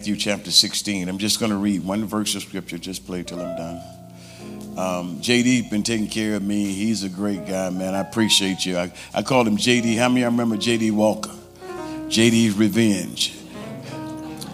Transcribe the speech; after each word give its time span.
Matthew 0.00 0.16
chapter 0.16 0.50
16. 0.50 1.10
I'm 1.10 1.18
just 1.18 1.38
going 1.40 1.52
to 1.52 1.58
read 1.58 1.84
one 1.84 2.06
verse 2.06 2.34
of 2.34 2.40
scripture. 2.40 2.78
Just 2.78 3.06
play 3.06 3.22
till 3.22 3.38
I'm 3.38 3.54
done. 3.54 3.76
Um, 4.78 5.16
JD 5.20 5.68
been 5.68 5.82
taking 5.82 6.08
care 6.08 6.36
of 6.36 6.42
me. 6.42 6.72
He's 6.72 7.04
a 7.04 7.10
great 7.10 7.46
guy, 7.46 7.68
man. 7.68 7.94
I 7.94 8.00
appreciate 8.00 8.64
you. 8.64 8.78
I, 8.78 8.90
I 9.12 9.20
called 9.20 9.46
him 9.46 9.58
JD. 9.58 9.98
How 9.98 10.08
many 10.08 10.20
you 10.20 10.26
remember 10.26 10.56
JD 10.56 10.92
Walker? 10.92 11.32
JD's 12.08 12.54
Revenge. 12.54 13.36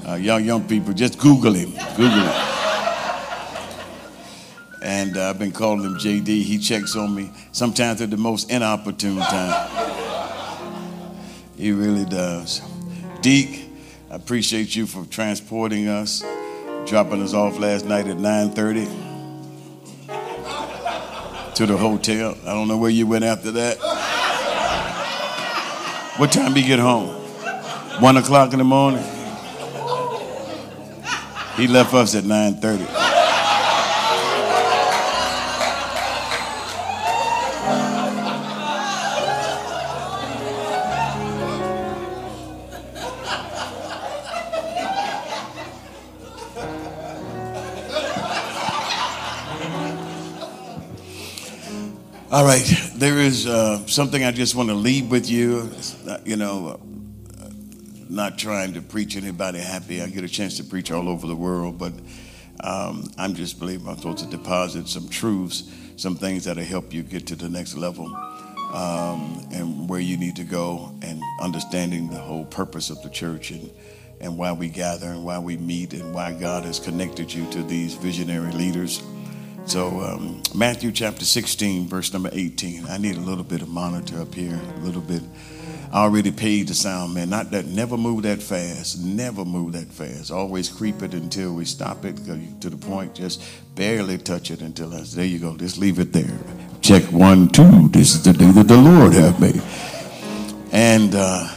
Uh, 0.05 0.15
young 0.15 0.45
young 0.45 0.67
people, 0.67 0.93
just 0.93 1.17
Google 1.17 1.53
him. 1.53 1.71
Google 1.91 2.27
him. 2.27 2.43
And 4.83 5.17
uh, 5.17 5.31
I've 5.31 5.39
been 5.39 5.53
calling 5.53 5.85
him 5.85 5.95
JD. 5.95 6.27
He 6.27 6.59
checks 6.59 6.97
on 6.97 7.15
me 7.15 7.31
sometimes 7.53 8.03
at 8.03 8.11
the 8.11 8.17
most 8.17 8.51
inopportune 8.51 9.19
time. 9.19 9.71
He 11.57 11.71
really 11.71 12.05
does. 12.05 12.63
Deke, 13.21 13.66
I 14.09 14.15
appreciate 14.15 14.77
you 14.77 14.87
for 14.87 15.05
transporting 15.07 15.89
us, 15.89 16.25
dropping 16.87 17.23
us 17.23 17.35
off 17.35 17.59
last 17.59 17.85
night 17.87 18.07
at 18.07 18.19
9:30 18.19 18.87
to 21.57 21.67
the 21.67 21.77
hotel. 21.77 22.37
I 22.47 22.55
don't 22.55 22.69
know 22.69 22.77
where 22.77 22.91
you 22.91 23.07
went 23.07 23.25
after 23.25 23.51
that. 23.53 23.79
What 26.19 26.31
time 26.31 26.55
did 26.55 26.63
you 26.63 26.69
get 26.69 26.79
home? 26.79 27.09
One 28.01 28.17
o'clock 28.17 28.53
in 28.53 28.59
the 28.59 28.65
morning. 28.65 29.03
He 31.57 31.67
left 31.67 31.93
us 31.93 32.15
at 32.15 32.25
9:30. 32.25 33.06
All 52.37 52.45
right, 52.45 52.71
there 52.97 53.19
is 53.19 53.47
uh, 53.47 53.87
something 53.87 54.23
I 54.23 54.31
just 54.31 54.55
want 54.55 54.69
to 54.69 54.75
leave 54.75 55.11
with 55.11 55.31
you. 55.31 55.71
Not, 56.05 56.27
you 56.27 56.37
know, 56.37 56.79
uh, 57.41 57.49
not 58.11 58.37
trying 58.37 58.75
to 58.75 58.83
preach 58.83 59.17
anybody 59.17 59.59
happy. 59.59 60.03
I 60.03 60.09
get 60.09 60.23
a 60.23 60.29
chance 60.29 60.59
to 60.59 60.65
preach 60.65 60.93
all 60.93 61.09
over 61.09 61.27
the 61.27 61.35
world, 61.35 61.79
but 61.79 61.95
um, 62.61 63.11
I'm 63.17 63.35
just 63.35 63.59
believing 63.59 63.89
I'm 63.89 63.97
supposed 63.97 64.19
to 64.19 64.27
deposit 64.27 64.87
some 64.87 65.09
truths, 65.09 65.73
some 65.97 66.15
things 66.15 66.45
that'll 66.45 66.63
help 66.63 66.93
you 66.93 67.03
get 67.03 67.27
to 67.29 67.37
the 67.37 67.49
next 67.49 67.75
level 67.75 68.15
um, 68.75 69.49
and 69.51 69.89
where 69.89 70.01
you 70.01 70.19
need 70.19 70.37
to 70.37 70.45
go, 70.45 70.95
and 71.01 71.23
understanding 71.41 72.11
the 72.11 72.21
whole 72.21 72.45
purpose 72.45 72.91
of 72.91 73.03
the 73.03 73.09
church 73.09 73.51
and 73.51 73.71
and 74.21 74.37
why 74.37 74.53
we 74.53 74.69
gather 74.69 75.07
and 75.07 75.25
why 75.25 75.39
we 75.39 75.57
meet 75.57 75.95
and 75.95 76.13
why 76.13 76.35
God 76.35 76.65
has 76.65 76.81
connected 76.81 77.33
you 77.33 77.51
to 77.53 77.63
these 77.63 77.95
visionary 77.95 78.53
leaders. 78.53 79.03
So, 79.67 80.01
um, 80.01 80.43
Matthew 80.55 80.93
chapter 80.93 81.25
16, 81.25 81.89
verse 81.89 82.13
number 82.13 82.31
18. 82.33 82.87
I 82.87 82.99
need 82.99 83.17
a 83.17 83.21
little 83.21 83.43
bit 83.43 83.63
of 83.63 83.69
monitor 83.69 84.21
up 84.21 84.33
here, 84.33 84.55
a 84.55 84.79
little 84.79 85.01
bit. 85.01 85.23
I 85.93 86.05
already 86.05 86.31
paid 86.31 86.69
the 86.69 86.75
sound 86.75 87.15
man. 87.15 87.31
Not 87.31 87.51
that, 87.51 87.67
never 87.67 87.97
move 87.97 88.23
that 88.23 88.41
fast. 88.41 89.01
Never 89.01 89.45
move 89.45 89.73
that 89.73 89.89
fast. 89.89 90.31
Always 90.31 90.69
creep 90.69 91.03
it 91.03 91.15
until 91.15 91.53
we 91.53 91.65
stop 91.65 92.05
it 92.05 92.17
to 92.61 92.71
the 92.71 92.77
point, 92.77 93.17
just 93.17 93.43
barely 93.75 94.19
touch 94.19 94.53
it 94.53 94.61
until 94.61 94.95
I 94.95 95.01
there 95.01 95.25
you 95.25 95.41
go. 95.41 95.57
Just 95.57 95.79
leave 95.79 95.99
it 95.99 96.13
there. 96.13 96.39
Check 96.81 97.03
one, 97.05 97.49
two. 97.49 97.89
This 97.89 98.15
is 98.15 98.23
the 98.23 98.35
day 98.35 98.51
that 98.53 98.69
the 98.69 98.77
Lord 98.77 99.15
have 99.15 99.41
made. 99.41 99.63
And 100.71 101.13
uh, 101.13 101.53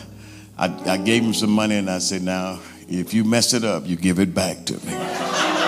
I, 0.57 0.93
I 0.93 0.97
gave 0.97 1.21
him 1.21 1.35
some 1.35 1.51
money 1.51 1.75
and 1.75 1.87
I 1.87 1.99
said, 1.99 2.23
now, 2.23 2.59
if 2.87 3.13
you 3.13 3.23
mess 3.23 3.53
it 3.53 3.63
up, 3.63 3.85
you 3.85 3.97
give 3.97 4.17
it 4.17 4.33
back 4.33 4.65
to 4.65 4.73
me. 4.85 5.58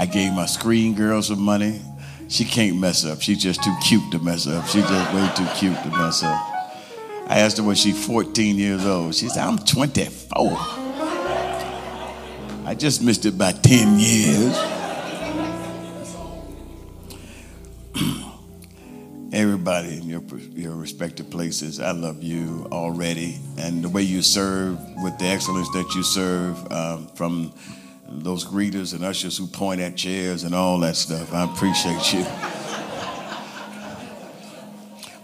I 0.00 0.06
gave 0.06 0.32
my 0.32 0.46
screen 0.46 0.94
girl 0.94 1.20
some 1.20 1.42
money. 1.42 1.82
She 2.28 2.46
can't 2.46 2.80
mess 2.80 3.04
up. 3.04 3.20
She's 3.20 3.36
just 3.36 3.62
too 3.62 3.76
cute 3.86 4.10
to 4.12 4.18
mess 4.18 4.46
up. 4.46 4.66
She's 4.66 4.88
just 4.88 5.14
way 5.14 5.30
too 5.36 5.46
cute 5.58 5.76
to 5.82 5.90
mess 5.90 6.22
up. 6.22 6.40
I 7.26 7.40
asked 7.40 7.58
her 7.58 7.62
when 7.62 7.76
she's 7.76 8.06
14 8.06 8.56
years 8.56 8.86
old. 8.86 9.14
She 9.14 9.28
said, 9.28 9.42
I'm 9.42 9.58
24. 9.58 10.56
I 12.64 12.74
just 12.78 13.02
missed 13.02 13.26
it 13.26 13.36
by 13.36 13.52
10 13.52 13.98
years. 13.98 14.56
Everybody 19.34 19.98
in 19.98 20.08
your, 20.08 20.22
your 20.54 20.76
respective 20.76 21.28
places, 21.28 21.78
I 21.78 21.90
love 21.90 22.22
you 22.22 22.66
already. 22.72 23.38
And 23.58 23.84
the 23.84 23.90
way 23.90 24.00
you 24.00 24.22
serve 24.22 24.78
with 25.02 25.18
the 25.18 25.26
excellence 25.26 25.68
that 25.74 25.94
you 25.94 26.02
serve 26.02 26.72
um, 26.72 27.08
from 27.08 27.52
those 28.10 28.44
greeters 28.44 28.92
and 28.92 29.04
ushers 29.04 29.38
who 29.38 29.46
point 29.46 29.80
at 29.80 29.96
chairs 29.96 30.42
and 30.44 30.54
all 30.54 30.78
that 30.80 30.96
stuff. 30.96 31.32
I 31.32 31.44
appreciate 31.44 32.12
you. 32.12 32.26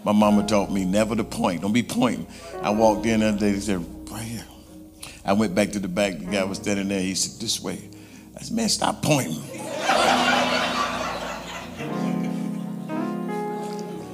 My 0.03 0.13
mama 0.13 0.45
taught 0.45 0.71
me 0.71 0.85
never 0.85 1.15
to 1.15 1.23
point. 1.23 1.61
Don't 1.61 1.73
be 1.73 1.83
pointing. 1.83 2.27
I 2.61 2.69
walked 2.69 3.05
in 3.05 3.21
and 3.21 3.37
they 3.37 3.59
said, 3.59 3.85
right 4.09 4.23
here. 4.23 4.45
I 5.25 5.33
went 5.33 5.53
back 5.53 5.71
to 5.73 5.79
the 5.79 5.89
back. 5.89 6.17
The 6.17 6.25
guy 6.25 6.45
was 6.45 6.59
standing 6.59 6.87
there. 6.87 7.01
He 7.01 7.13
said, 7.13 7.41
this 7.41 7.61
way. 7.61 7.89
I 8.37 8.41
said, 8.41 8.55
man, 8.55 8.69
stop 8.69 9.01
pointing. 9.01 9.41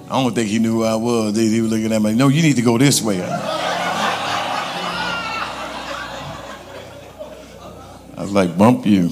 I 0.06 0.22
don't 0.22 0.34
think 0.34 0.50
he 0.50 0.58
knew 0.60 0.74
who 0.74 0.84
I 0.84 0.96
was. 0.96 1.36
He 1.36 1.62
was 1.62 1.70
looking 1.72 1.92
at 1.92 2.02
me. 2.02 2.16
No, 2.16 2.28
you 2.28 2.42
need 2.42 2.56
to 2.56 2.64
go 2.64 2.80
this 2.80 3.02
way. 3.02 3.20
Was 8.24 8.32
like, 8.32 8.58
bump 8.58 8.86
you. 8.86 9.10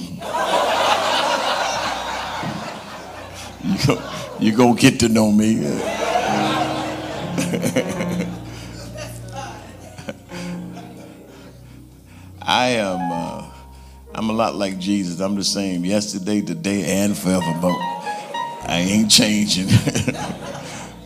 You 3.64 3.86
go, 3.86 4.12
you 4.40 4.56
go 4.56 4.74
get 4.74 4.98
to 5.00 5.08
know 5.08 5.30
me. 5.30 5.58
I 12.40 12.68
am. 12.70 13.12
Uh, 13.12 13.50
I'm 14.14 14.30
a 14.30 14.32
lot 14.32 14.54
like 14.56 14.78
Jesus. 14.78 15.20
I'm 15.20 15.36
the 15.36 15.44
same 15.44 15.84
yesterday, 15.84 16.40
today, 16.40 17.02
and 17.02 17.16
forever. 17.16 17.54
But 17.60 17.74
I 18.66 18.84
ain't 18.88 19.10
changing. 19.10 19.68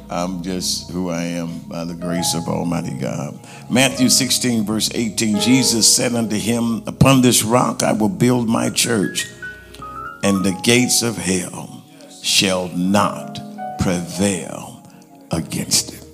I'm 0.09 0.43
just 0.43 0.91
who 0.91 1.11
I 1.11 1.23
am 1.23 1.59
by 1.61 1.85
the 1.85 1.95
grace 1.95 2.35
of 2.35 2.49
Almighty 2.49 2.97
God. 2.99 3.39
Matthew 3.71 4.09
16, 4.09 4.65
verse 4.65 4.91
18 4.95 5.41
Jesus 5.41 5.93
said 5.95 6.15
unto 6.15 6.37
him, 6.37 6.83
Upon 6.87 7.23
this 7.23 7.43
rock 7.43 7.83
I 7.83 7.93
will 7.93 8.09
build 8.09 8.49
my 8.49 8.71
church, 8.71 9.27
and 10.23 10.45
the 10.45 10.59
gates 10.63 11.03
of 11.03 11.17
hell 11.17 11.85
shall 12.23 12.69
not 12.69 13.39
prevail 13.81 14.89
against 15.31 15.93
it. 15.93 16.05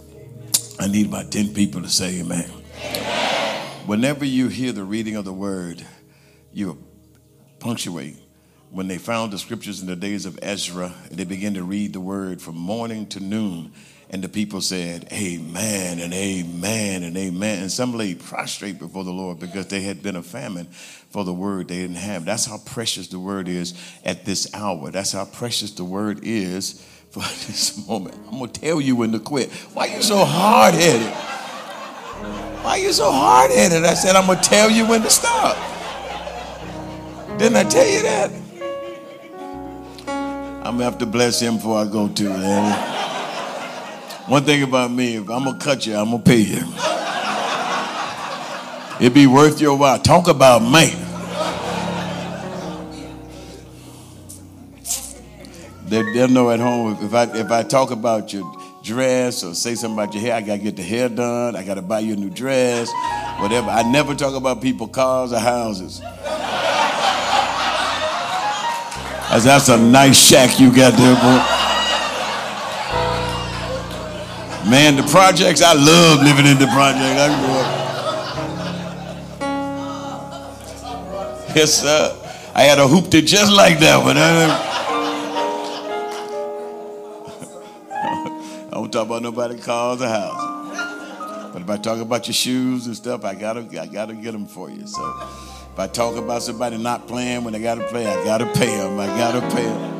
I 0.78 0.88
need 0.88 1.06
about 1.06 1.30
10 1.30 1.52
people 1.54 1.82
to 1.82 1.88
say 1.88 2.20
amen. 2.20 2.50
amen. 2.84 3.66
Whenever 3.86 4.24
you 4.24 4.48
hear 4.48 4.72
the 4.72 4.84
reading 4.84 5.16
of 5.16 5.24
the 5.24 5.32
word, 5.32 5.84
you 6.52 6.82
punctuate 7.58 8.21
when 8.72 8.88
they 8.88 8.96
found 8.96 9.30
the 9.30 9.38
scriptures 9.38 9.82
in 9.82 9.86
the 9.86 9.94
days 9.94 10.24
of 10.24 10.38
Ezra, 10.40 10.94
they 11.10 11.24
began 11.24 11.52
to 11.54 11.62
read 11.62 11.92
the 11.92 12.00
word 12.00 12.40
from 12.40 12.56
morning 12.56 13.06
to 13.06 13.20
noon. 13.20 13.70
And 14.08 14.24
the 14.24 14.30
people 14.30 14.62
said, 14.62 15.08
Amen 15.12 15.98
and 15.98 16.12
Amen 16.12 17.02
and 17.02 17.14
Amen. 17.16 17.60
And 17.60 17.70
some 17.70 17.92
lay 17.92 18.14
prostrate 18.14 18.78
before 18.78 19.04
the 19.04 19.10
Lord 19.10 19.38
because 19.38 19.66
they 19.66 19.82
had 19.82 20.02
been 20.02 20.16
a 20.16 20.22
famine 20.22 20.66
for 21.10 21.22
the 21.22 21.34
word 21.34 21.68
they 21.68 21.80
didn't 21.80 21.96
have. 21.96 22.24
That's 22.24 22.46
how 22.46 22.58
precious 22.64 23.08
the 23.08 23.18
word 23.18 23.46
is 23.46 23.74
at 24.06 24.24
this 24.24 24.52
hour. 24.54 24.90
That's 24.90 25.12
how 25.12 25.26
precious 25.26 25.72
the 25.72 25.84
word 25.84 26.20
is 26.22 26.82
for 27.10 27.20
this 27.46 27.86
moment. 27.86 28.16
I'm 28.26 28.38
going 28.38 28.50
to 28.50 28.60
tell 28.60 28.80
you 28.80 28.96
when 28.96 29.12
to 29.12 29.18
quit. 29.18 29.52
Why 29.74 29.88
are 29.88 29.96
you 29.96 30.02
so 30.02 30.24
hard 30.24 30.72
headed? 30.74 31.12
Why 32.64 32.70
are 32.70 32.78
you 32.78 32.92
so 32.92 33.12
hard 33.12 33.50
headed? 33.50 33.84
I 33.84 33.92
said, 33.92 34.16
I'm 34.16 34.26
going 34.26 34.40
to 34.40 34.48
tell 34.48 34.70
you 34.70 34.86
when 34.86 35.02
to 35.02 35.10
stop. 35.10 35.58
Didn't 37.38 37.56
I 37.56 37.64
tell 37.64 37.86
you 37.86 38.02
that? 38.02 38.41
I'm 40.64 40.74
gonna 40.74 40.84
have 40.84 40.98
to 40.98 41.06
bless 41.06 41.40
him 41.40 41.56
before 41.56 41.78
I 41.78 41.86
go 41.86 42.06
to. 42.06 42.28
Man. 42.28 42.72
One 44.28 44.44
thing 44.44 44.62
about 44.62 44.92
me, 44.92 45.16
if 45.16 45.28
I'm 45.28 45.42
gonna 45.42 45.58
cut 45.58 45.84
you, 45.84 45.96
I'm 45.96 46.12
gonna 46.12 46.22
pay 46.22 46.38
you. 46.38 46.62
It'd 49.00 49.12
be 49.12 49.26
worth 49.26 49.60
your 49.60 49.76
while. 49.76 49.98
Talk 49.98 50.28
about 50.28 50.60
me. 50.60 50.94
They, 55.86 56.02
they'll 56.12 56.28
know 56.28 56.50
at 56.52 56.60
home 56.60 56.96
if 57.00 57.12
I 57.12 57.24
if 57.36 57.50
I 57.50 57.64
talk 57.64 57.90
about 57.90 58.32
your 58.32 58.48
dress 58.84 59.42
or 59.42 59.56
say 59.56 59.74
something 59.74 59.98
about 59.98 60.14
your 60.14 60.22
hair, 60.22 60.34
I 60.34 60.42
gotta 60.42 60.62
get 60.62 60.76
the 60.76 60.84
hair 60.84 61.08
done. 61.08 61.56
I 61.56 61.64
gotta 61.64 61.82
buy 61.82 61.98
you 61.98 62.12
a 62.12 62.16
new 62.16 62.30
dress, 62.30 62.88
whatever. 63.40 63.68
I 63.68 63.82
never 63.82 64.14
talk 64.14 64.36
about 64.36 64.62
people, 64.62 64.86
cars, 64.86 65.32
or 65.32 65.40
houses. 65.40 66.00
That's 69.40 69.68
a 69.68 69.76
nice 69.78 70.18
shack 70.18 70.60
you 70.60 70.70
got 70.74 70.92
there, 70.92 71.14
boy. 71.16 71.40
Man, 74.70 74.96
the 74.96 75.02
projects, 75.10 75.62
I 75.62 75.72
love 75.72 76.22
living 76.22 76.46
in 76.46 76.58
the 76.58 76.66
project. 76.68 77.18
I 77.18 77.28
grew 77.40 77.54
up. 77.58 77.82
Yes, 81.56 81.82
sir. 81.82 82.16
I 82.54 82.62
had 82.62 82.78
a 82.78 82.86
hooped 82.86 83.14
it 83.14 83.22
just 83.22 83.52
like 83.52 83.78
that 83.80 84.04
one. 84.04 84.16
I 84.16 84.70
don't 88.70 88.92
talk 88.92 89.06
about 89.06 89.22
nobody 89.22 89.58
calls 89.58 90.00
or 90.02 90.08
house. 90.08 91.52
But 91.52 91.62
if 91.62 91.70
I 91.70 91.76
talk 91.76 92.00
about 92.00 92.26
your 92.26 92.34
shoes 92.34 92.86
and 92.86 92.96
stuff, 92.96 93.24
I 93.24 93.34
gotta, 93.34 93.66
I 93.80 93.86
gotta 93.86 94.14
get 94.14 94.32
them 94.32 94.46
for 94.46 94.70
you. 94.70 94.86
So 94.86 95.02
if 95.72 95.78
I 95.78 95.86
talk 95.86 96.16
about 96.16 96.42
somebody 96.42 96.76
not 96.76 97.08
playing 97.08 97.44
when 97.44 97.54
they 97.54 97.60
gotta 97.62 97.84
play, 97.84 98.06
I 98.06 98.22
gotta 98.24 98.44
pay 98.52 98.76
them. 98.76 99.00
I 99.00 99.06
gotta 99.06 99.40
pay 99.54 99.64
them. 99.64 99.92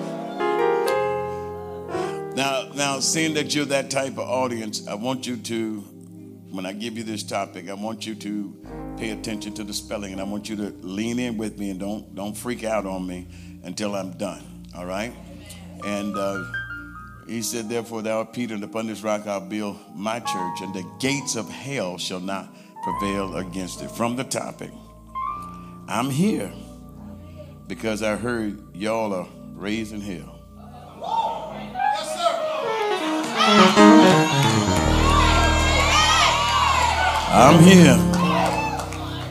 Now, 2.36 2.68
now, 2.74 3.00
seeing 3.00 3.32
that 3.34 3.54
you're 3.54 3.64
that 3.66 3.90
type 3.90 4.12
of 4.12 4.28
audience, 4.28 4.86
I 4.86 4.94
want 4.94 5.26
you 5.26 5.38
to, 5.38 5.80
when 6.50 6.66
I 6.66 6.72
give 6.74 6.98
you 6.98 7.04
this 7.04 7.22
topic, 7.22 7.70
I 7.70 7.74
want 7.74 8.06
you 8.06 8.14
to 8.14 8.94
pay 8.98 9.10
attention 9.10 9.54
to 9.54 9.64
the 9.64 9.72
spelling, 9.72 10.12
and 10.12 10.20
I 10.20 10.24
want 10.24 10.50
you 10.50 10.56
to 10.56 10.74
lean 10.82 11.18
in 11.18 11.38
with 11.38 11.58
me 11.58 11.70
and 11.70 11.80
don't 11.80 12.14
don't 12.14 12.36
freak 12.36 12.64
out 12.64 12.84
on 12.84 13.06
me 13.06 13.28
until 13.64 13.94
I'm 13.94 14.12
done. 14.12 14.42
All 14.76 14.84
right? 14.84 15.14
And 15.86 16.14
uh, 16.16 16.44
he 17.26 17.40
said, 17.40 17.70
"Therefore, 17.70 18.02
thou 18.02 18.24
Peter, 18.24 18.54
and 18.54 18.62
upon 18.62 18.88
this 18.88 19.02
rock 19.02 19.26
I'll 19.26 19.40
build 19.40 19.78
my 19.94 20.20
church, 20.20 20.60
and 20.60 20.74
the 20.74 20.84
gates 21.00 21.34
of 21.34 21.48
hell 21.48 21.96
shall 21.96 22.20
not 22.20 22.54
prevail 22.82 23.36
against 23.36 23.80
it." 23.82 23.90
From 23.90 24.16
the 24.16 24.24
topic, 24.24 24.70
I'm 25.88 26.10
here 26.10 26.52
because 27.66 28.02
I 28.02 28.16
heard 28.16 28.74
y'all 28.74 29.12
are 29.12 29.28
razing 29.54 30.00
hell. 30.00 30.38
I'm 37.34 37.62
here 37.62 37.96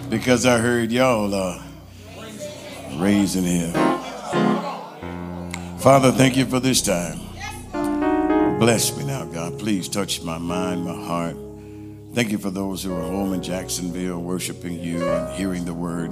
because 0.09 0.45
I 0.45 0.57
heard 0.57 0.91
y'all 0.91 1.33
are 1.33 1.63
razing 2.97 3.43
hell. 3.43 3.99
Father, 5.79 6.11
thank 6.11 6.35
you 6.35 6.45
for 6.45 6.59
this 6.59 6.81
time. 6.81 7.19
Bless 8.59 8.95
me 8.97 9.05
now, 9.05 9.25
God. 9.25 9.57
Please 9.57 9.87
touch 9.87 10.21
my 10.21 10.37
mind, 10.37 10.83
my 10.83 10.93
heart. 10.93 11.35
Thank 12.13 12.31
you 12.31 12.37
for 12.37 12.51
those 12.51 12.83
who 12.83 12.93
are 12.93 13.01
home 13.01 13.33
in 13.33 13.41
Jacksonville 13.41 14.21
worshiping 14.21 14.79
you 14.79 15.07
and 15.07 15.33
hearing 15.33 15.65
the 15.65 15.73
word. 15.73 16.11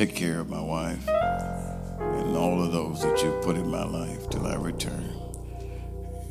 Take 0.00 0.14
care 0.14 0.40
of 0.40 0.48
my 0.48 0.62
wife 0.62 1.06
and 1.08 2.34
all 2.34 2.64
of 2.64 2.72
those 2.72 3.02
that 3.02 3.22
you 3.22 3.38
put 3.42 3.56
in 3.56 3.70
my 3.70 3.84
life 3.84 4.30
till 4.30 4.46
I 4.46 4.54
return. 4.54 5.12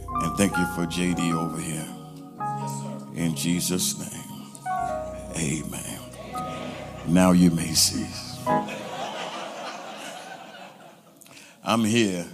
And 0.09 0.35
thank 0.37 0.57
you 0.57 0.65
for 0.73 0.87
JD 0.87 1.35
over 1.35 1.61
here. 1.61 1.85
In 3.15 3.35
Jesus' 3.35 3.99
name. 3.99 4.47
Amen. 5.37 5.99
Now 7.09 7.31
you 7.31 7.51
may 7.51 7.71
cease. 7.75 8.39
I'm 11.63 11.85
here 11.85 12.25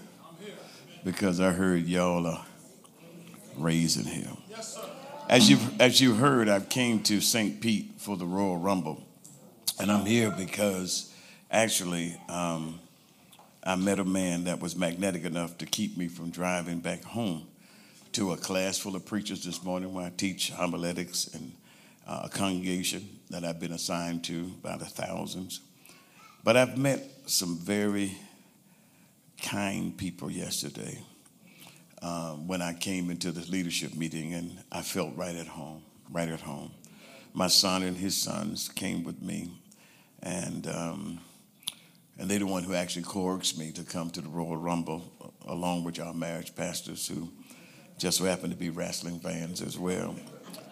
because 1.03 1.41
I 1.41 1.51
heard 1.51 1.85
y'all 1.85 2.27
are 2.27 2.45
raising 3.57 4.05
him. 4.05 4.37
As 5.27 5.49
you 5.49 5.57
as 5.81 5.99
you 5.99 6.13
heard, 6.13 6.47
I 6.47 6.61
came 6.61 7.03
to 7.03 7.19
St. 7.19 7.59
Pete 7.59 7.91
for 7.97 8.15
the 8.15 8.25
Royal 8.25 8.55
Rumble, 8.55 9.03
and 9.77 9.91
I'm 9.91 10.05
here 10.05 10.31
because 10.31 11.11
actually 11.55 12.17
um, 12.27 12.79
I 13.63 13.75
met 13.75 13.99
a 13.99 14.03
man 14.03 14.43
that 14.43 14.59
was 14.59 14.75
magnetic 14.75 15.23
enough 15.23 15.57
to 15.59 15.65
keep 15.65 15.97
me 15.97 16.09
from 16.09 16.29
driving 16.29 16.79
back 16.79 17.03
home 17.03 17.47
to 18.11 18.33
a 18.33 18.37
class 18.37 18.77
full 18.77 18.95
of 18.95 19.05
preachers 19.05 19.43
this 19.45 19.63
morning 19.63 19.93
where 19.93 20.05
I 20.05 20.09
teach 20.09 20.51
homiletics 20.51 21.27
and 21.33 21.53
uh, 22.05 22.23
a 22.25 22.29
congregation 22.29 23.07
that 23.29 23.45
I've 23.45 23.59
been 23.59 23.71
assigned 23.71 24.25
to 24.25 24.47
by 24.61 24.75
the 24.75 24.85
thousands. 24.85 25.61
But 26.43 26.57
I've 26.57 26.77
met 26.77 27.03
some 27.25 27.57
very 27.57 28.17
kind 29.41 29.97
people 29.97 30.29
yesterday 30.29 30.99
uh, 32.01 32.33
when 32.33 32.61
I 32.61 32.73
came 32.73 33.09
into 33.09 33.31
this 33.31 33.49
leadership 33.49 33.95
meeting, 33.95 34.33
and 34.33 34.59
I 34.71 34.81
felt 34.81 35.15
right 35.15 35.35
at 35.35 35.47
home, 35.47 35.83
right 36.11 36.29
at 36.29 36.41
home. 36.41 36.71
My 37.33 37.47
son 37.47 37.81
and 37.83 37.97
his 37.97 38.15
sons 38.15 38.69
came 38.69 39.03
with 39.03 39.21
me, 39.21 39.49
and 40.21 40.67
um, 40.67 41.19
and 42.17 42.29
they're 42.29 42.39
the 42.39 42.45
one 42.45 42.63
who 42.63 42.73
actually 42.73 43.03
coaxed 43.03 43.57
me 43.57 43.71
to 43.73 43.83
come 43.83 44.09
to 44.11 44.21
the 44.21 44.29
Royal 44.29 44.57
Rumble, 44.57 45.03
along 45.47 45.83
with 45.83 45.99
our 45.99 46.13
marriage 46.13 46.55
pastors 46.55 47.07
who 47.07 47.29
just 47.97 48.17
so 48.17 48.25
happen 48.25 48.49
to 48.49 48.55
be 48.55 48.69
wrestling 48.69 49.19
fans 49.19 49.61
as 49.61 49.77
well. 49.77 50.15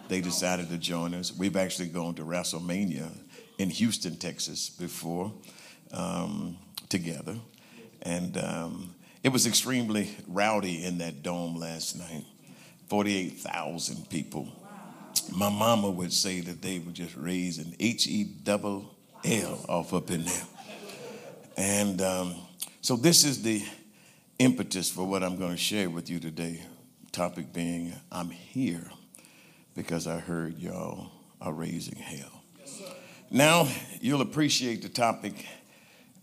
They 0.09 0.21
decided 0.21 0.69
to 0.69 0.77
join 0.77 1.13
us. 1.13 1.35
We've 1.35 1.55
actually 1.55 1.87
gone 1.87 2.15
to 2.15 2.23
WrestleMania 2.23 3.09
in 3.57 3.69
Houston, 3.69 4.15
Texas 4.17 4.69
before 4.69 5.31
um, 5.91 6.57
together. 6.89 7.35
And 8.01 8.37
um, 8.37 8.95
it 9.23 9.29
was 9.29 9.47
extremely 9.47 10.15
rowdy 10.27 10.83
in 10.83 10.97
that 10.97 11.23
dome 11.23 11.55
last 11.55 11.97
night 11.97 12.25
48,000 12.89 14.09
people. 14.09 14.49
My 15.31 15.49
mama 15.49 15.89
would 15.89 16.11
say 16.11 16.41
that 16.41 16.61
they 16.61 16.79
were 16.79 16.91
just 16.91 17.15
raising 17.15 17.75
H 17.79 18.07
E 18.07 18.23
double 18.23 18.93
L 19.23 19.65
off 19.69 19.93
up 19.93 20.11
in 20.11 20.25
there. 20.25 20.43
And 21.57 22.01
um, 22.01 22.35
so, 22.81 22.95
this 22.95 23.23
is 23.23 23.43
the 23.43 23.63
impetus 24.39 24.89
for 24.89 25.05
what 25.05 25.23
I'm 25.23 25.37
going 25.37 25.51
to 25.51 25.57
share 25.57 25.89
with 25.89 26.09
you 26.09 26.19
today 26.19 26.61
topic 27.11 27.53
being 27.53 27.93
I'm 28.11 28.31
here 28.31 28.89
because 29.75 30.07
I 30.07 30.17
heard 30.19 30.57
y'all 30.57 31.11
are 31.39 31.53
razing 31.53 31.95
hell. 31.95 32.41
Yes, 32.59 32.81
now, 33.29 33.67
you'll 34.01 34.21
appreciate 34.21 34.81
the 34.81 34.89
topic 34.89 35.45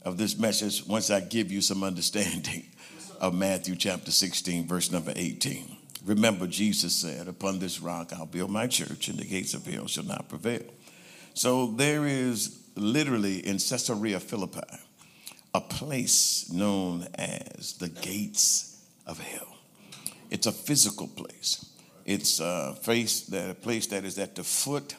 of 0.02 0.16
this 0.16 0.36
message 0.36 0.84
once 0.86 1.10
I 1.10 1.20
give 1.20 1.52
you 1.52 1.60
some 1.60 1.84
understanding 1.84 2.66
yes, 2.96 3.12
of 3.20 3.34
Matthew 3.34 3.76
chapter 3.76 4.10
16, 4.10 4.66
verse 4.66 4.90
number 4.90 5.12
18. 5.14 5.76
Remember, 6.04 6.48
Jesus 6.48 6.94
said, 6.94 7.28
Upon 7.28 7.60
this 7.60 7.80
rock 7.80 8.12
I'll 8.12 8.26
build 8.26 8.50
my 8.50 8.66
church, 8.66 9.08
and 9.08 9.18
the 9.18 9.24
gates 9.24 9.54
of 9.54 9.64
hell 9.64 9.86
shall 9.86 10.04
not 10.04 10.28
prevail. 10.28 10.64
So 11.34 11.68
there 11.68 12.04
is 12.06 12.58
literally 12.74 13.46
in 13.46 13.58
Caesarea 13.58 14.18
Philippi 14.18 14.60
a 15.54 15.60
place 15.60 16.50
known 16.52 17.08
as 17.14 17.74
the 17.74 17.88
gates 17.88 18.84
of 19.06 19.18
hell. 19.18 19.56
It's 20.30 20.46
a 20.46 20.52
physical 20.52 21.08
place. 21.08 21.66
It's 22.06 22.40
a 22.40 22.76
place 22.82 23.22
that, 23.22 23.50
a 23.50 23.54
place 23.54 23.88
that 23.88 24.04
is 24.04 24.18
at 24.18 24.36
the 24.36 24.44
foot 24.44 24.94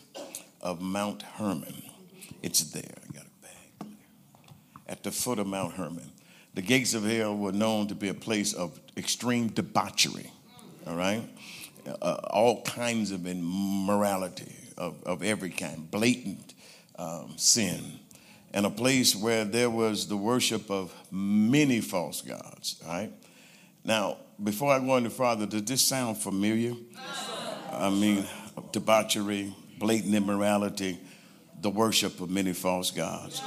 of 0.62 0.82
Mount 0.82 1.22
Hermon. 1.22 1.82
It's 2.42 2.62
there. 2.72 2.84
I 2.84 3.14
got 3.14 3.26
a 3.26 3.84
bag. 3.84 3.96
At 4.88 5.04
the 5.04 5.12
foot 5.12 5.40
of 5.40 5.48
Mount 5.48 5.74
Hermon. 5.74 6.12
The 6.54 6.62
gates 6.62 6.94
of 6.94 7.06
hell 7.06 7.36
were 7.36 7.54
known 7.54 7.88
to 7.88 7.96
be 7.96 8.10
a 8.10 8.14
place 8.14 8.54
of 8.54 8.80
extreme 8.98 9.48
debauchery. 9.48 10.32
All 10.86 10.96
right? 10.96 11.24
Uh, 12.02 12.18
all 12.30 12.62
kinds 12.64 13.12
of 13.12 13.26
immorality 13.26 14.54
of, 14.78 15.02
of 15.04 15.24
every 15.24 15.50
kind, 15.50 15.90
blatant 15.90 16.54
um, 16.98 17.34
sin, 17.38 18.00
and 18.54 18.66
a 18.66 18.70
place 18.70 19.16
where 19.16 19.46
there 19.46 19.70
was 19.70 20.08
the 20.08 20.18
worship 20.18 20.70
of 20.70 20.94
many 21.12 21.82
false 21.82 22.22
gods. 22.22 22.82
All 22.86 22.94
right? 22.94 23.12
Now, 23.84 24.18
before 24.42 24.74
I 24.74 24.80
go 24.80 24.96
any 24.96 25.10
farther, 25.10 25.46
does 25.46 25.64
this 25.64 25.82
sound 25.82 26.18
familiar? 26.18 26.74
I 27.72 27.90
mean, 27.90 28.26
debauchery, 28.72 29.56
blatant 29.80 30.14
immorality, 30.14 31.00
the 31.62 31.70
worship 31.70 32.20
of 32.20 32.30
many 32.30 32.54
false 32.54 32.92
gods. 32.92 33.42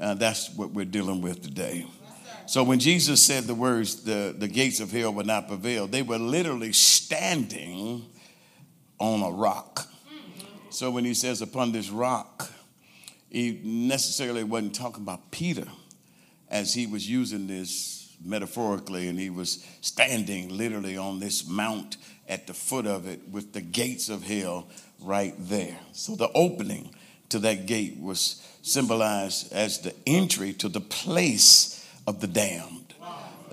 Uh, 0.00 0.14
that's 0.14 0.54
what 0.54 0.70
we're 0.70 0.84
dealing 0.84 1.20
with 1.20 1.42
today. 1.42 1.86
So 2.46 2.64
when 2.64 2.80
Jesus 2.80 3.24
said 3.24 3.44
the 3.44 3.54
words, 3.54 4.02
the, 4.02 4.34
the 4.36 4.48
gates 4.48 4.80
of 4.80 4.90
hell 4.90 5.12
will 5.12 5.24
not 5.24 5.48
prevail, 5.48 5.86
they 5.86 6.02
were 6.02 6.18
literally 6.18 6.72
standing 6.72 8.04
on 8.98 9.22
a 9.22 9.30
rock. 9.30 9.86
So 10.70 10.90
when 10.90 11.04
he 11.04 11.14
says 11.14 11.42
upon 11.42 11.72
this 11.72 11.90
rock, 11.90 12.50
he 13.32 13.60
necessarily 13.64 14.44
wasn't 14.44 14.74
talking 14.74 15.02
about 15.02 15.30
Peter 15.30 15.66
as 16.50 16.74
he 16.74 16.86
was 16.86 17.08
using 17.08 17.46
this 17.46 18.14
metaphorically, 18.24 19.08
and 19.08 19.18
he 19.18 19.30
was 19.30 19.66
standing 19.80 20.56
literally 20.56 20.96
on 20.96 21.18
this 21.18 21.48
mount 21.48 21.96
at 22.28 22.46
the 22.46 22.54
foot 22.54 22.86
of 22.86 23.08
it 23.08 23.20
with 23.30 23.52
the 23.52 23.60
gates 23.60 24.08
of 24.08 24.22
hell 24.22 24.68
right 25.00 25.34
there. 25.38 25.76
So 25.92 26.14
the 26.14 26.30
opening 26.34 26.94
to 27.30 27.38
that 27.40 27.66
gate 27.66 27.98
was 27.98 28.46
symbolized 28.62 29.52
as 29.52 29.80
the 29.80 29.94
entry 30.06 30.52
to 30.54 30.68
the 30.68 30.80
place 30.80 31.88
of 32.06 32.20
the 32.20 32.26
damned. 32.26 32.94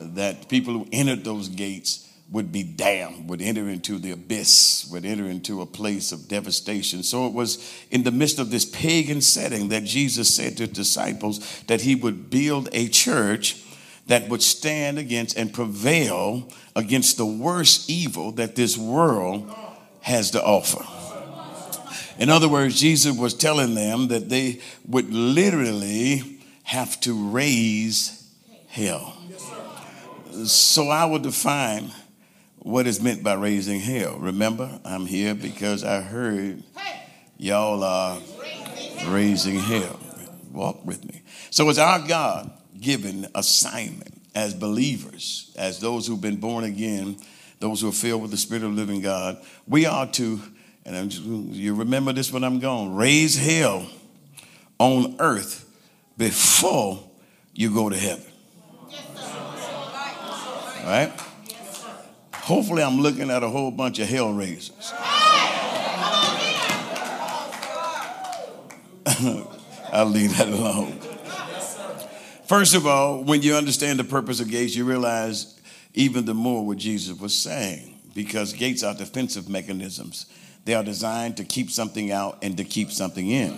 That 0.01 0.49
people 0.49 0.73
who 0.73 0.87
entered 0.91 1.23
those 1.23 1.49
gates 1.49 2.08
would 2.31 2.51
be 2.51 2.63
damned, 2.63 3.27
would 3.27 3.41
enter 3.41 3.67
into 3.67 3.97
the 3.97 4.11
abyss, 4.11 4.87
would 4.91 5.03
enter 5.03 5.25
into 5.25 5.61
a 5.61 5.65
place 5.65 6.11
of 6.11 6.27
devastation. 6.27 7.01
So 7.01 7.25
it 7.25 7.33
was 7.33 7.73
in 7.89 8.03
the 8.03 8.11
midst 8.11 8.37
of 8.37 8.51
this 8.51 8.65
pagan 8.65 9.21
setting 9.21 9.69
that 9.69 9.83
Jesus 9.83 10.33
said 10.33 10.57
to 10.57 10.67
his 10.67 10.73
disciples 10.73 11.61
that 11.63 11.81
he 11.81 11.95
would 11.95 12.29
build 12.29 12.69
a 12.71 12.87
church 12.87 13.63
that 14.05 14.29
would 14.29 14.43
stand 14.43 14.99
against 14.99 15.37
and 15.37 15.53
prevail 15.53 16.47
against 16.75 17.17
the 17.17 17.25
worst 17.25 17.89
evil 17.89 18.31
that 18.33 18.55
this 18.55 18.77
world 18.77 19.51
has 20.01 20.31
to 20.31 20.43
offer. 20.43 20.85
In 22.19 22.29
other 22.29 22.49
words, 22.49 22.79
Jesus 22.79 23.17
was 23.17 23.33
telling 23.33 23.75
them 23.75 24.09
that 24.09 24.29
they 24.29 24.59
would 24.87 25.11
literally 25.11 26.39
have 26.63 26.99
to 27.01 27.29
raise 27.31 28.27
hell. 28.67 29.15
So 30.45 30.89
I 30.89 31.05
would 31.05 31.23
define 31.23 31.91
what 32.59 32.87
is 32.87 33.01
meant 33.01 33.23
by 33.23 33.33
raising 33.33 33.79
hell. 33.79 34.17
Remember, 34.17 34.79
I'm 34.83 35.05
here 35.05 35.33
because 35.33 35.83
I 35.83 36.01
heard 36.01 36.63
y'all 37.37 37.83
are 37.83 38.19
razing 39.07 39.59
hell. 39.59 39.99
Walk 40.51 40.85
with 40.85 41.05
me. 41.05 41.21
So 41.51 41.69
it's 41.69 41.79
our 41.79 42.05
God 42.07 42.51
given 42.79 43.27
assignment 43.35 44.21
as 44.35 44.53
believers, 44.53 45.51
as 45.57 45.79
those 45.79 46.07
who've 46.07 46.21
been 46.21 46.37
born 46.37 46.63
again, 46.63 47.17
those 47.59 47.81
who 47.81 47.89
are 47.89 47.93
filled 47.93 48.21
with 48.21 48.31
the 48.31 48.37
Spirit 48.37 48.63
of 48.63 48.75
the 48.75 48.81
living 48.81 49.01
God. 49.01 49.37
We 49.67 49.85
are 49.85 50.07
to, 50.07 50.41
and 50.85 51.11
just, 51.11 51.23
you 51.23 51.75
remember 51.75 52.13
this 52.13 52.31
when 52.31 52.43
I'm 52.43 52.59
gone, 52.59 52.95
raise 52.95 53.35
hell 53.35 53.87
on 54.77 55.15
earth 55.19 55.65
before 56.17 57.03
you 57.53 57.73
go 57.73 57.89
to 57.89 57.97
heaven. 57.97 58.25
All 60.81 60.85
right? 60.85 61.11
Hopefully, 62.49 62.81
I'm 62.81 62.99
looking 62.99 63.29
at 63.29 63.43
a 63.43 63.47
whole 63.47 63.69
bunch 63.69 63.99
of 63.99 64.09
hell 64.09 64.33
raisers. 64.33 64.91
I'll 69.93 70.07
leave 70.07 70.35
that 70.35 70.47
alone. 70.47 70.99
First 72.47 72.73
of 72.73 72.87
all, 72.87 73.23
when 73.23 73.43
you 73.43 73.53
understand 73.53 73.99
the 73.99 74.03
purpose 74.03 74.39
of 74.39 74.49
gates, 74.49 74.75
you 74.75 74.83
realize 74.83 75.61
even 75.93 76.25
the 76.25 76.33
more 76.33 76.65
what 76.65 76.79
Jesus 76.79 77.19
was 77.19 77.35
saying, 77.35 77.99
because 78.15 78.53
gates 78.53 78.81
are 78.81 78.95
defensive 78.95 79.47
mechanisms. 79.47 80.25
They 80.65 80.73
are 80.73 80.83
designed 80.83 81.37
to 81.37 81.43
keep 81.43 81.69
something 81.69 82.11
out 82.11 82.39
and 82.41 82.57
to 82.57 82.63
keep 82.63 82.91
something 82.91 83.29
in. 83.29 83.51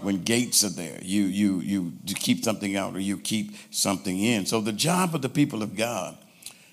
When 0.00 0.22
gates 0.22 0.64
are 0.64 0.70
there, 0.70 0.98
you 1.02 1.24
you 1.24 1.60
you 1.60 1.92
keep 2.06 2.44
something 2.44 2.76
out 2.78 2.96
or 2.96 3.00
you 3.00 3.18
keep 3.18 3.54
something 3.70 4.18
in. 4.18 4.46
So 4.46 4.62
the 4.62 4.72
job 4.72 5.14
of 5.14 5.20
the 5.20 5.28
people 5.28 5.62
of 5.62 5.76
God 5.76 6.16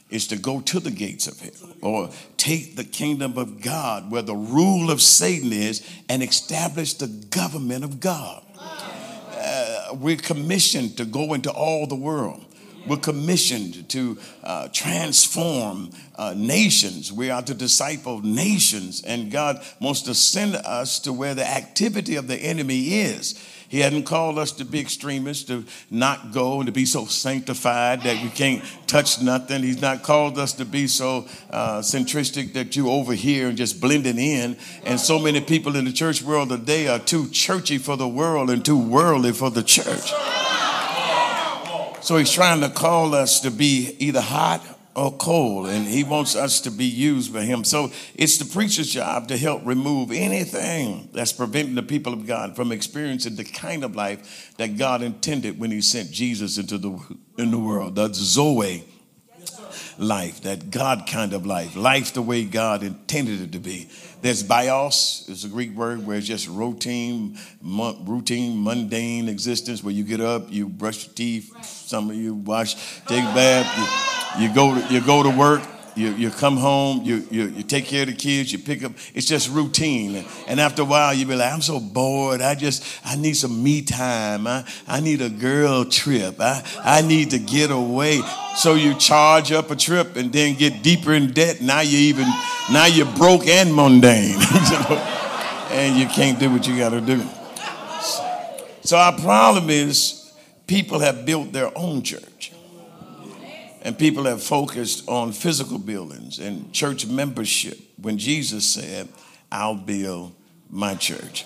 is 0.09 0.27
to 0.27 0.37
go 0.37 0.59
to 0.61 0.79
the 0.79 0.91
gates 0.91 1.27
of 1.27 1.39
hell 1.39 1.73
or 1.81 2.09
take 2.37 2.75
the 2.75 2.83
kingdom 2.83 3.37
of 3.37 3.61
God 3.61 4.11
where 4.11 4.21
the 4.21 4.35
rule 4.35 4.89
of 4.89 5.01
Satan 5.01 5.53
is 5.53 5.87
and 6.07 6.23
establish 6.23 6.95
the 6.95 7.07
government 7.07 7.83
of 7.83 7.99
God. 7.99 8.43
Uh, 8.59 9.93
we're 9.93 10.17
commissioned 10.17 10.97
to 10.97 11.05
go 11.05 11.33
into 11.33 11.51
all 11.51 11.87
the 11.87 11.95
world. 11.95 12.43
We're 12.87 12.97
commissioned 12.97 13.87
to 13.89 14.17
uh, 14.43 14.69
transform 14.73 15.91
uh, 16.15 16.33
nations. 16.35 17.13
We 17.13 17.29
are 17.29 17.41
to 17.43 17.53
disciple 17.53 18.21
nations, 18.21 19.03
and 19.03 19.31
God 19.31 19.63
wants 19.79 20.01
to 20.03 20.15
send 20.15 20.55
us 20.55 20.99
to 20.99 21.13
where 21.13 21.35
the 21.35 21.47
activity 21.47 22.15
of 22.15 22.27
the 22.27 22.37
enemy 22.37 23.01
is. 23.01 23.39
He 23.69 23.79
hadn't 23.79 24.03
called 24.03 24.39
us 24.39 24.51
to 24.53 24.65
be 24.65 24.79
extremists, 24.79 25.43
to 25.45 25.63
not 25.91 26.31
go 26.33 26.59
and 26.59 26.65
to 26.65 26.71
be 26.71 26.85
so 26.85 27.05
sanctified 27.05 28.01
that 28.01 28.21
you 28.21 28.29
can't 28.29 28.63
touch 28.88 29.21
nothing. 29.21 29.61
He's 29.61 29.79
not 29.79 30.01
called 30.01 30.39
us 30.39 30.53
to 30.53 30.65
be 30.65 30.88
so 30.88 31.27
uh, 31.51 31.79
centristic 31.79 32.53
that 32.53 32.75
you 32.75 32.89
over 32.89 33.13
here 33.13 33.47
and 33.47 33.55
just 33.55 33.79
blending 33.79 34.17
in. 34.17 34.57
And 34.85 34.99
so 34.99 35.19
many 35.19 35.39
people 35.39 35.75
in 35.75 35.85
the 35.85 35.93
church 35.93 36.23
world 36.23 36.49
today 36.49 36.88
are 36.88 36.97
too 36.97 37.29
churchy 37.29 37.77
for 37.77 37.95
the 37.95 38.07
world 38.07 38.49
and 38.49 38.65
too 38.65 38.77
worldly 38.77 39.33
for 39.33 39.51
the 39.51 39.63
church. 39.63 40.11
So 42.01 42.17
he's 42.17 42.31
trying 42.31 42.61
to 42.61 42.69
call 42.69 43.13
us 43.13 43.41
to 43.41 43.51
be 43.51 43.95
either 43.99 44.21
hot 44.21 44.63
or 44.99 45.15
cold, 45.15 45.67
and 45.67 45.87
he 45.87 46.03
wants 46.03 46.35
us 46.35 46.59
to 46.61 46.71
be 46.71 46.85
used 46.85 47.33
by 47.33 47.41
him. 47.41 47.63
So 47.63 47.91
it's 48.15 48.37
the 48.37 48.45
preacher's 48.45 48.89
job 48.89 49.29
to 49.29 49.37
help 49.37 49.61
remove 49.65 50.11
anything 50.11 51.09
that's 51.13 51.31
preventing 51.31 51.75
the 51.75 51.83
people 51.83 52.11
of 52.11 52.27
God 52.27 52.55
from 52.55 52.73
experiencing 52.73 53.35
the 53.35 53.45
kind 53.45 53.85
of 53.85 53.95
life 53.95 54.53
that 54.57 54.77
God 54.77 55.01
intended 55.01 55.57
when 55.57 55.71
he 55.71 55.79
sent 55.81 56.11
Jesus 56.11 56.57
into 56.57 56.77
the, 56.77 56.99
in 57.37 57.51
the 57.51 57.59
world. 57.59 57.95
That's 57.95 58.17
Zoe 58.17 58.83
life, 59.97 60.41
that 60.41 60.71
God 60.71 61.05
kind 61.07 61.33
of 61.33 61.45
life, 61.45 61.75
life 61.75 62.13
the 62.13 62.21
way 62.21 62.45
God 62.45 62.83
intended 62.83 63.41
it 63.41 63.51
to 63.51 63.59
be. 63.59 63.89
There's 64.21 64.43
bios, 64.43 65.25
it's 65.27 65.43
a 65.43 65.49
Greek 65.49 65.75
word 65.75 66.05
where 66.05 66.17
it's 66.17 66.27
just 66.27 66.47
routine, 66.47 67.37
routine, 67.61 68.63
mundane 68.63 69.29
existence 69.29 69.83
where 69.83 69.93
you 69.93 70.03
get 70.03 70.21
up, 70.21 70.51
you 70.51 70.67
brush 70.67 71.05
your 71.05 71.13
teeth, 71.13 71.53
some 71.63 72.09
of 72.09 72.15
you 72.15 72.33
wash, 72.33 72.75
take 73.05 73.23
a 73.23 73.33
bath, 73.33 73.77
you 73.77 74.18
go 74.53 74.75
to, 74.75 74.93
you 74.93 75.01
go 75.01 75.24
to 75.24 75.29
work, 75.29 75.62
you, 75.95 76.12
you 76.12 76.29
come 76.29 76.55
home, 76.55 77.01
you, 77.03 77.27
you, 77.29 77.48
you 77.48 77.63
take 77.63 77.86
care 77.86 78.03
of 78.03 78.07
the 78.07 78.15
kids, 78.15 78.51
you 78.53 78.59
pick 78.59 78.83
up, 78.83 78.93
it's 79.13 79.27
just 79.27 79.50
routine. 79.50 80.15
And, 80.15 80.27
and 80.48 80.59
after 80.59 80.83
a 80.83 80.86
while, 80.86 81.13
you 81.13 81.25
be 81.25 81.36
like, 81.36 81.51
I'm 81.51 81.62
so 81.62 81.79
bored. 81.79 82.41
I 82.41 82.55
just, 82.55 82.86
I 83.03 83.15
need 83.15 83.33
some 83.33 83.62
me 83.62 83.81
time. 83.81 84.48
I, 84.48 84.65
I 84.88 85.01
need 85.01 85.21
a 85.21 85.29
girl 85.29 85.83
trip. 85.86 86.39
I, 86.39 86.63
I 86.83 87.01
need 87.01 87.31
to 87.31 87.39
get 87.39 87.69
away. 87.69 88.21
So 88.55 88.75
you 88.75 88.95
charge 88.95 89.51
up 89.51 89.71
a 89.71 89.75
trip 89.75 90.15
and 90.15 90.31
then 90.31 90.55
get 90.55 90.83
deeper 90.83 91.13
in 91.13 91.33
debt. 91.33 91.62
Now 91.62 91.81
you 91.81 91.98
even, 91.98 92.27
now 92.71 92.86
you're 92.86 93.13
broke 93.17 93.45
and 93.48 93.74
mundane. 93.74 94.38
and 95.71 95.98
you 95.98 96.07
can't 96.07 96.39
do 96.39 96.50
what 96.50 96.67
you 96.67 96.77
got 96.77 96.89
to 96.89 97.01
do. 97.01 97.21
So 98.81 98.98
our 98.98 99.17
problem 99.19 99.69
is 99.69 100.33
people 100.65 101.00
have 101.00 101.25
built 101.25 101.51
their 101.51 101.77
own 101.77 102.03
church. 102.03 102.53
And 103.81 103.98
people 103.98 104.25
have 104.25 104.43
focused 104.43 105.07
on 105.07 105.31
physical 105.31 105.77
buildings 105.77 106.39
and 106.39 106.71
church 106.74 107.05
membership 107.07 107.77
when 107.98 108.17
Jesus 108.17 108.65
said, 108.65 109.07
I'll 109.51 109.75
build 109.75 110.36
my 110.69 110.95
church. 110.95 111.45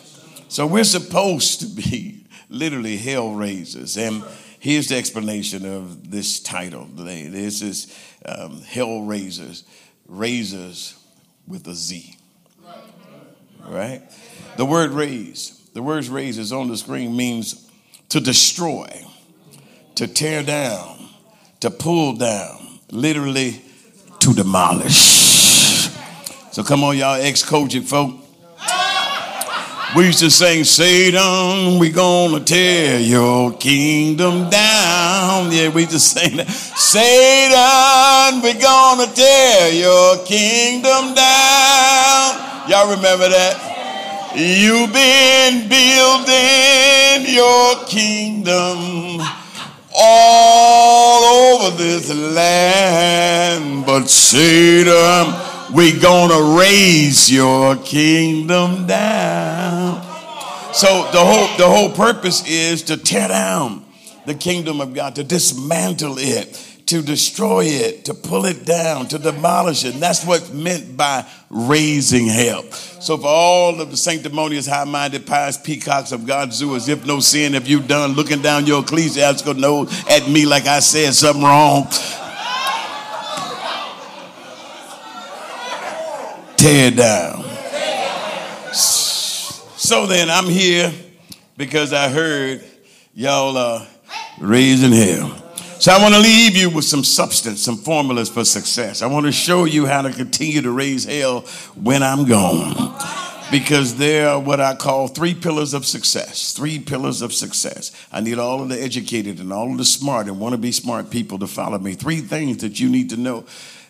So 0.50 0.68
we're 0.68 0.84
supposed 0.84 1.62
to 1.62 1.68
be 1.68 2.26
literally 2.50 2.98
hell 2.98 3.34
raisers. 3.34 3.98
And 3.98 4.24
here's 4.60 4.88
the 4.88 4.98
explanation 4.98 5.66
of 5.66 6.10
this 6.12 6.40
title 6.40 6.88
today 6.98 7.28
this 7.28 7.62
is 7.62 7.96
um, 8.26 8.62
hell 8.62 9.02
raisers, 9.02 9.64
razers 10.10 10.98
with 11.48 11.68
a 11.68 11.74
Z. 11.74 12.18
Right? 13.66 14.02
The 14.58 14.66
word 14.66 14.92
raze, 14.92 15.70
the 15.74 15.82
word 15.82 16.06
raze 16.08 16.38
is 16.38 16.52
on 16.52 16.68
the 16.68 16.78
screen 16.78 17.16
means 17.16 17.70
to 18.10 18.20
destroy, 18.20 19.06
to 19.96 20.08
tear 20.08 20.44
down 20.44 20.93
to 21.64 21.72
pull 21.72 22.12
down, 22.12 22.60
literally 22.92 23.62
to 24.20 24.34
demolish. 24.34 25.88
So 26.52 26.62
come 26.62 26.84
on, 26.84 26.98
y'all 26.98 27.16
ex 27.16 27.42
COGIC 27.42 27.84
folk. 27.84 28.16
We 29.96 30.08
used 30.08 30.20
to 30.20 30.30
sing, 30.30 30.66
Satan, 30.66 31.80
we 31.80 31.90
gonna 31.90 32.42
tear 32.42 33.00
your 33.00 33.54
kingdom 33.54 34.50
down. 34.50 35.54
Yeah, 35.54 35.70
we 35.70 35.86
just 35.86 36.12
sing 36.12 36.36
that. 36.36 36.50
Satan, 36.50 38.42
we 38.42 38.60
gonna 38.60 39.08
tear 39.14 39.72
your 39.72 40.18
kingdom 40.26 41.16
down. 41.16 42.70
Y'all 42.70 42.94
remember 42.94 43.30
that? 43.30 44.34
You've 44.36 44.92
been 44.92 45.70
building 45.70 47.34
your 47.34 47.86
kingdom 47.86 49.43
all 49.96 51.24
over 51.64 51.78
this 51.78 52.10
land. 52.14 53.86
But 53.86 54.10
Satan, 54.10 55.34
we're 55.74 56.00
gonna 56.00 56.58
raze 56.58 57.32
your 57.32 57.76
kingdom 57.78 58.88
down. 58.88 60.02
So 60.74 61.08
the 61.12 61.20
whole 61.20 61.58
the 61.58 61.68
whole 61.70 61.92
purpose 61.92 62.48
is 62.48 62.84
to 62.84 62.98
tear 62.98 63.28
down 63.28 63.86
the 64.26 64.34
kingdom 64.34 64.82
of 64.82 64.94
God, 64.94 65.16
to 65.16 65.24
dismantle 65.24 66.18
it, 66.18 66.73
to 66.88 67.02
destroy 67.02 67.66
it, 67.66 68.06
to 68.06 68.14
pull 68.14 68.46
it 68.46 68.66
down, 68.66 69.08
to 69.08 69.18
demolish 69.18 69.86
it. 69.86 69.94
And 69.94 70.04
that's 70.04 70.26
what's 70.26 70.52
meant 70.52 70.98
by 70.98 71.26
razing 71.50 72.28
hell. 72.28 72.64
So 72.72 73.18
for 73.18 73.28
all 73.28 73.80
of 73.82 73.92
the 73.92 73.98
sanctimonious, 73.98 74.68
high-minded, 74.68 75.26
pious 75.26 75.58
peacocks 75.58 76.12
of 76.12 76.26
God's 76.26 76.58
zoo, 76.58 76.76
as 76.76 76.90
if 76.90 77.06
no 77.06 77.20
sin 77.20 77.54
have 77.54 77.68
you 77.68 77.80
done, 77.80 78.14
looking 78.14 78.42
down 78.42 78.66
your 78.66 78.82
ecclesiastical 78.82 79.54
nose 79.54 79.92
at 80.10 80.28
me 80.30 80.46
like 80.46 80.66
I 80.66 80.80
said 80.80 81.14
something 81.14 81.44
wrong. 81.44 81.88
Tear 86.58 86.92
down. 86.92 87.44
So 88.74 90.06
then 90.06 90.30
I'm 90.30 90.46
here 90.46 90.94
because 91.58 91.92
I 91.92 92.08
heard 92.08 92.64
y'all 93.14 93.58
are 93.58 93.86
razing 94.40 94.94
hell. 94.94 95.43
So 95.84 95.92
I 95.92 96.02
want 96.02 96.14
to 96.14 96.22
leave 96.22 96.56
you 96.56 96.70
with 96.70 96.86
some 96.86 97.04
substance, 97.04 97.62
some 97.62 97.76
formulas 97.76 98.30
for 98.30 98.46
success. 98.46 99.02
I 99.02 99.08
want 99.08 99.26
to 99.26 99.34
show 99.34 99.66
you 99.66 99.86
how 99.86 100.02
to 100.04 100.14
continue 100.14 100.62
to 100.62 100.72
raise 100.72 101.04
hell 101.04 101.42
when 101.76 102.02
I'm 102.02 102.24
gone. 102.24 102.98
Because 103.52 103.98
there 103.98 104.30
are 104.30 104.40
what 104.40 104.62
I 104.62 104.76
call 104.76 105.10
three 105.10 105.34
pillars 105.34 105.74
of 105.74 105.86
success. 105.86 106.54
Three 106.54 106.80
pillars 106.80 107.22
of 107.22 107.34
success. 107.34 107.92
I 108.14 108.22
need 108.22 108.40
all 108.40 108.62
of 108.62 108.70
the 108.70 108.82
educated 108.82 109.42
and 109.42 109.52
all 109.52 109.74
of 109.74 109.78
the 109.78 109.84
smart 109.84 110.28
and 110.28 110.40
want 110.40 110.54
to 110.54 110.58
be 110.58 110.72
smart 110.72 111.10
people 111.10 111.38
to 111.40 111.48
follow 111.48 111.80
me. 111.80 111.96
Three 111.96 112.22
things 112.22 112.60
that 112.60 112.80
you 112.80 112.88
need 112.88 113.10
to 113.10 113.18
know 113.18 113.44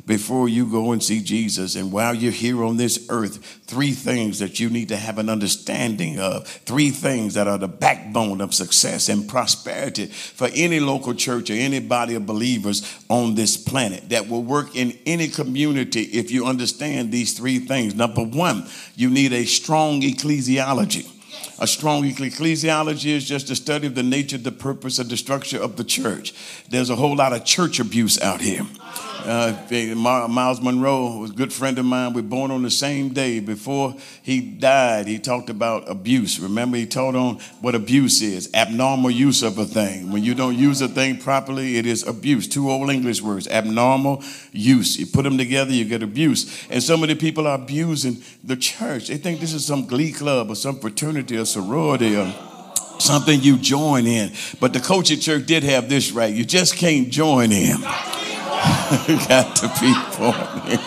before 0.05 0.49
you 0.49 0.65
go 0.65 0.91
and 0.91 1.01
see 1.01 1.21
Jesus. 1.21 1.75
And 1.75 1.91
while 1.91 2.13
you're 2.13 2.31
here 2.31 2.63
on 2.63 2.77
this 2.77 3.05
earth, 3.09 3.61
three 3.65 3.91
things 3.91 4.39
that 4.39 4.59
you 4.59 4.69
need 4.69 4.89
to 4.89 4.97
have 4.97 5.17
an 5.17 5.29
understanding 5.29 6.19
of, 6.19 6.47
three 6.47 6.89
things 6.89 7.35
that 7.35 7.47
are 7.47 7.57
the 7.57 7.67
backbone 7.67 8.41
of 8.41 8.53
success 8.53 9.07
and 9.09 9.27
prosperity 9.29 10.07
for 10.07 10.49
any 10.53 10.79
local 10.79 11.13
church 11.13 11.49
or 11.49 11.53
any 11.53 11.79
body 11.79 12.15
of 12.15 12.25
believers 12.25 13.03
on 13.09 13.35
this 13.35 13.55
planet 13.55 14.09
that 14.09 14.27
will 14.27 14.43
work 14.43 14.75
in 14.75 14.97
any 15.05 15.27
community 15.27 16.01
if 16.01 16.31
you 16.31 16.45
understand 16.45 17.11
these 17.11 17.37
three 17.37 17.59
things. 17.59 17.95
Number 17.95 18.23
one, 18.23 18.67
you 18.95 19.09
need 19.09 19.31
a 19.31 19.45
strong 19.45 20.01
ecclesiology. 20.01 21.09
A 21.59 21.67
strong 21.67 22.03
ecclesiology 22.03 23.11
is 23.11 23.25
just 23.25 23.49
a 23.49 23.55
study 23.55 23.87
of 23.87 23.95
the 23.95 24.03
nature, 24.03 24.37
the 24.37 24.51
purpose, 24.51 24.99
and 24.99 25.09
the 25.09 25.15
structure 25.15 25.61
of 25.61 25.77
the 25.77 25.83
church. 25.83 26.33
There's 26.69 26.89
a 26.89 26.95
whole 26.95 27.15
lot 27.15 27.31
of 27.31 27.45
church 27.45 27.79
abuse 27.79 28.19
out 28.21 28.41
here. 28.41 28.65
Uh, 29.25 30.27
Myles 30.27 30.59
Munroe 30.61 31.19
was 31.19 31.31
a 31.31 31.33
good 31.33 31.53
friend 31.53 31.79
of 31.79 31.85
mine. 31.85 32.11
We 32.13 32.19
are 32.19 32.23
born 32.23 32.51
on 32.51 32.61
the 32.61 32.69
same 32.69 33.09
day. 33.09 33.39
Before 33.39 33.95
he 34.21 34.41
died, 34.41 35.07
he 35.07 35.17
talked 35.17 35.49
about 35.49 35.89
abuse. 35.89 36.39
Remember, 36.39 36.75
he 36.75 36.85
taught 36.85 37.15
on 37.15 37.39
what 37.61 37.73
abuse 37.73 38.21
is 38.21 38.53
abnormal 38.53 39.11
use 39.11 39.41
of 39.41 39.57
a 39.57 39.65
thing. 39.65 40.11
When 40.11 40.23
you 40.23 40.35
don't 40.35 40.57
use 40.57 40.81
a 40.81 40.89
thing 40.89 41.17
properly, 41.19 41.77
it 41.77 41.85
is 41.85 42.05
abuse. 42.05 42.49
Two 42.49 42.69
old 42.69 42.89
English 42.89 43.21
words 43.21 43.47
abnormal 43.47 44.21
use. 44.51 44.97
You 44.97 45.05
put 45.05 45.23
them 45.23 45.37
together, 45.37 45.71
you 45.71 45.85
get 45.85 46.03
abuse. 46.03 46.67
And 46.69 46.83
so 46.83 46.97
many 46.97 47.15
people 47.15 47.47
are 47.47 47.55
abusing 47.55 48.21
the 48.43 48.57
church. 48.57 49.07
They 49.07 49.17
think 49.17 49.39
this 49.39 49.53
is 49.53 49.65
some 49.65 49.85
glee 49.87 50.11
club 50.11 50.51
or 50.51 50.55
some 50.55 50.79
fraternity 50.79 51.37
or 51.37 51.45
sorority 51.45 52.17
or 52.17 52.33
something 52.99 53.39
you 53.41 53.57
join 53.57 54.05
in. 54.05 54.33
But 54.59 54.73
the 54.73 54.79
COGIC 54.79 55.21
church 55.21 55.45
did 55.45 55.63
have 55.63 55.87
this 55.87 56.11
right. 56.11 56.33
You 56.33 56.43
just 56.43 56.75
can't 56.75 57.09
join 57.09 57.53
in. 57.53 57.77
got 59.27 59.55
to 59.57 59.67
be 59.81 59.93
born 60.17 60.79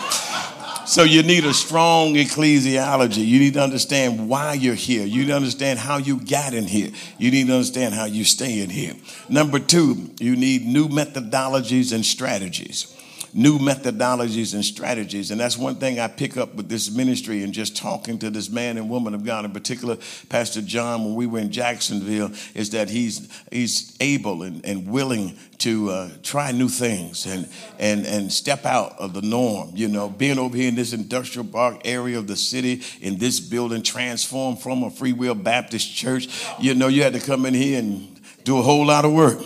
So 0.87 1.03
you 1.03 1.21
need 1.21 1.45
a 1.45 1.53
strong 1.53 2.13
ecclesiology. 2.13 3.25
You 3.25 3.39
need 3.39 3.55
to 3.55 3.61
understand 3.61 4.29
why 4.29 4.53
you're 4.53 4.73
here. 4.73 5.05
You 5.05 5.21
need 5.21 5.27
to 5.27 5.35
understand 5.35 5.79
how 5.79 5.97
you 5.97 6.19
got 6.19 6.53
in 6.53 6.63
here. 6.63 6.91
You 7.17 7.29
need 7.29 7.47
to 7.47 7.53
understand 7.53 7.93
how 7.93 8.05
you 8.05 8.23
stay 8.23 8.61
in 8.61 8.69
here. 8.69 8.93
Number 9.29 9.59
two, 9.59 10.09
you 10.19 10.35
need 10.35 10.65
new 10.65 10.87
methodologies 10.87 11.93
and 11.93 12.05
strategies 12.05 12.96
new 13.37 13.59
methodologies 13.59 14.55
and 14.55 14.65
strategies. 14.65 15.29
And 15.29 15.39
that's 15.39 15.57
one 15.57 15.75
thing 15.75 15.99
I 15.99 16.07
pick 16.07 16.37
up 16.37 16.55
with 16.55 16.69
this 16.69 16.89
ministry 16.89 17.43
and 17.43 17.53
just 17.53 17.77
talking 17.77 18.17
to 18.17 18.31
this 18.31 18.49
man 18.49 18.79
and 18.79 18.89
woman 18.89 19.13
of 19.13 19.23
God, 19.23 19.45
in 19.45 19.51
particular, 19.51 19.97
Pastor 20.27 20.59
John, 20.59 21.05
when 21.05 21.13
we 21.13 21.27
were 21.27 21.37
in 21.37 21.51
Jacksonville, 21.51 22.31
is 22.55 22.71
that 22.71 22.89
he's, 22.89 23.29
he's 23.51 23.95
able 23.99 24.41
and, 24.41 24.65
and 24.65 24.89
willing 24.89 25.37
to 25.59 25.89
uh, 25.91 26.09
try 26.23 26.51
new 26.51 26.67
things 26.67 27.27
and, 27.27 27.47
and, 27.77 28.07
and 28.07 28.33
step 28.33 28.65
out 28.65 28.97
of 28.97 29.13
the 29.13 29.21
norm. 29.21 29.69
You 29.75 29.87
know, 29.87 30.09
being 30.09 30.39
over 30.39 30.57
here 30.57 30.69
in 30.69 30.75
this 30.75 30.93
industrial 30.93 31.47
park 31.47 31.81
area 31.85 32.17
of 32.17 32.25
the 32.25 32.35
city, 32.35 32.81
in 33.01 33.19
this 33.19 33.39
building, 33.39 33.83
transformed 33.83 34.61
from 34.61 34.81
a 34.81 34.89
Free 34.89 35.13
Will 35.13 35.35
Baptist 35.35 35.93
church, 35.93 36.27
you 36.59 36.73
know, 36.73 36.87
you 36.87 37.03
had 37.03 37.13
to 37.13 37.19
come 37.19 37.45
in 37.45 37.53
here 37.53 37.77
and 37.77 38.19
do 38.43 38.57
a 38.57 38.63
whole 38.63 38.87
lot 38.87 39.05
of 39.05 39.13
work, 39.13 39.39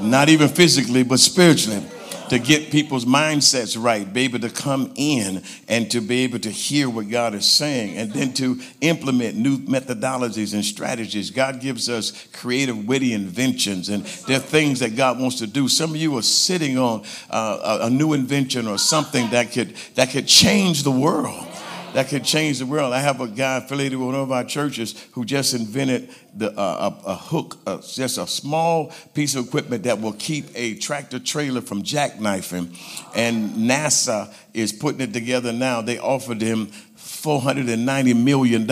not 0.00 0.28
even 0.28 0.48
physically, 0.48 1.04
but 1.04 1.20
spiritually 1.20 1.84
to 2.28 2.38
get 2.38 2.70
people's 2.70 3.04
mindsets 3.04 3.82
right, 3.82 4.12
be 4.12 4.22
able 4.22 4.40
to 4.40 4.50
come 4.50 4.92
in 4.96 5.42
and 5.68 5.90
to 5.90 6.00
be 6.00 6.24
able 6.24 6.38
to 6.40 6.50
hear 6.50 6.88
what 6.88 7.08
God 7.08 7.34
is 7.34 7.46
saying, 7.46 7.96
and 7.96 8.12
then 8.12 8.32
to 8.34 8.60
implement 8.80 9.36
new 9.36 9.58
methodologies 9.58 10.54
and 10.54 10.64
strategies. 10.64 11.30
God 11.30 11.60
gives 11.60 11.88
us 11.88 12.26
creative, 12.32 12.86
witty 12.86 13.12
inventions, 13.12 13.88
and 13.88 14.04
there 14.26 14.38
are 14.38 14.40
things 14.40 14.80
that 14.80 14.96
God 14.96 15.18
wants 15.18 15.38
to 15.38 15.46
do. 15.46 15.68
Some 15.68 15.90
of 15.90 15.96
you 15.96 16.16
are 16.18 16.22
sitting 16.22 16.78
on 16.78 17.04
uh, 17.30 17.78
a 17.82 17.90
new 17.90 18.12
invention 18.12 18.66
or 18.66 18.78
something 18.78 19.30
that 19.30 19.52
could 19.52 19.76
that 19.94 20.10
could 20.10 20.26
change 20.26 20.82
the 20.82 20.90
world 20.90 21.46
that 21.96 22.08
could 22.08 22.24
change 22.24 22.58
the 22.58 22.66
world. 22.66 22.92
I 22.92 23.00
have 23.00 23.22
a 23.22 23.26
guy 23.26 23.56
affiliated 23.56 23.98
with 23.98 24.08
one 24.08 24.16
of 24.16 24.30
our 24.30 24.44
churches 24.44 25.02
who 25.12 25.24
just 25.24 25.54
invented 25.54 26.10
the, 26.34 26.50
uh, 26.50 26.92
a, 27.06 27.08
a, 27.12 27.14
hook, 27.14 27.56
just 27.80 28.18
a 28.18 28.26
small 28.26 28.92
piece 29.14 29.34
of 29.34 29.46
equipment 29.46 29.84
that 29.84 29.98
will 29.98 30.12
keep 30.12 30.44
a 30.54 30.74
tractor 30.74 31.18
trailer 31.18 31.62
from 31.62 31.82
jackknifing. 31.82 32.76
And 33.16 33.52
NASA 33.52 34.30
is 34.52 34.74
putting 34.74 35.00
it 35.00 35.14
together 35.14 35.54
now. 35.54 35.80
They 35.80 35.98
offered 35.98 36.42
him 36.42 36.66
$490 36.98 38.22
million. 38.22 38.70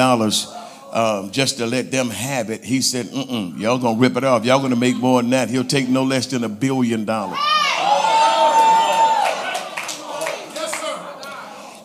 Um, 0.92 1.30
just 1.30 1.56
to 1.56 1.66
let 1.66 1.90
them 1.90 2.10
have 2.10 2.50
it, 2.50 2.62
he 2.62 2.82
said, 2.82 3.06
y'all 3.06 3.78
gonna 3.78 3.98
rip 3.98 4.18
it 4.18 4.24
off. 4.24 4.44
Y'all 4.44 4.60
gonna 4.60 4.76
make 4.76 4.96
more 4.96 5.22
than 5.22 5.30
that. 5.30 5.48
He'll 5.48 5.64
take 5.64 5.88
no 5.88 6.02
less 6.02 6.26
than 6.26 6.44
a 6.44 6.48
billion 6.50 7.06
dollars. 7.06 7.38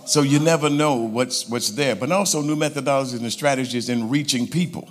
So 0.09 0.23
you 0.23 0.39
never 0.39 0.71
know 0.71 0.95
what's, 0.95 1.47
what's 1.47 1.69
there. 1.69 1.95
But 1.95 2.11
also 2.11 2.41
new 2.41 2.55
methodologies 2.55 3.19
and 3.19 3.31
strategies 3.31 3.89
in 3.89 4.09
reaching 4.09 4.47
people. 4.47 4.89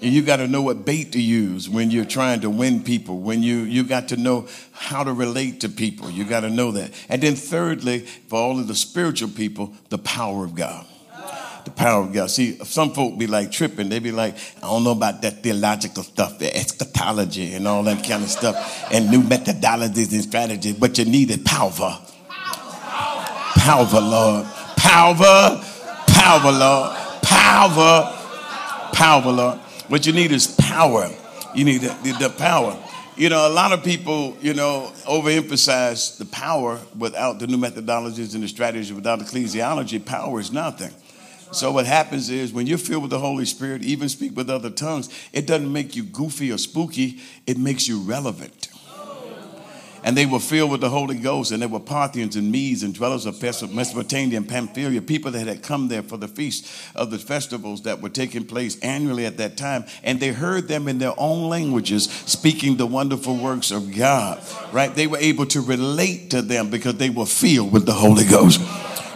And 0.00 0.10
you 0.10 0.22
got 0.22 0.36
to 0.36 0.48
know 0.48 0.62
what 0.62 0.86
bait 0.86 1.12
to 1.12 1.20
use 1.20 1.68
when 1.68 1.90
you're 1.90 2.06
trying 2.06 2.40
to 2.40 2.48
win 2.48 2.82
people. 2.82 3.20
When 3.20 3.42
you 3.42 3.58
you 3.58 3.84
got 3.84 4.08
to 4.08 4.16
know 4.16 4.48
how 4.72 5.04
to 5.04 5.12
relate 5.12 5.60
to 5.60 5.68
people. 5.68 6.10
You 6.10 6.24
got 6.24 6.40
to 6.40 6.50
know 6.50 6.70
that. 6.70 6.92
And 7.10 7.22
then 7.22 7.36
thirdly, 7.36 8.00
for 8.00 8.38
all 8.38 8.58
of 8.58 8.66
the 8.66 8.74
spiritual 8.74 9.28
people, 9.28 9.74
the 9.90 9.98
power 9.98 10.46
of 10.46 10.54
God. 10.54 10.86
The 11.66 11.70
power 11.70 12.02
of 12.02 12.14
God. 12.14 12.30
See, 12.30 12.56
some 12.64 12.94
folk 12.94 13.18
be 13.18 13.26
like 13.26 13.52
tripping. 13.52 13.90
They 13.90 13.98
be 13.98 14.12
like, 14.12 14.34
I 14.56 14.60
don't 14.62 14.82
know 14.82 14.92
about 14.92 15.20
that 15.22 15.42
theological 15.42 16.04
stuff, 16.04 16.38
the 16.38 16.56
eschatology 16.56 17.52
and 17.52 17.68
all 17.68 17.82
that 17.82 18.02
kind 18.02 18.22
of 18.22 18.30
stuff, 18.30 18.90
and 18.90 19.10
new 19.10 19.20
methodologies 19.20 20.10
and 20.12 20.22
strategies. 20.22 20.74
But 20.74 20.96
you 20.96 21.04
need 21.04 21.30
it 21.30 21.44
power. 21.44 22.00
Power, 23.56 24.00
Lord. 24.00 24.46
Power, 24.84 25.64
power, 26.08 26.52
Lord. 26.52 26.96
Power, 27.22 28.12
power, 28.92 29.32
Lord. 29.32 29.58
What 29.88 30.04
you 30.06 30.12
need 30.12 30.30
is 30.30 30.46
power. 30.46 31.08
You 31.54 31.64
need 31.64 31.80
the, 31.80 32.16
the 32.20 32.28
power. 32.28 32.76
You 33.16 33.30
know, 33.30 33.48
a 33.48 33.52
lot 33.52 33.72
of 33.72 33.82
people, 33.82 34.36
you 34.42 34.52
know, 34.52 34.92
overemphasize 35.04 36.18
the 36.18 36.26
power 36.26 36.78
without 36.98 37.38
the 37.38 37.46
new 37.46 37.56
methodologies 37.56 38.34
and 38.34 38.44
the 38.44 38.48
strategies, 38.48 38.92
without 38.92 39.20
ecclesiology. 39.20 40.04
Power 40.04 40.38
is 40.38 40.52
nothing. 40.52 40.92
So 41.50 41.72
what 41.72 41.86
happens 41.86 42.28
is 42.28 42.52
when 42.52 42.66
you're 42.66 42.76
filled 42.76 43.04
with 43.04 43.10
the 43.10 43.18
Holy 43.18 43.46
Spirit, 43.46 43.82
even 43.82 44.10
speak 44.10 44.36
with 44.36 44.50
other 44.50 44.70
tongues, 44.70 45.08
it 45.32 45.46
doesn't 45.46 45.72
make 45.72 45.96
you 45.96 46.02
goofy 46.02 46.52
or 46.52 46.58
spooky. 46.58 47.20
It 47.46 47.56
makes 47.56 47.88
you 47.88 48.00
relevant 48.00 48.68
and 50.04 50.16
they 50.16 50.26
were 50.26 50.38
filled 50.38 50.70
with 50.70 50.82
the 50.82 50.90
Holy 50.90 51.16
Ghost, 51.16 51.50
and 51.50 51.62
there 51.62 51.68
were 51.68 51.80
Parthians 51.80 52.36
and 52.36 52.52
Medes 52.52 52.82
and 52.82 52.94
dwellers 52.94 53.24
of 53.24 53.42
Mesopotamia 53.42 54.36
and 54.36 54.48
Pamphylia, 54.48 55.00
people 55.00 55.30
that 55.32 55.46
had 55.46 55.62
come 55.62 55.88
there 55.88 56.02
for 56.02 56.18
the 56.18 56.28
feast 56.28 56.70
of 56.94 57.10
the 57.10 57.18
festivals 57.18 57.82
that 57.82 58.02
were 58.02 58.10
taking 58.10 58.44
place 58.44 58.78
annually 58.80 59.24
at 59.24 59.38
that 59.38 59.56
time, 59.56 59.86
and 60.02 60.20
they 60.20 60.28
heard 60.28 60.68
them 60.68 60.86
in 60.86 60.98
their 60.98 61.14
own 61.16 61.48
languages 61.48 62.04
speaking 62.04 62.76
the 62.76 62.86
wonderful 62.86 63.34
works 63.36 63.70
of 63.70 63.96
God. 63.96 64.42
Right? 64.72 64.94
They 64.94 65.06
were 65.06 65.18
able 65.18 65.46
to 65.46 65.62
relate 65.62 66.30
to 66.30 66.42
them 66.42 66.68
because 66.68 66.96
they 66.96 67.10
were 67.10 67.26
filled 67.26 67.72
with 67.72 67.86
the 67.86 67.94
Holy 67.94 68.24
Ghost. 68.24 68.60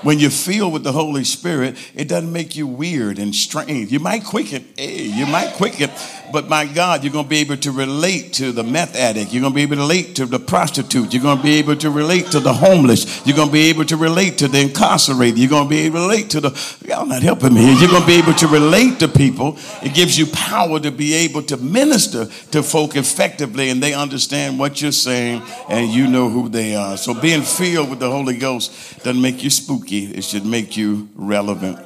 When 0.03 0.19
you're 0.19 0.31
filled 0.31 0.73
with 0.73 0.85
the 0.85 0.93
Holy 0.93 1.25
Spirit, 1.25 1.77
it 1.95 2.09
doesn't 2.09 2.33
make 2.33 2.55
you 2.55 2.67
weird 2.67 3.19
and 3.19 3.35
strange. 3.35 3.91
You 3.91 3.99
might 3.99 4.25
quicken, 4.25 4.67
hey, 4.77 5.03
you 5.03 5.27
might 5.27 5.55
quicken, 5.55 5.91
but 6.33 6.49
my 6.49 6.67
God, 6.67 7.03
you're 7.03 7.13
going 7.13 7.25
to 7.25 7.29
be 7.29 7.39
able 7.39 7.57
to 7.59 7.73
relate 7.73 8.35
to 8.35 8.53
the 8.53 8.63
meth 8.63 8.95
addict. 8.95 9.33
You're 9.33 9.41
going 9.41 9.53
to 9.53 9.57
be 9.57 9.63
able 9.63 9.77
to 9.77 9.83
relate 9.83 10.17
to 10.17 10.27
the 10.27 10.39
prostitute. 10.39 11.13
You're 11.13 11.23
going 11.23 11.39
to 11.39 11.43
be 11.43 11.55
able 11.55 11.77
to 11.77 11.91
relate 11.91 12.27
to 12.33 12.41
the 12.41 12.53
homeless. 12.53 13.27
You're 13.27 13.37
going 13.37 13.49
to 13.49 13.53
be 13.53 13.71
able 13.71 13.85
to 13.87 13.97
relate 13.97 14.39
to 14.39 14.49
the 14.49 14.61
incarcerated. 14.61 15.39
You're 15.39 15.51
going 15.51 15.65
to 15.65 15.71
be 15.71 15.81
able 15.81 15.99
to 15.99 16.03
relate 16.03 16.31
to 16.31 16.41
the, 16.41 16.77
y'all 16.87 17.07
not 17.07 17.23
helping 17.23 17.55
me 17.55 17.63
here. 17.63 17.75
You're 17.75 17.91
going 17.91 18.03
to 18.03 18.07
be 18.07 18.19
able 18.19 18.35
to 18.35 18.47
relate 18.47 19.01
to 19.01 19.09
people. 19.09 19.59
It 19.83 19.95
gives 19.95 20.19
you 20.19 20.27
power 20.27 20.79
to 20.81 20.91
be 20.91 21.15
able 21.15 21.43
to 21.45 21.57
minister 21.57 22.27
to 22.53 22.63
folk 22.63 22.97
effectively 22.97 23.71
and 23.71 23.83
they 23.83 23.95
understand 23.95 24.59
what 24.59 24.81
you're 24.81 24.93
saying 24.93 25.43
and 25.69 25.91
you 25.91 26.07
know 26.07 26.29
who 26.29 26.49
they 26.49 26.77
are. 26.77 26.97
So 26.97 27.15
being 27.15 27.43
filled 27.43 27.91
with 27.91 28.01
the 28.01 28.11
Holy 28.11 28.37
Ghost 28.37 29.03
doesn't 29.03 29.21
make 29.21 29.43
you 29.43 29.51
spooky 29.51 29.88
spooky, 29.89 30.07
it 30.07 30.25
should 30.25 30.45
make 30.45 30.77
you 30.77 31.09
relevant. 31.15 31.79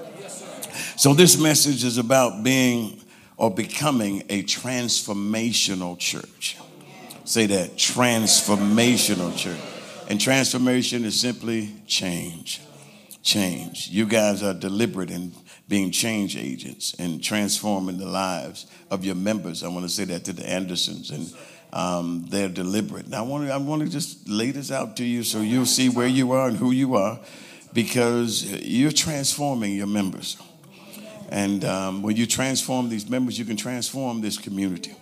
So, 0.97 1.15
this 1.15 1.41
message 1.41 1.85
is 1.85 1.99
about 1.99 2.43
being 2.43 3.01
or 3.37 3.51
becoming 3.51 4.23
a 4.29 4.43
transformational 4.43 5.99
church. 5.99 6.57
Say 7.25 7.47
that 7.47 7.77
transformational 7.77 9.37
church. 9.37 9.61
And 10.09 10.21
transformation 10.21 11.05
is 11.05 11.19
simply 11.19 11.71
change. 11.87 12.61
Change. 13.23 13.88
You 13.88 14.07
guys 14.07 14.43
are 14.43 14.53
deliberate 14.53 15.11
in 15.11 15.33
being 15.69 15.91
change 15.91 16.37
agents 16.37 16.95
and 16.99 17.23
transforming 17.23 17.99
the 17.99 18.07
lives 18.07 18.67
of 18.91 19.05
your 19.05 19.15
members. 19.15 19.62
I 19.62 19.69
want 19.69 19.85
to 19.85 19.88
say 19.88 20.05
that 20.07 20.25
to 20.25 20.33
the 20.33 20.47
Andersons 20.49 21.11
and 21.11 21.33
um, 21.73 22.27
they're 22.29 22.49
deliberate. 22.49 23.09
Now, 23.09 23.25
I 23.25 23.27
want 23.27 23.47
to 23.47 23.55
I 23.55 23.57
want 23.57 23.83
to 23.83 23.88
just 23.88 24.29
lay 24.29 24.51
this 24.51 24.71
out 24.71 24.97
to 24.99 25.05
you 25.05 25.23
so 25.23 25.41
you'll 25.41 25.65
see 25.65 25.88
where 25.88 26.09
you 26.09 26.33
are 26.33 26.49
and 26.49 26.57
who 26.57 26.73
you 26.73 26.97
are 26.97 27.19
because 27.73 28.45
you're 28.63 28.93
transforming 28.93 29.75
your 29.75 29.87
members. 29.87 30.37
And 31.31 31.65
um, 31.65 32.03
when 32.03 32.17
you 32.17 32.27
transform 32.27 32.91
these 32.91 33.09
members, 33.09 33.39
you 33.39 33.45
can 33.45 33.57
transform 33.57 34.21
this 34.21 34.37
community. 34.37 34.95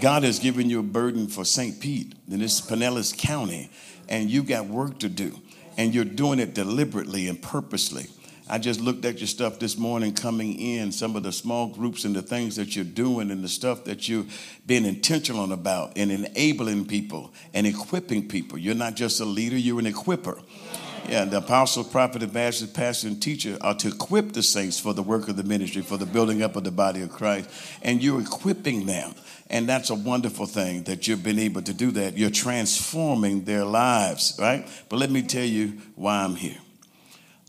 God 0.00 0.22
has 0.22 0.38
given 0.38 0.70
you 0.70 0.80
a 0.80 0.84
burden 0.84 1.26
for 1.26 1.44
St. 1.44 1.80
Pete, 1.80 2.14
and 2.30 2.40
this 2.40 2.60
Pinellas 2.60 3.16
County, 3.16 3.70
and 4.08 4.30
you've 4.30 4.46
got 4.46 4.66
work 4.66 4.98
to 5.00 5.08
do. 5.08 5.38
And 5.76 5.94
you're 5.94 6.04
doing 6.04 6.38
it 6.38 6.54
deliberately 6.54 7.28
and 7.28 7.40
purposely. 7.40 8.06
I 8.48 8.58
just 8.58 8.80
looked 8.80 9.04
at 9.04 9.20
your 9.20 9.28
stuff 9.28 9.60
this 9.60 9.78
morning 9.78 10.12
coming 10.12 10.58
in, 10.58 10.90
some 10.90 11.14
of 11.14 11.22
the 11.22 11.30
small 11.30 11.68
groups 11.68 12.04
and 12.04 12.16
the 12.16 12.22
things 12.22 12.56
that 12.56 12.74
you're 12.74 12.84
doing 12.84 13.30
and 13.30 13.44
the 13.44 13.48
stuff 13.48 13.84
that 13.84 14.08
you've 14.08 14.60
been 14.66 14.84
intentional 14.84 15.52
about 15.52 15.92
and 15.96 16.10
enabling 16.10 16.86
people 16.86 17.32
and 17.54 17.64
equipping 17.64 18.26
people. 18.26 18.58
You're 18.58 18.74
not 18.74 18.96
just 18.96 19.20
a 19.20 19.24
leader, 19.24 19.56
you're 19.56 19.78
an 19.78 19.86
equipper. 19.86 20.36
Yeah, 20.36 20.79
the 21.10 21.38
apostle, 21.38 21.82
prophet, 21.84 22.22
evangelist, 22.22 22.72
pastor, 22.74 23.08
and 23.08 23.20
teacher 23.20 23.58
are 23.60 23.74
to 23.74 23.88
equip 23.88 24.32
the 24.32 24.42
saints 24.42 24.78
for 24.78 24.94
the 24.94 25.02
work 25.02 25.28
of 25.28 25.36
the 25.36 25.42
ministry, 25.42 25.82
for 25.82 25.96
the 25.96 26.06
building 26.06 26.42
up 26.42 26.56
of 26.56 26.64
the 26.64 26.70
body 26.70 27.02
of 27.02 27.10
Christ. 27.10 27.50
And 27.82 28.02
you're 28.02 28.20
equipping 28.20 28.86
them. 28.86 29.14
And 29.48 29.68
that's 29.68 29.90
a 29.90 29.94
wonderful 29.96 30.46
thing 30.46 30.84
that 30.84 31.08
you've 31.08 31.24
been 31.24 31.40
able 31.40 31.62
to 31.62 31.74
do 31.74 31.90
that. 31.92 32.16
You're 32.16 32.30
transforming 32.30 33.44
their 33.44 33.64
lives, 33.64 34.36
right? 34.38 34.66
But 34.88 34.98
let 34.98 35.10
me 35.10 35.22
tell 35.22 35.44
you 35.44 35.78
why 35.96 36.22
I'm 36.22 36.36
here 36.36 36.58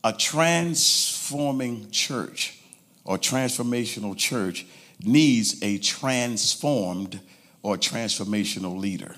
a 0.03 0.11
transforming 0.11 1.91
church 1.91 2.59
or 3.03 3.17
transformational 3.17 4.17
church 4.17 4.65
needs 5.03 5.61
a 5.61 5.77
transformed 5.77 7.19
or 7.63 7.77
transformational 7.77 8.79
leader. 8.79 9.15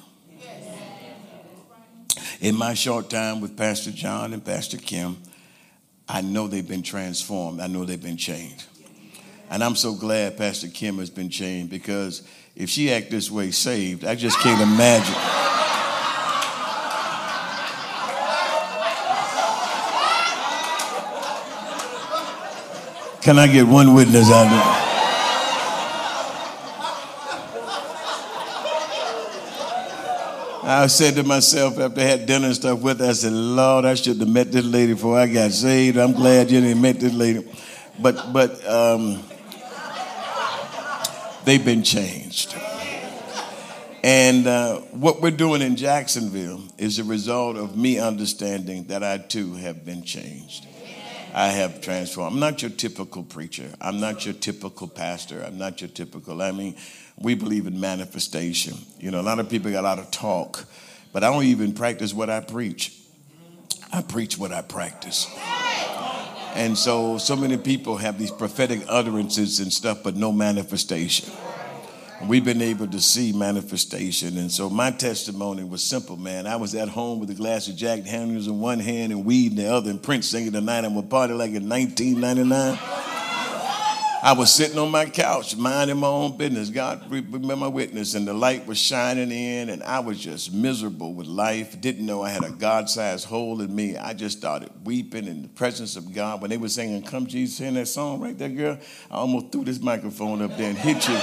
In 2.42 2.56
my 2.56 2.74
short 2.74 3.10
time 3.10 3.42
with 3.42 3.58
Pastor 3.58 3.92
John 3.92 4.34
and 4.34 4.44
Pastor 4.44 4.78
Kim, 4.78 5.18
I 6.08 6.22
know 6.22 6.48
they've 6.48 6.68
been 6.68 6.84
transformed. 6.84 7.62
I 7.62 7.68
know 7.68 7.86
they've 7.86 8.02
been 8.02 8.18
changed. 8.18 8.66
And 9.50 9.64
I'm 9.64 9.76
so 9.76 9.94
glad 9.94 10.38
Pastor 10.38 10.68
Kim 10.68 10.98
has 10.98 11.10
been 11.10 11.30
changed 11.30 11.70
because 11.70 12.24
if 12.56 12.70
she 12.70 12.92
act 12.92 13.12
this 13.12 13.32
way 13.32 13.52
saved, 13.52 14.06
I 14.06 14.16
just 14.16 14.40
can't 14.40 14.62
imagine. 14.62 15.16
Can 23.22 23.40
I 23.40 23.48
get 23.48 23.66
one 23.66 23.94
witness 23.94 24.30
out 24.30 24.50
there? 24.50 24.83
I 30.66 30.88
said 30.88 31.16
to 31.16 31.24
myself 31.24 31.78
after 31.78 32.00
I 32.00 32.04
had 32.06 32.26
dinner 32.26 32.46
and 32.46 32.56
stuff 32.56 32.80
with 32.80 33.02
her, 33.02 33.08
I 33.08 33.12
said, 33.12 33.34
Lord, 33.34 33.84
I 33.84 33.96
should 33.96 34.18
have 34.18 34.30
met 34.30 34.50
this 34.50 34.64
lady 34.64 34.94
before 34.94 35.20
I 35.20 35.28
got 35.28 35.52
saved. 35.52 35.98
I'm 35.98 36.14
glad 36.14 36.50
you 36.50 36.62
didn't 36.62 36.82
met 36.82 37.02
this 37.02 37.14
lady. 37.14 37.46
But 38.00 38.32
but 38.32 38.66
um, 38.66 39.22
they've 41.44 41.64
been 41.64 41.84
changed. 41.84 42.56
And 44.06 44.48
uh, 44.48 44.80
what 44.92 45.22
we're 45.22 45.32
doing 45.32 45.62
in 45.62 45.76
Jacksonville 45.76 46.64
is 46.78 46.98
a 46.98 47.04
result 47.04 47.58
of 47.58 47.76
me 47.76 48.00
understanding 48.00 48.86
that 48.86 49.04
I 49.04 49.18
too 49.18 49.56
have 49.56 49.84
been 49.86 50.04
changed. 50.04 50.66
I 51.34 51.48
have 51.48 51.82
transformed. 51.82 52.36
I'm 52.36 52.40
not 52.40 52.62
your 52.62 52.72
typical 52.72 53.24
preacher. 53.24 53.70
I'm 53.82 54.00
not 54.00 54.26
your 54.26 54.36
typical 54.36 54.88
pastor. 54.88 55.44
I'm 55.44 55.58
not 55.58 55.82
your 55.82 55.90
typical. 55.90 56.42
I 56.42 56.52
mean, 56.52 56.78
we 57.24 57.36
believe 57.36 57.66
in 57.66 57.80
manifestation. 57.80 58.78
You 59.00 59.12
know, 59.12 59.20
a 59.20 59.24
lot 59.24 59.40
of 59.40 59.50
people 59.50 59.72
got 59.72 59.82
a 59.82 59.88
lot 59.88 60.00
of 60.00 60.12
talk, 60.12 60.66
but 61.12 61.24
I 61.24 61.32
don't 61.32 61.46
even 61.46 61.74
practice 61.74 62.14
what 62.14 62.30
I 62.30 62.42
preach. 62.42 62.94
I 63.92 64.02
preach 64.02 64.38
what 64.38 64.52
I 64.52 64.62
practice. 64.62 65.28
And 66.56 66.78
so, 66.78 67.18
so 67.18 67.36
many 67.36 67.58
people 67.58 67.98
have 67.98 68.20
these 68.20 68.30
prophetic 68.30 68.82
utterances 68.88 69.60
and 69.60 69.74
stuff, 69.74 70.04
but 70.04 70.16
no 70.16 70.32
manifestation 70.32 71.32
we've 72.28 72.46
been 72.46 72.62
able 72.62 72.88
to 72.88 73.02
see 73.02 73.32
manifestation. 73.34 74.38
And 74.38 74.52
so 74.52 74.70
my 74.70 74.92
testimony 74.92 75.64
was 75.64 75.84
simple, 75.84 76.18
man. 76.18 76.48
I 76.48 76.56
was 76.56 76.76
at 76.76 76.90
home 76.90 77.20
with 77.20 77.30
a 77.30 77.34
glass 77.34 77.68
of 77.68 77.76
Jack 77.76 78.04
Daniels 78.04 78.48
in 78.48 78.60
one 78.60 78.80
hand 78.80 79.12
and 79.12 79.26
weed 79.26 79.52
in 79.52 79.58
the 79.58 79.72
other, 79.72 79.90
and 79.90 80.02
Prince 80.02 80.30
singing 80.30 80.52
the 80.52 80.62
night 80.62 80.86
I'm 80.86 80.98
a 80.98 81.04
party 81.04 81.34
like 81.34 81.52
in 81.52 81.68
1999. 81.68 83.03
I 84.26 84.32
was 84.32 84.54
sitting 84.54 84.78
on 84.78 84.90
my 84.90 85.06
couch, 85.08 85.58
minding 85.58 85.98
my 85.98 86.08
own 86.08 86.38
business. 86.38 86.70
God 86.70 87.12
remember 87.12 87.58
my 87.58 87.68
witness, 87.68 88.14
and 88.14 88.26
the 88.26 88.34
light 88.34 88.66
was 88.66 88.78
shining 88.78 89.34
in, 89.34 89.70
and 89.70 89.84
I 89.84 90.00
was 90.00 90.18
just 90.18 90.54
miserable 90.54 91.14
with 91.14 91.28
life. 91.28 91.82
Didn't 91.82 92.06
know 92.06 92.22
I 92.22 92.30
had 92.30 92.46
a 92.46 92.52
God-sized 92.52 93.26
hole 93.26 93.60
in 93.60 93.76
me. 93.76 93.98
I 93.98 94.14
just 94.14 94.38
started 94.38 94.70
weeping 94.86 95.28
in 95.28 95.42
the 95.42 95.50
presence 95.50 95.98
of 95.98 96.14
God. 96.14 96.42
When 96.42 96.52
they 96.52 96.56
were 96.56 96.70
singing 96.70 97.04
"Come 97.04 97.28
Jesus," 97.28 97.60
in 97.60 97.74
that 97.74 97.88
song 97.88 98.22
right 98.22 98.38
there, 98.38 98.48
girl, 98.48 98.78
I 99.12 99.16
almost 99.16 99.52
threw 99.52 99.66
this 99.66 99.82
microphone 99.82 100.42
up 100.42 100.56
there 100.56 100.70
and 100.70 100.78
hit 100.78 101.06
you 101.10 101.20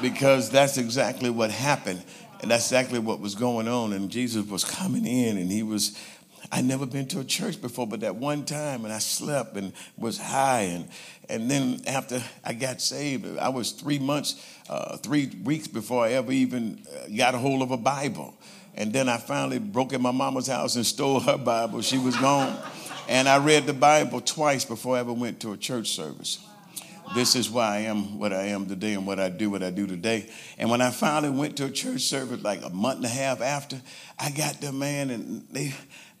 because 0.00 0.48
that's 0.48 0.78
exactly 0.78 1.28
what 1.28 1.50
happened. 1.50 2.02
And 2.40 2.50
that's 2.50 2.66
exactly 2.66 2.98
what 2.98 3.20
was 3.20 3.34
going 3.34 3.66
on. 3.68 3.92
And 3.92 4.10
Jesus 4.10 4.46
was 4.46 4.62
coming 4.62 5.06
in 5.06 5.38
and 5.38 5.50
he 5.50 5.62
was, 5.62 5.98
I'd 6.52 6.64
never 6.64 6.86
been 6.86 7.06
to 7.08 7.20
a 7.20 7.24
church 7.24 7.60
before, 7.60 7.86
but 7.86 8.00
that 8.00 8.16
one 8.16 8.44
time 8.44 8.84
and 8.84 8.92
I 8.92 8.98
slept 8.98 9.56
and 9.56 9.72
was 9.96 10.18
high. 10.18 10.62
And, 10.62 10.88
and 11.28 11.50
then 11.50 11.80
after 11.86 12.22
I 12.44 12.52
got 12.52 12.80
saved, 12.80 13.38
I 13.38 13.48
was 13.48 13.72
three 13.72 13.98
months, 13.98 14.42
uh, 14.68 14.96
three 14.98 15.26
weeks 15.42 15.66
before 15.66 16.04
I 16.04 16.12
ever 16.12 16.32
even 16.32 16.82
uh, 16.88 17.08
got 17.16 17.34
a 17.34 17.38
hold 17.38 17.62
of 17.62 17.70
a 17.70 17.76
Bible. 17.76 18.34
And 18.74 18.92
then 18.92 19.08
I 19.08 19.16
finally 19.16 19.58
broke 19.58 19.92
in 19.92 20.02
my 20.02 20.10
mama's 20.10 20.46
house 20.46 20.76
and 20.76 20.84
stole 20.84 21.20
her 21.20 21.38
Bible. 21.38 21.80
She 21.80 21.98
was 21.98 22.16
gone. 22.16 22.56
And 23.08 23.28
I 23.28 23.38
read 23.38 23.66
the 23.66 23.72
Bible 23.72 24.20
twice 24.20 24.64
before 24.64 24.96
I 24.96 25.00
ever 25.00 25.12
went 25.12 25.40
to 25.40 25.52
a 25.52 25.56
church 25.56 25.88
service. 25.90 26.44
This 27.14 27.36
is 27.36 27.48
why 27.48 27.76
I 27.76 27.78
am 27.82 28.18
what 28.18 28.32
I 28.32 28.46
am 28.46 28.66
today 28.66 28.94
and 28.94 29.06
what 29.06 29.20
I 29.20 29.28
do 29.28 29.48
what 29.48 29.62
I 29.62 29.70
do 29.70 29.86
today. 29.86 30.28
And 30.58 30.68
when 30.70 30.80
I 30.80 30.90
finally 30.90 31.30
went 31.30 31.56
to 31.58 31.66
a 31.66 31.70
church 31.70 32.02
service 32.02 32.42
like 32.42 32.64
a 32.64 32.70
month 32.70 32.96
and 32.96 33.06
a 33.06 33.08
half 33.08 33.40
after, 33.40 33.80
I 34.18 34.30
got 34.30 34.60
there, 34.60 34.72
man, 34.72 35.10
and 35.10 35.46
they 35.50 35.72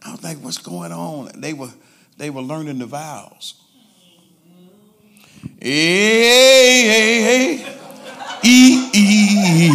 I 0.06 0.12
was 0.12 0.22
like, 0.22 0.38
what's 0.38 0.58
going 0.58 0.92
on? 0.92 1.30
They 1.34 1.52
were 1.52 1.72
they 2.16 2.30
were 2.30 2.42
learning 2.42 2.78
the 2.78 2.86
vowels. 2.86 3.54
Hey, 5.60 6.86
hey, 6.86 7.22
hey. 7.22 7.78
E, 8.44 8.90
E, 8.94 9.70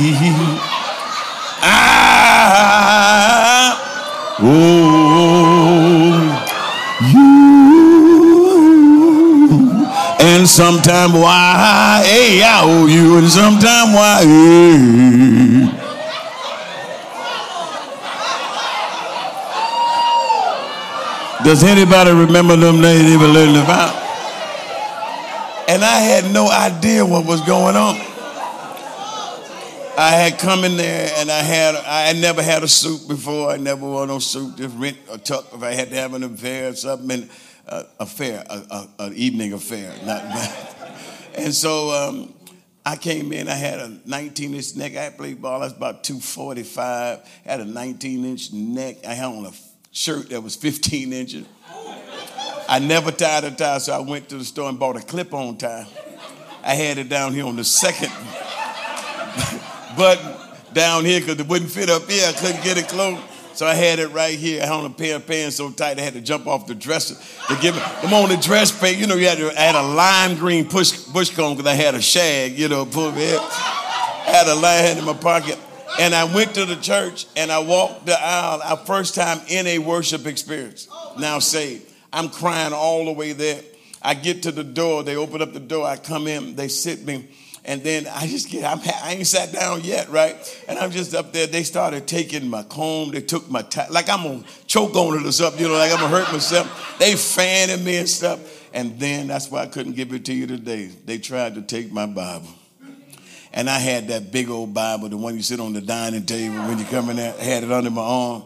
ah, 1.61 2.47
oh, 4.39 4.47
and 10.21 10.47
sometime 10.47 11.11
I 11.13 12.85
you, 12.87 13.17
and 13.17 13.29
sometime 13.29 13.93
why. 13.93 14.23
Hey. 14.23 15.71
Oh, 15.73 15.80
Does 21.43 21.63
anybody 21.63 22.11
remember 22.11 22.55
them 22.55 22.81
they 22.81 23.17
were 23.17 23.25
learning 23.27 23.63
about? 23.63 23.95
And 25.67 25.83
I 25.83 25.99
had 25.99 26.31
no 26.31 26.49
idea 26.51 27.03
what 27.03 27.25
was 27.25 27.41
going 27.41 27.75
on. 27.75 27.95
I 29.97 30.11
had 30.11 30.37
come 30.37 30.63
in 30.63 30.77
there 30.77 31.11
and 31.17 31.31
I 31.31 31.41
had 31.41 31.75
I 31.75 32.01
had 32.01 32.17
never 32.17 32.43
had 32.43 32.61
a 32.63 32.67
suit 32.67 33.07
before. 33.07 33.49
I 33.49 33.57
never 33.57 33.81
wore 33.81 34.05
no 34.05 34.19
suit, 34.19 34.55
just 34.55 34.75
rent 34.77 34.97
a 35.09 35.17
tuck 35.17 35.47
if 35.51 35.63
I 35.63 35.73
had 35.73 35.89
to 35.89 35.95
have 35.95 36.13
an 36.13 36.23
affair 36.23 36.69
or 36.69 36.75
something. 36.75 37.27
Uh, 37.67 37.83
affair, 37.99 38.43
an 38.99 39.13
evening 39.13 39.53
affair, 39.53 39.93
not 40.05 40.23
bad. 40.23 40.75
And 41.35 41.53
so 41.53 41.91
um, 41.91 42.33
I 42.85 42.95
came 42.97 43.31
in, 43.33 43.47
I 43.47 43.53
had 43.53 43.79
a 43.79 43.99
19 44.05 44.53
inch 44.53 44.75
neck. 44.75 44.95
I 44.95 45.09
played 45.09 45.41
ball, 45.41 45.61
I 45.61 45.65
was 45.65 45.73
about 45.73 46.03
245. 46.03 47.19
I 47.45 47.49
had 47.49 47.61
a 47.61 47.65
19 47.65 48.25
inch 48.25 48.51
neck. 48.53 49.05
I 49.07 49.13
had 49.13 49.25
on 49.25 49.45
a 49.45 49.51
shirt 49.91 50.29
that 50.29 50.41
was 50.41 50.55
15 50.55 51.13
inches. 51.13 51.45
I 52.67 52.79
never 52.79 53.11
tied 53.11 53.43
a 53.43 53.51
tie, 53.51 53.79
so 53.79 53.93
I 53.93 53.99
went 53.99 54.29
to 54.29 54.37
the 54.37 54.45
store 54.45 54.69
and 54.69 54.79
bought 54.79 54.95
a 54.95 55.01
clip 55.01 55.33
on 55.33 55.57
tie. 55.57 55.85
I 56.63 56.75
had 56.75 56.97
it 56.97 57.09
down 57.09 57.33
here 57.33 57.45
on 57.45 57.55
the 57.55 57.63
second 57.63 58.09
button 59.97 60.31
down 60.73 61.03
here 61.03 61.19
because 61.19 61.39
it 61.39 61.47
wouldn't 61.47 61.71
fit 61.71 61.89
up 61.89 62.09
here. 62.09 62.27
I 62.27 62.31
couldn't 62.31 62.63
get 62.63 62.77
it 62.77 62.87
close. 62.87 63.19
So 63.53 63.65
I 63.67 63.73
had 63.73 63.99
it 63.99 64.07
right 64.07 64.39
here. 64.39 64.61
I 64.61 64.65
had 64.65 64.73
on 64.73 64.85
a 64.85 64.89
pair 64.89 65.17
of 65.17 65.27
pants 65.27 65.57
so 65.57 65.69
tight 65.71 65.99
I 65.99 66.01
had 66.01 66.13
to 66.13 66.21
jump 66.21 66.47
off 66.47 66.67
the 66.67 66.75
dresser 66.75 67.15
to 67.53 67.61
give 67.61 67.75
it. 67.75 67.83
I'm 68.03 68.13
on 68.13 68.29
the 68.29 68.37
dress 68.37 68.71
pants. 68.71 68.99
You 68.99 69.07
know, 69.07 69.15
you 69.15 69.27
had 69.27 69.39
to, 69.39 69.49
I 69.49 69.63
had 69.63 69.75
a 69.75 69.81
lime 69.81 70.37
green 70.37 70.69
push, 70.69 70.91
bush 71.05 71.35
comb 71.35 71.57
because 71.57 71.69
I 71.69 71.75
had 71.75 71.93
a 71.93 72.01
shag, 72.01 72.57
you 72.57 72.69
know, 72.69 72.85
pull 72.85 73.11
me 73.11 73.35
I 73.35 74.23
had 74.27 74.47
a 74.47 74.55
lime 74.55 74.97
in 74.97 75.03
my 75.03 75.13
pocket. 75.13 75.59
And 75.99 76.15
I 76.15 76.23
went 76.33 76.55
to 76.55 76.65
the 76.65 76.75
church 76.75 77.27
and 77.35 77.51
I 77.51 77.59
walked 77.59 78.05
the 78.05 78.19
aisle. 78.19 78.61
Our 78.63 78.77
first 78.77 79.15
time 79.15 79.39
in 79.47 79.67
a 79.67 79.79
worship 79.79 80.25
experience. 80.25 80.87
Now 81.19 81.39
saved. 81.39 81.91
I'm 82.13 82.29
crying 82.29 82.73
all 82.73 83.05
the 83.05 83.13
way 83.13 83.33
there. 83.33 83.61
I 84.01 84.15
get 84.15 84.43
to 84.43 84.51
the 84.51 84.63
door. 84.63 85.03
They 85.03 85.15
open 85.15 85.41
up 85.41 85.53
the 85.53 85.59
door. 85.59 85.85
I 85.85 85.97
come 85.97 86.27
in. 86.27 86.55
They 86.55 86.67
sit 86.67 87.05
me 87.05 87.29
and 87.63 87.83
then 87.83 88.07
I 88.07 88.25
just 88.25 88.49
get, 88.49 88.65
I'm, 88.65 88.79
I 89.03 89.13
ain't 89.13 89.27
sat 89.27 89.51
down 89.51 89.81
yet, 89.83 90.09
right? 90.09 90.35
And 90.67 90.79
I'm 90.79 90.89
just 90.89 91.13
up 91.13 91.31
there. 91.31 91.45
They 91.45 91.63
started 91.63 92.07
taking 92.07 92.47
my 92.47 92.63
comb. 92.63 93.11
They 93.11 93.21
took 93.21 93.49
my, 93.51 93.63
like 93.89 94.09
I'm 94.09 94.23
to 94.23 94.47
choke 94.65 94.95
on 94.95 95.19
it 95.19 95.27
or 95.27 95.31
something, 95.31 95.61
you 95.61 95.67
know, 95.67 95.75
like 95.75 95.91
I'm 95.91 95.99
to 95.99 96.07
hurt 96.07 96.31
myself. 96.31 96.97
They 96.97 97.15
fanning 97.15 97.83
me 97.85 97.97
and 97.97 98.09
stuff. 98.09 98.39
And 98.73 98.99
then 98.99 99.27
that's 99.27 99.51
why 99.51 99.61
I 99.61 99.67
couldn't 99.67 99.93
give 99.93 100.11
it 100.13 100.25
to 100.25 100.33
you 100.33 100.47
today. 100.47 100.87
They 101.05 101.19
tried 101.19 101.55
to 101.55 101.61
take 101.61 101.91
my 101.91 102.07
Bible. 102.07 102.47
And 103.53 103.69
I 103.69 103.79
had 103.79 104.07
that 104.07 104.31
big 104.31 104.49
old 104.49 104.73
Bible, 104.73 105.09
the 105.09 105.17
one 105.17 105.35
you 105.35 105.41
sit 105.41 105.59
on 105.59 105.73
the 105.73 105.81
dining 105.81 106.25
table 106.25 106.55
when 106.55 106.79
you 106.79 106.85
come 106.85 107.09
in 107.09 107.17
there. 107.17 107.33
Had 107.33 107.63
it 107.63 107.71
under 107.71 107.89
my 107.89 108.01
arm. 108.01 108.43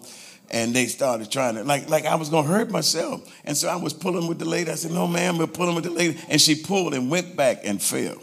and 0.51 0.75
they 0.75 0.85
started 0.85 1.31
trying 1.31 1.55
to 1.55 1.63
like 1.63 1.89
like 1.89 2.05
I 2.05 2.15
was 2.15 2.29
gonna 2.29 2.47
hurt 2.47 2.69
myself. 2.69 3.21
And 3.45 3.57
so 3.57 3.67
I 3.67 3.75
was 3.75 3.93
pulling 3.93 4.27
with 4.27 4.39
the 4.39 4.45
lady. 4.45 4.71
I 4.71 4.75
said, 4.75 4.91
"No, 4.91 5.07
ma'am, 5.07 5.37
we're 5.37 5.47
pulling 5.47 5.75
with 5.75 5.85
the 5.85 5.89
lady," 5.91 6.19
and 6.29 6.39
she 6.39 6.55
pulled 6.55 6.93
and 6.93 7.09
went 7.09 7.35
back 7.35 7.61
and 7.63 7.81
fell. 7.81 8.17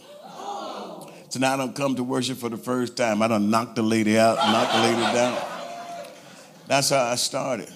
So 1.28 1.40
now 1.40 1.54
I 1.54 1.56
don't 1.56 1.74
come 1.74 1.96
to 1.96 2.04
worship 2.04 2.38
for 2.38 2.50
the 2.50 2.58
first 2.58 2.94
time. 2.96 3.22
I 3.22 3.28
don't 3.28 3.50
knock 3.50 3.74
the 3.74 3.82
lady 3.82 4.18
out, 4.18 4.36
knock 4.36 4.70
the 4.70 4.80
lady 4.80 5.14
down. 5.14 5.38
That's 6.68 6.90
how 6.90 7.04
I 7.04 7.14
started. 7.14 7.72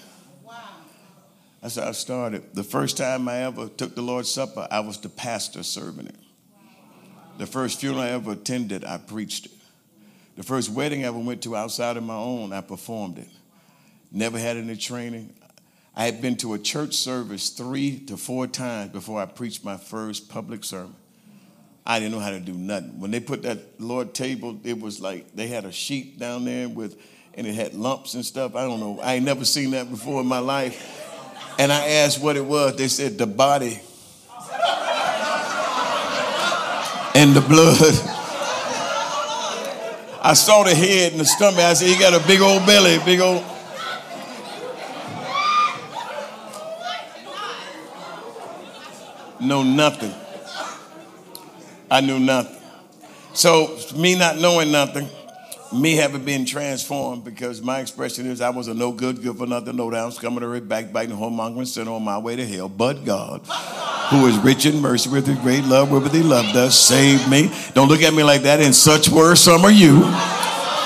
That's 1.61 1.75
how 1.75 1.87
I 1.87 1.91
started. 1.93 2.43
The 2.53 2.63
first 2.63 2.97
time 2.97 3.27
I 3.27 3.39
ever 3.45 3.67
took 3.67 3.95
the 3.95 4.03
Lord's 4.03 4.29
Supper, 4.29 4.67
I 4.69 4.79
was 4.81 4.99
the 4.99 5.09
pastor 5.09 5.63
serving 5.63 6.05
it. 6.05 6.15
The 7.37 7.45
first 7.45 7.79
funeral 7.79 8.01
I 8.01 8.09
ever 8.09 8.31
attended, 8.31 8.83
I 8.83 8.97
preached 8.97 9.45
it. 9.45 9.51
The 10.35 10.43
first 10.43 10.69
wedding 10.69 11.03
I 11.03 11.07
ever 11.07 11.19
went 11.19 11.43
to 11.43 11.55
outside 11.55 11.97
of 11.97 12.03
my 12.03 12.15
own, 12.15 12.53
I 12.53 12.61
performed 12.61 13.17
it. 13.17 13.27
Never 14.11 14.37
had 14.37 14.57
any 14.57 14.75
training. 14.75 15.33
I 15.95 16.05
had 16.05 16.21
been 16.21 16.35
to 16.37 16.53
a 16.53 16.59
church 16.59 16.93
service 16.93 17.49
three 17.49 17.99
to 18.01 18.17
four 18.17 18.45
times 18.45 18.91
before 18.91 19.19
I 19.19 19.25
preached 19.25 19.65
my 19.65 19.77
first 19.77 20.29
public 20.29 20.63
sermon. 20.63 20.95
I 21.85 21.99
didn't 21.99 22.11
know 22.11 22.19
how 22.19 22.31
to 22.31 22.39
do 22.39 22.53
nothing. 22.53 22.99
When 22.99 23.11
they 23.11 23.19
put 23.19 23.43
that 23.43 23.79
Lord 23.79 24.13
table, 24.13 24.59
it 24.63 24.79
was 24.79 24.99
like 24.99 25.35
they 25.35 25.47
had 25.47 25.65
a 25.65 25.71
sheet 25.71 26.19
down 26.19 26.45
there 26.45 26.69
with, 26.69 27.01
and 27.33 27.47
it 27.47 27.55
had 27.55 27.73
lumps 27.73 28.13
and 28.13 28.25
stuff. 28.25 28.55
I 28.55 28.61
don't 28.61 28.79
know. 28.79 28.99
I 28.99 29.15
ain't 29.15 29.25
never 29.25 29.45
seen 29.45 29.71
that 29.71 29.89
before 29.89 30.21
in 30.21 30.27
my 30.27 30.39
life. 30.39 31.03
And 31.57 31.71
I 31.71 31.87
asked 31.87 32.21
what 32.21 32.35
it 32.35 32.45
was. 32.45 32.75
They 32.75 32.89
said 32.89 33.17
the 33.17 33.25
body 33.25 33.79
and 37.27 37.35
the 37.35 37.41
blood. 37.41 37.77
I 40.21 40.33
saw 40.33 40.63
the 40.63 40.73
head 40.73 41.11
and 41.11 41.21
the 41.21 41.25
stomach. 41.25 41.59
I 41.59 41.73
said, 41.73 41.87
he 41.87 41.99
got 41.99 42.13
a 42.13 42.25
big 42.25 42.41
old 42.41 42.65
belly, 42.65 42.99
big 43.03 43.19
old. 43.19 43.43
Know 49.39 49.63
nothing. 49.63 50.13
I 51.91 52.01
knew 52.01 52.19
nothing. 52.19 52.61
So, 53.33 53.77
me 53.95 54.17
not 54.17 54.37
knowing 54.37 54.71
nothing, 54.71 55.07
me 55.73 55.95
having 55.95 56.23
been 56.23 56.45
transformed, 56.45 57.23
because 57.23 57.61
my 57.61 57.79
expression 57.79 58.25
is 58.25 58.41
I 58.41 58.49
was 58.49 58.67
a 58.67 58.73
no 58.73 58.91
good, 58.91 59.21
good 59.21 59.37
for 59.37 59.45
nothing, 59.45 59.75
no 59.75 59.89
down, 59.89 60.11
coming 60.13 60.39
to 60.39 60.51
it, 60.53 60.67
backbiting, 60.67 61.15
whoremongering 61.15 61.67
sinner 61.67 61.91
on 61.91 62.03
my 62.03 62.17
way 62.17 62.35
to 62.35 62.45
hell. 62.45 62.69
But 62.69 63.05
God, 63.05 63.41
who 64.09 64.27
is 64.27 64.37
rich 64.39 64.65
in 64.65 64.79
mercy 64.81 65.09
with 65.09 65.27
his 65.27 65.37
great 65.39 65.63
love, 65.65 65.91
wherewith 65.91 66.13
he 66.13 66.23
loved 66.23 66.55
us, 66.55 66.79
saved 66.79 67.29
me. 67.29 67.51
Don't 67.73 67.87
look 67.87 68.01
at 68.01 68.13
me 68.13 68.23
like 68.23 68.43
that. 68.43 68.61
And 68.61 68.73
such 68.73 69.09
were 69.09 69.35
some 69.35 69.65
of 69.65 69.73
you. 69.73 70.01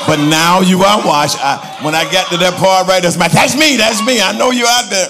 But 0.07 0.17
now 0.17 0.61
you 0.61 0.81
are 0.81 1.05
washed. 1.05 1.37
I, 1.39 1.79
when 1.83 1.93
I 1.93 2.03
got 2.11 2.29
to 2.31 2.37
that 2.37 2.53
part 2.55 2.87
right, 2.87 3.03
that's 3.03 3.17
my, 3.17 3.27
that's 3.27 3.55
me, 3.55 3.77
that's 3.77 4.03
me. 4.05 4.19
I 4.19 4.35
know 4.37 4.51
you 4.51 4.65
out 4.65 4.89
there. 4.89 5.09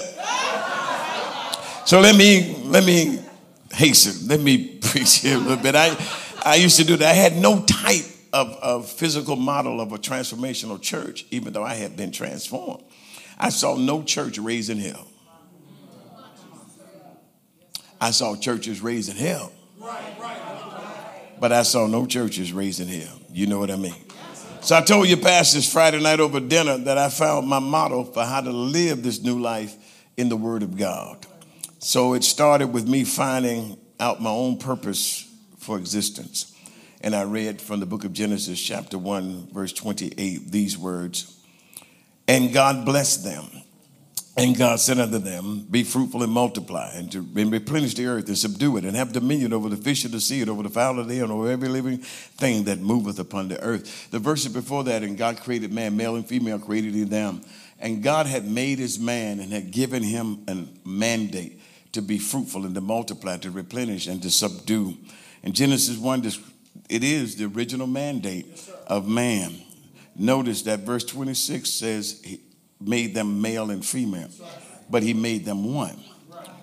So 1.86 2.00
let 2.00 2.16
me 2.16 2.56
let 2.64 2.84
me 2.84 3.18
hasten. 3.72 4.28
Let 4.28 4.40
me 4.40 4.78
preach 4.80 5.18
here 5.18 5.36
a 5.36 5.40
little 5.40 5.62
bit. 5.62 5.74
I, 5.74 5.96
I 6.44 6.56
used 6.56 6.76
to 6.78 6.84
do 6.84 6.96
that. 6.96 7.10
I 7.10 7.14
had 7.14 7.36
no 7.36 7.62
type 7.64 8.04
of, 8.32 8.48
of 8.62 8.90
physical 8.90 9.36
model 9.36 9.80
of 9.80 9.92
a 9.92 9.98
transformational 9.98 10.80
church, 10.80 11.26
even 11.30 11.52
though 11.52 11.64
I 11.64 11.74
had 11.74 11.96
been 11.96 12.12
transformed. 12.12 12.82
I 13.38 13.50
saw 13.50 13.76
no 13.76 14.02
church 14.02 14.38
raising 14.38 14.78
hell. 14.78 15.06
I 18.00 18.10
saw 18.10 18.34
churches 18.36 18.80
raising 18.80 19.16
hell. 19.16 19.52
But 21.38 21.52
I 21.52 21.62
saw 21.62 21.86
no 21.86 22.06
churches 22.06 22.52
raising 22.52 22.88
hell. 22.88 23.20
You 23.32 23.46
know 23.46 23.58
what 23.58 23.70
I 23.70 23.76
mean? 23.76 23.94
So 24.60 24.76
I 24.76 24.80
told 24.80 25.08
your 25.08 25.18
pastors 25.18 25.70
Friday 25.70 26.00
night 26.00 26.20
over 26.20 26.38
dinner 26.38 26.78
that 26.78 26.96
I 26.96 27.08
found 27.08 27.48
my 27.48 27.58
model 27.58 28.04
for 28.04 28.24
how 28.24 28.40
to 28.40 28.50
live 28.50 29.02
this 29.02 29.20
new 29.20 29.40
life 29.40 29.74
in 30.16 30.28
the 30.28 30.36
Word 30.36 30.62
of 30.62 30.76
God. 30.76 31.26
So 31.80 32.14
it 32.14 32.22
started 32.22 32.68
with 32.68 32.86
me 32.86 33.02
finding 33.02 33.76
out 33.98 34.22
my 34.22 34.30
own 34.30 34.58
purpose 34.58 35.28
for 35.58 35.78
existence. 35.78 36.51
And 37.02 37.16
I 37.16 37.22
read 37.22 37.60
from 37.60 37.80
the 37.80 37.86
book 37.86 38.04
of 38.04 38.12
Genesis, 38.12 38.60
chapter 38.60 38.96
1, 38.96 39.48
verse 39.52 39.72
28, 39.72 40.52
these 40.52 40.78
words 40.78 41.36
And 42.28 42.52
God 42.52 42.84
blessed 42.84 43.24
them. 43.24 43.44
And 44.34 44.56
God 44.56 44.80
said 44.80 44.98
unto 44.98 45.18
them, 45.18 45.66
Be 45.70 45.84
fruitful 45.84 46.22
and 46.22 46.32
multiply, 46.32 46.90
and 46.94 47.12
to 47.12 47.18
and 47.36 47.52
replenish 47.52 47.94
the 47.94 48.06
earth 48.06 48.28
and 48.28 48.38
subdue 48.38 48.78
it, 48.78 48.84
and 48.84 48.96
have 48.96 49.12
dominion 49.12 49.52
over 49.52 49.68
the 49.68 49.76
fish 49.76 50.06
of 50.06 50.12
the 50.12 50.20
sea, 50.20 50.40
and 50.40 50.48
over 50.48 50.62
the 50.62 50.70
fowl 50.70 50.98
of 50.98 51.08
the 51.08 51.16
air, 51.16 51.24
and 51.24 51.32
over 51.32 51.50
every 51.50 51.68
living 51.68 51.98
thing 51.98 52.64
that 52.64 52.78
moveth 52.78 53.18
upon 53.18 53.48
the 53.48 53.62
earth. 53.62 54.10
The 54.10 54.18
verses 54.18 54.50
before 54.50 54.84
that, 54.84 55.02
and 55.02 55.18
God 55.18 55.38
created 55.40 55.70
man, 55.70 55.98
male 55.98 56.16
and 56.16 56.26
female 56.26 56.58
created 56.58 56.94
he 56.94 57.04
them. 57.04 57.42
And 57.78 58.02
God 58.02 58.26
had 58.26 58.48
made 58.48 58.78
his 58.78 58.98
man 58.98 59.38
and 59.38 59.52
had 59.52 59.70
given 59.70 60.02
him 60.02 60.44
a 60.48 60.64
mandate 60.88 61.60
to 61.92 62.00
be 62.00 62.18
fruitful 62.18 62.64
and 62.64 62.74
to 62.74 62.80
multiply, 62.80 63.36
to 63.38 63.50
replenish 63.50 64.06
and 64.06 64.22
to 64.22 64.30
subdue. 64.30 64.96
And 65.42 65.54
Genesis 65.54 65.98
1, 65.98 66.22
it 66.88 67.04
is 67.04 67.36
the 67.36 67.46
original 67.46 67.86
mandate 67.86 68.46
of 68.86 69.08
man. 69.08 69.60
Notice 70.16 70.62
that 70.62 70.80
verse 70.80 71.04
26 71.04 71.68
says 71.68 72.20
he 72.24 72.40
made 72.80 73.14
them 73.14 73.40
male 73.40 73.70
and 73.70 73.84
female, 73.84 74.28
but 74.90 75.02
he 75.02 75.14
made 75.14 75.44
them 75.44 75.72
one, 75.72 75.98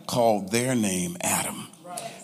called 0.07 0.51
their 0.51 0.75
name 0.75 1.17
Adam. 1.21 1.67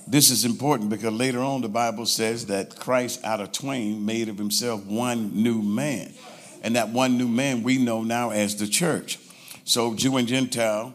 This 0.07 0.29
is 0.29 0.45
important 0.45 0.91
because 0.91 1.13
later 1.13 1.39
on 1.39 1.61
the 1.61 1.69
Bible 1.69 2.05
says 2.05 2.45
that 2.47 2.75
Christ 2.75 3.23
out 3.23 3.41
of 3.41 3.51
twain 3.51 4.05
made 4.05 4.29
of 4.29 4.37
himself 4.37 4.85
one 4.85 5.41
new 5.41 5.61
man. 5.63 6.13
And 6.61 6.75
that 6.75 6.89
one 6.89 7.17
new 7.17 7.27
man 7.27 7.63
we 7.63 7.77
know 7.77 8.03
now 8.03 8.29
as 8.29 8.55
the 8.55 8.67
church. 8.67 9.19
So 9.63 9.95
Jew 9.95 10.17
and 10.17 10.27
Gentile 10.27 10.93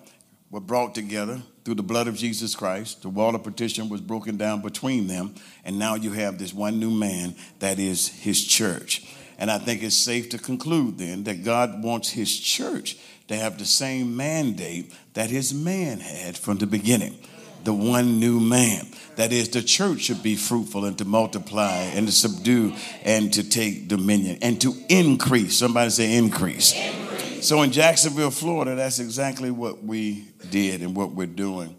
were 0.50 0.60
brought 0.60 0.94
together 0.94 1.42
through 1.70 1.76
the 1.76 1.82
blood 1.84 2.08
of 2.08 2.16
Jesus 2.16 2.56
Christ. 2.56 3.02
The 3.02 3.08
wall 3.08 3.36
of 3.36 3.44
partition 3.44 3.88
was 3.88 4.00
broken 4.00 4.36
down 4.36 4.60
between 4.60 5.06
them, 5.06 5.36
and 5.64 5.78
now 5.78 5.94
you 5.94 6.10
have 6.10 6.36
this 6.36 6.52
one 6.52 6.80
new 6.80 6.90
man 6.90 7.36
that 7.60 7.78
is 7.78 8.08
his 8.08 8.44
church. 8.44 9.06
And 9.38 9.52
I 9.52 9.58
think 9.58 9.84
it's 9.84 9.94
safe 9.94 10.30
to 10.30 10.38
conclude 10.38 10.98
then 10.98 11.22
that 11.24 11.44
God 11.44 11.80
wants 11.84 12.10
his 12.10 12.36
church 12.36 12.96
to 13.28 13.36
have 13.36 13.56
the 13.56 13.64
same 13.64 14.16
mandate 14.16 14.92
that 15.14 15.30
his 15.30 15.54
man 15.54 16.00
had 16.00 16.36
from 16.36 16.58
the 16.58 16.66
beginning 16.66 17.16
the 17.62 17.72
one 17.72 18.18
new 18.18 18.40
man. 18.40 18.88
That 19.14 19.32
is, 19.32 19.50
the 19.50 19.62
church 19.62 20.00
should 20.00 20.24
be 20.24 20.34
fruitful 20.34 20.86
and 20.86 20.98
to 20.98 21.04
multiply 21.04 21.74
and 21.94 22.08
to 22.08 22.12
subdue 22.12 22.74
and 23.04 23.32
to 23.34 23.48
take 23.48 23.86
dominion 23.86 24.38
and 24.42 24.60
to 24.62 24.74
increase. 24.88 25.58
Somebody 25.58 25.90
say 25.90 26.16
increase. 26.16 26.72
increase. 26.74 27.09
So 27.42 27.62
in 27.62 27.72
Jacksonville, 27.72 28.30
Florida, 28.30 28.74
that's 28.74 28.98
exactly 28.98 29.50
what 29.50 29.82
we 29.82 30.28
did 30.50 30.82
and 30.82 30.94
what 30.94 31.12
we're 31.12 31.26
doing 31.26 31.74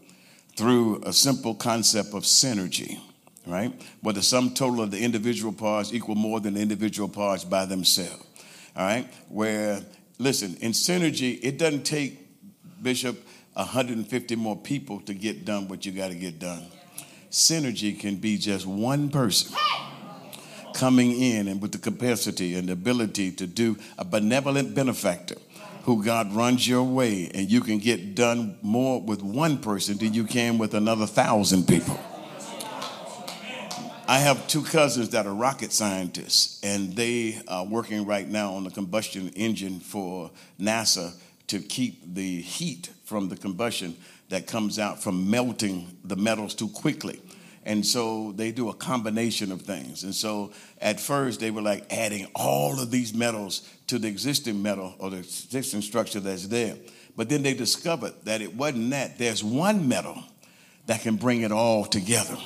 through 0.55 1.03
a 1.05 1.13
simple 1.13 1.53
concept 1.53 2.15
of 2.15 2.23
synergy, 2.23 2.99
right? 3.45 3.71
Where 4.01 4.13
the 4.13 4.23
sum 4.23 4.55
total 4.55 4.81
of 4.81 4.89
the 4.89 4.99
individual 4.99 5.53
parts 5.53 5.93
equal 5.93 6.15
more 6.15 6.39
than 6.39 6.55
the 6.55 6.61
individual 6.61 7.07
parts 7.07 7.43
by 7.43 7.65
themselves, 7.65 8.25
all 8.75 8.85
right? 8.85 9.07
Where, 9.29 9.81
listen, 10.17 10.57
in 10.61 10.71
synergy, 10.71 11.39
it 11.43 11.59
doesn't 11.59 11.83
take, 11.83 12.19
Bishop, 12.81 13.23
150 13.53 14.35
more 14.37 14.57
people 14.57 14.99
to 15.01 15.13
get 15.13 15.45
done 15.45 15.67
what 15.67 15.85
you 15.85 15.91
got 15.91 16.07
to 16.07 16.15
get 16.15 16.39
done. 16.39 16.65
Synergy 17.29 17.97
can 17.99 18.15
be 18.15 18.37
just 18.37 18.65
one 18.65 19.09
person 19.09 19.55
coming 20.73 21.11
in 21.11 21.47
and 21.47 21.61
with 21.61 21.71
the 21.71 21.77
capacity 21.77 22.55
and 22.55 22.67
the 22.67 22.73
ability 22.73 23.31
to 23.31 23.45
do 23.45 23.77
a 23.99 24.03
benevolent 24.03 24.73
benefactor 24.73 25.35
who 25.83 26.03
God 26.03 26.33
runs 26.33 26.67
your 26.67 26.83
way, 26.83 27.29
and 27.33 27.49
you 27.49 27.61
can 27.61 27.79
get 27.79 28.15
done 28.15 28.57
more 28.61 29.01
with 29.01 29.21
one 29.21 29.57
person 29.57 29.97
than 29.97 30.13
you 30.13 30.25
can 30.25 30.57
with 30.57 30.73
another 30.73 31.07
thousand 31.07 31.67
people. 31.67 31.99
I 34.07 34.19
have 34.19 34.45
two 34.47 34.63
cousins 34.63 35.09
that 35.09 35.25
are 35.25 35.33
rocket 35.33 35.71
scientists, 35.71 36.59
and 36.63 36.93
they 36.95 37.41
are 37.47 37.65
working 37.65 38.05
right 38.05 38.27
now 38.27 38.53
on 38.55 38.65
the 38.65 38.69
combustion 38.69 39.29
engine 39.35 39.79
for 39.79 40.31
NASA 40.59 41.13
to 41.47 41.59
keep 41.59 42.13
the 42.13 42.41
heat 42.41 42.89
from 43.05 43.29
the 43.29 43.37
combustion 43.37 43.95
that 44.29 44.47
comes 44.47 44.79
out 44.79 45.01
from 45.01 45.29
melting 45.29 45.97
the 46.03 46.15
metals 46.15 46.53
too 46.53 46.67
quickly. 46.69 47.21
And 47.63 47.85
so 47.85 48.31
they 48.31 48.51
do 48.51 48.69
a 48.69 48.73
combination 48.73 49.51
of 49.51 49.61
things. 49.61 50.03
And 50.03 50.15
so 50.15 50.51
at 50.79 50.99
first 50.99 51.39
they 51.39 51.51
were 51.51 51.61
like 51.61 51.85
adding 51.91 52.27
all 52.35 52.79
of 52.79 52.89
these 52.89 53.13
metals 53.13 53.67
to 53.87 53.99
the 53.99 54.07
existing 54.07 54.61
metal 54.61 54.95
or 54.97 55.11
the 55.11 55.17
existing 55.17 55.81
structure 55.81 56.19
that's 56.19 56.47
there. 56.47 56.75
But 57.15 57.29
then 57.29 57.43
they 57.43 57.53
discovered 57.53 58.13
that 58.23 58.41
it 58.41 58.55
wasn't 58.55 58.89
that. 58.91 59.19
There's 59.19 59.43
one 59.43 59.87
metal 59.87 60.23
that 60.87 61.01
can 61.01 61.17
bring 61.17 61.41
it 61.41 61.51
all 61.51 61.85
together. 61.85 62.37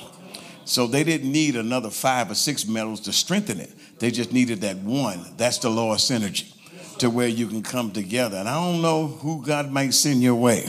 So 0.66 0.86
they 0.86 1.04
didn't 1.04 1.30
need 1.30 1.56
another 1.56 1.90
five 1.90 2.30
or 2.30 2.34
six 2.34 2.66
metals 2.66 3.00
to 3.02 3.12
strengthen 3.12 3.60
it. 3.60 3.72
They 3.98 4.10
just 4.10 4.32
needed 4.32 4.60
that 4.62 4.76
one. 4.78 5.24
That's 5.36 5.58
the 5.58 5.70
law 5.70 5.92
of 5.92 5.98
synergy 5.98 6.52
to 6.98 7.08
where 7.08 7.28
you 7.28 7.46
can 7.46 7.62
come 7.62 7.92
together. 7.92 8.36
And 8.36 8.48
I 8.48 8.54
don't 8.54 8.82
know 8.82 9.06
who 9.06 9.44
God 9.44 9.70
might 9.70 9.94
send 9.94 10.22
your 10.22 10.34
way, 10.34 10.66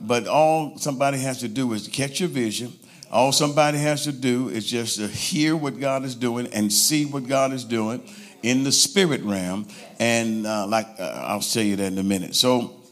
but 0.00 0.28
all 0.28 0.76
somebody 0.78 1.18
has 1.18 1.38
to 1.38 1.48
do 1.48 1.72
is 1.72 1.88
catch 1.88 2.20
your 2.20 2.28
vision 2.28 2.72
all 3.12 3.30
somebody 3.32 3.78
has 3.78 4.04
to 4.04 4.12
do 4.12 4.48
is 4.48 4.68
just 4.68 4.96
to 4.96 5.06
hear 5.06 5.54
what 5.54 5.78
God 5.78 6.04
is 6.04 6.14
doing 6.14 6.46
and 6.48 6.72
see 6.72 7.04
what 7.04 7.28
God 7.28 7.52
is 7.52 7.64
doing 7.64 8.02
in 8.42 8.64
the 8.64 8.72
spirit 8.72 9.22
realm. 9.22 9.68
And 9.98 10.46
uh, 10.46 10.66
like 10.66 10.86
uh, 10.98 11.24
I'll 11.26 11.40
tell 11.40 11.62
you 11.62 11.76
that 11.76 11.92
in 11.92 11.98
a 11.98 12.02
minute. 12.02 12.34
So 12.34 12.82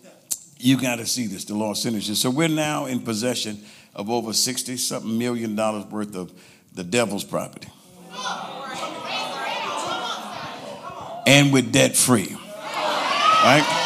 You 0.63 0.79
got 0.79 0.97
to 0.97 1.07
see 1.07 1.27
this. 1.27 1.45
The 1.47 1.55
Lord 1.55 1.79
finishes. 1.79 2.21
So 2.21 2.29
we're 2.29 2.49
now 2.49 2.85
in 2.85 3.01
possession 3.01 3.61
of 3.95 4.11
over 4.11 4.35
60 4.35 4.77
something 4.77 5.19
million 5.19 5.57
dollars 5.57 5.87
worth 5.87 6.15
of 6.15 6.33
the 6.75 6.85
devil's 6.85 7.25
property. 7.25 7.69
And 11.27 11.53
we're 11.53 11.63
debt 11.63 11.97
free. 11.97 12.37
Right? 13.43 13.80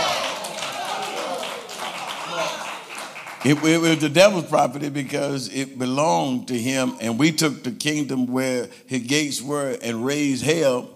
It, 3.45 3.63
it, 3.63 3.79
was 3.79 3.99
the 3.99 4.09
devil's 4.09 4.47
property 4.47 4.89
because 4.89 5.53
it 5.53 5.79
belonged 5.79 6.49
to 6.49 6.59
him, 6.59 6.95
and 7.03 7.19
we 7.19 7.31
took 7.31 7.63
the 7.63 7.73
kingdom 7.73 8.27
where 8.27 8.71
his 8.87 9.03
gates 9.03 9.43
were 9.43 9.77
and 9.83 10.03
razed 10.03 10.43
hell, 10.43 10.89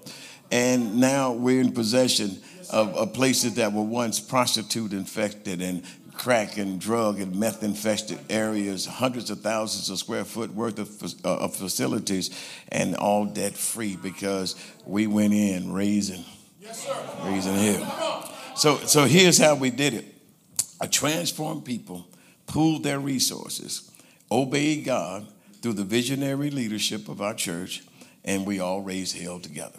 and 0.51 0.99
now 0.99 1.33
we're 1.33 1.61
in 1.61 1.73
possession 1.73 2.41
of, 2.73 2.97
of 2.97 3.13
places 3.13 3.57
that 3.57 3.75
were 3.75 3.83
once 3.83 4.19
prostitute 4.19 4.95
infected 4.95 5.61
and 5.61 5.83
crack 6.15 6.57
and 6.57 6.81
drug 6.81 7.21
and 7.21 7.37
meth 7.37 7.63
infested 7.63 8.19
areas, 8.31 8.87
hundreds 8.87 9.29
of 9.29 9.43
thousands 9.43 9.91
of 9.91 9.99
square 9.99 10.25
foot 10.25 10.51
worth 10.55 10.79
of, 10.79 11.15
uh, 11.27 11.45
of 11.45 11.55
facilities, 11.55 12.31
and 12.71 12.97
all 12.97 13.27
debt 13.27 13.53
free 13.53 13.95
because 13.97 14.57
we 14.87 15.07
went 15.07 15.35
in 15.35 15.71
razing, 15.71 16.25
razing 17.25 17.57
hell. 17.57 18.35
So, 18.57 18.79
so 18.79 19.05
here's 19.05 19.37
how 19.37 19.55
we 19.55 19.69
did 19.69 19.93
it: 19.93 20.07
a 20.81 20.89
transformed 20.89 21.67
people 21.67 22.07
pooled 22.49 22.83
their 22.83 22.99
resources, 22.99 23.91
obeyed 24.31 24.85
God 24.85 25.27
through 25.63 25.75
the 25.75 25.85
visionary 25.85 26.51
leadership 26.51 27.09
of 27.09 27.23
our 27.23 27.35
church, 27.35 27.85
and 28.25 28.45
we 28.45 28.59
all 28.59 28.83
razed 28.83 29.17
hell 29.17 29.39
together. 29.39 29.79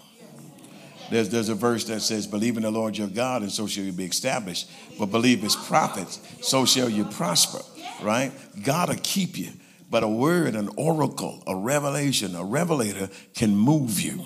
There's, 1.09 1.29
there's 1.29 1.49
a 1.49 1.55
verse 1.55 1.85
that 1.85 2.01
says, 2.01 2.27
Believe 2.27 2.55
in 2.55 2.63
the 2.63 2.71
Lord 2.71 2.97
your 2.97 3.07
God, 3.07 3.41
and 3.41 3.51
so 3.51 3.67
shall 3.67 3.83
you 3.83 3.91
be 3.91 4.05
established. 4.05 4.69
But 4.97 5.07
believe 5.07 5.41
his 5.41 5.55
prophets, 5.55 6.19
so 6.41 6.65
shall 6.65 6.89
you 6.89 7.05
prosper, 7.05 7.59
right? 8.01 8.31
God 8.63 8.89
will 8.89 8.99
keep 9.01 9.37
you. 9.37 9.49
But 9.89 10.03
a 10.03 10.07
word, 10.07 10.55
an 10.55 10.69
oracle, 10.77 11.41
a 11.47 11.55
revelation, 11.55 12.35
a 12.35 12.43
revelator 12.43 13.09
can 13.33 13.55
move 13.55 13.99
you. 13.99 14.23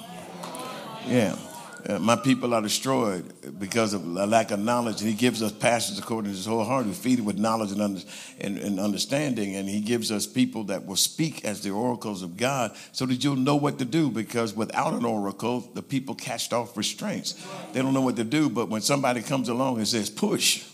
Yeah. 1.07 1.37
Uh, 1.87 1.99
my 1.99 2.15
people 2.15 2.53
are 2.53 2.61
destroyed 2.61 3.25
because 3.59 3.93
of 3.93 4.05
a 4.05 4.25
lack 4.25 4.51
of 4.51 4.59
knowledge. 4.59 5.01
And 5.01 5.09
he 5.09 5.15
gives 5.15 5.43
us 5.43 5.51
pastors 5.51 5.99
according 5.99 6.31
to 6.31 6.37
his 6.37 6.45
whole 6.45 6.63
heart 6.63 6.85
who 6.85 6.93
feed 6.93 7.19
it 7.19 7.23
with 7.23 7.37
knowledge 7.37 7.73
and, 7.73 7.81
under, 7.81 8.01
and, 8.39 8.57
and, 8.57 8.79
understanding. 8.79 9.55
And 9.55 9.67
he 9.67 9.81
gives 9.81 10.09
us 10.09 10.25
people 10.25 10.63
that 10.65 10.85
will 10.85 10.95
speak 10.95 11.43
as 11.43 11.61
the 11.61 11.71
oracles 11.71 12.21
of 12.21 12.37
God 12.37 12.73
so 12.93 13.05
that 13.07 13.21
you'll 13.21 13.35
know 13.35 13.57
what 13.57 13.79
to 13.79 13.85
do. 13.85 14.09
Because 14.09 14.55
without 14.55 14.93
an 14.93 15.03
oracle, 15.03 15.59
the 15.73 15.81
people 15.81 16.15
cast 16.15 16.53
off 16.53 16.77
restraints. 16.77 17.35
They 17.73 17.81
don't 17.81 17.93
know 17.93 18.01
what 18.01 18.15
to 18.15 18.23
do. 18.23 18.49
But 18.49 18.69
when 18.69 18.81
somebody 18.81 19.21
comes 19.21 19.49
along 19.49 19.77
and 19.77 19.87
says, 19.87 20.09
push, 20.09 20.65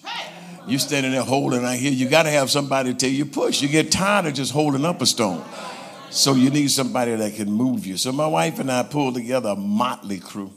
you're 0.68 0.78
standing 0.78 1.12
there 1.12 1.24
holding 1.24 1.66
out 1.66 1.76
here, 1.76 1.92
you 1.92 2.08
got 2.08 2.24
to 2.24 2.30
have 2.30 2.52
somebody 2.52 2.94
tell 2.94 3.10
you 3.10 3.26
push. 3.26 3.64
You 3.64 3.68
get 3.68 3.92
tired 3.92 4.28
of 4.28 4.36
just 4.36 4.52
holding 4.52 4.86
up 4.86 5.02
a 5.02 5.08
stone. 5.08 5.44
So 6.12 6.36
you 6.36 6.52
need 6.52 6.70
somebody 6.70 7.16
that 7.16 7.34
can 7.34 7.52
move 7.52 7.88
you. 7.88 7.98
So 7.98 8.12
my 8.12 8.28
wife 8.28 8.60
and 8.60 8.72
I 8.72 8.84
pulled 8.84 9.16
together 9.16 9.50
a 9.50 9.56
motley 9.56 10.20
crew 10.20 10.52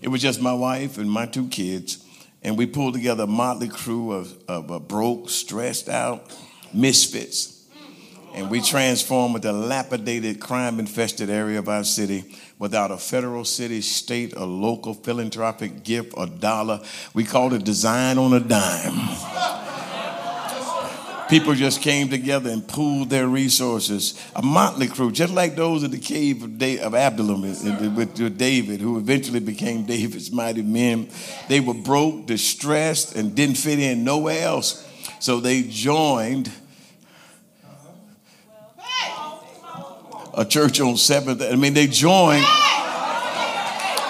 it 0.00 0.08
was 0.08 0.22
just 0.22 0.40
my 0.40 0.52
wife 0.52 0.98
and 0.98 1.10
my 1.10 1.26
two 1.26 1.48
kids, 1.48 2.04
and 2.42 2.56
we 2.56 2.66
pulled 2.66 2.94
together 2.94 3.24
a 3.24 3.26
motley 3.26 3.68
crew 3.68 4.12
of, 4.12 4.36
of 4.48 4.88
broke, 4.88 5.28
stressed 5.28 5.88
out 5.88 6.30
misfits. 6.72 7.54
And 8.34 8.50
we 8.50 8.60
transformed 8.60 9.36
a 9.36 9.40
dilapidated, 9.40 10.38
crime 10.38 10.78
infested 10.78 11.30
area 11.30 11.58
of 11.58 11.68
our 11.68 11.82
city 11.82 12.36
without 12.58 12.90
a 12.90 12.96
federal, 12.96 13.44
city, 13.44 13.80
state, 13.80 14.36
or 14.36 14.46
local 14.46 14.94
philanthropic 14.94 15.82
gift 15.82 16.12
or 16.14 16.26
dollar. 16.26 16.80
We 17.14 17.24
called 17.24 17.54
it 17.54 17.64
Design 17.64 18.18
on 18.18 18.32
a 18.34 18.40
Dime. 18.40 19.57
People 21.28 21.54
just 21.54 21.82
came 21.82 22.08
together 22.08 22.48
and 22.48 22.66
pooled 22.66 23.10
their 23.10 23.28
resources. 23.28 24.18
A 24.34 24.42
motley 24.42 24.86
crew, 24.86 25.12
just 25.12 25.32
like 25.32 25.56
those 25.56 25.82
in 25.82 25.90
the 25.90 25.98
cave 25.98 26.42
of, 26.42 26.58
da- 26.58 26.78
of 26.80 26.92
with 26.92 28.38
David, 28.38 28.80
who 28.80 28.96
eventually 28.96 29.40
became 29.40 29.84
David's 29.84 30.32
mighty 30.32 30.62
men. 30.62 31.10
They 31.48 31.60
were 31.60 31.74
broke, 31.74 32.26
distressed, 32.26 33.14
and 33.14 33.34
didn't 33.34 33.56
fit 33.56 33.78
in 33.78 34.04
nowhere 34.04 34.42
else. 34.42 34.86
So 35.20 35.40
they 35.40 35.62
joined 35.62 36.50
a 40.34 40.44
church 40.48 40.80
on 40.80 40.96
seventh. 40.96 41.42
I 41.42 41.56
mean, 41.56 41.74
they 41.74 41.88
joined 41.88 42.46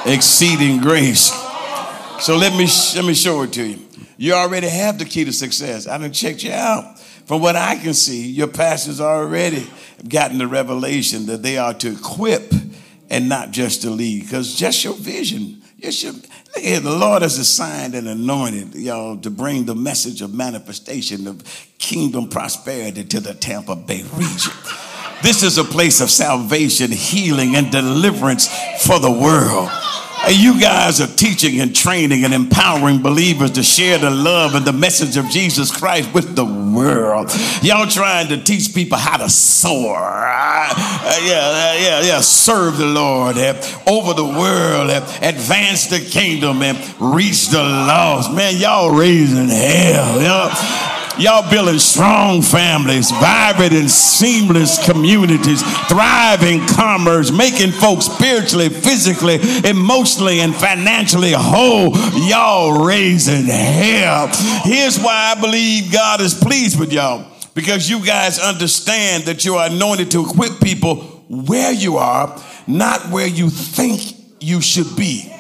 exceeding 0.07 0.79
grace. 0.81 1.33
So 2.21 2.37
let 2.37 2.53
me 2.53 2.69
let 2.95 3.05
me 3.05 3.15
show 3.15 3.43
it 3.43 3.53
to 3.55 3.65
you. 3.65 3.79
You 4.17 4.35
already 4.35 4.69
have 4.69 4.99
the 4.99 5.05
key 5.05 5.25
to 5.25 5.33
success. 5.33 5.87
I 5.87 5.97
done 5.97 6.13
checked 6.13 6.43
you 6.43 6.53
out. 6.53 6.98
From 7.29 7.43
what 7.43 7.57
I 7.57 7.77
can 7.77 7.93
see, 7.93 8.27
your 8.27 8.47
pastors 8.47 9.03
already 9.03 9.69
gotten 10.09 10.39
the 10.39 10.47
revelation 10.47 11.27
that 11.27 11.43
they 11.43 11.59
are 11.59 11.75
to 11.75 11.93
equip 11.93 12.55
and 13.11 13.29
not 13.29 13.51
just 13.51 13.83
to 13.83 13.91
lead. 13.91 14.23
Because 14.23 14.55
just 14.55 14.83
your 14.83 14.95
vision, 14.95 15.61
just 15.79 16.03
your, 16.03 16.15
look 16.15 16.25
here, 16.57 16.81
the 16.81 16.97
Lord 16.97 17.21
has 17.21 17.39
assigned 17.39 17.95
and 17.95 18.09
anointed 18.09 18.75
y'all 18.75 19.19
to 19.19 19.29
bring 19.29 19.67
the 19.67 19.75
message 19.75 20.23
of 20.23 20.33
manifestation 20.33 21.27
of 21.27 21.45
kingdom 21.77 22.31
prosperity 22.31 23.05
to 23.05 23.21
the 23.21 23.35
Tampa 23.35 23.77
Bay 23.77 24.05
region. 24.15 24.55
This 25.23 25.43
is 25.43 25.59
a 25.59 25.65
place 25.65 26.01
of 26.01 26.11
salvation, 26.11 26.91
healing, 26.91 27.57
and 27.57 27.71
deliverance 27.71 28.49
for 28.81 28.99
the 28.99 29.11
world. 29.11 29.69
You 30.27 30.61
guys 30.61 31.01
are 31.01 31.07
teaching 31.07 31.61
and 31.61 31.75
training 31.75 32.25
and 32.25 32.35
empowering 32.35 33.01
believers 33.01 33.53
to 33.53 33.63
share 33.63 33.99
the 33.99 34.11
love 34.11 34.55
and 34.55 34.65
the 34.65 34.73
message 34.73 35.17
of 35.17 35.27
Jesus 35.31 35.71
Christ 35.75 36.13
with 36.13 36.35
the 36.37 36.45
world. 36.45 37.31
Y'all 37.63 37.87
trying 37.87 38.29
to 38.29 38.43
teach 38.43 38.75
people 38.75 38.99
how 38.99 39.17
to 39.17 39.31
soar. 39.31 39.97
Uh, 39.97 41.19
yeah, 41.23 41.75
yeah, 41.75 42.03
yeah. 42.03 42.21
Serve 42.21 42.77
the 42.77 42.87
Lord 42.87 43.39
uh, 43.39 43.55
over 43.87 44.13
the 44.13 44.25
world, 44.25 44.91
uh, 44.91 45.07
advance 45.23 45.87
the 45.87 46.01
kingdom, 46.01 46.63
and 46.63 46.77
reach 47.01 47.49
the 47.49 47.63
lost. 47.63 48.33
Man, 48.33 48.57
y'all 48.57 48.95
razing 48.95 49.49
hell. 49.49 50.21
Y'all. 50.21 50.98
Y'all 51.19 51.51
building 51.51 51.81
strong 51.81 52.43
families, 52.43 53.11
vibrant 53.11 53.73
and 53.73 53.91
seamless 53.91 54.85
communities, 54.87 55.63
thriving 55.89 56.65
commerce, 56.69 57.33
making 57.33 57.73
folks 57.73 58.07
spiritually, 58.07 58.69
physically, 58.69 59.41
emotionally, 59.69 60.39
and 60.41 60.55
financially 60.55 61.33
whole. 61.33 61.91
Y'all 62.29 62.85
razing 62.85 63.47
hell. 63.47 64.29
Here's 64.63 64.99
why 64.99 65.35
I 65.37 65.41
believe 65.41 65.93
God 65.93 66.21
is 66.21 66.35
pleased 66.35 66.79
with 66.79 66.93
y'all. 66.93 67.27
Because 67.53 67.91
you 67.91 68.05
guys 68.05 68.39
understand 68.39 69.25
that 69.25 69.45
you 69.45 69.57
are 69.57 69.69
anointed 69.69 70.13
to 70.13 70.25
equip 70.25 70.61
people 70.61 70.97
where 71.29 71.73
you 71.73 71.97
are, 71.97 72.41
not 72.69 73.11
where 73.11 73.27
you 73.27 73.51
think 73.51 74.15
you 74.39 74.61
should 74.61 74.95
be. 74.97 75.33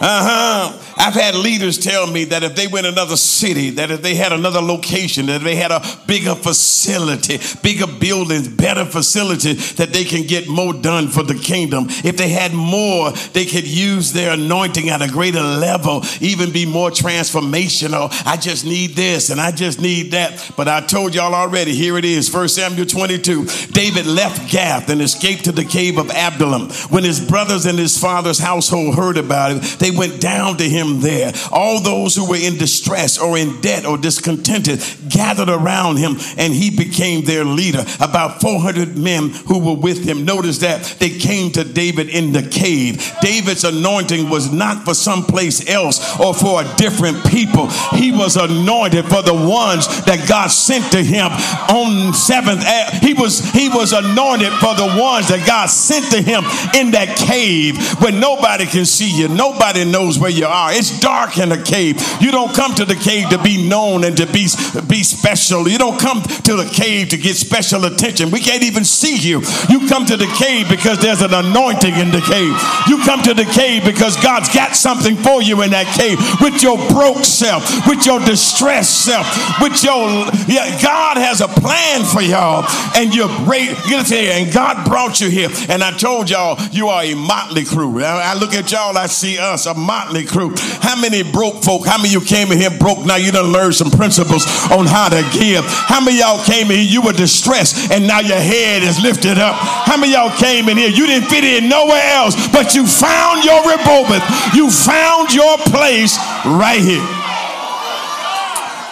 Uh 0.00 0.70
huh. 0.70 0.87
I've 0.98 1.14
had 1.14 1.36
leaders 1.36 1.78
tell 1.78 2.06
me 2.06 2.24
that 2.24 2.42
if 2.42 2.56
they 2.56 2.66
went 2.66 2.86
another 2.86 3.16
city, 3.16 3.70
that 3.70 3.90
if 3.90 4.02
they 4.02 4.16
had 4.16 4.32
another 4.32 4.60
location, 4.60 5.26
that 5.26 5.42
they 5.42 5.54
had 5.54 5.70
a 5.70 5.80
bigger 6.06 6.34
facility, 6.34 7.38
bigger 7.62 7.86
buildings, 7.86 8.48
better 8.48 8.84
facilities, 8.84 9.76
that 9.76 9.92
they 9.92 10.04
can 10.04 10.26
get 10.26 10.48
more 10.48 10.72
done 10.72 11.06
for 11.06 11.22
the 11.22 11.34
kingdom. 11.34 11.86
If 11.88 12.16
they 12.16 12.30
had 12.30 12.52
more, 12.52 13.12
they 13.32 13.44
could 13.44 13.66
use 13.66 14.12
their 14.12 14.32
anointing 14.32 14.88
at 14.88 15.00
a 15.00 15.08
greater 15.08 15.42
level, 15.42 16.02
even 16.20 16.52
be 16.52 16.66
more 16.66 16.90
transformational. 16.90 18.10
I 18.26 18.36
just 18.36 18.64
need 18.64 18.96
this 18.96 19.30
and 19.30 19.40
I 19.40 19.52
just 19.52 19.80
need 19.80 20.10
that. 20.12 20.50
But 20.56 20.66
I 20.66 20.80
told 20.80 21.14
y'all 21.14 21.34
already, 21.34 21.74
here 21.74 21.96
it 21.96 22.04
is, 22.04 22.32
1 22.32 22.48
Samuel 22.48 22.86
22. 22.86 23.46
David 23.70 24.06
left 24.06 24.50
Gath 24.50 24.88
and 24.90 25.00
escaped 25.00 25.44
to 25.44 25.52
the 25.52 25.64
cave 25.64 25.96
of 25.96 26.10
Adullam. 26.10 26.70
When 26.90 27.04
his 27.04 27.20
brothers 27.20 27.66
and 27.66 27.78
his 27.78 27.96
father's 27.96 28.38
household 28.38 28.96
heard 28.96 29.16
about 29.16 29.52
it, 29.52 29.62
they 29.78 29.92
went 29.92 30.20
down 30.20 30.56
to 30.56 30.64
him 30.64 30.87
there. 31.00 31.32
All 31.52 31.80
those 31.80 32.14
who 32.14 32.28
were 32.28 32.36
in 32.36 32.56
distress 32.58 33.18
or 33.18 33.38
in 33.38 33.60
debt 33.60 33.86
or 33.86 33.98
discontented 33.98 34.82
gathered 35.08 35.48
around 35.48 35.96
him 35.96 36.16
and 36.36 36.52
he 36.52 36.70
became 36.70 37.24
their 37.24 37.44
leader. 37.44 37.84
About 38.00 38.40
400 38.40 38.96
men 38.96 39.30
who 39.30 39.58
were 39.58 39.80
with 39.80 40.04
him. 40.04 40.24
Notice 40.24 40.58
that 40.58 40.96
they 40.98 41.10
came 41.10 41.52
to 41.52 41.64
David 41.64 42.08
in 42.08 42.32
the 42.32 42.42
cave. 42.42 43.14
David's 43.20 43.64
anointing 43.64 44.28
was 44.28 44.52
not 44.52 44.84
for 44.84 44.94
someplace 44.94 45.68
else 45.68 46.18
or 46.18 46.34
for 46.34 46.62
a 46.62 46.76
different 46.76 47.24
people. 47.26 47.68
He 47.94 48.12
was 48.12 48.36
anointed 48.36 49.04
for 49.06 49.22
the 49.22 49.34
ones 49.34 49.86
that 50.04 50.26
God 50.28 50.48
sent 50.48 50.90
to 50.92 51.02
him 51.02 51.26
on 51.68 52.14
seventh. 52.14 52.64
He 53.02 53.14
was 53.14 53.40
he 53.52 53.68
was 53.68 53.92
anointed 53.92 54.52
for 54.54 54.74
the 54.74 54.96
ones 54.98 55.28
that 55.28 55.44
God 55.46 55.66
sent 55.66 56.10
to 56.12 56.22
him 56.22 56.44
in 56.74 56.92
that 56.92 57.16
cave 57.16 57.78
where 58.00 58.12
nobody 58.12 58.66
can 58.66 58.84
see 58.84 59.10
you, 59.10 59.28
nobody 59.28 59.84
knows 59.84 60.18
where 60.18 60.30
you 60.30 60.46
are 60.46 60.72
It's 60.78 61.00
dark 61.00 61.38
in 61.38 61.48
the 61.48 61.60
cave. 61.60 61.98
You 62.20 62.30
don't 62.30 62.54
come 62.54 62.74
to 62.76 62.84
the 62.84 62.94
cave 62.94 63.30
to 63.30 63.38
be 63.42 63.68
known 63.68 64.04
and 64.04 64.16
to 64.16 64.26
be, 64.26 64.46
be 64.86 65.02
special. 65.02 65.68
You 65.68 65.76
don't 65.76 65.98
come 65.98 66.22
to 66.22 66.54
the 66.54 66.70
cave 66.72 67.08
to 67.10 67.18
get 67.18 67.34
special 67.34 67.84
attention. 67.84 68.30
We 68.30 68.38
can't 68.38 68.62
even 68.62 68.84
see 68.84 69.16
you. 69.16 69.42
You 69.68 69.88
come 69.88 70.06
to 70.06 70.16
the 70.16 70.30
cave 70.38 70.68
because 70.68 71.00
there's 71.00 71.20
an 71.20 71.34
anointing 71.34 71.94
in 71.94 72.10
the 72.10 72.22
cave. 72.22 72.54
You 72.86 73.02
come 73.04 73.22
to 73.22 73.34
the 73.34 73.44
cave 73.44 73.84
because 73.84 74.16
God's 74.22 74.54
got 74.54 74.76
something 74.76 75.16
for 75.16 75.42
you 75.42 75.62
in 75.62 75.70
that 75.70 75.90
cave 75.98 76.18
with 76.40 76.62
your 76.62 76.78
broke 76.94 77.24
self, 77.24 77.66
with 77.88 78.06
your 78.06 78.20
distressed 78.20 79.04
self, 79.04 79.26
with 79.60 79.82
your 79.82 80.30
yeah, 80.46 80.80
God 80.80 81.18
has 81.18 81.40
a 81.40 81.48
plan 81.48 82.04
for 82.04 82.22
y'all, 82.22 82.64
and 82.94 83.14
you're 83.14 83.28
great. 83.44 83.74
And 83.90 84.52
God 84.52 84.86
brought 84.86 85.20
you 85.20 85.28
here. 85.28 85.48
And 85.68 85.82
I 85.82 85.90
told 85.90 86.30
y'all 86.30 86.56
you 86.70 86.88
are 86.88 87.02
a 87.02 87.14
motley 87.14 87.64
crew. 87.64 88.00
I, 88.00 88.32
I 88.32 88.34
look 88.34 88.54
at 88.54 88.70
y'all, 88.70 88.96
I 88.96 89.06
see 89.06 89.38
us, 89.38 89.66
a 89.66 89.74
motley 89.74 90.24
crew. 90.24 90.54
How 90.80 91.00
many 91.00 91.22
broke 91.22 91.62
folk? 91.62 91.86
How 91.86 91.98
many 91.98 92.10
you 92.10 92.20
came 92.20 92.52
in 92.52 92.58
here 92.58 92.70
broke? 92.70 93.04
Now 93.04 93.16
you 93.16 93.32
done 93.32 93.52
learned 93.52 93.74
some 93.74 93.90
principles 93.90 94.46
on 94.70 94.86
how 94.86 95.08
to 95.08 95.22
give. 95.32 95.64
How 95.66 96.00
many 96.00 96.18
y'all 96.18 96.42
came 96.44 96.70
in 96.70 96.78
here? 96.78 96.88
You 96.88 97.02
were 97.02 97.12
distressed, 97.12 97.90
and 97.90 98.06
now 98.06 98.20
your 98.20 98.40
head 98.40 98.82
is 98.82 99.00
lifted 99.00 99.38
up. 99.38 99.54
How 99.56 99.96
many 99.96 100.12
y'all 100.12 100.36
came 100.36 100.68
in 100.68 100.76
here? 100.76 100.90
You 100.90 101.06
didn't 101.06 101.28
fit 101.28 101.44
in 101.44 101.68
nowhere 101.68 102.02
else, 102.14 102.34
but 102.48 102.74
you 102.74 102.86
found 102.86 103.44
your 103.44 103.60
Rehoboth. 103.66 104.22
You 104.54 104.70
found 104.70 105.34
your 105.34 105.58
place 105.58 106.16
right 106.44 106.80
here. 106.80 107.06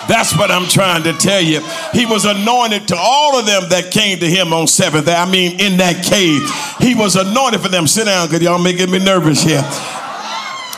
That's 0.09 0.39
what 0.39 0.53
I'm 0.53 0.68
trying 0.68 1.03
to 1.03 1.12
tell 1.14 1.41
you. 1.41 1.61
He 1.93 2.07
was 2.07 2.24
anointed 2.24 2.87
to 2.89 2.97
all 2.97 3.37
of 3.39 3.45
them 3.45 3.68
that 3.70 3.91
came 3.91 4.20
to 4.20 4.27
him 4.27 4.53
on 4.53 4.68
seventh. 4.68 5.09
I 5.09 5.29
mean, 5.29 5.59
in 5.59 5.79
that 5.79 6.05
cave, 6.05 6.43
he 6.79 6.95
was 6.95 7.16
anointed 7.16 7.61
for 7.61 7.68
them. 7.68 7.89
Sit 7.89 8.05
down, 8.05 8.29
because 8.29 8.43
y'all 8.43 8.62
making 8.62 8.91
me 8.91 9.01
nervous 9.01 9.43
here. 9.43 9.64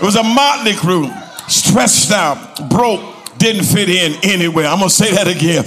It 0.01 0.05
was 0.05 0.15
a 0.15 0.23
motley 0.23 0.75
crew, 0.75 1.11
stressed 1.49 2.13
out, 2.13 2.69
broke, 2.71 3.01
didn't 3.39 3.65
fit 3.65 3.89
in 3.89 4.19
anywhere. 4.23 4.67
I'm 4.67 4.79
going 4.79 4.89
to 4.89 4.95
say 4.95 5.13
that 5.13 5.29
again. 5.29 5.65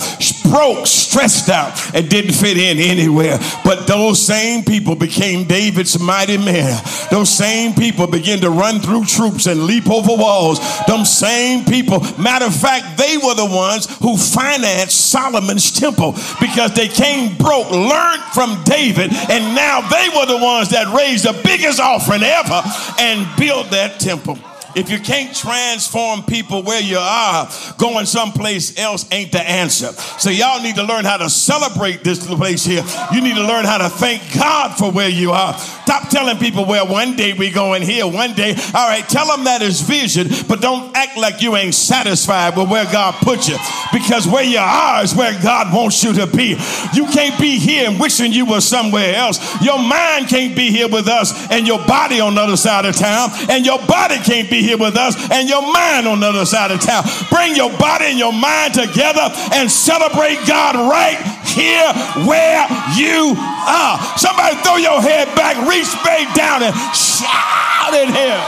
Broke, 0.51 0.85
stressed 0.85 1.49
out, 1.49 1.95
and 1.95 2.09
didn't 2.09 2.33
fit 2.33 2.57
in 2.57 2.77
anywhere. 2.77 3.39
But 3.63 3.87
those 3.87 4.25
same 4.25 4.63
people 4.63 4.95
became 4.95 5.47
David's 5.47 5.99
mighty 5.99 6.37
men. 6.37 6.81
Those 7.09 7.29
same 7.29 7.73
people 7.73 8.07
began 8.07 8.39
to 8.41 8.49
run 8.49 8.79
through 8.79 9.05
troops 9.05 9.47
and 9.47 9.63
leap 9.63 9.89
over 9.89 10.15
walls. 10.15 10.59
Those 10.87 11.09
same 11.09 11.65
people, 11.65 12.01
matter 12.17 12.45
of 12.45 12.55
fact, 12.55 12.97
they 12.97 13.17
were 13.17 13.35
the 13.35 13.45
ones 13.45 13.85
who 13.99 14.17
financed 14.17 15.09
Solomon's 15.09 15.71
temple 15.71 16.13
because 16.39 16.73
they 16.73 16.87
came 16.87 17.37
broke, 17.37 17.71
learned 17.71 18.23
from 18.33 18.61
David, 18.63 19.11
and 19.29 19.55
now 19.55 19.81
they 19.89 20.09
were 20.09 20.25
the 20.25 20.43
ones 20.43 20.69
that 20.69 20.93
raised 20.95 21.25
the 21.25 21.39
biggest 21.43 21.79
offering 21.79 22.23
ever 22.23 22.61
and 22.99 23.27
built 23.37 23.69
that 23.71 23.99
temple. 23.99 24.37
If 24.75 24.89
you 24.89 24.99
can't 24.99 25.35
transform 25.35 26.23
people 26.23 26.63
where 26.63 26.81
you 26.81 26.97
are, 26.97 27.49
going 27.77 28.05
someplace 28.05 28.77
else 28.77 29.05
ain't 29.11 29.31
the 29.31 29.41
answer. 29.41 29.91
So 30.19 30.29
y'all 30.29 30.61
need 30.61 30.75
to 30.75 30.83
learn 30.83 31.05
how 31.05 31.17
to 31.17 31.29
celebrate 31.29 32.03
this 32.03 32.25
place 32.25 32.65
here. 32.65 32.83
You 33.13 33.21
need 33.21 33.35
to 33.35 33.43
learn 33.43 33.65
how 33.65 33.77
to 33.77 33.89
thank 33.89 34.21
God 34.33 34.77
for 34.77 34.91
where 34.91 35.09
you 35.09 35.31
are. 35.31 35.53
Stop 35.91 36.07
telling 36.07 36.37
people, 36.37 36.63
well, 36.63 36.87
one 36.87 37.17
day 37.17 37.33
we 37.33 37.49
going 37.49 37.81
here, 37.81 38.07
one 38.07 38.31
day. 38.33 38.55
All 38.73 38.87
right, 38.87 39.03
tell 39.09 39.27
them 39.27 39.43
that 39.43 39.61
is 39.61 39.81
vision, 39.81 40.29
but 40.47 40.61
don't 40.61 40.95
act 40.95 41.17
like 41.17 41.41
you 41.41 41.57
ain't 41.57 41.75
satisfied 41.75 42.55
with 42.55 42.69
where 42.69 42.85
God 42.85 43.13
put 43.15 43.49
you. 43.49 43.57
Because 43.91 44.25
where 44.25 44.45
you 44.45 44.57
are 44.57 45.03
is 45.03 45.13
where 45.13 45.37
God 45.43 45.75
wants 45.75 46.01
you 46.01 46.13
to 46.13 46.27
be. 46.27 46.55
You 46.93 47.07
can't 47.07 47.37
be 47.37 47.59
here 47.59 47.89
and 47.89 47.99
wishing 47.99 48.31
you 48.31 48.45
were 48.45 48.61
somewhere 48.61 49.15
else. 49.15 49.61
Your 49.61 49.79
mind 49.79 50.29
can't 50.29 50.55
be 50.55 50.71
here 50.71 50.87
with 50.87 51.09
us 51.09 51.51
and 51.51 51.67
your 51.67 51.85
body 51.85 52.21
on 52.21 52.35
the 52.35 52.41
other 52.41 52.55
side 52.55 52.85
of 52.85 52.95
town, 52.95 53.29
and 53.49 53.65
your 53.65 53.85
body 53.85 54.15
can't 54.19 54.49
be 54.49 54.61
here 54.61 54.77
with 54.77 54.95
us 54.95 55.17
and 55.29 55.49
your 55.49 55.61
mind 55.73 56.07
on 56.07 56.21
the 56.21 56.27
other 56.27 56.45
side 56.45 56.71
of 56.71 56.79
town. 56.79 57.03
Bring 57.29 57.53
your 57.53 57.69
body 57.77 58.05
and 58.05 58.17
your 58.17 58.31
mind 58.31 58.75
together 58.75 59.27
and 59.51 59.69
celebrate 59.69 60.39
God 60.47 60.75
right 60.89 61.19
here 61.45 61.93
where 62.27 62.67
you 62.95 63.35
are. 63.37 63.99
Somebody 64.17 64.55
throw 64.63 64.77
your 64.77 65.01
head 65.01 65.27
back, 65.35 65.57
reach 65.67 65.91
back 66.03 66.33
down, 66.35 66.63
and 66.63 66.75
shout 66.95 67.93
in 67.93 68.13
here. 68.13 68.41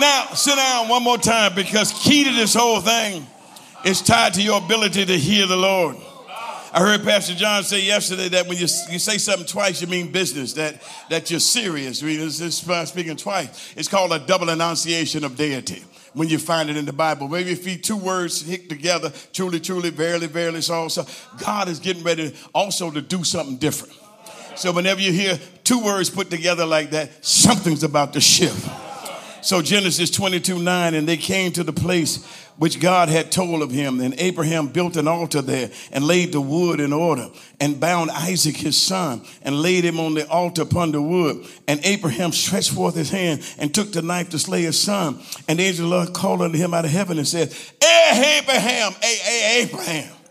Now, 0.00 0.26
sit 0.34 0.56
down 0.56 0.88
one 0.88 1.02
more 1.02 1.18
time 1.18 1.54
because 1.54 1.92
key 1.92 2.24
to 2.24 2.32
this 2.32 2.54
whole 2.54 2.80
thing 2.80 3.26
is 3.84 4.00
tied 4.00 4.34
to 4.34 4.42
your 4.42 4.58
ability 4.58 5.04
to 5.06 5.18
hear 5.18 5.46
the 5.46 5.56
Lord. 5.56 5.96
I 6.74 6.80
heard 6.80 7.04
Pastor 7.04 7.34
John 7.34 7.62
say 7.64 7.82
yesterday 7.82 8.30
that 8.30 8.48
when 8.48 8.56
you, 8.56 8.66
you 8.90 8.98
say 8.98 9.18
something 9.18 9.46
twice, 9.46 9.82
you 9.82 9.86
mean 9.88 10.10
business, 10.10 10.54
that, 10.54 10.80
that 11.10 11.30
you're 11.30 11.38
serious. 11.38 12.02
I 12.02 12.06
mean, 12.06 12.30
speaking 12.30 13.16
twice. 13.16 13.74
It's 13.76 13.88
called 13.88 14.12
a 14.12 14.18
double 14.18 14.48
enunciation 14.48 15.22
of 15.22 15.36
deity 15.36 15.84
when 16.14 16.28
you 16.28 16.38
find 16.38 16.68
it 16.70 16.76
in 16.76 16.84
the 16.84 16.92
Bible. 16.92 17.28
Maybe 17.28 17.52
if 17.52 17.66
you 17.66 17.76
two 17.76 17.96
words 17.96 18.42
hit 18.42 18.68
together, 18.68 19.12
truly, 19.32 19.60
truly, 19.60 19.90
verily, 19.90 20.26
verily, 20.26 20.60
so 20.60 20.74
also, 20.74 21.06
God 21.38 21.68
is 21.68 21.78
getting 21.78 22.02
ready 22.02 22.34
also 22.54 22.90
to 22.90 23.00
do 23.00 23.24
something 23.24 23.56
different. 23.56 23.94
So 24.56 24.72
whenever 24.72 25.00
you 25.00 25.12
hear 25.12 25.38
two 25.64 25.82
words 25.82 26.10
put 26.10 26.30
together 26.30 26.66
like 26.66 26.90
that, 26.90 27.24
something's 27.24 27.82
about 27.82 28.12
to 28.12 28.20
shift. 28.20 28.91
So 29.42 29.60
Genesis 29.60 30.10
22 30.10 30.58
9, 30.60 30.94
and 30.94 31.06
they 31.06 31.16
came 31.16 31.52
to 31.52 31.64
the 31.64 31.72
place 31.72 32.24
which 32.58 32.78
God 32.78 33.08
had 33.08 33.32
told 33.32 33.60
of 33.60 33.72
him. 33.72 34.00
And 34.00 34.14
Abraham 34.18 34.68
built 34.68 34.96
an 34.96 35.08
altar 35.08 35.42
there 35.42 35.70
and 35.90 36.04
laid 36.04 36.32
the 36.32 36.40
wood 36.40 36.78
in 36.78 36.92
order 36.92 37.28
and 37.60 37.80
bound 37.80 38.10
Isaac 38.12 38.56
his 38.56 38.80
son 38.80 39.22
and 39.42 39.60
laid 39.60 39.84
him 39.84 39.98
on 39.98 40.14
the 40.14 40.28
altar 40.28 40.62
upon 40.62 40.92
the 40.92 41.02
wood. 41.02 41.44
And 41.66 41.84
Abraham 41.84 42.30
stretched 42.30 42.70
forth 42.70 42.94
his 42.94 43.10
hand 43.10 43.42
and 43.58 43.74
took 43.74 43.92
the 43.92 44.02
knife 44.02 44.30
to 44.30 44.38
slay 44.38 44.62
his 44.62 44.78
son. 44.78 45.20
And 45.48 45.58
the 45.58 45.64
angel 45.64 45.86
of 45.86 45.90
the 45.90 45.96
Lord 45.96 46.12
called 46.12 46.40
unto 46.40 46.56
him 46.56 46.72
out 46.72 46.84
of 46.84 46.92
heaven 46.92 47.18
and 47.18 47.26
said, 47.26 47.52
Hey, 47.82 48.40
Abraham, 48.42 48.92
hey, 49.02 49.16
hey, 49.16 49.62
Abraham. 49.62 50.21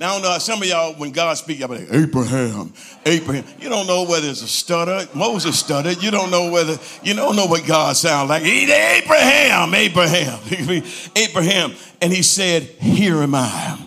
Now, 0.00 0.38
some 0.38 0.60
of 0.60 0.68
y'all, 0.68 0.94
when 0.94 1.12
God 1.12 1.34
speaks, 1.34 1.60
y'all 1.60 1.68
be 1.68 1.78
like, 1.78 1.88
Abraham, 1.92 2.72
Abraham. 3.06 3.44
You 3.60 3.68
don't 3.68 3.86
know 3.86 4.04
whether 4.04 4.28
it's 4.28 4.42
a 4.42 4.48
stutter. 4.48 5.08
Moses 5.14 5.58
stuttered. 5.58 6.02
You 6.02 6.10
don't 6.10 6.30
know 6.30 6.50
whether, 6.50 6.76
you 7.02 7.14
don't 7.14 7.36
know 7.36 7.46
what 7.46 7.64
God 7.66 7.96
sounds 7.96 8.28
like. 8.28 8.42
Abraham, 8.42 9.72
Abraham, 9.74 10.40
Abraham. 11.16 11.74
And 12.02 12.12
he 12.12 12.22
said, 12.22 12.62
Here 12.62 13.18
am 13.18 13.34
I. 13.34 13.78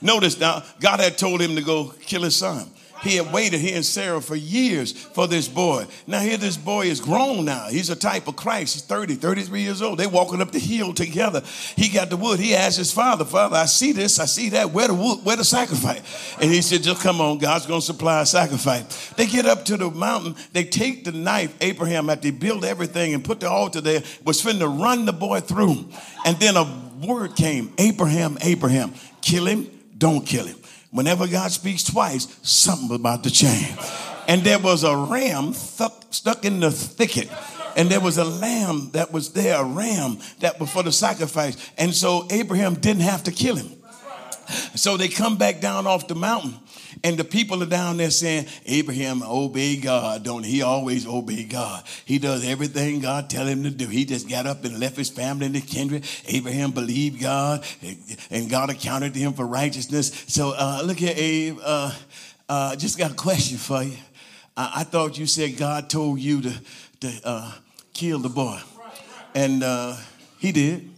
Notice 0.00 0.38
now, 0.38 0.62
God 0.80 1.00
had 1.00 1.18
told 1.18 1.40
him 1.40 1.56
to 1.56 1.62
go 1.62 1.92
kill 2.02 2.22
his 2.22 2.36
son. 2.36 2.70
He 3.08 3.16
had 3.16 3.32
waited, 3.32 3.60
he 3.60 3.72
and 3.72 3.86
Sarah, 3.86 4.20
for 4.20 4.36
years 4.36 4.92
for 4.92 5.26
this 5.26 5.48
boy. 5.48 5.86
Now, 6.06 6.20
here 6.20 6.36
this 6.36 6.58
boy 6.58 6.88
is 6.88 7.00
grown 7.00 7.46
now. 7.46 7.68
He's 7.68 7.88
a 7.88 7.96
type 7.96 8.28
of 8.28 8.36
Christ. 8.36 8.74
He's 8.74 8.82
30, 8.84 9.14
33 9.14 9.62
years 9.62 9.80
old. 9.80 9.98
They 9.98 10.06
walking 10.06 10.42
up 10.42 10.52
the 10.52 10.58
hill 10.58 10.92
together. 10.92 11.42
He 11.74 11.88
got 11.88 12.10
the 12.10 12.18
wood. 12.18 12.38
He 12.38 12.54
asked 12.54 12.76
his 12.76 12.92
father, 12.92 13.24
Father, 13.24 13.56
I 13.56 13.64
see 13.64 13.92
this, 13.92 14.20
I 14.20 14.26
see 14.26 14.50
that. 14.50 14.72
Where 14.72 14.88
the 14.88 14.94
wood, 14.94 15.24
where 15.24 15.36
the 15.36 15.44
sacrifice? 15.44 16.36
And 16.38 16.52
he 16.52 16.60
said, 16.60 16.82
Just 16.82 17.02
come 17.02 17.22
on, 17.22 17.38
God's 17.38 17.64
gonna 17.64 17.80
supply 17.80 18.20
a 18.20 18.26
sacrifice. 18.26 19.08
They 19.14 19.24
get 19.24 19.46
up 19.46 19.64
to 19.66 19.78
the 19.78 19.90
mountain, 19.90 20.36
they 20.52 20.64
take 20.64 21.04
the 21.04 21.12
knife, 21.12 21.56
Abraham, 21.62 22.10
after 22.10 22.30
they 22.30 22.30
build 22.30 22.62
everything 22.62 23.14
and 23.14 23.24
put 23.24 23.40
the 23.40 23.48
altar 23.48 23.80
there, 23.80 24.02
was 24.22 24.42
finna 24.42 24.68
run 24.78 25.06
the 25.06 25.14
boy 25.14 25.40
through. 25.40 25.88
And 26.26 26.36
then 26.36 26.58
a 26.58 26.90
word 27.06 27.36
came, 27.36 27.72
Abraham, 27.78 28.36
Abraham, 28.42 28.92
kill 29.22 29.46
him, 29.46 29.66
don't 29.96 30.26
kill 30.26 30.44
him. 30.44 30.58
Whenever 30.90 31.26
God 31.26 31.50
speaks 31.50 31.84
twice, 31.84 32.38
something 32.42 32.94
about 32.94 33.24
to 33.24 33.30
change. 33.30 33.76
And 34.26 34.42
there 34.42 34.58
was 34.58 34.84
a 34.84 34.96
ram 34.96 35.52
stuck, 35.52 36.04
stuck 36.10 36.44
in 36.44 36.60
the 36.60 36.70
thicket. 36.70 37.30
And 37.76 37.88
there 37.88 38.00
was 38.00 38.18
a 38.18 38.24
lamb 38.24 38.90
that 38.92 39.12
was 39.12 39.32
there, 39.32 39.60
a 39.60 39.64
ram 39.64 40.18
that 40.40 40.58
was 40.58 40.70
for 40.70 40.82
the 40.82 40.92
sacrifice. 40.92 41.56
And 41.78 41.94
so 41.94 42.26
Abraham 42.30 42.74
didn't 42.74 43.02
have 43.02 43.24
to 43.24 43.32
kill 43.32 43.56
him. 43.56 43.72
So 44.74 44.96
they 44.96 45.08
come 45.08 45.36
back 45.36 45.60
down 45.60 45.86
off 45.86 46.08
the 46.08 46.14
mountain 46.14 46.54
and 47.04 47.16
the 47.16 47.24
people 47.24 47.62
are 47.62 47.66
down 47.66 47.96
there 47.96 48.10
saying, 48.10 48.46
Abraham 48.66 49.22
obey 49.22 49.76
God, 49.76 50.24
don't 50.24 50.44
he? 50.44 50.62
always 50.62 51.06
obey 51.06 51.44
God. 51.44 51.84
He 52.04 52.18
does 52.18 52.46
everything 52.46 53.00
God 53.00 53.30
tell 53.30 53.46
him 53.46 53.62
to 53.64 53.70
do. 53.70 53.86
He 53.86 54.04
just 54.04 54.28
got 54.28 54.46
up 54.46 54.64
and 54.64 54.78
left 54.78 54.96
his 54.96 55.10
family 55.10 55.46
and 55.46 55.54
his 55.54 55.64
kindred. 55.64 56.04
Abraham 56.26 56.72
believed 56.72 57.20
God, 57.20 57.64
and 58.30 58.50
God 58.50 58.70
accounted 58.70 59.14
to 59.14 59.20
him 59.20 59.32
for 59.32 59.46
righteousness. 59.46 60.24
So 60.28 60.54
uh, 60.56 60.82
look 60.84 60.98
here, 60.98 61.14
Abe. 61.14 61.58
Uh, 61.62 61.94
uh, 62.48 62.76
just 62.76 62.98
got 62.98 63.12
a 63.12 63.14
question 63.14 63.58
for 63.58 63.82
you. 63.82 63.96
I, 64.56 64.72
I, 64.76 64.84
thought 64.84 65.18
you 65.18 65.26
said 65.26 65.56
God 65.56 65.90
told 65.90 66.18
you 66.18 66.42
to, 66.42 66.62
to 67.00 67.20
uh, 67.24 67.52
kill 67.92 68.18
the 68.18 68.30
boy. 68.30 68.58
And 69.34 69.62
uh, 69.62 69.96
he 70.38 70.52
did. 70.52 70.90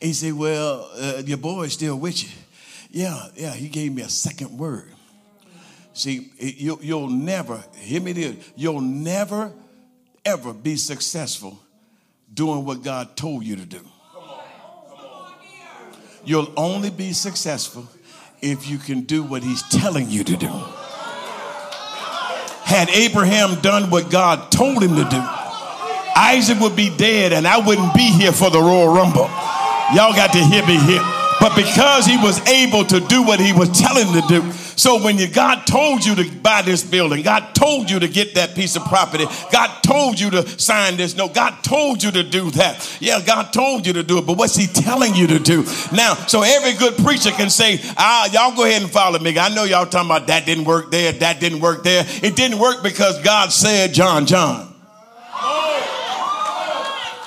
he 0.00 0.12
said, 0.12 0.32
Well, 0.32 0.90
uh, 0.96 1.22
your 1.24 1.38
boy 1.38 1.64
is 1.64 1.74
still 1.74 1.96
with 1.96 2.22
you. 2.22 2.30
Yeah, 2.90 3.28
yeah, 3.34 3.52
he 3.52 3.68
gave 3.68 3.94
me 3.94 4.02
a 4.02 4.08
second 4.08 4.58
word. 4.58 4.89
See, 5.92 6.30
you, 6.38 6.78
you'll 6.82 7.08
never, 7.08 7.62
hear 7.76 8.00
me 8.00 8.12
this, 8.12 8.52
you'll 8.56 8.80
never, 8.80 9.52
ever 10.24 10.52
be 10.52 10.76
successful 10.76 11.58
doing 12.32 12.64
what 12.64 12.82
God 12.82 13.16
told 13.16 13.44
you 13.44 13.56
to 13.56 13.66
do. 13.66 13.80
You'll 16.24 16.52
only 16.56 16.90
be 16.90 17.12
successful 17.12 17.86
if 18.40 18.68
you 18.68 18.78
can 18.78 19.02
do 19.02 19.22
what 19.22 19.42
He's 19.42 19.62
telling 19.68 20.08
you 20.08 20.22
to 20.24 20.36
do. 20.36 20.50
Had 22.64 22.88
Abraham 22.90 23.60
done 23.62 23.90
what 23.90 24.10
God 24.10 24.52
told 24.52 24.82
him 24.82 24.94
to 24.94 25.02
do, 25.02 25.20
Isaac 26.16 26.60
would 26.60 26.76
be 26.76 26.94
dead 26.96 27.32
and 27.32 27.46
I 27.46 27.58
wouldn't 27.58 27.94
be 27.94 28.10
here 28.12 28.30
for 28.30 28.48
the 28.48 28.60
Royal 28.60 28.94
Rumble. 28.94 29.28
Y'all 29.92 30.14
got 30.14 30.32
to 30.34 30.38
hear 30.38 30.64
me 30.64 30.78
here. 30.78 31.02
But 31.40 31.56
because 31.56 32.06
he 32.06 32.16
was 32.18 32.38
able 32.46 32.84
to 32.84 33.00
do 33.00 33.24
what 33.24 33.40
he 33.40 33.52
was 33.52 33.70
telling 33.76 34.06
to 34.12 34.22
do, 34.28 34.52
so 34.80 34.98
when 35.04 35.18
you, 35.18 35.28
God 35.28 35.66
told 35.66 36.06
you 36.06 36.14
to 36.14 36.30
buy 36.36 36.62
this 36.62 36.82
building, 36.82 37.20
God 37.20 37.54
told 37.54 37.90
you 37.90 38.00
to 38.00 38.08
get 38.08 38.36
that 38.36 38.54
piece 38.54 38.76
of 38.76 38.84
property, 38.86 39.26
God 39.52 39.82
told 39.82 40.18
you 40.18 40.30
to 40.30 40.48
sign 40.58 40.96
this 40.96 41.14
note, 41.14 41.34
God 41.34 41.62
told 41.62 42.02
you 42.02 42.10
to 42.12 42.22
do 42.22 42.50
that. 42.52 42.96
Yeah, 42.98 43.20
God 43.20 43.52
told 43.52 43.86
you 43.86 43.92
to 43.92 44.02
do 44.02 44.16
it, 44.16 44.26
but 44.26 44.38
what's 44.38 44.56
He 44.56 44.66
telling 44.66 45.14
you 45.14 45.26
to 45.26 45.38
do 45.38 45.64
now? 45.92 46.14
So 46.14 46.40
every 46.40 46.72
good 46.72 46.96
preacher 46.96 47.30
can 47.30 47.50
say, 47.50 47.78
"Ah, 47.98 48.30
y'all 48.32 48.56
go 48.56 48.64
ahead 48.64 48.80
and 48.80 48.90
follow 48.90 49.18
me." 49.18 49.38
I 49.38 49.54
know 49.54 49.64
y'all 49.64 49.84
talking 49.84 50.08
about 50.08 50.28
that 50.28 50.46
didn't 50.46 50.64
work 50.64 50.90
there, 50.90 51.12
that 51.12 51.40
didn't 51.40 51.60
work 51.60 51.84
there. 51.84 52.06
It 52.22 52.34
didn't 52.34 52.58
work 52.58 52.82
because 52.82 53.20
God 53.22 53.52
said, 53.52 53.92
"John, 53.92 54.24
John." 54.24 54.69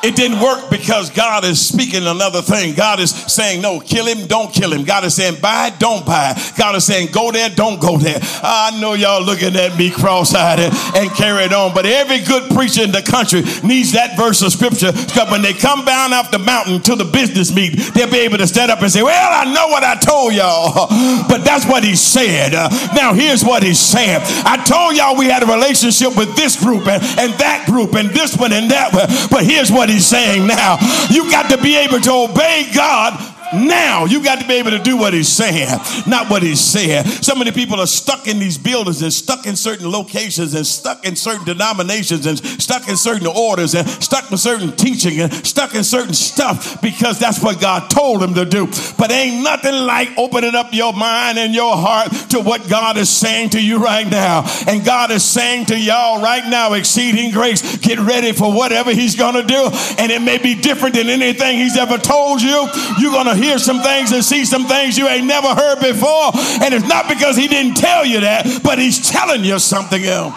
It 0.04 0.18
didn't 0.18 0.42
work 0.42 0.70
because 0.70 1.10
God 1.10 1.46
is 1.46 1.66
speaking 1.66 2.06
another 2.06 2.42
thing. 2.42 2.76
God 2.76 3.00
is 3.00 3.12
saying, 3.12 3.62
no, 3.62 3.80
kill 3.80 4.06
him, 4.06 4.28
don't 4.28 4.54
kill 4.54 4.74
him. 4.74 4.84
God 4.84 5.06
is 5.06 5.16
saying, 5.16 5.40
buy 5.42 5.70
don't 5.80 6.06
buy. 6.06 6.38
God 6.58 6.76
is 6.76 6.86
saying, 6.86 7.10
go 7.14 7.32
there, 7.32 7.50
don't 7.50 7.80
go 7.80 7.98
there. 7.98 8.20
I 8.44 8.78
know 8.82 8.96
y'all 8.96 9.24
looking 9.24 9.56
at 9.56 9.78
me 9.78 9.90
cross-eyed 9.90 10.60
and, 10.60 10.74
and 10.96 11.10
carried 11.12 11.54
on, 11.54 11.74
but 11.74 11.86
every 11.86 12.20
good 12.20 12.52
preacher 12.52 12.84
in 12.84 12.92
the 12.92 13.02
country 13.02 13.44
needs 13.66 13.94
that 13.94 14.18
verse 14.18 14.42
of 14.42 14.52
scripture 14.52 14.92
because 14.92 15.32
when 15.32 15.42
they 15.42 15.54
come 15.54 15.86
down 15.86 16.12
off 16.12 16.32
the 16.32 16.40
mountain 16.40 16.82
to 16.82 16.96
the 16.96 17.06
business 17.06 17.56
meeting, 17.56 17.80
they'll 17.94 18.12
be 18.12 18.20
able 18.20 18.38
to 18.40 18.48
stand 18.48 18.72
up 18.72 18.82
and 18.82 18.92
say, 18.92 19.04
well, 19.04 19.30
I 19.32 19.46
know 19.54 19.68
what 19.70 19.84
I 19.84 19.96
told 19.96 20.34
y'all, 20.34 20.88
but 21.30 21.46
that's 21.46 21.66
what 21.66 21.84
he 21.84 21.96
said. 21.96 22.52
Now 22.94 23.14
here's 23.14 23.44
what 23.44 23.64
he's 23.64 23.80
saying. 23.80 24.20
I 24.44 24.62
told 24.68 24.98
y'all 24.98 25.16
we 25.16 25.28
had 25.28 25.44
a 25.44 25.46
relationship 25.46 26.18
with 26.18 26.36
this 26.36 26.60
group 26.60 26.88
and, 26.88 27.02
and 27.18 27.32
that 27.40 27.68
group 27.68 27.96
and 27.96 28.10
this 28.10 28.36
one 28.36 28.52
and 28.52 28.70
that 28.72 28.92
one, 28.94 29.08
but 29.32 29.46
here's 29.46 29.72
what 29.72 29.93
he's 29.94 30.06
saying 30.06 30.48
now. 30.48 30.78
You 31.10 31.30
got 31.30 31.50
to 31.52 31.58
be 31.58 31.78
able 31.78 32.00
to 32.02 32.12
obey 32.12 32.70
God 32.74 33.33
now 33.54 34.06
you 34.06 34.24
got 34.24 34.40
to 34.42 34.48
be 34.48 34.56
able 34.56 34.72
to 34.72 34.80
do 34.80 34.98
what 34.98 35.14
he's 35.14 35.30
saying, 35.30 35.70
not 36.08 36.30
what 36.30 36.44
he's 36.44 36.60
saying. 36.60 37.06
So 37.06 37.36
many 37.36 37.52
people 37.52 37.80
are 37.80 37.88
stuck 37.88 38.28
in 38.28 38.40
these 38.40 38.58
buildings 38.58 39.02
and 39.02 39.12
stuck 39.12 39.46
in 39.46 39.56
certain 39.56 39.90
locations 39.90 40.54
and 40.54 40.66
stuck 40.66 41.06
in 41.06 41.16
certain 41.16 41.46
denominations 41.46 42.26
and 42.26 42.40
stuck 42.62 42.88
in 42.90 42.98
certain 42.98 43.28
orders 43.28 43.76
and 43.76 43.88
stuck 43.88 44.32
in 44.32 44.38
certain 44.38 44.72
teaching 44.76 45.20
and 45.20 45.34
stuck 45.46 45.76
in 45.76 45.84
certain 45.84 46.14
stuff 46.14 46.82
because 46.82 47.20
that's 47.20 47.42
what 47.42 47.60
God 47.62 47.90
told 47.90 48.22
them 48.22 48.34
to 48.36 48.46
do. 48.46 48.68
But 48.98 49.12
ain't 49.12 49.44
nothing 49.44 49.74
like 49.74 50.10
opening 50.18 50.56
up 50.56 50.74
your 50.74 50.94
mind 50.94 51.38
and 51.38 51.54
your 51.54 51.76
heart 51.76 52.12
to 52.32 52.40
what 52.40 52.68
God 52.70 52.98
is 52.98 53.10
saying 53.10 53.52
to 53.52 53.64
you 53.64 53.78
right 53.78 54.10
now. 54.10 54.46
And 54.68 54.84
God 54.86 55.12
is 55.12 55.24
saying 55.24 55.68
to 55.68 55.80
y'all 55.80 56.22
right 56.22 56.48
now, 56.50 56.74
exceeding 56.74 57.32
grace, 57.32 57.78
get 57.78 58.00
ready 58.00 58.32
for 58.32 58.54
whatever 58.54 58.92
he's 58.92 59.16
going 59.16 59.36
to 59.36 59.44
do. 59.44 59.70
And 59.98 60.12
it 60.12 60.22
may 60.22 60.38
be 60.38 60.56
different 60.56 60.96
than 60.96 61.10
anything 61.10 61.58
he's 61.58 61.78
ever 61.78 61.98
told 61.98 62.42
you. 62.42 62.68
You're 63.00 63.12
going 63.12 63.28
to 63.28 63.36
hear 63.44 63.60
some 63.60 63.82
things 63.82 64.12
and 64.12 64.24
see 64.24 64.46
some 64.46 64.66
things 64.66 64.98
you 64.98 65.08
ain't 65.08 65.28
never 65.28 65.54
heard 65.54 65.80
before. 65.80 66.32
And 66.64 66.74
it's 66.74 66.88
not 66.88 67.08
because 67.08 67.36
he 67.36 67.48
didn't 67.48 67.76
tell 67.76 68.06
you 68.06 68.22
that, 68.22 68.62
but 68.64 68.80
he's 68.80 69.10
telling 69.10 69.44
you 69.44 69.60
something 69.60 70.04
else. 70.04 70.34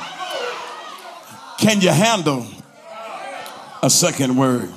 Can 1.59 1.81
you 1.81 1.91
handle 1.91 2.47
a 3.83 3.89
second 3.89 4.37
word? 4.37 4.73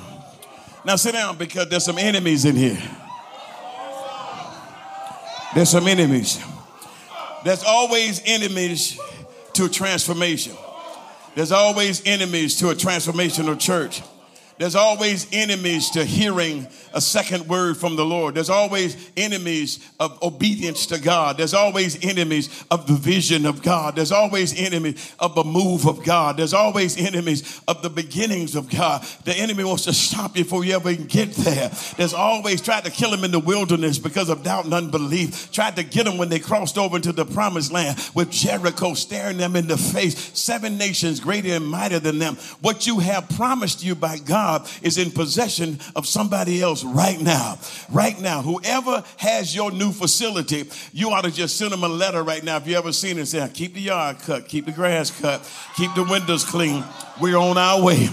Now 0.84 0.96
sit 0.96 1.12
down 1.12 1.36
because 1.36 1.68
there's 1.68 1.84
some 1.84 1.98
enemies 1.98 2.44
in 2.44 2.56
here. 2.56 2.80
There's 5.54 5.68
some 5.68 5.86
enemies. 5.88 6.42
There's 7.44 7.64
always 7.64 8.22
enemies 8.24 8.98
to 9.54 9.68
transformation. 9.68 10.54
There's 11.34 11.52
always 11.52 12.02
enemies 12.06 12.56
to 12.56 12.70
a 12.70 12.74
transformational 12.74 13.58
church. 13.58 14.02
There's 14.60 14.74
always 14.74 15.26
enemies 15.32 15.88
to 15.92 16.04
hearing 16.04 16.68
a 16.92 17.00
second 17.00 17.48
word 17.48 17.78
from 17.78 17.96
the 17.96 18.04
Lord. 18.04 18.34
There's 18.34 18.50
always 18.50 19.10
enemies 19.16 19.78
of 19.98 20.22
obedience 20.22 20.84
to 20.88 21.00
God. 21.00 21.38
There's 21.38 21.54
always 21.54 22.04
enemies 22.04 22.62
of 22.70 22.86
the 22.86 22.92
vision 22.92 23.46
of 23.46 23.62
God. 23.62 23.96
There's 23.96 24.12
always 24.12 24.52
enemies 24.60 25.14
of 25.18 25.34
the 25.34 25.44
move 25.44 25.86
of 25.86 26.04
God. 26.04 26.36
There's 26.36 26.52
always 26.52 26.98
enemies 26.98 27.62
of 27.68 27.80
the 27.80 27.88
beginnings 27.88 28.54
of 28.54 28.68
God. 28.68 29.02
The 29.24 29.34
enemy 29.34 29.64
wants 29.64 29.84
to 29.84 29.94
stop 29.94 30.36
you 30.36 30.44
before 30.44 30.62
you 30.62 30.74
ever 30.74 30.92
get 30.92 31.32
there. 31.36 31.70
There's 31.96 32.12
always 32.12 32.60
tried 32.60 32.84
to 32.84 32.90
kill 32.90 33.14
him 33.14 33.24
in 33.24 33.30
the 33.30 33.38
wilderness 33.38 33.98
because 33.98 34.28
of 34.28 34.42
doubt 34.42 34.66
and 34.66 34.74
unbelief. 34.74 35.50
Tried 35.52 35.76
to 35.76 35.84
get 35.84 36.06
him 36.06 36.18
when 36.18 36.28
they 36.28 36.38
crossed 36.38 36.76
over 36.76 36.96
into 36.96 37.12
the 37.12 37.24
promised 37.24 37.72
land 37.72 37.98
with 38.14 38.30
Jericho 38.30 38.92
staring 38.92 39.38
them 39.38 39.56
in 39.56 39.68
the 39.68 39.78
face. 39.78 40.38
Seven 40.38 40.76
nations 40.76 41.18
greater 41.18 41.54
and 41.54 41.66
mightier 41.66 41.98
than 41.98 42.18
them. 42.18 42.36
What 42.60 42.86
you 42.86 42.98
have 42.98 43.26
promised 43.30 43.82
you 43.82 43.94
by 43.94 44.18
God 44.18 44.49
job 44.50 44.68
is 44.82 44.98
in 44.98 45.10
possession 45.10 45.78
of 45.96 46.06
somebody 46.06 46.62
else 46.62 46.84
right 46.84 47.20
now. 47.20 47.58
Right 47.90 48.20
now. 48.20 48.42
Whoever 48.42 49.04
has 49.16 49.54
your 49.54 49.70
new 49.70 49.92
facility, 49.92 50.68
you 50.92 51.10
ought 51.10 51.24
to 51.24 51.30
just 51.30 51.56
send 51.56 51.72
them 51.72 51.84
a 51.84 51.88
letter 51.88 52.22
right 52.22 52.42
now. 52.42 52.56
If 52.56 52.66
you 52.66 52.76
ever 52.76 52.92
seen 52.92 53.18
it, 53.18 53.26
say, 53.26 53.48
keep 53.52 53.74
the 53.74 53.80
yard 53.80 54.18
cut, 54.20 54.48
keep 54.48 54.66
the 54.66 54.72
grass 54.72 55.10
cut, 55.10 55.48
keep 55.76 55.94
the 55.94 56.04
windows 56.04 56.44
clean. 56.44 56.84
We're 57.20 57.36
on 57.36 57.58
our 57.58 57.82
way. 57.82 58.08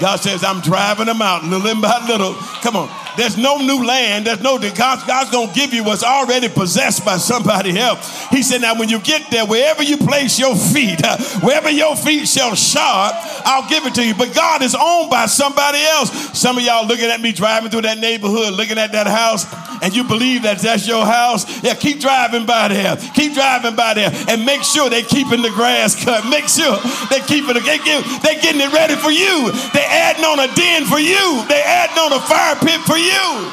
God 0.00 0.16
says, 0.16 0.42
I'm 0.42 0.60
driving 0.60 1.06
them 1.06 1.22
out 1.22 1.44
little 1.44 1.80
by 1.80 2.04
little. 2.06 2.34
Come 2.62 2.76
on. 2.76 2.90
There's 3.16 3.36
no 3.36 3.58
new 3.58 3.84
land. 3.84 4.26
There's 4.26 4.40
no, 4.40 4.58
God, 4.58 5.06
God's 5.06 5.30
going 5.30 5.48
to 5.48 5.54
give 5.54 5.74
you 5.74 5.84
what's 5.84 6.02
already 6.02 6.48
possessed 6.48 7.04
by 7.04 7.18
somebody 7.18 7.78
else. 7.78 8.26
He 8.28 8.42
said, 8.42 8.62
now 8.62 8.78
when 8.78 8.88
you 8.88 9.00
get 9.00 9.30
there, 9.30 9.44
wherever 9.44 9.82
you 9.82 9.98
place 9.98 10.38
your 10.38 10.56
feet, 10.56 11.00
wherever 11.42 11.70
your 11.70 11.94
feet 11.96 12.26
shall 12.26 12.54
shod, 12.54 13.12
I'll 13.44 13.68
give 13.68 13.84
it 13.86 13.94
to 13.96 14.06
you. 14.06 14.14
But 14.14 14.34
God 14.34 14.62
is 14.62 14.74
owned 14.74 15.10
by 15.10 15.26
somebody 15.26 15.78
else. 15.78 16.38
Some 16.38 16.56
of 16.56 16.64
y'all 16.64 16.86
looking 16.86 17.10
at 17.10 17.20
me 17.20 17.32
driving 17.32 17.70
through 17.70 17.82
that 17.82 17.98
neighborhood, 17.98 18.54
looking 18.54 18.78
at 18.78 18.92
that 18.92 19.06
house, 19.06 19.46
and 19.82 19.94
you 19.94 20.04
believe 20.04 20.42
that 20.42 20.60
that's 20.60 20.86
your 20.86 21.04
house. 21.04 21.62
Yeah, 21.62 21.74
keep 21.74 22.00
driving 22.00 22.46
by 22.46 22.68
there. 22.68 22.96
Keep 23.14 23.34
driving 23.34 23.74
by 23.74 23.94
there 23.94 24.10
and 24.28 24.46
make 24.46 24.62
sure 24.62 24.88
they're 24.88 25.02
keeping 25.02 25.42
the 25.42 25.50
grass 25.50 26.02
cut. 26.02 26.24
Make 26.30 26.48
sure 26.48 26.78
they're 27.10 27.26
keeping 27.26 27.56
it. 27.58 27.64
They 27.66 27.78
they're 28.22 28.40
getting 28.40 28.60
it 28.60 28.72
ready 28.72 28.94
for 28.94 29.10
you. 29.10 29.50
They're 29.82 29.90
adding 29.90 30.24
on 30.24 30.38
a 30.38 30.54
den 30.54 30.84
for 30.84 31.00
you. 31.00 31.44
They're 31.48 31.66
adding 31.66 31.98
on 31.98 32.12
a 32.12 32.20
fire 32.20 32.54
pit 32.54 32.80
for 32.82 32.96
you. 32.96 33.50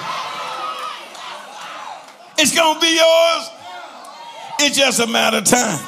It's 2.38 2.52
to 2.52 2.80
be 2.80 2.96
yours. 2.96 3.50
It's 4.60 4.78
just 4.78 5.00
a 5.00 5.08
matter 5.08 5.38
of 5.38 5.46
time. 5.46 5.84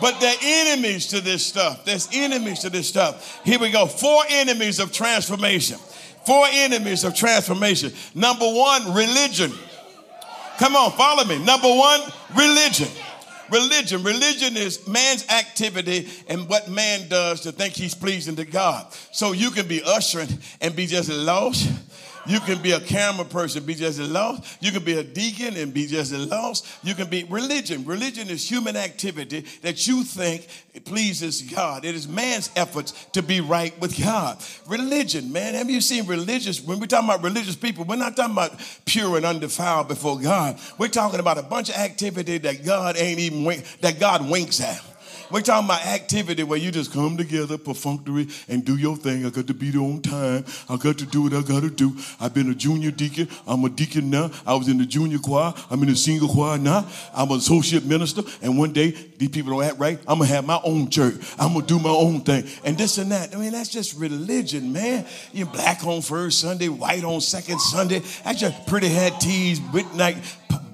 But 0.00 0.20
there 0.20 0.32
are 0.32 0.38
enemies 0.40 1.08
to 1.08 1.20
this 1.20 1.44
stuff. 1.44 1.84
There's 1.84 2.08
enemies 2.12 2.60
to 2.60 2.70
this 2.70 2.88
stuff. 2.88 3.40
Here 3.44 3.58
we 3.58 3.72
go. 3.72 3.86
Four 3.86 4.22
enemies 4.28 4.78
of 4.78 4.92
transformation. 4.92 5.78
Four 6.24 6.46
enemies 6.48 7.02
of 7.02 7.16
transformation. 7.16 7.92
Number 8.14 8.46
one, 8.46 8.94
religion. 8.94 9.52
Come 10.58 10.76
on, 10.76 10.92
follow 10.92 11.24
me. 11.24 11.44
Number 11.44 11.68
one, 11.68 12.00
religion. 12.36 12.88
Religion. 13.50 14.02
Religion 14.02 14.56
is 14.56 14.86
man's 14.86 15.28
activity 15.28 16.08
and 16.28 16.48
what 16.48 16.68
man 16.68 17.08
does 17.08 17.42
to 17.42 17.52
think 17.52 17.74
he's 17.74 17.94
pleasing 17.94 18.36
to 18.36 18.44
God. 18.44 18.92
So 19.12 19.32
you 19.32 19.50
can 19.50 19.68
be 19.68 19.82
ushering 19.84 20.28
and 20.60 20.74
be 20.74 20.86
just 20.86 21.10
lost 21.10 21.70
you 22.28 22.40
can 22.40 22.60
be 22.62 22.72
a 22.72 22.80
camera 22.80 23.24
person, 23.24 23.64
be 23.64 23.74
just 23.74 23.98
as 23.98 24.10
lost. 24.10 24.62
You 24.62 24.72
can 24.72 24.84
be 24.84 24.94
a 24.94 25.02
deacon 25.02 25.56
and 25.56 25.72
be 25.72 25.86
just 25.86 26.12
as 26.12 26.26
lost. 26.26 26.66
You 26.82 26.94
can 26.94 27.08
be 27.08 27.24
religion. 27.24 27.84
Religion 27.84 28.28
is 28.28 28.48
human 28.48 28.76
activity 28.76 29.44
that 29.62 29.86
you 29.86 30.04
think 30.04 30.46
pleases 30.84 31.42
God. 31.42 31.84
It 31.84 31.94
is 31.94 32.08
man's 32.08 32.50
efforts 32.56 32.92
to 33.12 33.22
be 33.22 33.40
right 33.40 33.78
with 33.80 33.98
God. 34.02 34.42
Religion, 34.66 35.32
man. 35.32 35.54
Have 35.54 35.70
you 35.70 35.80
seen 35.80 36.06
religious? 36.06 36.60
When 36.60 36.80
we're 36.80 36.86
talking 36.86 37.08
about 37.08 37.22
religious 37.22 37.56
people, 37.56 37.84
we're 37.84 37.96
not 37.96 38.16
talking 38.16 38.32
about 38.32 38.60
pure 38.84 39.16
and 39.16 39.24
undefiled 39.24 39.88
before 39.88 40.18
God. 40.18 40.58
We're 40.78 40.88
talking 40.88 41.20
about 41.20 41.38
a 41.38 41.42
bunch 41.42 41.68
of 41.68 41.76
activity 41.76 42.38
that 42.38 42.64
God 42.64 42.96
ain't 42.96 43.20
even 43.20 43.62
that 43.80 43.98
God 44.00 44.28
winks 44.28 44.60
at. 44.60 44.82
We're 45.30 45.40
talking 45.40 45.66
about 45.66 45.84
activity 45.84 46.44
where 46.44 46.58
you 46.58 46.70
just 46.70 46.92
come 46.92 47.16
together, 47.16 47.58
perfunctory, 47.58 48.28
and 48.48 48.64
do 48.64 48.76
your 48.76 48.96
thing. 48.96 49.26
I 49.26 49.30
got 49.30 49.48
to 49.48 49.54
be 49.54 49.70
there 49.70 49.80
on 49.80 50.00
time. 50.00 50.44
I 50.68 50.76
got 50.76 50.98
to 50.98 51.06
do 51.06 51.22
what 51.22 51.32
I 51.32 51.42
got 51.42 51.62
to 51.62 51.70
do. 51.70 51.96
I've 52.20 52.32
been 52.32 52.48
a 52.50 52.54
junior 52.54 52.92
deacon. 52.92 53.28
I'm 53.46 53.64
a 53.64 53.68
deacon 53.68 54.08
now. 54.08 54.30
I 54.46 54.54
was 54.54 54.68
in 54.68 54.78
the 54.78 54.86
junior 54.86 55.18
choir. 55.18 55.52
I'm 55.68 55.82
in 55.82 55.88
the 55.88 55.96
senior 55.96 56.28
choir 56.28 56.58
now. 56.58 56.86
I'm 57.12 57.30
an 57.30 57.38
associate 57.38 57.84
minister. 57.84 58.22
And 58.40 58.56
one 58.56 58.72
day, 58.72 58.90
these 58.90 59.30
people 59.30 59.52
don't 59.52 59.64
act 59.64 59.78
right. 59.78 59.98
I'm 60.06 60.18
going 60.18 60.28
to 60.28 60.34
have 60.34 60.46
my 60.46 60.60
own 60.62 60.90
church. 60.90 61.14
I'm 61.38 61.54
going 61.54 61.66
to 61.66 61.74
do 61.74 61.80
my 61.80 61.90
own 61.90 62.20
thing. 62.20 62.44
And 62.64 62.78
this 62.78 62.98
and 62.98 63.10
that. 63.10 63.34
I 63.34 63.38
mean, 63.38 63.52
that's 63.52 63.70
just 63.70 63.98
religion, 63.98 64.72
man. 64.72 65.06
You're 65.32 65.48
black 65.48 65.84
on 65.84 66.02
first 66.02 66.40
Sunday, 66.40 66.68
white 66.68 67.02
on 67.02 67.20
second 67.20 67.58
Sunday. 67.60 68.00
That's 68.24 68.40
just 68.40 68.66
pretty 68.68 68.88
hat 68.88 69.20
tees, 69.20 69.60
midnight 69.72 70.18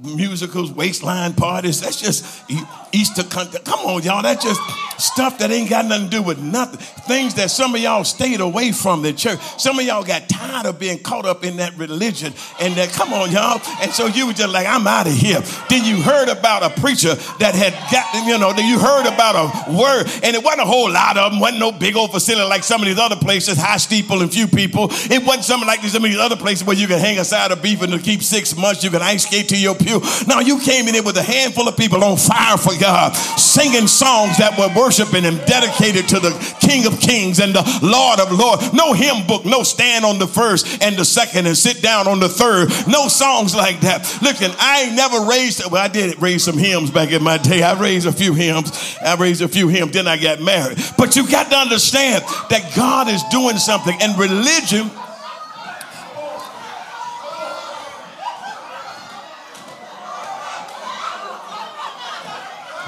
musicals, 0.03 0.73
waistline 0.73 1.33
parties. 1.33 1.81
That's 1.81 2.01
just 2.01 2.51
Easter. 2.93 3.23
Come 3.23 3.79
on, 3.87 4.03
y'all. 4.03 4.23
That's 4.23 4.42
just 4.43 4.61
Stuff 5.03 5.39
that 5.39 5.51
ain't 5.51 5.69
got 5.69 5.85
nothing 5.87 6.11
to 6.11 6.11
do 6.11 6.23
with 6.23 6.41
nothing. 6.41 6.79
Things 6.79 7.35
that 7.35 7.51
some 7.51 7.75
of 7.75 7.81
y'all 7.81 8.05
stayed 8.05 8.41
away 8.41 8.71
from 8.71 9.03
the 9.03 9.13
church. 9.13 9.41
Some 9.61 9.77
of 9.81 9.85
y'all 9.85 10.05
got 10.05 10.29
tired 10.29 10.65
of 10.65 10.79
being 10.79 11.01
caught 11.01 11.25
up 11.25 11.45
in 11.45 11.57
that 11.57 11.77
religion 11.77 12.33
and 12.61 12.75
that, 12.75 12.91
come 12.91 13.13
on, 13.13 13.33
y'all. 13.33 13.61
And 13.83 13.91
so 13.91 14.07
you 14.07 14.29
were 14.29 14.33
just 14.33 14.53
like, 14.53 14.65
I'm 14.65 14.87
out 14.87 15.09
of 15.09 15.13
here. 15.13 15.41
Then 15.69 15.85
you 15.85 16.01
heard 16.01 16.29
about 16.29 16.63
a 16.63 16.81
preacher 16.81 17.15
that 17.41 17.57
had 17.57 17.73
got, 17.91 18.15
you 18.27 18.39
know, 18.39 18.53
then 18.53 18.69
you 18.69 18.79
heard 18.79 19.07
about 19.07 19.35
a 19.35 19.73
word, 19.73 20.07
and 20.23 20.37
it 20.37 20.45
wasn't 20.45 20.63
a 20.63 20.67
whole 20.67 20.91
lot 20.91 21.17
of 21.17 21.33
them, 21.33 21.41
wasn't 21.41 21.59
no 21.59 21.73
big 21.73 21.97
old 21.97 22.13
facility 22.13 22.49
like 22.49 22.63
some 22.63 22.81
of 22.81 22.87
these 22.87 22.99
other 22.99 23.17
places, 23.17 23.59
high 23.59 23.79
steeple 23.79 24.23
and 24.23 24.33
few 24.33 24.47
people. 24.47 24.87
It 25.11 25.27
wasn't 25.27 25.47
something 25.47 25.67
like 25.67 25.81
some 25.81 26.05
of 26.05 26.11
these 26.11 26.21
other 26.21 26.37
places 26.37 26.65
where 26.65 26.77
you 26.77 26.87
can 26.87 27.01
hang 27.01 27.19
a 27.19 27.25
side 27.25 27.51
of 27.51 27.61
beef 27.61 27.83
and 27.83 28.03
keep 28.03 28.23
six 28.23 28.57
months, 28.57 28.85
you 28.85 28.91
can 28.91 29.03
ice 29.03 29.27
skate 29.27 29.49
to 29.49 29.59
your 29.59 29.75
pew. 29.75 30.01
No, 30.29 30.39
you 30.39 30.61
came 30.61 30.87
in 30.87 30.93
there 30.93 31.03
with 31.03 31.17
a 31.17 31.23
handful 31.23 31.67
of 31.67 31.77
people 31.77 32.05
on 32.05 32.17
fire 32.17 32.57
for 32.57 32.79
God, 32.79 33.17
singing 33.37 33.89
songs 33.89 34.32
that 34.39 34.59
were 34.59 34.71
worshiping 34.79 35.23
him, 35.23 35.37
dedicated 35.47 36.09
to 36.09 36.21
the 36.21 36.31
King 36.61 36.87
of 36.87 37.01
Kings 37.01 37.41
and 37.41 37.55
the 37.55 37.63
Lord 37.83 38.21
of 38.21 38.33
Lords. 38.33 38.73
No 38.73 38.93
hymn 38.93 39.27
book, 39.27 39.45
no 39.45 39.63
stand 39.63 40.05
on 40.05 40.19
the 40.19 40.27
first 40.27 40.83
and 40.83 40.97
the 40.97 41.05
second 41.05 41.47
and 41.47 41.57
sit 41.57 41.83
down 41.83 42.09
on 42.09 42.21
the 42.21 42.29
third. 42.29 42.71
No 42.87 43.09
songs 43.09 43.55
like 43.55 43.81
that. 43.81 44.01
Listen, 44.23 44.51
I 44.59 44.83
ain't 44.83 44.95
never 44.95 45.27
raised, 45.27 45.65
well, 45.71 45.83
I 45.83 45.89
did 45.89 46.21
raise 46.21 46.45
some 46.45 46.59
hymns 46.59 46.91
back 46.91 47.11
in 47.11 47.23
my 47.23 47.39
day. 47.39 47.63
I 47.63 47.79
raised 47.79 48.07
a 48.07 48.13
few 48.13 48.35
hymns. 48.35 48.97
I 49.05 49.15
raised 49.17 49.43
a 49.43 49.49
few 49.49 49.69
hymns. 49.69 49.93
Then 49.93 50.07
I 50.07 50.17
got 50.17 50.41
married. 50.41 50.79
But 50.97 51.17
you 51.17 51.29
got 51.29 51.51
to 51.51 51.57
understand 51.57 52.25
that 52.51 52.73
God 52.77 53.09
is 53.09 53.23
doing 53.31 53.59
something 53.59 53.97
and 54.01 54.19
religion 54.19 54.91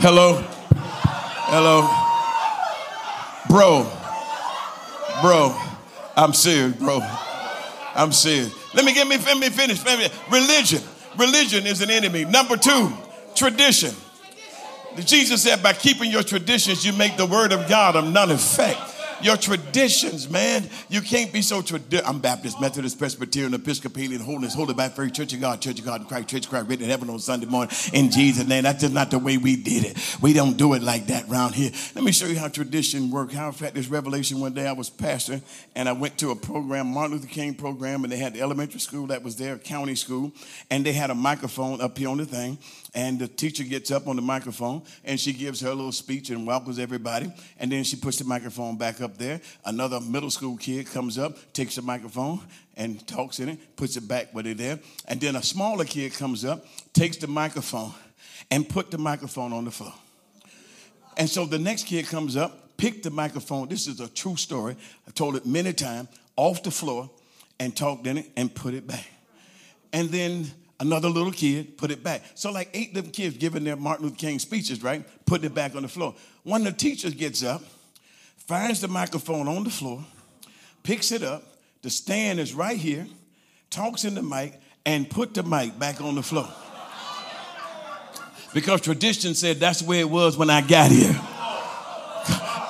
Hello? 0.04 0.53
Hello? 1.56 1.82
Bro, 3.48 3.88
bro, 5.22 5.56
I'm 6.16 6.32
serious, 6.32 6.74
bro. 6.74 6.98
I'm 7.94 8.10
serious. 8.10 8.52
Let 8.74 8.84
me 8.84 8.92
get 8.92 9.06
me, 9.06 9.18
let 9.18 9.38
me 9.38 9.50
finish. 9.50 9.84
Let 9.84 10.00
me, 10.00 10.08
religion. 10.32 10.82
Religion 11.16 11.64
is 11.64 11.80
an 11.80 11.90
enemy. 11.90 12.24
Number 12.24 12.56
two, 12.56 12.92
tradition. 13.36 13.94
Jesus 14.96 15.44
said, 15.44 15.62
by 15.62 15.74
keeping 15.74 16.10
your 16.10 16.24
traditions, 16.24 16.84
you 16.84 16.92
make 16.92 17.16
the 17.16 17.26
word 17.26 17.52
of 17.52 17.68
God 17.68 17.94
of 17.94 18.12
none 18.12 18.32
effect 18.32 18.80
your 19.24 19.38
traditions, 19.38 20.28
man. 20.28 20.68
You 20.90 21.00
can't 21.00 21.32
be 21.32 21.40
so 21.40 21.62
traditional. 21.62 22.06
I'm 22.06 22.20
Baptist, 22.20 22.60
Methodist, 22.60 22.98
Presbyterian, 22.98 23.54
Episcopalian, 23.54 24.20
Holiness, 24.20 24.54
Holy 24.54 24.74
Faith, 24.74 25.14
Church 25.14 25.32
of 25.32 25.40
God, 25.40 25.62
Church 25.62 25.78
of 25.78 25.86
God 25.86 26.06
Christ, 26.06 26.28
Church 26.28 26.44
of 26.44 26.50
Christ, 26.50 26.68
written 26.68 26.84
in 26.84 26.90
heaven 26.90 27.08
on 27.08 27.18
Sunday 27.18 27.46
morning 27.46 27.74
in 27.94 28.10
Jesus' 28.10 28.46
name. 28.46 28.64
That's 28.64 28.82
just 28.82 28.92
not 28.92 29.10
the 29.10 29.18
way 29.18 29.38
we 29.38 29.56
did 29.56 29.86
it. 29.86 30.16
We 30.20 30.34
don't 30.34 30.58
do 30.58 30.74
it 30.74 30.82
like 30.82 31.06
that 31.06 31.26
around 31.30 31.54
here. 31.54 31.70
Let 31.94 32.04
me 32.04 32.12
show 32.12 32.26
you 32.26 32.38
how 32.38 32.48
tradition 32.48 33.10
works. 33.10 33.32
How, 33.32 33.46
in 33.46 33.54
fact, 33.54 33.76
this 33.76 33.88
revelation 33.88 34.40
one 34.40 34.52
day 34.52 34.66
I 34.66 34.72
was 34.72 34.90
pastor 34.90 35.40
and 35.74 35.88
I 35.88 35.92
went 35.92 36.18
to 36.18 36.30
a 36.30 36.36
program, 36.36 36.88
Martin 36.88 37.16
Luther 37.16 37.28
King 37.28 37.54
program, 37.54 38.04
and 38.04 38.12
they 38.12 38.18
had 38.18 38.34
the 38.34 38.42
elementary 38.42 38.80
school 38.80 39.06
that 39.06 39.22
was 39.22 39.36
there, 39.36 39.56
county 39.56 39.94
school, 39.94 40.32
and 40.70 40.84
they 40.84 40.92
had 40.92 41.08
a 41.08 41.14
microphone 41.14 41.80
up 41.80 41.96
here 41.96 42.10
on 42.10 42.18
the 42.18 42.26
thing. 42.26 42.58
And 42.94 43.18
the 43.18 43.26
teacher 43.26 43.64
gets 43.64 43.90
up 43.90 44.06
on 44.06 44.16
the 44.16 44.22
microphone 44.22 44.82
and 45.02 45.18
she 45.18 45.32
gives 45.32 45.60
her 45.62 45.70
little 45.70 45.90
speech 45.90 46.30
and 46.30 46.46
welcomes 46.46 46.78
everybody. 46.78 47.32
And 47.58 47.72
then 47.72 47.82
she 47.82 47.96
puts 47.96 48.18
the 48.18 48.24
microphone 48.24 48.76
back 48.76 49.00
up 49.00 49.13
there. 49.18 49.40
Another 49.64 50.00
middle 50.00 50.30
school 50.30 50.56
kid 50.56 50.90
comes 50.90 51.18
up, 51.18 51.52
takes 51.52 51.76
the 51.76 51.82
microphone 51.82 52.40
and 52.76 53.06
talks 53.06 53.40
in 53.40 53.48
it, 53.48 53.76
puts 53.76 53.96
it 53.96 54.06
back 54.06 54.28
where 54.32 54.44
they're 54.44 54.54
there. 54.54 54.78
And 55.06 55.20
then 55.20 55.36
a 55.36 55.42
smaller 55.42 55.84
kid 55.84 56.14
comes 56.14 56.44
up, 56.44 56.64
takes 56.92 57.16
the 57.16 57.26
microphone 57.26 57.92
and 58.50 58.68
put 58.68 58.90
the 58.90 58.98
microphone 58.98 59.52
on 59.52 59.64
the 59.64 59.70
floor. 59.70 59.94
And 61.16 61.28
so 61.28 61.46
the 61.46 61.58
next 61.58 61.86
kid 61.86 62.06
comes 62.06 62.36
up, 62.36 62.76
pick 62.76 63.02
the 63.02 63.10
microphone. 63.10 63.68
This 63.68 63.86
is 63.86 64.00
a 64.00 64.08
true 64.08 64.36
story. 64.36 64.76
I 65.06 65.10
told 65.10 65.36
it 65.36 65.46
many 65.46 65.72
times 65.72 66.08
off 66.36 66.62
the 66.62 66.70
floor 66.70 67.10
and 67.60 67.76
talked 67.76 68.06
in 68.06 68.18
it 68.18 68.30
and 68.36 68.52
put 68.52 68.74
it 68.74 68.86
back. 68.86 69.06
And 69.92 70.10
then 70.10 70.50
Another 70.80 71.08
little 71.08 71.32
kid 71.32 71.78
put 71.78 71.90
it 71.90 72.02
back. 72.02 72.22
So, 72.34 72.50
like 72.50 72.68
eight 72.74 72.94
different 72.94 73.14
kids 73.14 73.36
giving 73.36 73.64
their 73.64 73.76
Martin 73.76 74.06
Luther 74.06 74.16
King 74.16 74.38
speeches, 74.38 74.82
right? 74.82 75.04
Putting 75.24 75.46
it 75.46 75.54
back 75.54 75.76
on 75.76 75.82
the 75.82 75.88
floor. 75.88 76.14
One 76.42 76.66
of 76.66 76.72
the 76.72 76.78
teachers 76.78 77.14
gets 77.14 77.44
up, 77.44 77.62
finds 78.46 78.80
the 78.80 78.88
microphone 78.88 79.48
on 79.48 79.64
the 79.64 79.70
floor, 79.70 80.04
picks 80.82 81.12
it 81.12 81.22
up. 81.22 81.42
The 81.82 81.90
stand 81.90 82.40
is 82.40 82.54
right 82.54 82.76
here, 82.76 83.06
talks 83.70 84.04
in 84.04 84.14
the 84.14 84.22
mic, 84.22 84.58
and 84.86 85.08
put 85.08 85.34
the 85.34 85.42
mic 85.42 85.78
back 85.78 86.00
on 86.00 86.14
the 86.14 86.22
floor. 86.22 86.48
Because 88.52 88.80
tradition 88.80 89.34
said 89.34 89.56
that's 89.56 89.82
where 89.82 90.00
it 90.00 90.08
was 90.08 90.36
when 90.36 90.48
I 90.48 90.60
got 90.60 90.90
here. 90.90 91.18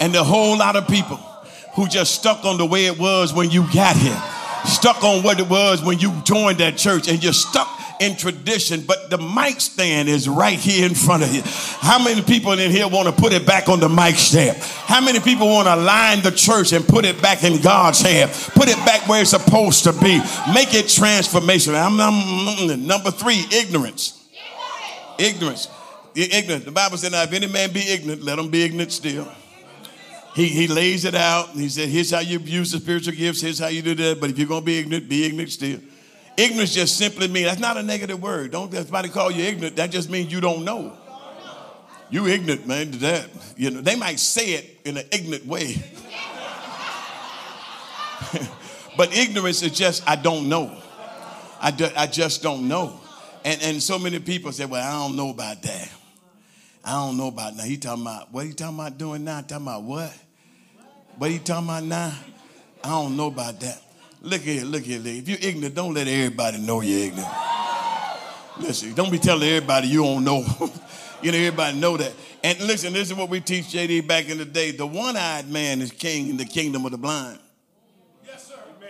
And 0.01 0.14
a 0.16 0.25
whole 0.25 0.57
lot 0.59 0.77
of 0.77 0.89
people 0.89 1.16
who 1.75 1.89
just 1.89 2.14
stuck 2.14 2.45
on 2.45 2.57
the 2.57 2.66
way 2.66 2.87
it 2.87 2.99
was 2.99 3.35
when 3.35 3.51
you 3.51 3.62
got 3.72 3.97
here, 3.97 4.20
stuck 4.64 5.03
on 5.03 5.22
what 5.22 5.41
it 5.41 5.49
was 5.49 5.83
when 5.83 5.99
you 5.99 6.12
joined 6.25 6.59
that 6.59 6.77
church, 6.77 7.09
and 7.09 7.22
you're 7.22 7.33
stuck 7.33 7.68
in 8.01 8.16
tradition, 8.16 8.82
but 8.86 9.11
the 9.11 9.18
mic 9.18 9.61
stand 9.61 10.09
is 10.09 10.28
right 10.28 10.59
here 10.59 10.86
in 10.86 10.95
front 10.95 11.22
of 11.22 11.34
you. 11.34 11.42
How 11.45 12.03
many 12.03 12.22
people 12.22 12.53
in 12.53 12.70
here 12.70 12.88
want 12.88 13.09
to 13.09 13.12
put 13.20 13.32
it 13.32 13.47
back 13.47 13.68
on 13.68 13.80
the 13.80 13.88
mic 13.88 14.16
stand? 14.16 14.57
How 14.59 15.01
many 15.01 15.20
people 15.20 15.47
want 15.47 15.68
to 15.68 15.76
line 15.76 16.22
the 16.22 16.30
church 16.30 16.72
and 16.72 16.86
put 16.86 17.05
it 17.05 17.20
back 17.22 17.45
in 17.45 17.61
God's 17.61 18.01
hand? 18.01 18.30
Put 18.55 18.68
it 18.68 18.76
back 18.84 19.09
where 19.09 19.20
it's 19.20 19.30
supposed 19.30 19.84
to 19.84 19.92
be. 19.92 20.18
Make 20.53 20.74
it 20.74 20.86
transformational. 20.86 21.80
I'm, 21.80 22.01
I'm, 22.01 22.86
number 22.86 23.11
three, 23.11 23.45
ignorance. 23.53 24.26
Ignorance. 25.18 25.68
Ignorance. 26.14 26.64
The 26.64 26.72
Bible 26.72 26.97
said, 26.97 27.12
now 27.12 27.22
if 27.22 27.32
any 27.32 27.47
man 27.47 27.72
be 27.72 27.80
ignorant, 27.80 28.22
let 28.22 28.38
him 28.38 28.51
be 28.51 28.62
ignorant 28.64 28.92
still. 28.92 29.28
He, 30.34 30.49
he 30.49 30.66
lays 30.66 31.05
it 31.05 31.14
out. 31.14 31.51
He 31.51 31.68
said, 31.68 31.88
here's 31.88 32.11
how 32.11 32.18
you 32.18 32.40
use 32.40 32.72
the 32.72 32.80
spiritual 32.80 33.14
gifts. 33.14 33.40
Here's 33.40 33.61
how 33.61 33.68
you 33.68 33.82
do 33.82 33.95
that. 33.95 34.20
But 34.20 34.30
if 34.30 34.38
you're 34.38 34.49
going 34.49 34.62
to 34.62 34.66
be 34.66 34.78
ignorant, 34.80 35.09
be 35.09 35.24
ignorant 35.26 35.53
still. 35.53 35.78
Ignorance 36.37 36.74
just 36.74 36.97
simply 36.97 37.28
means 37.28 37.47
that's 37.47 37.61
not 37.61 37.76
a 37.76 37.82
negative 37.82 38.20
word. 38.20 38.51
Don't 38.51 38.72
somebody 38.72 39.09
call 39.09 39.30
you 39.30 39.45
ignorant. 39.45 39.76
That 39.76 39.91
just 39.91 40.11
means 40.11 40.32
you 40.32 40.41
don't 40.41 40.64
know. 40.64 40.97
You 42.11 42.26
ignorant, 42.26 42.66
man, 42.66 42.93
to 42.93 42.99
that. 42.99 43.28
You 43.57 43.70
know, 43.70 43.80
they 43.80 43.97
might 43.97 44.18
say 44.18 44.53
it 44.55 44.80
in 44.85 44.97
an 44.97 45.05
ignorant 45.12 45.47
way. 45.47 45.82
but 48.97 49.16
ignorance 49.16 49.62
is 49.62 49.72
just 49.72 50.09
I 50.09 50.16
don't 50.16 50.49
know. 50.49 50.76
I, 51.61 51.70
do, 51.70 51.89
I 51.97 52.07
just 52.07 52.43
don't 52.43 52.68
know. 52.68 53.01
And, 53.45 53.62
and 53.62 53.82
so 53.82 53.99
many 53.99 54.18
people 54.18 54.53
say, 54.53 54.66
well, 54.66 54.87
I 54.87 55.07
don't 55.07 55.16
know 55.16 55.30
about 55.30 55.62
that. 55.62 55.91
I 56.85 56.93
don't 56.93 57.16
know 57.16 57.28
about 57.28 57.57
now. 57.57 57.62
He 57.62 57.78
talking 57.78 58.03
about 58.03 58.30
what 58.32 58.45
he 58.45 58.53
talking 58.53 58.78
about 58.78 58.99
doing 58.99 59.24
now? 59.24 59.41
Talking 59.41 59.66
about 59.66 59.82
what? 59.85 60.14
What 61.16 61.30
he 61.30 61.39
talking 61.39 61.66
about 61.66 61.85
now? 61.85 62.12
I 62.82 62.89
don't 62.89 63.16
know 63.16 63.28
about 63.28 63.61
that. 63.61 63.80
Look 64.25 64.41
here, 64.41 64.64
look 64.64 64.85
here, 64.85 65.03
If 65.05 65.29
you're 65.29 65.39
ignorant, 65.39 65.75
don't 65.75 65.93
let 65.93 66.09
everybody 66.09 66.57
know 66.57 66.81
you're 66.81 67.09
ignorant. 67.09 67.29
Listen, 68.59 68.95
don't 68.95 69.12
be 69.12 69.18
telling 69.18 69.47
everybody 69.47 69.89
you 69.89 70.03
don't 70.03 70.25
know. 70.25 70.39
you 71.22 71.31
know, 71.31 71.37
everybody 71.37 71.79
know 71.79 71.99
that. 71.99 72.11
And 72.43 72.59
listen, 72.61 72.95
this 72.95 73.11
is 73.11 73.14
what 73.14 73.29
we 73.29 73.41
teach 73.41 73.66
JD 73.66 74.09
back 74.09 74.31
in 74.31 74.39
the 74.39 74.47
day. 74.47 74.70
The 74.70 74.87
one-eyed 74.87 75.51
man 75.51 75.83
is 75.83 75.93
king 75.93 76.31
in 76.31 76.39
the 76.39 76.47
kingdom 76.47 76.87
of 76.87 76.93
the 76.93 76.97
blind. 76.97 77.39
Yes, 78.25 78.47
sir. 78.47 78.55
Man. 78.81 78.89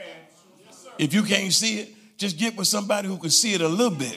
Yes, 0.65 0.85
sir. 0.85 0.91
If 0.99 1.13
you 1.13 1.25
can't 1.25 1.53
see 1.53 1.81
it, 1.81 1.89
just 2.17 2.39
get 2.39 2.57
with 2.57 2.69
somebody 2.69 3.09
who 3.09 3.17
can 3.17 3.31
see 3.31 3.55
it 3.55 3.61
a 3.61 3.69
little 3.69 3.91
bit. 3.91 4.17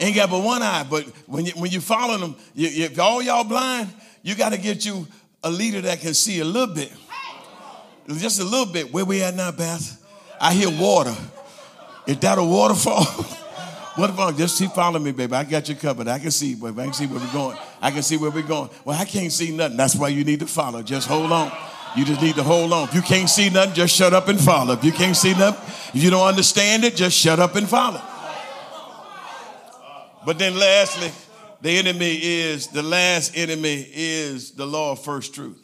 Ain't 0.00 0.16
got 0.16 0.30
but 0.30 0.42
one 0.42 0.62
eye, 0.62 0.86
but 0.88 1.04
when 1.26 1.44
you 1.44 1.52
when 1.52 1.70
you 1.70 1.82
follow 1.82 2.16
them, 2.16 2.34
you, 2.54 2.86
if 2.86 2.98
all 2.98 3.20
y'all 3.20 3.44
blind, 3.44 3.90
you 4.22 4.34
got 4.34 4.52
to 4.52 4.58
get 4.58 4.86
you 4.86 5.06
a 5.44 5.50
leader 5.50 5.82
that 5.82 6.00
can 6.00 6.14
see 6.14 6.40
a 6.40 6.44
little 6.44 6.74
bit 6.74 6.90
just 8.18 8.40
a 8.40 8.44
little 8.44 8.66
bit. 8.66 8.92
Where 8.92 9.04
we 9.04 9.22
at 9.22 9.34
now, 9.34 9.52
Beth? 9.52 10.02
I 10.40 10.54
hear 10.54 10.70
water. 10.70 11.14
Is 12.06 12.18
that 12.18 12.38
a 12.38 12.44
waterfall? 12.44 13.04
waterfall. 13.98 14.32
Just 14.32 14.58
keep 14.58 14.72
following 14.72 15.04
me, 15.04 15.12
baby. 15.12 15.34
I 15.34 15.44
got 15.44 15.68
you 15.68 15.74
covered. 15.74 16.08
I 16.08 16.18
can 16.18 16.30
see, 16.30 16.54
baby. 16.54 16.80
I 16.80 16.84
can 16.84 16.92
see 16.94 17.06
where 17.06 17.20
we're 17.20 17.32
going. 17.32 17.58
I 17.80 17.90
can 17.90 18.02
see 18.02 18.16
where 18.16 18.30
we're 18.30 18.42
going. 18.42 18.70
Well, 18.84 18.98
I 18.98 19.04
can't 19.04 19.30
see 19.30 19.54
nothing. 19.54 19.76
That's 19.76 19.94
why 19.94 20.08
you 20.08 20.24
need 20.24 20.40
to 20.40 20.46
follow. 20.46 20.82
Just 20.82 21.08
hold 21.08 21.30
on. 21.30 21.52
You 21.96 22.04
just 22.04 22.22
need 22.22 22.36
to 22.36 22.42
hold 22.42 22.72
on. 22.72 22.88
If 22.88 22.94
you 22.94 23.02
can't 23.02 23.28
see 23.28 23.50
nothing, 23.50 23.74
just 23.74 23.94
shut 23.94 24.12
up 24.14 24.28
and 24.28 24.40
follow. 24.40 24.74
If 24.74 24.84
you 24.84 24.92
can't 24.92 25.16
see 25.16 25.34
nothing, 25.34 25.62
if 25.94 26.02
you 26.02 26.10
don't 26.10 26.26
understand 26.26 26.84
it, 26.84 26.96
just 26.96 27.16
shut 27.16 27.38
up 27.38 27.56
and 27.56 27.68
follow. 27.68 28.00
But 30.24 30.38
then 30.38 30.58
lastly, 30.58 31.10
the 31.60 31.70
enemy 31.70 32.14
is, 32.14 32.68
the 32.68 32.82
last 32.82 33.36
enemy 33.36 33.86
is 33.92 34.52
the 34.52 34.66
law 34.66 34.92
of 34.92 35.02
first 35.02 35.34
truth. 35.34 35.58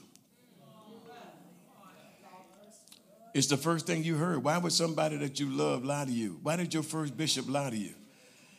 It's 3.36 3.48
the 3.48 3.58
first 3.58 3.86
thing 3.86 4.02
you 4.02 4.14
heard. 4.14 4.42
Why 4.42 4.56
would 4.56 4.72
somebody 4.72 5.18
that 5.18 5.38
you 5.38 5.50
love 5.50 5.84
lie 5.84 6.06
to 6.06 6.10
you? 6.10 6.38
Why 6.42 6.56
did 6.56 6.72
your 6.72 6.82
first 6.82 7.18
bishop 7.18 7.46
lie 7.50 7.68
to 7.68 7.76
you? 7.76 7.92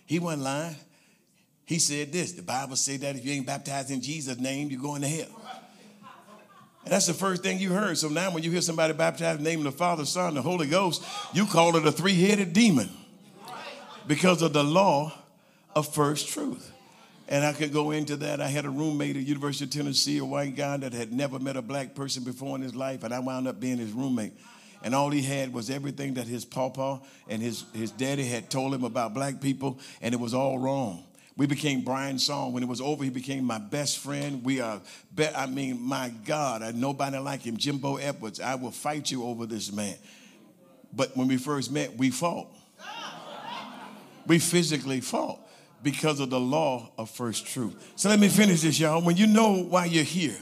He 0.05 0.19
wasn't 0.19 0.43
lying. 0.43 0.75
He 1.65 1.79
said 1.79 2.13
this. 2.13 2.33
The 2.33 2.43
Bible 2.43 2.75
said 2.75 2.99
that 3.01 3.15
if 3.15 3.25
you 3.25 3.31
ain't 3.31 3.47
baptized 3.47 3.89
in 3.89 4.01
Jesus' 4.01 4.37
name, 4.37 4.69
you're 4.69 4.79
going 4.79 5.01
to 5.01 5.07
hell. 5.07 5.41
And 6.83 6.93
that's 6.93 7.07
the 7.07 7.15
first 7.15 7.41
thing 7.41 7.57
you 7.57 7.71
heard. 7.71 7.97
So 7.97 8.07
now 8.07 8.29
when 8.29 8.43
you 8.43 8.51
hear 8.51 8.61
somebody 8.61 8.93
baptized 8.93 9.39
in 9.39 9.43
the 9.43 9.49
name 9.49 9.65
of 9.65 9.65
the 9.65 9.71
Father, 9.71 10.05
Son, 10.05 10.35
the 10.35 10.43
Holy 10.43 10.67
Ghost, 10.67 11.03
you 11.33 11.47
call 11.47 11.75
it 11.75 11.83
a 11.83 11.91
three-headed 11.91 12.53
demon 12.53 12.91
because 14.05 14.43
of 14.43 14.53
the 14.53 14.63
law 14.63 15.11
of 15.75 15.91
first 15.91 16.29
truth. 16.29 16.71
And 17.27 17.43
I 17.43 17.53
could 17.53 17.73
go 17.73 17.89
into 17.89 18.15
that. 18.17 18.41
I 18.41 18.47
had 18.47 18.65
a 18.65 18.69
roommate 18.69 19.17
at 19.17 19.23
University 19.23 19.65
of 19.65 19.71
Tennessee, 19.71 20.19
a 20.19 20.25
white 20.25 20.55
guy 20.55 20.77
that 20.77 20.93
had 20.93 21.11
never 21.11 21.39
met 21.39 21.57
a 21.57 21.63
black 21.63 21.95
person 21.95 22.23
before 22.23 22.55
in 22.55 22.61
his 22.61 22.75
life, 22.75 23.03
and 23.03 23.11
I 23.11 23.17
wound 23.17 23.47
up 23.47 23.59
being 23.59 23.79
his 23.79 23.91
roommate. 23.91 24.33
And 24.83 24.93
all 24.93 25.09
he 25.09 25.21
had 25.21 25.53
was 25.53 25.69
everything 25.69 26.15
that 26.15 26.27
his 26.27 26.45
papa 26.45 27.01
and 27.27 27.41
his, 27.41 27.65
his 27.73 27.91
daddy 27.91 28.25
had 28.25 28.49
told 28.49 28.73
him 28.73 28.83
about 28.83 29.13
black 29.13 29.41
people, 29.41 29.79
and 30.01 30.13
it 30.13 30.19
was 30.19 30.33
all 30.33 30.59
wrong. 30.59 31.03
We 31.35 31.45
became 31.45 31.81
Brian's 31.81 32.25
Song. 32.25 32.51
When 32.51 32.63
it 32.63 32.69
was 32.69 32.81
over, 32.81 33.03
he 33.03 33.11
became 33.11 33.43
my 33.43 33.59
best 33.59 33.99
friend. 33.99 34.43
We 34.43 34.59
are, 34.59 34.81
be- 35.13 35.27
I 35.27 35.45
mean, 35.45 35.79
my 35.79 36.11
God, 36.25 36.63
I 36.63 36.71
nobody 36.71 37.17
like 37.19 37.41
him. 37.41 37.57
Jimbo 37.57 37.97
Edwards, 37.97 38.39
I 38.39 38.55
will 38.55 38.71
fight 38.71 39.11
you 39.11 39.23
over 39.23 39.45
this 39.45 39.71
man. 39.71 39.95
But 40.93 41.15
when 41.15 41.27
we 41.27 41.37
first 41.37 41.71
met, 41.71 41.95
we 41.95 42.09
fought. 42.09 42.47
We 44.25 44.39
physically 44.39 44.99
fought 44.99 45.39
because 45.83 46.19
of 46.19 46.29
the 46.29 46.39
law 46.39 46.91
of 46.97 47.09
first 47.09 47.45
truth. 47.45 47.93
So 47.95 48.09
let 48.09 48.19
me 48.19 48.29
finish 48.29 48.61
this, 48.61 48.79
y'all. 48.79 49.01
When 49.01 49.15
you 49.15 49.27
know 49.27 49.63
why 49.63 49.85
you're 49.85 50.03
here, 50.03 50.37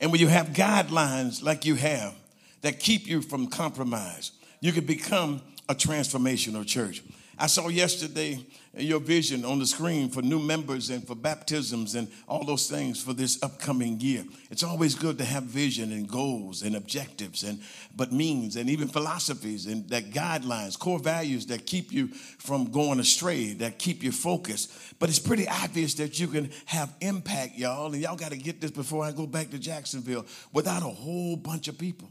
and 0.00 0.12
when 0.12 0.20
you 0.20 0.28
have 0.28 0.48
guidelines 0.48 1.42
like 1.42 1.64
you 1.64 1.74
have 1.74 2.14
that 2.62 2.80
keep 2.80 3.06
you 3.06 3.22
from 3.22 3.46
compromise, 3.46 4.32
you 4.60 4.72
can 4.72 4.84
become 4.84 5.42
a 5.68 5.74
transformational 5.74 6.66
church. 6.66 7.02
I 7.40 7.46
saw 7.46 7.68
yesterday 7.68 8.44
your 8.76 8.98
vision 8.98 9.44
on 9.44 9.60
the 9.60 9.66
screen 9.66 10.08
for 10.08 10.22
new 10.22 10.40
members 10.40 10.90
and 10.90 11.06
for 11.06 11.14
baptisms 11.14 11.94
and 11.94 12.08
all 12.26 12.44
those 12.44 12.68
things 12.68 13.00
for 13.00 13.12
this 13.12 13.40
upcoming 13.44 14.00
year. 14.00 14.24
It's 14.50 14.64
always 14.64 14.96
good 14.96 15.18
to 15.18 15.24
have 15.24 15.44
vision 15.44 15.92
and 15.92 16.08
goals 16.08 16.62
and 16.62 16.74
objectives 16.74 17.44
and 17.44 17.60
but 17.94 18.12
means 18.12 18.56
and 18.56 18.68
even 18.68 18.88
philosophies 18.88 19.66
and 19.66 19.88
that 19.90 20.10
guidelines, 20.10 20.76
core 20.76 20.98
values 20.98 21.46
that 21.46 21.64
keep 21.64 21.92
you 21.92 22.08
from 22.08 22.72
going 22.72 22.98
astray, 22.98 23.52
that 23.54 23.78
keep 23.78 24.02
you 24.02 24.10
focused. 24.10 24.72
But 24.98 25.08
it's 25.08 25.20
pretty 25.20 25.46
obvious 25.48 25.94
that 25.94 26.18
you 26.18 26.26
can 26.26 26.50
have 26.66 26.92
impact, 27.00 27.56
y'all, 27.56 27.92
and 27.92 28.02
y'all 28.02 28.16
got 28.16 28.32
to 28.32 28.38
get 28.38 28.60
this 28.60 28.72
before 28.72 29.04
I 29.04 29.12
go 29.12 29.28
back 29.28 29.50
to 29.50 29.60
Jacksonville 29.60 30.26
without 30.52 30.82
a 30.82 30.86
whole 30.86 31.36
bunch 31.36 31.68
of 31.68 31.78
people. 31.78 32.10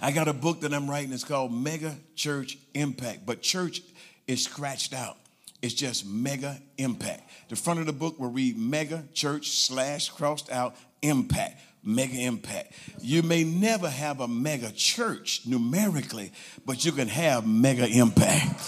I 0.00 0.12
got 0.12 0.28
a 0.28 0.32
book 0.32 0.60
that 0.60 0.72
I'm 0.72 0.88
writing. 0.88 1.12
It's 1.12 1.24
called 1.24 1.52
Mega 1.52 1.96
Church 2.16 2.58
Impact, 2.74 3.26
but 3.26 3.42
church 3.42 3.82
is 4.26 4.44
scratched 4.44 4.94
out. 4.94 5.16
It's 5.62 5.74
just 5.74 6.04
mega 6.04 6.60
impact. 6.76 7.22
The 7.48 7.56
front 7.56 7.80
of 7.80 7.86
the 7.86 7.92
book 7.92 8.20
will 8.20 8.30
read 8.30 8.58
mega 8.58 9.04
church 9.14 9.50
slash 9.50 10.10
crossed 10.10 10.50
out 10.50 10.76
impact. 11.00 11.58
Mega 11.82 12.18
impact. 12.18 12.72
You 13.00 13.22
may 13.22 13.44
never 13.44 13.88
have 13.88 14.20
a 14.20 14.28
mega 14.28 14.70
church 14.72 15.42
numerically, 15.46 16.32
but 16.66 16.84
you 16.84 16.92
can 16.92 17.08
have 17.08 17.46
mega 17.46 17.86
impact. 17.86 18.60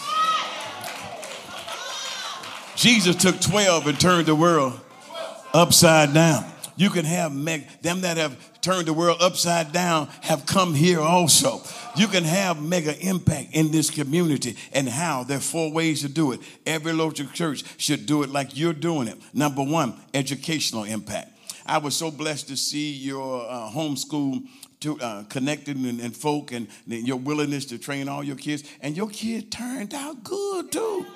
Jesus 2.77 3.17
took 3.17 3.41
12 3.41 3.87
and 3.87 4.01
turned 4.01 4.27
the 4.27 4.35
world 4.35 4.79
upside 5.53 6.15
down. 6.15 6.45
You 6.77 6.91
can 6.91 7.05
have 7.05 7.35
mega, 7.35 7.65
them 7.83 8.03
that 8.03 8.19
have 8.19 8.61
turned 8.61 8.87
the 8.87 8.93
world 8.93 9.19
upside 9.21 9.73
down 9.73 10.09
have 10.23 10.45
come 10.45 10.75
here 10.75 11.01
also. 11.01 11.63
You 11.97 12.07
can 12.07 12.25
have 12.25 12.63
mega 12.63 12.99
impact 13.01 13.49
in 13.53 13.71
this 13.71 13.91
community 13.91 14.57
and 14.73 14.89
how. 14.89 15.25
There 15.25 15.39
are 15.39 15.41
four 15.41 15.73
ways 15.73 16.03
to 16.03 16.09
do 16.09 16.33
it. 16.33 16.41
Every 16.67 16.93
local 16.93 17.27
church 17.27 17.65
should 17.79 18.07
do 18.07 18.23
it 18.23 18.31
like 18.31 18.57
you're 18.57 18.75
doing 18.75 19.09
it. 19.09 19.17
Number 19.33 19.63
one, 19.63 19.95
educational 20.13 20.85
impact. 20.85 21.33
I 21.65 21.79
was 21.79 21.97
so 21.97 22.11
blessed 22.11 22.49
to 22.49 22.57
see 22.57 22.93
your 22.93 23.45
uh, 23.49 23.71
homeschool 23.71 24.47
to 24.81 25.01
uh, 25.01 25.25
connected 25.25 25.77
and, 25.77 26.01
and 26.01 26.15
folk 26.15 26.53
and 26.53 26.69
your 26.87 27.17
willingness 27.17 27.65
to 27.67 27.79
train 27.79 28.09
all 28.09 28.23
your 28.23 28.37
kids. 28.37 28.65
And 28.83 28.97
your 28.97 29.09
kid 29.09 29.51
turned 29.51 29.95
out 29.95 30.23
good 30.23 30.71
too. 30.71 31.07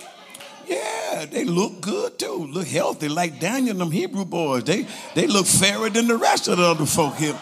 Yeah, 0.70 1.26
they 1.26 1.44
look 1.44 1.80
good 1.80 2.16
too. 2.16 2.46
Look 2.46 2.68
healthy, 2.68 3.08
like 3.08 3.40
Daniel 3.40 3.72
and 3.72 3.80
them 3.80 3.90
Hebrew 3.90 4.24
boys. 4.24 4.62
They 4.62 4.86
they 5.16 5.26
look 5.26 5.46
fairer 5.46 5.90
than 5.90 6.06
the 6.06 6.16
rest 6.16 6.46
of 6.46 6.58
the 6.58 6.64
other 6.64 6.86
folk 6.86 7.16
here. 7.16 7.36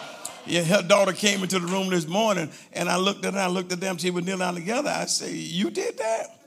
Yeah, 0.47 0.63
her 0.63 0.81
daughter 0.81 1.13
came 1.13 1.43
into 1.43 1.59
the 1.59 1.67
room 1.67 1.89
this 1.91 2.07
morning, 2.07 2.49
and 2.73 2.89
I 2.89 2.97
looked 2.97 3.23
at 3.25 3.35
her. 3.35 3.39
I 3.39 3.47
looked 3.47 3.71
at 3.71 3.79
them. 3.79 3.97
She 3.97 4.09
was 4.09 4.25
kneeling 4.25 4.39
down 4.39 4.55
together. 4.55 4.89
I 4.89 5.05
say, 5.05 5.31
"You 5.31 5.69
did 5.69 5.99
that." 5.99 6.39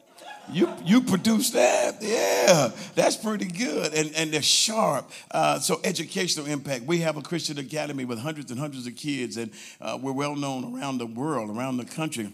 You 0.50 0.74
you 0.84 1.02
produced 1.02 1.52
that, 1.52 2.02
yeah. 2.02 2.72
That's 2.96 3.16
pretty 3.16 3.46
good, 3.46 3.94
and 3.94 4.12
and 4.16 4.32
they're 4.32 4.42
sharp. 4.42 5.08
Uh, 5.30 5.60
so 5.60 5.80
educational 5.84 6.46
impact. 6.46 6.84
We 6.84 6.98
have 6.98 7.16
a 7.16 7.22
Christian 7.22 7.58
academy 7.58 8.04
with 8.04 8.18
hundreds 8.18 8.50
and 8.50 8.58
hundreds 8.58 8.88
of 8.88 8.96
kids, 8.96 9.36
and 9.36 9.52
uh, 9.80 9.98
we're 10.02 10.10
well 10.10 10.34
known 10.34 10.76
around 10.76 10.98
the 10.98 11.06
world, 11.06 11.56
around 11.56 11.76
the 11.76 11.84
country. 11.84 12.32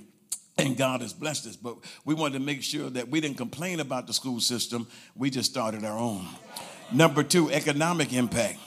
And 0.59 0.77
God 0.77 1.03
has 1.03 1.13
blessed 1.13 1.47
us, 1.47 1.57
but 1.57 1.77
we 2.05 2.15
wanted 2.15 2.41
to 2.41 2.45
make 2.45 2.65
sure 2.65 2.91
that 2.91 3.09
we 3.09 3.21
didn't 3.21 3.37
complain 3.37 3.79
about 3.79 4.09
the 4.09 4.13
school 4.13 4.41
system. 4.41 4.89
We 5.15 5.31
just 5.31 5.49
started 5.49 5.85
our 5.85 5.97
own. 5.97 6.27
Number 6.93 7.23
two, 7.23 7.49
economic 7.51 8.13
impact. 8.13 8.59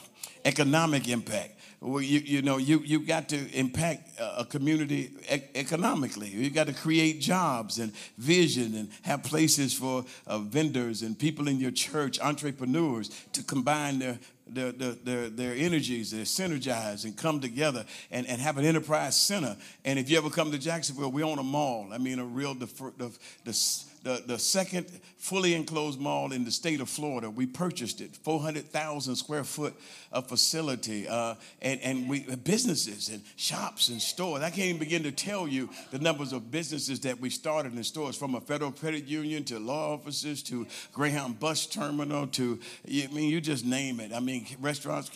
Economic 0.44 1.06
impact. 1.08 1.58
Well, 1.82 2.00
you, 2.00 2.20
you 2.20 2.42
know, 2.42 2.58
you, 2.58 2.78
you 2.78 3.04
got 3.04 3.28
to 3.30 3.50
impact 3.50 4.08
a 4.18 4.44
community 4.44 5.10
economically. 5.54 6.28
You 6.28 6.48
got 6.48 6.68
to 6.68 6.72
create 6.72 7.20
jobs 7.20 7.78
and 7.78 7.92
vision 8.16 8.76
and 8.76 8.88
have 9.02 9.24
places 9.24 9.74
for 9.74 10.04
uh, 10.28 10.38
vendors 10.38 11.02
and 11.02 11.18
people 11.18 11.48
in 11.48 11.58
your 11.58 11.72
church, 11.72 12.20
entrepreneurs, 12.20 13.10
to 13.32 13.42
combine 13.42 13.98
their, 13.98 14.20
their, 14.54 14.72
their, 14.72 15.28
their, 15.28 15.54
energies, 15.54 16.10
they 16.10 16.22
synergize 16.22 17.04
and 17.04 17.16
come 17.16 17.40
together 17.40 17.84
and, 18.10 18.26
and 18.26 18.40
have 18.40 18.58
an 18.58 18.64
enterprise 18.64 19.16
center. 19.16 19.56
And 19.84 19.98
if 19.98 20.10
you 20.10 20.18
ever 20.18 20.30
come 20.30 20.52
to 20.52 20.58
Jacksonville, 20.58 21.12
we 21.12 21.22
own 21.22 21.38
a 21.38 21.42
mall. 21.42 21.88
I 21.92 21.98
mean, 21.98 22.18
a 22.18 22.24
real, 22.24 22.54
the, 22.54 22.66
the, 22.98 23.12
the 23.44 23.52
the, 24.02 24.22
the 24.26 24.38
second 24.38 24.86
fully 25.16 25.54
enclosed 25.54 26.00
mall 26.00 26.32
in 26.32 26.44
the 26.44 26.50
state 26.50 26.80
of 26.80 26.88
Florida. 26.88 27.30
We 27.30 27.46
purchased 27.46 28.00
it, 28.00 28.16
400,000 28.16 29.16
square 29.16 29.44
foot 29.44 29.74
of 30.12 30.28
facility, 30.28 31.08
uh, 31.08 31.34
and, 31.60 31.80
and 31.80 32.08
we 32.08 32.20
businesses 32.44 33.08
and 33.08 33.22
shops 33.36 33.88
and 33.88 34.00
stores. 34.00 34.42
I 34.42 34.50
can't 34.50 34.68
even 34.68 34.78
begin 34.78 35.02
to 35.04 35.12
tell 35.12 35.48
you 35.48 35.70
the 35.90 35.98
numbers 35.98 36.32
of 36.32 36.50
businesses 36.50 37.00
that 37.00 37.20
we 37.20 37.30
started 37.30 37.74
in 37.74 37.84
stores, 37.84 38.16
from 38.16 38.34
a 38.34 38.40
federal 38.40 38.72
credit 38.72 39.06
union 39.06 39.44
to 39.44 39.58
law 39.58 39.94
offices 39.94 40.42
to 40.44 40.66
Greyhound 40.92 41.40
bus 41.40 41.66
terminal 41.66 42.26
to, 42.28 42.58
I 42.86 43.08
mean, 43.12 43.30
you 43.30 43.40
just 43.40 43.64
name 43.64 44.00
it. 44.00 44.12
I 44.12 44.20
mean, 44.20 44.46
restaurants, 44.60 45.10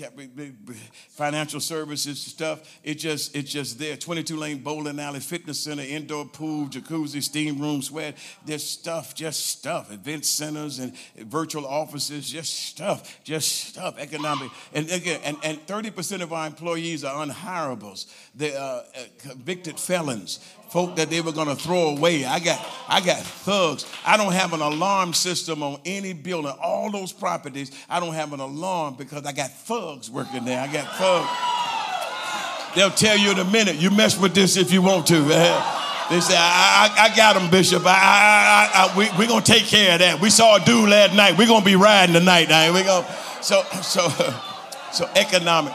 financial 1.10 1.60
services 1.60 2.20
stuff. 2.20 2.78
It 2.82 2.94
just, 2.94 3.34
it's 3.36 3.50
just 3.50 3.78
there. 3.78 3.96
22 3.96 4.36
lane 4.36 4.58
bowling 4.58 5.00
alley, 5.00 5.20
fitness 5.20 5.60
center, 5.60 5.82
indoor 5.82 6.24
pool, 6.24 6.66
jacuzzi, 6.66 7.22
steam 7.22 7.60
room, 7.60 7.82
sweat. 7.82 8.16
There's 8.44 8.64
stuff, 8.64 9.14
just 9.14 9.46
stuff. 9.46 9.92
Event 9.92 10.24
centers 10.24 10.78
and 10.78 10.96
virtual 11.16 11.66
offices, 11.66 12.30
just 12.30 12.54
stuff, 12.54 13.22
just 13.24 13.48
stuff. 13.66 13.98
Economic. 13.98 14.50
And 14.72 14.85
again, 14.90 15.20
and, 15.24 15.36
and 15.42 15.66
30% 15.66 16.22
of 16.22 16.32
our 16.32 16.46
employees 16.46 17.04
are 17.04 17.26
unhirables. 17.26 18.06
They're 18.34 18.58
uh, 18.58 18.82
convicted 19.18 19.78
felons 19.78 20.40
folk 20.70 20.96
that 20.96 21.10
they 21.10 21.20
were 21.20 21.32
going 21.32 21.48
to 21.48 21.56
throw 21.56 21.90
away. 21.96 22.24
I 22.24 22.40
got, 22.40 22.64
I 22.88 23.00
got 23.00 23.18
thugs. 23.18 23.86
I 24.04 24.16
don't 24.16 24.32
have 24.32 24.52
an 24.52 24.60
alarm 24.60 25.14
system 25.14 25.62
on 25.62 25.80
any 25.84 26.12
building. 26.12 26.52
All 26.60 26.90
those 26.90 27.12
properties, 27.12 27.70
I 27.88 28.00
don't 28.00 28.14
have 28.14 28.32
an 28.32 28.40
alarm 28.40 28.94
because 28.94 29.24
I 29.24 29.32
got 29.32 29.50
thugs 29.50 30.10
working 30.10 30.44
there. 30.44 30.60
I 30.60 30.66
got 30.72 30.86
thugs. 30.96 32.74
They'll 32.74 32.90
tell 32.90 33.16
you 33.16 33.30
in 33.30 33.38
a 33.38 33.50
minute. 33.50 33.76
You 33.76 33.90
mess 33.90 34.18
with 34.20 34.34
this 34.34 34.56
if 34.56 34.72
you 34.72 34.82
want 34.82 35.06
to. 35.08 35.72
They 36.08 36.20
say, 36.20 36.36
I, 36.38 36.94
I, 36.96 37.04
I 37.06 37.16
got 37.16 37.34
them, 37.34 37.50
Bishop. 37.50 37.82
I, 37.84 38.92
we, 38.96 39.08
we're 39.18 39.26
going 39.26 39.42
to 39.42 39.52
take 39.52 39.64
care 39.64 39.94
of 39.94 39.98
that. 39.98 40.20
We 40.20 40.30
saw 40.30 40.54
a 40.54 40.64
dude 40.64 40.88
last 40.88 41.16
night. 41.16 41.36
We're 41.36 41.48
going 41.48 41.62
to 41.62 41.66
be 41.66 41.74
riding 41.74 42.14
tonight. 42.14 42.48
Now. 42.48 42.72
We 42.72 42.84
go. 42.84 43.04
So, 43.42 43.62
so, 43.82 44.06
so 44.92 45.08
economic. 45.16 45.72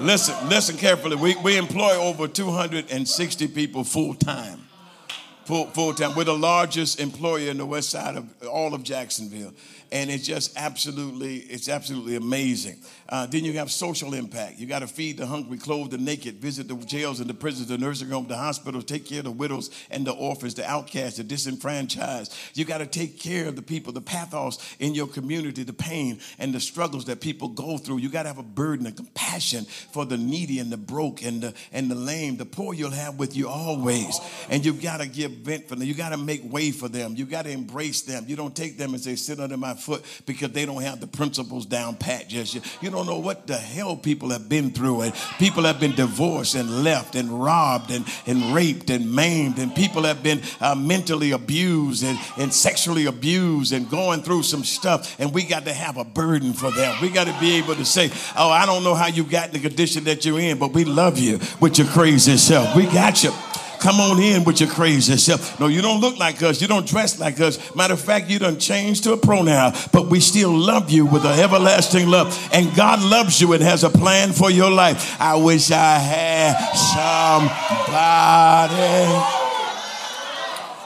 Listen, 0.00 0.48
listen 0.48 0.76
carefully. 0.76 1.16
We, 1.16 1.34
we 1.36 1.56
employ 1.56 1.96
over 1.96 2.28
260 2.28 3.48
people 3.48 3.82
full 3.82 4.14
time. 4.14 4.60
Full, 5.44 5.66
full 5.66 5.94
time. 5.94 6.14
We're 6.14 6.24
the 6.24 6.38
largest 6.38 7.00
employer 7.00 7.50
in 7.50 7.58
the 7.58 7.66
west 7.66 7.90
side 7.90 8.16
of 8.16 8.46
all 8.46 8.74
of 8.74 8.84
Jacksonville 8.84 9.52
and 9.90 10.10
it's 10.10 10.26
just 10.26 10.56
absolutely 10.56 11.36
it's 11.38 11.68
absolutely 11.68 12.16
amazing 12.16 12.76
uh, 13.08 13.26
then 13.26 13.44
you 13.44 13.54
have 13.54 13.70
social 13.70 14.14
impact 14.14 14.58
you 14.58 14.66
got 14.66 14.80
to 14.80 14.86
feed 14.86 15.16
the 15.16 15.26
hungry 15.26 15.58
clothe 15.58 15.90
the 15.90 15.98
naked 15.98 16.36
visit 16.36 16.68
the 16.68 16.76
jails 16.86 17.20
and 17.20 17.28
the 17.28 17.34
prisons 17.34 17.68
the 17.68 17.78
nursing 17.78 18.08
homes 18.08 18.28
the 18.28 18.36
hospitals 18.36 18.84
take 18.84 19.06
care 19.06 19.18
of 19.18 19.24
the 19.24 19.30
widows 19.30 19.70
and 19.90 20.06
the 20.06 20.12
orphans 20.12 20.54
the 20.54 20.68
outcasts 20.68 21.16
the 21.16 21.24
disenfranchised 21.24 22.34
you 22.54 22.64
got 22.64 22.78
to 22.78 22.86
take 22.86 23.18
care 23.18 23.48
of 23.48 23.56
the 23.56 23.62
people 23.62 23.92
the 23.92 24.00
pathos 24.00 24.58
in 24.78 24.94
your 24.94 25.06
community 25.06 25.62
the 25.62 25.72
pain 25.72 26.18
and 26.38 26.54
the 26.54 26.60
struggles 26.60 27.06
that 27.06 27.20
people 27.20 27.48
go 27.48 27.78
through 27.78 27.98
you 27.98 28.08
got 28.08 28.22
to 28.22 28.28
have 28.28 28.38
a 28.38 28.42
burden 28.42 28.86
of 28.86 28.94
compassion 28.96 29.64
for 29.64 30.04
the 30.04 30.16
needy 30.16 30.58
and 30.58 30.70
the 30.70 30.76
broke 30.76 31.22
and 31.22 31.42
the 31.42 31.54
and 31.72 31.90
the 31.90 31.94
lame 31.94 32.36
the 32.36 32.46
poor 32.46 32.74
you'll 32.74 32.90
have 32.90 33.18
with 33.18 33.36
you 33.36 33.48
always 33.48 34.20
and 34.50 34.64
you've 34.64 34.82
got 34.82 34.98
to 35.00 35.06
give 35.06 35.32
vent 35.32 35.68
for 35.68 35.76
them. 35.76 35.86
You 35.86 35.94
got 35.94 36.10
to 36.10 36.16
make 36.16 36.50
way 36.50 36.70
for 36.70 36.88
them. 36.88 37.14
You 37.16 37.24
got 37.24 37.42
to 37.42 37.50
embrace 37.50 38.02
them. 38.02 38.24
You 38.26 38.36
don't 38.36 38.54
take 38.54 38.78
them 38.78 38.94
and 38.94 39.02
say, 39.02 39.16
sit 39.16 39.40
under 39.40 39.56
my 39.56 39.74
foot 39.78 40.04
because 40.26 40.52
they 40.52 40.66
don't 40.66 40.82
have 40.82 41.00
the 41.00 41.06
principles 41.06 41.66
down 41.66 41.96
pat 41.96 42.28
just 42.28 42.54
yet. 42.54 42.78
You 42.80 42.90
don't 42.90 43.06
know 43.06 43.18
what 43.18 43.46
the 43.46 43.56
hell 43.56 43.96
people 43.96 44.30
have 44.30 44.48
been 44.48 44.70
through. 44.70 45.02
And 45.02 45.14
people 45.38 45.64
have 45.64 45.80
been 45.80 45.94
divorced 45.94 46.54
and 46.54 46.84
left 46.84 47.14
and 47.14 47.42
robbed 47.42 47.90
and, 47.90 48.04
and 48.26 48.54
raped 48.54 48.90
and 48.90 49.14
maimed. 49.14 49.58
And 49.58 49.74
people 49.74 50.02
have 50.02 50.22
been 50.22 50.40
uh, 50.60 50.74
mentally 50.74 51.32
abused 51.32 52.04
and, 52.04 52.18
and 52.36 52.52
sexually 52.52 53.06
abused 53.06 53.72
and 53.72 53.88
going 53.88 54.22
through 54.22 54.42
some 54.42 54.64
stuff. 54.64 55.18
And 55.18 55.32
we 55.32 55.44
got 55.44 55.64
to 55.64 55.72
have 55.72 55.96
a 55.96 56.04
burden 56.04 56.52
for 56.52 56.70
them. 56.70 56.96
We 57.00 57.10
got 57.10 57.26
to 57.26 57.40
be 57.40 57.56
able 57.56 57.74
to 57.76 57.84
say, 57.84 58.10
oh, 58.36 58.50
I 58.50 58.66
don't 58.66 58.84
know 58.84 58.94
how 58.94 59.06
you 59.06 59.24
got 59.24 59.52
the 59.52 59.58
condition 59.58 60.04
that 60.04 60.24
you're 60.24 60.40
in, 60.40 60.58
but 60.58 60.72
we 60.72 60.84
love 60.84 61.18
you 61.18 61.38
with 61.60 61.78
your 61.78 61.86
crazy 61.88 62.36
self. 62.36 62.74
We 62.74 62.84
got 62.86 63.22
you. 63.22 63.32
Come 63.80 64.00
on 64.00 64.20
in 64.20 64.44
with 64.44 64.60
your 64.60 64.68
crazy 64.70 65.16
self. 65.16 65.58
No, 65.60 65.66
you 65.66 65.82
don't 65.82 66.00
look 66.00 66.18
like 66.18 66.42
us. 66.42 66.60
You 66.60 66.68
don't 66.68 66.86
dress 66.86 67.18
like 67.18 67.40
us. 67.40 67.74
Matter 67.74 67.94
of 67.94 68.00
fact, 68.00 68.28
you 68.28 68.38
done 68.38 68.58
changed 68.58 69.04
to 69.04 69.12
a 69.12 69.16
pronoun, 69.16 69.72
but 69.92 70.06
we 70.08 70.20
still 70.20 70.52
love 70.52 70.90
you 70.90 71.06
with 71.06 71.24
an 71.24 71.38
everlasting 71.38 72.08
love. 72.08 72.36
And 72.52 72.74
God 72.74 73.02
loves 73.02 73.40
you 73.40 73.52
and 73.52 73.62
has 73.62 73.84
a 73.84 73.90
plan 73.90 74.32
for 74.32 74.50
your 74.50 74.70
life. 74.70 75.20
I 75.20 75.36
wish 75.36 75.70
I 75.70 75.98
had 75.98 76.54
somebody. 77.74 79.38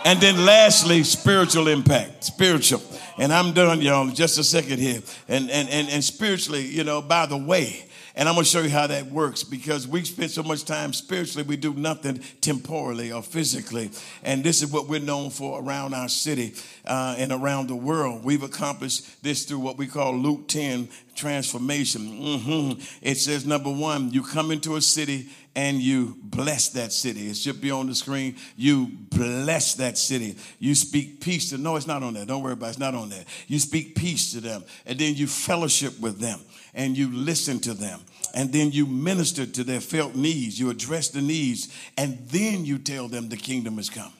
And 0.05 0.20
then 0.20 0.45
lastly, 0.45 1.05
spiritual 1.05 1.68
impact. 1.68 2.24
Spiritual. 2.24 2.82
And 3.18 3.32
I'm 3.32 3.53
done, 3.53 3.80
y'all. 3.80 4.09
Just 4.09 4.38
a 4.38 4.45
second 4.45 4.78
here. 4.78 5.01
And, 5.28 5.51
and, 5.51 5.68
and, 5.68 5.88
and 5.88 6.03
spiritually, 6.03 6.66
you 6.66 6.82
know, 6.82 7.01
by 7.03 7.26
the 7.26 7.36
way, 7.36 7.84
and 8.15 8.29
I'm 8.29 8.35
going 8.35 8.45
to 8.45 8.51
show 8.51 8.61
you 8.61 8.71
how 8.71 8.87
that 8.87 9.07
works 9.07 9.43
because 9.43 9.89
we 9.89 10.05
spend 10.05 10.31
so 10.31 10.43
much 10.43 10.65
time 10.65 10.93
spiritually, 10.93 11.47
we 11.47 11.57
do 11.57 11.73
nothing 11.73 12.23
temporally 12.41 13.11
or 13.11 13.23
physically. 13.23 13.91
And 14.23 14.45
this 14.45 14.63
is 14.63 14.71
what 14.71 14.89
we're 14.89 15.01
known 15.01 15.31
for 15.31 15.63
around 15.63 15.95
our 15.95 16.09
city 16.09 16.55
uh, 16.85 17.15
and 17.19 17.33
around 17.33 17.69
the 17.69 17.77
world. 17.77 18.23
We've 18.23 18.43
accomplished 18.43 19.23
this 19.23 19.45
through 19.45 19.61
what 19.61 19.79
we 19.79 19.87
call 19.87 20.15
Luke 20.15 20.47
10 20.49 20.89
transformation. 21.15 22.03
Mm-hmm. 22.03 22.83
It 23.01 23.17
says, 23.17 23.47
number 23.47 23.71
one, 23.71 24.11
you 24.11 24.23
come 24.23 24.51
into 24.51 24.77
a 24.77 24.83
city 24.83 25.29
and 25.55 25.79
you 25.79 26.17
bless 26.23 26.71
that 26.71 26.93
city. 26.93 27.29
It 27.29 27.37
should 27.37 27.61
be 27.61 27.71
on 27.71 27.87
the 27.87 27.95
screen. 27.95 28.37
You 28.57 28.91
bless 29.11 29.75
that 29.75 29.99
city. 29.99 30.37
You 30.59 30.75
speak 30.75 31.21
peace 31.21 31.51
to, 31.51 31.59
no, 31.59 31.77
it's 31.77 31.87
not 31.87 32.03
on 32.03 32.15
there. 32.15 32.25
Don't 32.25 32.43
worry 32.43 32.55
about 32.55 32.67
it. 32.67 32.71
It's 32.71 32.79
not 32.79 32.95
on 32.95 33.11
there. 33.11 33.25
You 33.49 33.59
speak 33.59 33.95
peace 33.95 34.33
to 34.33 34.41
them. 34.41 34.65
And 34.87 34.99
then 34.99 35.15
you 35.15 35.27
fellowship 35.27 35.99
with 36.01 36.19
them 36.19 36.41
and 36.75 36.97
you 36.97 37.11
listen 37.12 37.61
to 37.61 37.75
them. 37.75 38.01
And 38.35 38.53
then 38.53 38.73
you 38.73 38.87
minister 38.87 39.45
to 39.45 39.64
their 39.64 39.81
felt 39.81 40.14
needs. 40.14 40.59
You 40.59 40.70
address 40.70 41.09
the 41.09 41.20
needs. 41.20 41.68
And 41.99 42.18
then 42.29 42.64
you 42.64 42.79
tell 42.79 43.09
them 43.09 43.29
the 43.29 43.37
kingdom 43.37 43.77
has 43.77 43.91
come. 43.91 44.12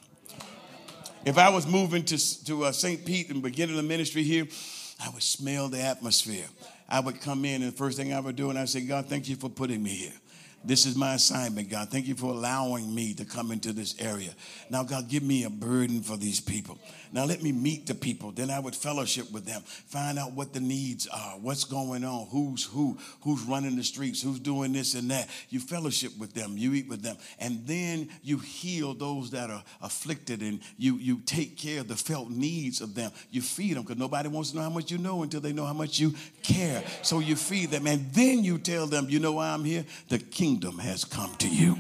If 1.25 1.39
I 1.39 1.49
was 1.49 1.67
moving 1.67 2.05
to, 2.05 2.45
to 2.45 2.65
uh, 2.65 2.73
St. 2.73 3.05
Pete 3.05 3.31
and 3.31 3.43
beginning 3.43 3.77
the 3.77 3.83
ministry 3.83 4.23
here, 4.23 4.47
I 5.01 5.09
would 5.11 5.23
smell 5.23 5.69
the 5.69 5.81
atmosphere. 5.81 6.47
I 6.89 7.01
would 7.01 7.21
come 7.21 7.45
in, 7.45 7.63
and 7.63 7.73
the 7.73 7.77
first 7.77 7.97
thing 7.97 8.13
I 8.13 8.21
would 8.21 8.37
do, 8.37 8.51
and 8.51 8.59
I 8.59 8.67
say, 8.67 8.83
God, 8.83 9.07
thank 9.07 9.29
you 9.29 9.37
for 9.37 9.49
putting 9.49 9.83
me 9.83 9.91
here. 9.91 10.13
This 10.65 10.87
is 10.87 10.97
my 10.97 11.15
assignment, 11.15 11.71
God. 11.71 11.89
Thank 11.89 12.07
you 12.07 12.15
for 12.15 12.27
allowing 12.27 12.95
me 12.95 13.15
to 13.15 13.25
come 13.25 13.51
into 13.51 13.73
this 13.73 13.97
area. 13.99 14.31
Now, 14.71 14.85
God, 14.85 15.09
give 15.09 15.23
me 15.23 15.45
a 15.45 15.51
burden 15.51 16.03
for 16.03 16.17
these 16.17 16.41
people. 16.41 16.79
Now 17.13 17.27
let 17.27 17.43
me 17.43 17.53
meet 17.53 17.87
the 17.87 17.95
people. 17.95 18.33
Then 18.33 18.51
I 18.51 18.59
would 18.59 18.75
fellowship 18.75 19.31
with 19.31 19.45
them, 19.45 19.61
find 19.63 20.19
out 20.19 20.33
what 20.33 20.55
the 20.55 20.61
needs 20.61 21.07
are, 21.07 21.37
what's 21.39 21.65
going 21.65 22.05
on, 22.05 22.27
who's 22.29 22.65
who, 22.65 22.99
who's 23.21 23.43
running 23.43 23.77
the 23.77 23.85
streets, 23.85 24.23
who's 24.23 24.41
doing 24.41 24.73
this 24.73 24.95
and 24.95 25.11
that. 25.11 25.29
You 25.51 25.61
fellowship 25.61 26.13
with 26.19 26.33
them, 26.33 26.57
you 26.57 26.73
eat 26.73 26.89
with 26.89 27.03
them, 27.03 27.17
and 27.39 27.67
then 27.67 28.09
you 28.23 28.39
heal 28.39 28.95
those 28.95 29.31
that 29.33 29.51
are 29.51 29.63
afflicted 29.83 30.41
and 30.41 30.61
you, 30.79 30.97
you 30.97 31.21
take 31.27 31.59
care 31.59 31.81
of 31.81 31.89
the 31.89 31.97
felt 31.97 32.31
needs 32.31 32.81
of 32.81 32.95
them. 32.95 33.13
You 33.31 33.43
feed 33.43 33.77
them 33.77 33.83
because 33.83 33.99
nobody 33.99 34.31
wants 34.31 34.53
to 34.53 34.57
know 34.57 34.63
how 34.63 34.71
much 34.71 34.91
you 34.91 34.97
know 34.97 35.23
until 35.23 35.41
they 35.41 35.53
know 35.53 35.67
how 35.67 35.75
much 35.75 36.01
you 36.01 36.15
care. 36.43 36.83
So 37.03 37.19
you 37.19 37.37
feed 37.37 37.71
them, 37.71 37.87
and 37.87 38.11
then 38.15 38.43
you 38.43 38.57
tell 38.57 38.87
them, 38.87 39.07
you 39.11 39.21
know 39.21 39.33
why 39.33 39.51
I'm 39.51 39.65
here? 39.65 39.85
The 40.09 40.19
kingdom 40.53 40.79
has 40.79 41.07
come 41.07 41.35
to 41.37 41.49
you. 41.49 41.79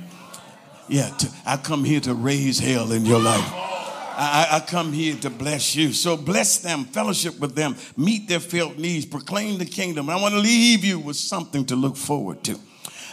Yeah, 0.88 1.10
to, 1.10 1.30
I 1.44 1.58
come 1.58 1.84
here 1.84 2.00
to 2.00 2.14
raze 2.14 2.58
hell 2.58 2.90
in 2.92 3.04
your 3.04 3.20
life. 3.20 3.44
I, 3.44 4.48
I, 4.52 4.60
come 4.60 4.94
here 4.94 5.14
to 5.16 5.28
bless 5.28 5.76
you. 5.76 5.92
So 5.92 6.16
bless 6.16 6.58
them, 6.58 6.84
fellowship 6.84 7.38
with 7.38 7.54
them, 7.54 7.76
meet 7.98 8.28
their 8.28 8.40
felt 8.40 8.78
needs, 8.78 9.04
proclaim 9.04 9.58
the 9.58 9.66
kingdom. 9.66 10.08
I 10.08 10.16
want 10.16 10.32
to 10.32 10.40
leave 10.40 10.86
you 10.86 10.98
with 10.98 11.16
something 11.16 11.66
to 11.66 11.76
look 11.76 11.96
forward 11.98 12.42
to. 12.44 12.58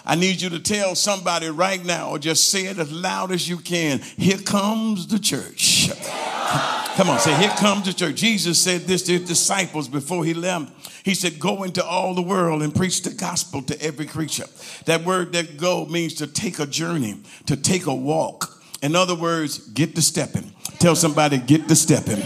I 0.05 0.15
need 0.15 0.41
you 0.41 0.49
to 0.51 0.59
tell 0.61 0.95
somebody 0.95 1.49
right 1.49 1.83
now, 1.83 2.11
or 2.11 2.19
just 2.19 2.49
say 2.49 2.67
it 2.67 2.79
as 2.79 2.89
loud 2.89 3.33
as 3.33 3.49
you 3.49 3.57
can. 3.57 3.99
Here 3.99 4.37
comes 4.37 5.07
the 5.07 5.19
church. 5.19 5.89
Come 6.99 7.11
on, 7.11 7.19
say, 7.19 7.33
here 7.35 7.49
comes 7.51 7.85
the 7.85 7.93
church. 7.93 8.17
Jesus 8.17 8.61
said 8.61 8.81
this 8.81 9.03
to 9.03 9.13
his 9.13 9.25
disciples 9.25 9.87
before 9.87 10.25
he 10.25 10.33
left. 10.33 10.73
He 11.05 11.13
said, 11.13 11.39
Go 11.39 11.63
into 11.63 11.81
all 11.81 12.13
the 12.13 12.21
world 12.21 12.61
and 12.61 12.75
preach 12.75 13.03
the 13.03 13.11
gospel 13.11 13.61
to 13.61 13.81
every 13.81 14.05
creature. 14.05 14.43
That 14.83 15.05
word 15.05 15.31
that 15.31 15.55
go 15.55 15.85
means 15.85 16.15
to 16.15 16.27
take 16.27 16.59
a 16.59 16.65
journey, 16.65 17.21
to 17.45 17.55
take 17.55 17.85
a 17.85 17.95
walk. 17.95 18.61
In 18.81 18.97
other 18.97 19.15
words, 19.15 19.59
get 19.59 19.95
to 19.95 20.01
stepping. 20.01 20.51
Tell 20.79 20.93
somebody, 20.93 21.37
get 21.37 21.69
the 21.69 21.75
stepping. 21.77 22.21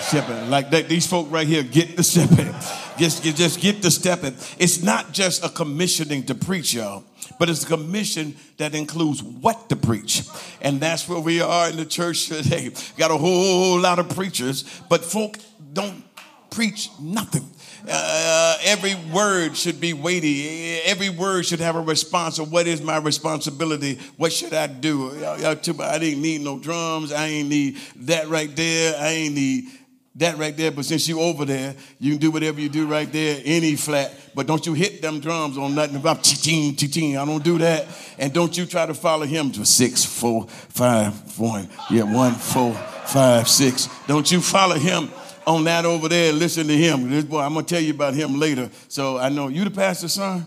Stepping. 0.00 0.50
Like 0.50 0.70
these 0.88 1.06
folk 1.06 1.30
right 1.30 1.46
here, 1.46 1.62
get 1.62 1.96
the 1.96 2.02
stepping. 2.02 2.52
Just, 2.98 3.22
just 3.22 3.60
get 3.60 3.82
the 3.82 3.90
stepping. 3.90 4.34
It's 4.58 4.82
not 4.82 5.12
just 5.12 5.44
a 5.44 5.48
commissioning 5.48 6.24
to 6.24 6.34
preach, 6.34 6.74
y'all, 6.74 7.04
but 7.38 7.48
it's 7.48 7.64
a 7.64 7.66
commission 7.66 8.36
that 8.58 8.74
includes 8.74 9.22
what 9.22 9.68
to 9.68 9.76
preach. 9.76 10.24
And 10.60 10.80
that's 10.80 11.08
where 11.08 11.20
we 11.20 11.40
are 11.40 11.70
in 11.70 11.76
the 11.76 11.86
church 11.86 12.26
today. 12.26 12.70
Got 12.98 13.10
a 13.10 13.16
whole 13.16 13.78
lot 13.78 13.98
of 13.98 14.08
preachers, 14.10 14.64
but 14.88 15.04
folk 15.04 15.36
don't 15.72 16.04
preach 16.50 16.90
nothing. 17.00 17.48
Uh, 17.88 18.56
every 18.64 18.94
word 19.10 19.56
should 19.56 19.80
be 19.80 19.94
weighty. 19.94 20.80
Every 20.82 21.08
word 21.08 21.46
should 21.46 21.60
have 21.60 21.76
a 21.76 21.80
response 21.80 22.38
of 22.38 22.52
what 22.52 22.66
is 22.66 22.82
my 22.82 22.98
responsibility? 22.98 23.98
What 24.18 24.32
should 24.32 24.52
I 24.52 24.66
do? 24.66 25.24
I 25.24 25.54
didn't 25.54 26.20
need 26.20 26.42
no 26.42 26.58
drums. 26.58 27.12
I 27.12 27.26
ain't 27.26 27.48
need 27.48 27.78
that 28.00 28.28
right 28.28 28.54
there. 28.54 29.00
I 29.00 29.08
ain't 29.08 29.34
need 29.34 29.68
that 30.16 30.38
right 30.38 30.56
there. 30.56 30.70
But 30.70 30.84
since 30.84 31.08
you 31.08 31.20
over 31.20 31.44
there, 31.44 31.74
you 31.98 32.12
can 32.12 32.20
do 32.20 32.30
whatever 32.30 32.60
you 32.60 32.68
do 32.68 32.86
right 32.86 33.10
there, 33.10 33.40
any 33.44 33.76
flat. 33.76 34.14
But 34.34 34.46
don't 34.46 34.64
you 34.66 34.74
hit 34.74 35.02
them 35.02 35.20
drums 35.20 35.56
on 35.56 35.74
nothing 35.74 35.96
about 35.96 36.22
ching 36.22 36.76
ching. 36.76 37.16
I 37.16 37.24
don't 37.24 37.44
do 37.44 37.58
that. 37.58 37.86
And 38.18 38.32
don't 38.32 38.56
you 38.56 38.66
try 38.66 38.86
to 38.86 38.94
follow 38.94 39.26
him 39.26 39.52
to 39.52 39.64
six, 39.64 40.04
four, 40.04 40.46
five, 40.48 41.38
one. 41.38 41.68
Yeah, 41.90 42.02
one, 42.02 42.34
four, 42.34 42.74
five, 42.74 43.48
six. 43.48 43.88
Don't 44.06 44.30
you 44.30 44.40
follow 44.40 44.76
him 44.76 45.10
on 45.46 45.64
that 45.64 45.84
over 45.84 46.08
there, 46.08 46.32
listen 46.32 46.66
to 46.66 46.76
him. 46.76 47.10
This 47.10 47.24
boy, 47.24 47.40
I'm 47.40 47.54
gonna 47.54 47.66
tell 47.66 47.80
you 47.80 47.92
about 47.92 48.14
him 48.14 48.38
later. 48.38 48.70
So 48.88 49.18
I 49.18 49.28
know 49.28 49.48
you 49.48 49.64
the 49.64 49.70
pastor's 49.70 50.12
son? 50.12 50.46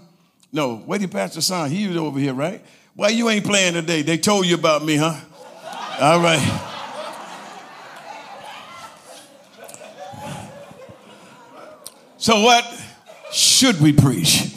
No, 0.51 0.77
where 0.77 0.99
the 0.99 1.07
pastor's 1.07 1.47
son? 1.47 1.69
He 1.69 1.87
was 1.87 1.97
over 1.97 2.19
here, 2.19 2.33
right? 2.33 2.63
Why 2.95 3.09
you 3.09 3.29
ain't 3.29 3.45
playing 3.45 3.73
today? 3.73 4.03
They 4.03 4.17
told 4.17 4.45
you 4.45 4.55
about 4.55 4.85
me, 4.85 4.97
huh? 4.97 5.19
All 5.99 6.21
right. 6.21 6.69
So 12.23 12.39
what 12.39 12.65
should 13.33 13.81
we 13.81 13.91
preach? 13.91 14.55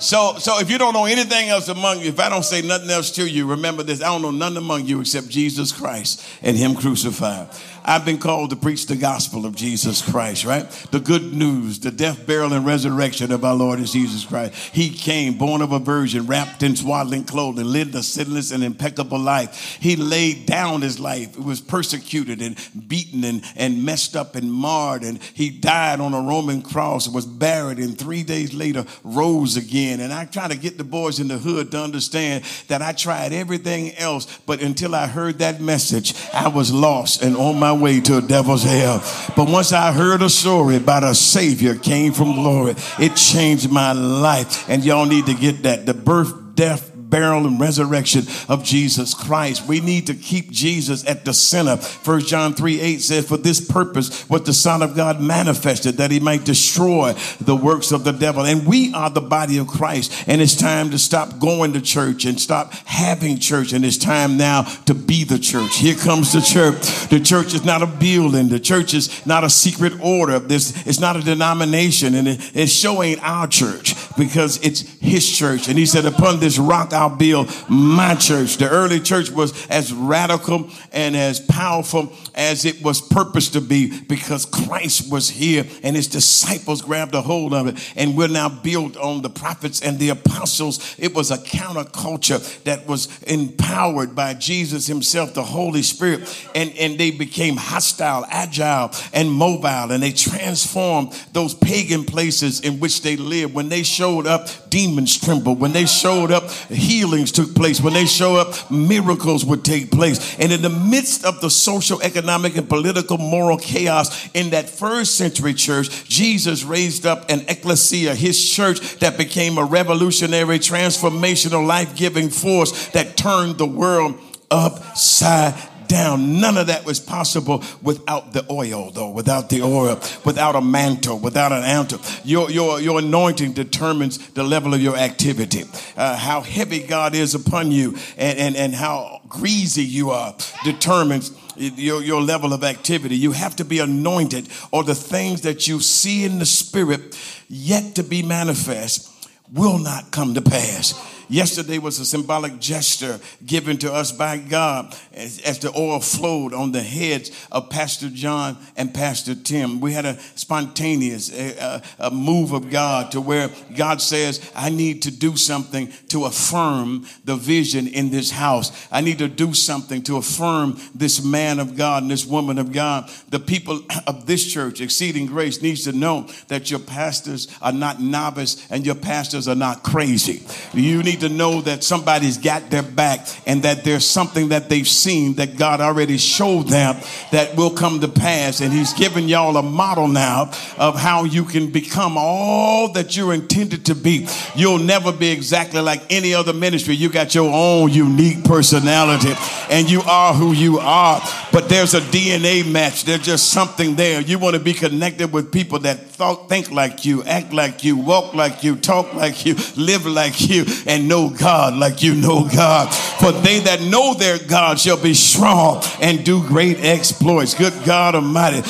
So, 0.00 0.34
so 0.40 0.58
if 0.58 0.68
you 0.68 0.78
don't 0.78 0.92
know 0.92 1.04
anything 1.04 1.48
else 1.48 1.68
among 1.68 2.00
you, 2.00 2.06
if 2.06 2.18
I 2.18 2.28
don't 2.28 2.44
say 2.44 2.60
nothing 2.60 2.90
else 2.90 3.12
to 3.12 3.24
you, 3.24 3.46
remember 3.46 3.84
this: 3.84 4.02
I 4.02 4.06
don't 4.06 4.20
know 4.20 4.32
none 4.32 4.56
among 4.56 4.84
you 4.86 5.00
except 5.00 5.28
Jesus 5.28 5.70
Christ 5.70 6.26
and 6.42 6.56
Him 6.56 6.74
crucified. 6.74 7.50
I've 7.88 8.04
been 8.04 8.18
called 8.18 8.50
to 8.50 8.56
preach 8.56 8.84
the 8.84 8.96
gospel 8.96 9.46
of 9.46 9.56
Jesus 9.56 10.02
Christ, 10.02 10.44
right? 10.44 10.68
The 10.90 11.00
good 11.00 11.32
news, 11.32 11.80
the 11.80 11.90
death, 11.90 12.26
burial, 12.26 12.52
and 12.52 12.66
resurrection 12.66 13.32
of 13.32 13.46
our 13.46 13.54
Lord 13.54 13.80
is 13.80 13.94
Jesus 13.94 14.26
Christ. 14.26 14.54
He 14.74 14.90
came, 14.90 15.38
born 15.38 15.62
of 15.62 15.72
a 15.72 15.78
virgin, 15.78 16.26
wrapped 16.26 16.62
in 16.62 16.76
swaddling 16.76 17.24
clothing, 17.24 17.64
lived 17.64 17.94
a 17.94 18.02
sinless 18.02 18.50
and 18.50 18.62
impeccable 18.62 19.18
life. 19.18 19.78
He 19.80 19.96
laid 19.96 20.44
down 20.44 20.82
his 20.82 21.00
life. 21.00 21.34
He 21.34 21.40
was 21.40 21.62
persecuted 21.62 22.42
and 22.42 22.58
beaten 22.88 23.24
and, 23.24 23.42
and 23.56 23.82
messed 23.82 24.16
up 24.16 24.36
and 24.36 24.52
marred. 24.52 25.02
And 25.02 25.18
he 25.32 25.48
died 25.48 26.00
on 26.00 26.12
a 26.12 26.20
Roman 26.20 26.60
cross, 26.60 27.08
was 27.08 27.24
buried, 27.24 27.78
and 27.78 27.98
three 27.98 28.22
days 28.22 28.52
later 28.52 28.84
rose 29.02 29.56
again. 29.56 30.00
And 30.00 30.12
I 30.12 30.26
try 30.26 30.46
to 30.46 30.58
get 30.58 30.76
the 30.76 30.84
boys 30.84 31.20
in 31.20 31.28
the 31.28 31.38
hood 31.38 31.70
to 31.70 31.82
understand 31.82 32.44
that 32.66 32.82
I 32.82 32.92
tried 32.92 33.32
everything 33.32 33.96
else, 33.96 34.26
but 34.44 34.60
until 34.60 34.94
I 34.94 35.06
heard 35.06 35.38
that 35.38 35.62
message, 35.62 36.12
I 36.34 36.48
was 36.48 36.70
lost 36.70 37.22
and 37.22 37.34
on 37.34 37.58
my 37.58 37.77
way 37.80 38.00
to 38.00 38.18
a 38.18 38.22
devil's 38.22 38.62
hell. 38.62 39.02
But 39.36 39.48
once 39.48 39.72
I 39.72 39.92
heard 39.92 40.22
a 40.22 40.30
story 40.30 40.76
about 40.76 41.04
a 41.04 41.14
Savior 41.14 41.74
came 41.74 42.12
from 42.12 42.34
glory, 42.34 42.74
it 42.98 43.16
changed 43.16 43.70
my 43.70 43.92
life. 43.92 44.68
And 44.68 44.84
y'all 44.84 45.06
need 45.06 45.26
to 45.26 45.34
get 45.34 45.62
that. 45.62 45.86
The 45.86 45.94
birth, 45.94 46.54
death, 46.54 46.87
burial, 47.08 47.46
and 47.46 47.60
resurrection 47.60 48.24
of 48.48 48.64
Jesus 48.64 49.14
Christ. 49.14 49.66
We 49.66 49.80
need 49.80 50.06
to 50.06 50.14
keep 50.14 50.50
Jesus 50.50 51.06
at 51.06 51.24
the 51.24 51.32
center. 51.32 51.76
First 51.76 52.28
John 52.28 52.54
3 52.54 52.80
8 52.80 53.00
says, 53.00 53.28
For 53.28 53.36
this 53.36 53.60
purpose 53.60 54.28
was 54.28 54.42
the 54.42 54.52
Son 54.52 54.82
of 54.82 54.96
God 54.96 55.20
manifested, 55.20 55.96
that 55.96 56.10
he 56.10 56.20
might 56.20 56.44
destroy 56.44 57.14
the 57.40 57.56
works 57.56 57.92
of 57.92 58.04
the 58.04 58.12
devil. 58.12 58.44
And 58.44 58.66
we 58.66 58.92
are 58.94 59.10
the 59.10 59.20
body 59.20 59.58
of 59.58 59.66
Christ. 59.66 60.24
And 60.26 60.40
it's 60.40 60.56
time 60.56 60.90
to 60.90 60.98
stop 60.98 61.38
going 61.38 61.72
to 61.74 61.80
church 61.80 62.24
and 62.24 62.40
stop 62.40 62.72
having 62.84 63.38
church. 63.38 63.72
And 63.72 63.84
it's 63.84 63.98
time 63.98 64.36
now 64.36 64.62
to 64.86 64.94
be 64.94 65.24
the 65.24 65.38
church. 65.38 65.76
Here 65.78 65.94
comes 65.94 66.32
the 66.32 66.40
church. 66.40 67.08
The 67.08 67.20
church 67.20 67.54
is 67.54 67.64
not 67.64 67.82
a 67.82 67.86
building. 67.86 68.48
The 68.48 68.60
church 68.60 68.94
is 68.94 69.24
not 69.26 69.44
a 69.44 69.50
secret 69.50 69.94
order. 70.00 70.38
This 70.38 70.86
it's 70.86 71.00
not 71.00 71.16
a 71.16 71.20
denomination, 71.20 72.14
and 72.14 72.28
it, 72.28 72.84
ain't 72.86 73.22
our 73.22 73.46
church 73.46 73.94
because 74.16 74.64
it's 74.64 74.80
his 75.00 75.28
church. 75.28 75.68
And 75.68 75.78
he 75.78 75.86
said, 75.86 76.04
Upon 76.04 76.40
this 76.40 76.58
rock 76.58 76.92
I'll 76.98 77.16
build 77.16 77.48
my 77.68 78.16
church. 78.16 78.56
The 78.56 78.68
early 78.68 78.98
church 78.98 79.30
was 79.30 79.66
as 79.68 79.92
radical 79.92 80.68
and 80.92 81.16
as 81.16 81.38
powerful 81.38 82.12
as 82.38 82.64
it 82.64 82.80
was 82.82 83.00
purposed 83.00 83.54
to 83.54 83.60
be 83.60 84.00
because 84.02 84.44
Christ 84.44 85.10
was 85.10 85.28
here 85.28 85.66
and 85.82 85.96
his 85.96 86.06
disciples 86.06 86.80
grabbed 86.80 87.14
a 87.14 87.20
hold 87.20 87.52
of 87.52 87.66
it. 87.66 87.92
And 87.96 88.16
we're 88.16 88.28
now 88.28 88.48
built 88.48 88.96
on 88.96 89.22
the 89.22 89.28
prophets 89.28 89.82
and 89.82 89.98
the 89.98 90.10
apostles. 90.10 90.94
It 90.98 91.14
was 91.14 91.32
a 91.32 91.36
counterculture 91.36 92.62
that 92.62 92.86
was 92.86 93.08
empowered 93.24 94.14
by 94.14 94.34
Jesus 94.34 94.86
himself, 94.86 95.34
the 95.34 95.42
Holy 95.42 95.82
Spirit. 95.82 96.48
And, 96.54 96.72
and 96.78 96.96
they 96.96 97.10
became 97.10 97.56
hostile, 97.56 98.24
agile, 98.30 98.92
and 99.12 99.30
mobile. 99.30 99.90
And 99.90 100.00
they 100.00 100.12
transformed 100.12 101.12
those 101.32 101.54
pagan 101.54 102.04
places 102.04 102.60
in 102.60 102.78
which 102.78 103.02
they 103.02 103.16
lived. 103.16 103.52
When 103.52 103.68
they 103.68 103.82
showed 103.82 104.28
up, 104.28 104.48
demons 104.70 105.18
trembled. 105.18 105.58
When 105.58 105.72
they 105.72 105.86
showed 105.86 106.30
up, 106.30 106.48
healings 106.70 107.32
took 107.32 107.52
place. 107.56 107.80
When 107.80 107.94
they 107.94 108.06
showed 108.06 108.36
up, 108.36 108.70
miracles 108.70 109.44
would 109.44 109.64
take 109.64 109.90
place. 109.90 110.38
And 110.38 110.52
in 110.52 110.62
the 110.62 110.70
midst 110.70 111.24
of 111.24 111.40
the 111.40 111.50
social, 111.50 112.00
economic, 112.00 112.27
and 112.28 112.68
political 112.68 113.18
moral 113.18 113.58
chaos 113.58 114.28
in 114.34 114.50
that 114.50 114.68
first 114.68 115.16
century 115.16 115.54
church, 115.54 116.08
Jesus 116.08 116.62
raised 116.64 117.06
up 117.06 117.30
an 117.30 117.40
ecclesia, 117.48 118.14
his 118.14 118.50
church, 118.50 118.98
that 118.98 119.16
became 119.18 119.58
a 119.58 119.64
revolutionary, 119.64 120.58
transformational, 120.58 121.66
life 121.66 121.96
giving 121.96 122.28
force 122.28 122.88
that 122.88 123.16
turned 123.16 123.58
the 123.58 123.66
world 123.66 124.18
upside 124.50 125.54
down. 125.88 126.40
None 126.40 126.56
of 126.56 126.68
that 126.68 126.84
was 126.84 127.00
possible 127.00 127.64
without 127.82 128.32
the 128.32 128.46
oil, 128.50 128.90
though, 128.90 129.10
without 129.10 129.48
the 129.48 129.62
oil, 129.62 130.00
without 130.24 130.54
a 130.54 130.60
mantle, 130.60 131.18
without 131.18 131.50
an 131.50 131.62
mantle. 131.62 132.00
Your, 132.24 132.50
your, 132.50 132.80
your 132.80 133.00
anointing 133.00 133.54
determines 133.54 134.18
the 134.30 134.44
level 134.44 134.74
of 134.74 134.80
your 134.80 134.96
activity, 134.96 135.64
uh, 135.96 136.16
how 136.16 136.42
heavy 136.42 136.86
God 136.86 137.14
is 137.14 137.34
upon 137.34 137.72
you, 137.72 137.96
and, 138.16 138.38
and, 138.38 138.56
and 138.56 138.74
how 138.74 139.22
greasy 139.28 139.82
you 139.82 140.10
are 140.10 140.36
determines 140.64 141.32
your, 141.58 142.02
your 142.02 142.22
level 142.22 142.52
of 142.52 142.64
activity. 142.64 143.16
You 143.16 143.32
have 143.32 143.56
to 143.56 143.64
be 143.64 143.78
anointed, 143.78 144.48
or 144.70 144.84
the 144.84 144.94
things 144.94 145.42
that 145.42 145.66
you 145.66 145.80
see 145.80 146.24
in 146.24 146.38
the 146.38 146.46
spirit 146.46 147.18
yet 147.48 147.94
to 147.96 148.02
be 148.02 148.22
manifest 148.22 149.10
will 149.52 149.78
not 149.78 150.10
come 150.10 150.34
to 150.34 150.42
pass. 150.42 150.94
Yesterday 151.28 151.78
was 151.78 151.98
a 151.98 152.06
symbolic 152.06 152.58
gesture 152.58 153.20
given 153.44 153.76
to 153.78 153.92
us 153.92 154.12
by 154.12 154.38
God 154.38 154.96
as, 155.12 155.40
as, 155.40 155.58
the 155.58 155.70
oil 155.76 156.00
flowed 156.00 156.54
on 156.54 156.72
the 156.72 156.82
heads 156.82 157.30
of 157.52 157.68
Pastor 157.68 158.08
John 158.08 158.56
and 158.76 158.94
Pastor 158.94 159.34
Tim. 159.34 159.80
We 159.80 159.92
had 159.92 160.06
a 160.06 160.18
spontaneous 160.36 161.30
a, 161.30 161.82
a 161.98 162.10
move 162.10 162.52
of 162.52 162.70
God 162.70 163.12
to 163.12 163.20
where 163.20 163.50
God 163.76 164.00
says, 164.00 164.50
I 164.54 164.70
need 164.70 165.02
to 165.02 165.10
do 165.10 165.36
something 165.36 165.92
to 166.08 166.24
affirm 166.24 167.06
the 167.24 167.36
vision 167.36 167.88
in 167.88 168.10
this 168.10 168.30
house. 168.30 168.88
I 168.90 169.02
need 169.02 169.18
to 169.18 169.28
do 169.28 169.52
something 169.52 170.02
to 170.04 170.16
affirm 170.16 170.78
this 170.94 171.22
man 171.22 171.58
of 171.58 171.76
God 171.76 172.02
and 172.02 172.10
this 172.10 172.24
woman 172.24 172.58
of 172.58 172.72
God. 172.72 173.10
The 173.28 173.40
people 173.40 173.80
of 174.06 174.26
this 174.26 174.50
church, 174.50 174.80
Exceeding 174.80 175.26
Grace, 175.26 175.60
needs 175.60 175.84
to 175.84 175.92
know 175.92 176.28
that 176.48 176.70
your 176.70 176.80
pastors 176.80 177.48
are 177.60 177.72
not 177.72 178.00
novice 178.00 178.66
and 178.70 178.86
your 178.86 178.94
pastors 178.94 179.46
are 179.46 179.54
not 179.54 179.82
crazy. 179.82 180.42
You 180.72 181.02
need 181.02 181.17
to 181.20 181.28
know 181.28 181.60
that 181.62 181.84
somebody's 181.84 182.38
got 182.38 182.70
their 182.70 182.82
back 182.82 183.26
and 183.46 183.62
that 183.62 183.84
there's 183.84 184.06
something 184.06 184.48
that 184.48 184.68
they've 184.68 184.88
seen 184.88 185.34
that 185.34 185.56
God 185.56 185.80
already 185.80 186.18
showed 186.18 186.68
them 186.68 186.96
that 187.32 187.56
will 187.56 187.70
come 187.70 188.00
to 188.00 188.08
pass. 188.08 188.60
And 188.60 188.72
He's 188.72 188.92
given 188.92 189.28
y'all 189.28 189.56
a 189.56 189.62
model 189.62 190.08
now 190.08 190.52
of 190.76 190.98
how 190.98 191.24
you 191.24 191.44
can 191.44 191.70
become 191.70 192.16
all 192.16 192.92
that 192.92 193.16
you're 193.16 193.34
intended 193.34 193.86
to 193.86 193.94
be. 193.94 194.26
You'll 194.54 194.78
never 194.78 195.12
be 195.12 195.30
exactly 195.30 195.80
like 195.80 196.02
any 196.10 196.34
other 196.34 196.52
ministry. 196.52 196.94
You 196.94 197.08
got 197.08 197.34
your 197.34 197.52
own 197.52 197.90
unique 197.90 198.44
personality 198.44 199.34
and 199.70 199.90
you 199.90 200.02
are 200.02 200.34
who 200.34 200.52
you 200.52 200.78
are. 200.78 201.20
But 201.52 201.68
there's 201.68 201.94
a 201.94 202.00
DNA 202.00 202.70
match. 202.70 203.04
There's 203.04 203.22
just 203.22 203.50
something 203.50 203.94
there. 203.94 204.20
You 204.20 204.38
want 204.38 204.54
to 204.54 204.60
be 204.60 204.74
connected 204.74 205.32
with 205.32 205.52
people 205.52 205.80
that 205.80 206.07
thought, 206.18 206.48
think 206.48 206.72
like 206.72 207.04
you, 207.04 207.22
act 207.22 207.52
like 207.52 207.84
you, 207.84 207.96
walk 207.96 208.34
like 208.34 208.64
you, 208.64 208.74
talk 208.74 209.14
like 209.14 209.46
you, 209.46 209.54
live 209.76 210.04
like 210.04 210.48
you, 210.48 210.64
and 210.84 211.06
know 211.06 211.30
God 211.30 211.76
like 211.76 212.02
you 212.02 212.12
know 212.16 212.48
God. 212.52 212.92
For 212.92 213.30
they 213.30 213.60
that 213.60 213.82
know 213.82 214.14
their 214.14 214.36
God 214.36 214.80
shall 214.80 215.00
be 215.00 215.14
strong 215.14 215.80
and 216.00 216.24
do 216.24 216.44
great 216.48 216.80
exploits. 216.80 217.54
Good 217.54 217.72
God 217.84 218.16
Almighty. 218.16 218.62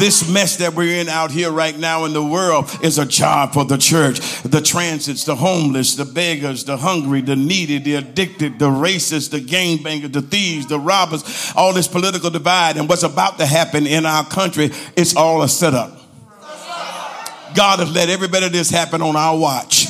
This 0.00 0.28
mess 0.28 0.56
that 0.56 0.74
we're 0.74 1.00
in 1.00 1.08
out 1.08 1.30
here 1.30 1.52
right 1.52 1.78
now 1.78 2.04
in 2.04 2.14
the 2.14 2.24
world 2.24 2.68
is 2.82 2.98
a 2.98 3.06
job 3.06 3.52
for 3.52 3.64
the 3.64 3.78
church. 3.78 4.18
The 4.42 4.60
transits, 4.60 5.22
the 5.22 5.36
homeless, 5.36 5.94
the 5.94 6.04
beggars, 6.04 6.64
the 6.64 6.78
hungry, 6.78 7.20
the 7.20 7.36
needy, 7.36 7.78
the 7.78 7.94
addicted, 7.94 8.58
the 8.58 8.70
racist, 8.70 9.30
the 9.30 9.40
gangbangers, 9.40 10.12
the 10.12 10.22
thieves, 10.22 10.66
the 10.66 10.80
robbers, 10.80 11.52
all 11.54 11.72
this 11.72 11.86
political 11.86 12.30
divide 12.30 12.76
and 12.76 12.88
what's 12.88 13.04
about 13.04 13.38
to 13.38 13.46
happen 13.46 13.86
in 13.86 14.04
our 14.04 14.24
country, 14.24 14.72
it's 14.96 15.14
all 15.14 15.42
a 15.42 15.48
setup. 15.48 15.97
God 17.54 17.80
has 17.80 17.92
let 17.92 18.08
every 18.08 18.28
bit 18.28 18.42
of 18.42 18.52
this 18.52 18.70
happen 18.70 19.02
on 19.02 19.16
our 19.16 19.36
watch. 19.36 19.86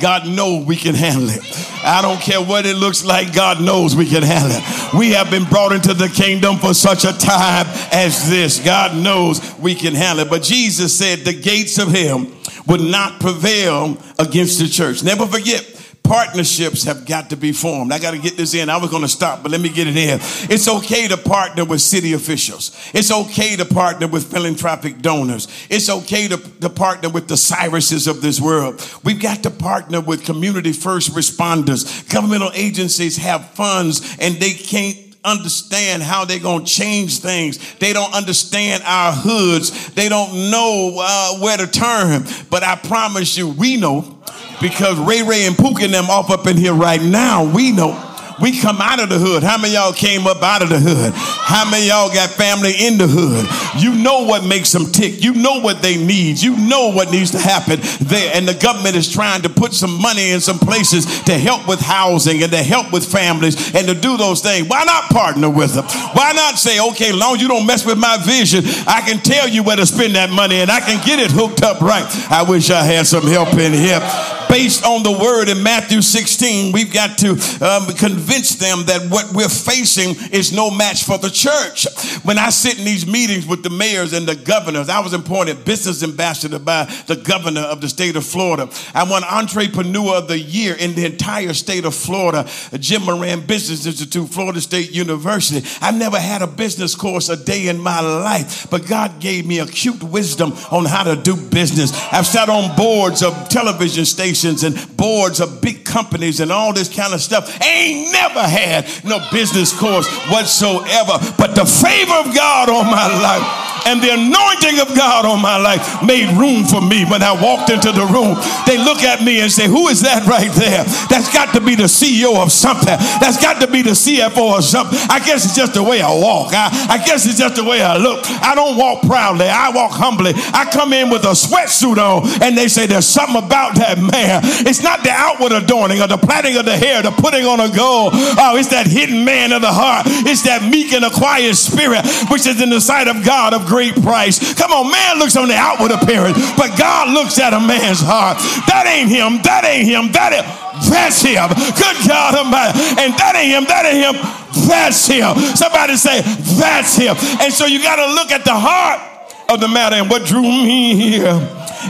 God 0.00 0.28
knows 0.28 0.66
we 0.66 0.76
can 0.76 0.94
handle 0.94 1.30
it. 1.30 1.42
I 1.82 2.02
don't 2.02 2.20
care 2.20 2.40
what 2.40 2.66
it 2.66 2.76
looks 2.76 3.04
like, 3.04 3.34
God 3.34 3.62
knows 3.62 3.96
we 3.96 4.06
can 4.06 4.22
handle 4.22 4.50
it. 4.52 4.94
We 4.94 5.12
have 5.12 5.30
been 5.30 5.44
brought 5.44 5.72
into 5.72 5.94
the 5.94 6.08
kingdom 6.08 6.58
for 6.58 6.74
such 6.74 7.04
a 7.04 7.12
time 7.12 7.66
as 7.92 8.28
this. 8.28 8.58
God 8.58 8.96
knows 8.96 9.56
we 9.58 9.74
can 9.74 9.94
handle 9.94 10.26
it. 10.26 10.30
But 10.30 10.42
Jesus 10.42 10.96
said 10.96 11.20
the 11.20 11.32
gates 11.32 11.78
of 11.78 11.88
hell 11.88 12.26
would 12.66 12.80
not 12.80 13.20
prevail 13.20 13.96
against 14.18 14.58
the 14.58 14.68
church. 14.68 15.02
Never 15.02 15.26
forget, 15.26 15.64
partnerships 16.06 16.84
have 16.84 17.04
got 17.04 17.30
to 17.30 17.36
be 17.36 17.52
formed. 17.52 17.92
I 17.92 17.98
got 17.98 18.12
to 18.12 18.18
get 18.18 18.36
this 18.36 18.54
in. 18.54 18.70
I 18.70 18.76
was 18.76 18.90
going 18.90 19.02
to 19.02 19.08
stop, 19.08 19.42
but 19.42 19.50
let 19.50 19.60
me 19.60 19.68
get 19.68 19.86
it 19.86 19.96
in. 19.96 20.18
It's 20.50 20.68
okay 20.68 21.08
to 21.08 21.16
partner 21.16 21.64
with 21.64 21.80
city 21.80 22.12
officials. 22.12 22.70
It's 22.94 23.10
okay 23.10 23.56
to 23.56 23.64
partner 23.64 24.06
with 24.06 24.30
philanthropic 24.30 25.02
donors. 25.02 25.48
It's 25.68 25.90
okay 25.90 26.28
to, 26.28 26.36
to 26.36 26.70
partner 26.70 27.08
with 27.08 27.28
the 27.28 27.34
Cyruses 27.34 28.08
of 28.08 28.22
this 28.22 28.40
world. 28.40 28.86
We've 29.04 29.20
got 29.20 29.42
to 29.42 29.50
partner 29.50 30.00
with 30.00 30.24
community 30.24 30.72
first 30.72 31.12
responders. 31.12 32.08
Governmental 32.12 32.50
agencies 32.54 33.16
have 33.16 33.50
funds 33.50 34.16
and 34.20 34.36
they 34.36 34.52
can't 34.52 34.98
understand 35.24 36.02
how 36.02 36.24
they're 36.24 36.38
going 36.38 36.64
to 36.64 36.72
change 36.72 37.18
things. 37.18 37.74
They 37.74 37.92
don't 37.92 38.14
understand 38.14 38.84
our 38.86 39.12
hoods. 39.12 39.92
They 39.94 40.08
don't 40.08 40.50
know 40.50 40.98
uh, 41.00 41.38
where 41.40 41.56
to 41.56 41.66
turn. 41.66 42.24
But 42.48 42.62
I 42.62 42.76
promise 42.76 43.36
you, 43.36 43.48
we 43.48 43.76
know 43.76 44.22
because 44.60 44.98
Ray 44.98 45.22
Ray 45.22 45.46
and 45.46 45.56
Pook 45.56 45.80
and 45.80 45.92
them 45.92 46.10
off 46.10 46.30
up 46.30 46.46
in 46.46 46.56
here 46.56 46.74
right 46.74 47.02
now, 47.02 47.44
we 47.44 47.72
know 47.72 48.06
we 48.40 48.60
come 48.60 48.80
out 48.80 49.00
of 49.00 49.08
the 49.08 49.18
hood. 49.18 49.42
How 49.42 49.56
many 49.56 49.74
y'all 49.74 49.92
came 49.92 50.26
up 50.26 50.42
out 50.42 50.62
of 50.62 50.68
the 50.68 50.78
hood? 50.78 51.12
How 51.14 51.68
many 51.68 51.88
y'all 51.88 52.12
got 52.12 52.30
family 52.30 52.72
in 52.76 52.98
the 52.98 53.06
hood? 53.06 53.48
You 53.80 53.94
know 53.94 54.26
what 54.26 54.44
makes 54.44 54.72
them 54.72 54.92
tick. 54.92 55.22
You 55.22 55.32
know 55.34 55.60
what 55.60 55.80
they 55.80 55.96
need. 55.96 56.42
You 56.42 56.56
know 56.56 56.92
what 56.92 57.10
needs 57.10 57.30
to 57.30 57.38
happen 57.38 57.80
there. 58.00 58.32
And 58.34 58.46
the 58.46 58.54
government 58.54 58.96
is 58.96 59.10
trying 59.10 59.42
to 59.42 59.48
put 59.48 59.72
some 59.72 60.00
money 60.00 60.30
in 60.30 60.40
some 60.40 60.58
places 60.58 61.22
to 61.22 61.32
help 61.32 61.66
with 61.66 61.80
housing 61.80 62.42
and 62.42 62.52
to 62.52 62.62
help 62.62 62.92
with 62.92 63.10
families 63.10 63.74
and 63.74 63.86
to 63.88 63.94
do 63.94 64.16
those 64.16 64.42
things. 64.42 64.68
Why 64.68 64.84
not 64.84 65.04
partner 65.04 65.48
with 65.48 65.74
them? 65.74 65.84
Why 66.12 66.32
not 66.32 66.58
say, 66.58 66.80
okay, 66.90 67.12
long 67.12 67.36
as 67.36 67.42
you 67.42 67.48
don't 67.48 67.66
mess 67.66 67.86
with 67.86 67.98
my 67.98 68.18
vision, 68.20 68.64
I 68.86 69.00
can 69.00 69.18
tell 69.18 69.48
you 69.48 69.62
where 69.62 69.76
to 69.76 69.86
spend 69.86 70.14
that 70.14 70.30
money 70.30 70.56
and 70.56 70.70
I 70.70 70.80
can 70.80 71.04
get 71.06 71.18
it 71.18 71.30
hooked 71.30 71.62
up 71.62 71.80
right. 71.80 72.04
I 72.30 72.42
wish 72.42 72.70
I 72.70 72.82
had 72.82 73.06
some 73.06 73.26
help 73.26 73.54
in 73.54 73.72
here 73.72 74.00
based 74.48 74.84
on 74.84 75.02
the 75.02 75.12
word 75.12 75.48
in 75.48 75.62
Matthew 75.62 76.02
16, 76.02 76.72
we've 76.72 76.92
got 76.92 77.18
to 77.18 77.30
um, 77.64 77.86
convince 77.96 78.56
them 78.56 78.84
that 78.86 79.06
what 79.10 79.32
we're 79.32 79.48
facing 79.48 80.14
is 80.32 80.52
no 80.52 80.70
match 80.70 81.04
for 81.04 81.18
the 81.18 81.30
church. 81.30 81.86
When 82.24 82.38
I 82.38 82.50
sit 82.50 82.78
in 82.78 82.84
these 82.84 83.06
meetings 83.06 83.46
with 83.46 83.62
the 83.62 83.70
mayors 83.70 84.12
and 84.12 84.26
the 84.26 84.36
governors, 84.36 84.88
I 84.88 85.00
was 85.00 85.12
appointed 85.12 85.64
business 85.64 86.02
ambassador 86.02 86.58
by 86.58 86.84
the 87.06 87.16
governor 87.16 87.62
of 87.62 87.80
the 87.80 87.88
state 87.88 88.16
of 88.16 88.24
Florida. 88.24 88.68
I 88.94 89.08
won 89.08 89.24
entrepreneur 89.24 90.16
of 90.16 90.28
the 90.28 90.38
year 90.38 90.74
in 90.74 90.94
the 90.94 91.04
entire 91.04 91.54
state 91.54 91.84
of 91.84 91.94
Florida, 91.94 92.48
Jim 92.78 93.02
Moran 93.02 93.46
Business 93.46 93.86
Institute, 93.86 94.28
Florida 94.28 94.60
State 94.60 94.90
University. 94.92 95.66
I've 95.80 95.96
never 95.96 96.18
had 96.18 96.42
a 96.42 96.46
business 96.46 96.94
course 96.94 97.28
a 97.28 97.36
day 97.36 97.68
in 97.68 97.78
my 97.78 98.00
life, 98.00 98.68
but 98.70 98.86
God 98.86 99.20
gave 99.20 99.46
me 99.46 99.60
acute 99.60 100.02
wisdom 100.02 100.52
on 100.70 100.84
how 100.84 101.04
to 101.04 101.16
do 101.16 101.36
business. 101.36 101.92
I've 102.12 102.26
sat 102.26 102.48
on 102.48 102.76
boards 102.76 103.22
of 103.22 103.48
television 103.48 104.04
stations 104.04 104.35
corporations 104.36 104.64
and 104.64 104.96
boards 104.96 105.40
of 105.40 105.60
big 105.60 105.84
companies 105.84 106.40
and 106.40 106.50
all 106.52 106.72
this 106.72 106.94
kind 106.94 107.14
of 107.14 107.20
stuff. 107.20 107.48
ain't 107.62 108.12
never 108.12 108.42
had 108.42 108.86
no 109.04 109.18
business 109.32 109.78
course 109.78 110.08
whatsoever. 110.28 111.18
But 111.38 111.54
the 111.54 111.64
favor 111.64 112.28
of 112.28 112.34
God 112.34 112.68
on 112.68 112.86
my 112.86 113.06
life 113.22 113.65
and 113.86 114.02
the 114.02 114.12
anointing 114.12 114.80
of 114.80 114.94
God 114.96 115.24
on 115.24 115.40
my 115.40 115.56
life 115.56 116.02
made 116.02 116.28
room 116.36 116.64
for 116.64 116.80
me 116.82 117.04
when 117.04 117.22
I 117.22 117.32
walked 117.32 117.70
into 117.70 117.92
the 117.92 118.04
room. 118.06 118.34
They 118.66 118.76
look 118.76 119.02
at 119.02 119.22
me 119.22 119.40
and 119.40 119.50
say, 119.50 119.66
Who 119.66 119.88
is 119.88 120.02
that 120.02 120.26
right 120.26 120.50
there? 120.52 120.84
That's 121.08 121.32
got 121.32 121.54
to 121.54 121.60
be 121.60 121.74
the 121.74 121.88
CEO 121.88 122.36
of 122.36 122.52
something. 122.52 122.98
That's 123.22 123.40
got 123.40 123.60
to 123.62 123.68
be 123.70 123.82
the 123.82 123.94
CFO 123.96 124.58
of 124.58 124.64
something. 124.64 124.98
I 125.08 125.20
guess 125.20 125.44
it's 125.44 125.56
just 125.56 125.74
the 125.74 125.82
way 125.82 126.02
I 126.02 126.10
walk. 126.10 126.52
I, 126.52 126.68
I 126.90 126.98
guess 127.04 127.26
it's 127.26 127.38
just 127.38 127.56
the 127.56 127.64
way 127.64 127.82
I 127.82 127.96
look. 127.96 128.26
I 128.42 128.54
don't 128.54 128.76
walk 128.76 129.02
proudly, 129.02 129.46
I 129.46 129.70
walk 129.70 129.92
humbly. 129.92 130.32
I 130.34 130.68
come 130.70 130.92
in 130.92 131.10
with 131.10 131.24
a 131.24 131.34
sweatsuit 131.34 131.98
on 131.98 132.26
and 132.42 132.56
they 132.56 132.68
say, 132.68 132.86
There's 132.86 133.06
something 133.06 133.42
about 133.42 133.76
that 133.76 133.98
man. 133.98 134.42
It's 134.66 134.82
not 134.82 135.02
the 135.02 135.10
outward 135.10 135.52
adorning 135.52 136.02
or 136.02 136.08
the 136.08 136.18
plaiting 136.18 136.56
of 136.56 136.64
the 136.64 136.76
hair, 136.76 137.02
the 137.02 137.10
putting 137.10 137.46
on 137.46 137.60
a 137.60 137.70
gold. 137.74 138.12
Oh, 138.14 138.56
it's 138.58 138.68
that 138.68 138.86
hidden 138.86 139.24
man 139.24 139.52
of 139.52 139.62
the 139.62 139.72
heart. 139.72 140.06
It's 140.26 140.42
that 140.42 140.62
meek 140.68 140.92
and 140.92 141.06
quiet 141.12 141.54
spirit, 141.56 142.04
which 142.30 142.46
is 142.46 142.60
in 142.60 142.70
the 142.70 142.80
sight 142.80 143.08
of 143.08 143.24
God 143.24 143.54
of 143.54 143.66
great 143.76 143.92
price. 144.00 144.40
Come 144.54 144.72
on, 144.72 144.90
man 144.90 145.18
looks 145.18 145.36
on 145.36 145.48
the 145.48 145.54
outward 145.54 145.92
appearance, 145.92 146.40
but 146.56 146.72
God 146.78 147.12
looks 147.12 147.38
at 147.38 147.52
a 147.52 147.60
man's 147.60 148.00
heart. 148.00 148.40
That 148.64 148.88
ain't 148.88 149.12
him. 149.12 149.44
That 149.44 149.68
ain't 149.68 149.84
him. 149.84 150.08
That 150.16 150.32
is, 150.32 150.48
that's 150.88 151.20
him. 151.20 151.44
Good 151.76 152.08
God 152.08 152.40
Almighty. 152.40 152.72
And 153.04 153.12
that 153.20 153.36
ain't 153.36 153.52
him. 153.52 153.64
That 153.68 153.84
ain't 153.84 154.00
him. 154.00 154.16
That's 154.64 155.04
him. 155.04 155.36
Somebody 155.52 156.00
say, 156.00 156.24
that's 156.56 156.96
him. 156.96 157.20
And 157.44 157.52
so 157.52 157.66
you 157.66 157.82
got 157.82 158.00
to 158.00 158.08
look 158.16 158.32
at 158.32 158.48
the 158.48 158.56
heart 158.56 159.15
of 159.48 159.60
the 159.60 159.68
matter. 159.68 159.96
And 159.96 160.10
what 160.10 160.24
drew 160.24 160.42
me 160.42 160.94
here 160.96 161.40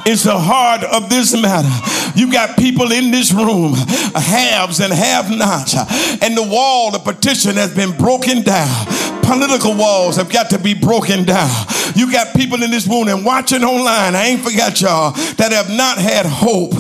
is 0.07 0.25
the 0.25 0.39
heart 0.39 0.83
of 0.85 1.09
this 1.09 1.41
matter. 1.41 1.69
You 2.19 2.31
got 2.31 2.57
people 2.57 2.93
in 2.93 3.11
this 3.11 3.33
room, 3.33 3.75
haves 4.15 4.81
and 4.81 4.93
have 4.93 5.31
nots, 5.31 5.75
and 6.23 6.37
the 6.37 6.43
wall, 6.43 6.91
the 6.91 6.99
petition 6.99 7.57
has 7.57 7.75
been 7.75 7.97
broken 7.97 8.43
down 8.43 8.87
political 9.27 9.75
walls 9.75 10.17
have 10.17 10.31
got 10.31 10.51
to 10.51 10.59
be 10.59 10.73
broken 10.73 11.25
down. 11.25 11.51
You 11.95 12.11
got 12.13 12.35
people 12.35 12.63
in 12.63 12.71
this 12.71 12.87
room 12.87 13.09
and 13.09 13.25
watching 13.25 13.65
online, 13.65 14.15
I 14.15 14.27
ain't 14.27 14.43
forgot 14.43 14.81
y'all, 14.81 15.11
that 15.35 15.53
have 15.53 15.69
not 15.69 15.99
had 15.99 16.27
hope, 16.27 16.71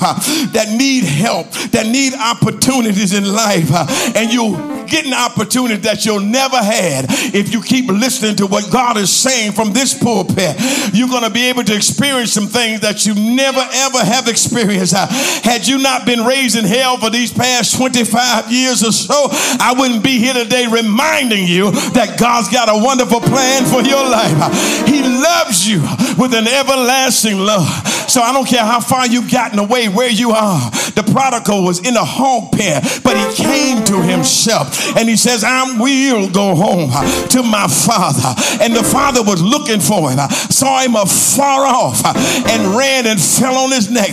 that 0.52 0.74
need 0.76 1.04
help, 1.04 1.50
that 1.72 1.86
need 1.86 2.14
opportunities 2.14 3.12
in 3.12 3.32
life, 3.32 3.70
and 4.16 4.32
you 4.32 4.56
getting 4.86 5.12
opportunities 5.12 5.82
that 5.82 6.06
you'll 6.06 6.20
never 6.20 6.56
had 6.56 7.06
if 7.34 7.52
you 7.52 7.60
keep 7.60 7.88
listening 7.88 8.36
to 8.36 8.46
what 8.46 8.70
God 8.70 8.96
is 8.96 9.12
saying 9.12 9.52
from 9.52 9.72
this 9.72 9.92
pulpit. 9.98 10.54
You're 10.92 11.08
going 11.08 11.24
to 11.24 11.30
be 11.30 11.48
able 11.48 11.64
to 11.64 11.74
experience 11.74 12.32
some 12.32 12.46
things 12.46 12.80
that 12.80 13.06
you 13.06 13.14
never 13.14 13.60
ever 13.60 13.98
have 13.98 14.28
experienced. 14.28 14.94
Uh, 14.94 15.06
had 15.42 15.66
you 15.66 15.78
not 15.78 16.06
been 16.06 16.24
raised 16.24 16.56
in 16.56 16.64
hell 16.64 16.96
for 16.98 17.10
these 17.10 17.32
past 17.32 17.76
25 17.76 18.52
years 18.52 18.84
or 18.84 18.92
so, 18.92 19.28
I 19.58 19.74
wouldn't 19.76 20.04
be 20.04 20.18
here 20.18 20.34
today 20.34 20.66
reminding 20.70 21.46
you 21.46 21.70
that 21.92 22.16
God 22.18 22.36
God's 22.36 22.48
got 22.48 22.68
a 22.68 22.84
wonderful 22.84 23.20
plan 23.20 23.64
for 23.64 23.80
your 23.80 24.02
life. 24.10 24.36
Uh, 24.36 24.50
he 24.84 25.00
loves 25.00 25.66
you 25.66 25.80
with 26.18 26.34
an 26.34 26.46
everlasting 26.46 27.38
love. 27.38 27.64
So 28.10 28.20
I 28.20 28.32
don't 28.32 28.46
care 28.46 28.64
how 28.64 28.80
far 28.80 29.06
you've 29.06 29.30
gotten 29.30 29.58
away, 29.58 29.88
where 29.88 30.10
you 30.10 30.32
are. 30.32 30.60
The 30.96 31.02
prodigal 31.02 31.62
was 31.62 31.86
in 31.86 31.94
a 31.94 32.04
hog 32.04 32.52
pen, 32.52 32.80
but 33.04 33.16
he 33.20 33.44
came 33.44 33.84
to 33.84 34.00
himself 34.00 34.96
and 34.96 35.08
he 35.08 35.16
says, 35.16 35.44
I 35.44 35.76
will 35.78 36.30
go 36.30 36.54
home 36.54 36.88
uh, 36.90 37.04
to 37.36 37.42
my 37.42 37.68
father. 37.68 38.32
And 38.64 38.74
the 38.74 38.82
father 38.82 39.22
was 39.22 39.42
looking 39.42 39.78
for 39.78 40.10
him, 40.10 40.18
uh, 40.18 40.28
saw 40.28 40.80
him 40.80 40.96
afar 40.96 41.66
off, 41.66 42.00
uh, 42.02 42.14
and 42.48 42.74
ran 42.74 43.06
and 43.06 43.20
fell 43.20 43.56
on 43.56 43.72
his 43.72 43.90
neck. 43.90 44.08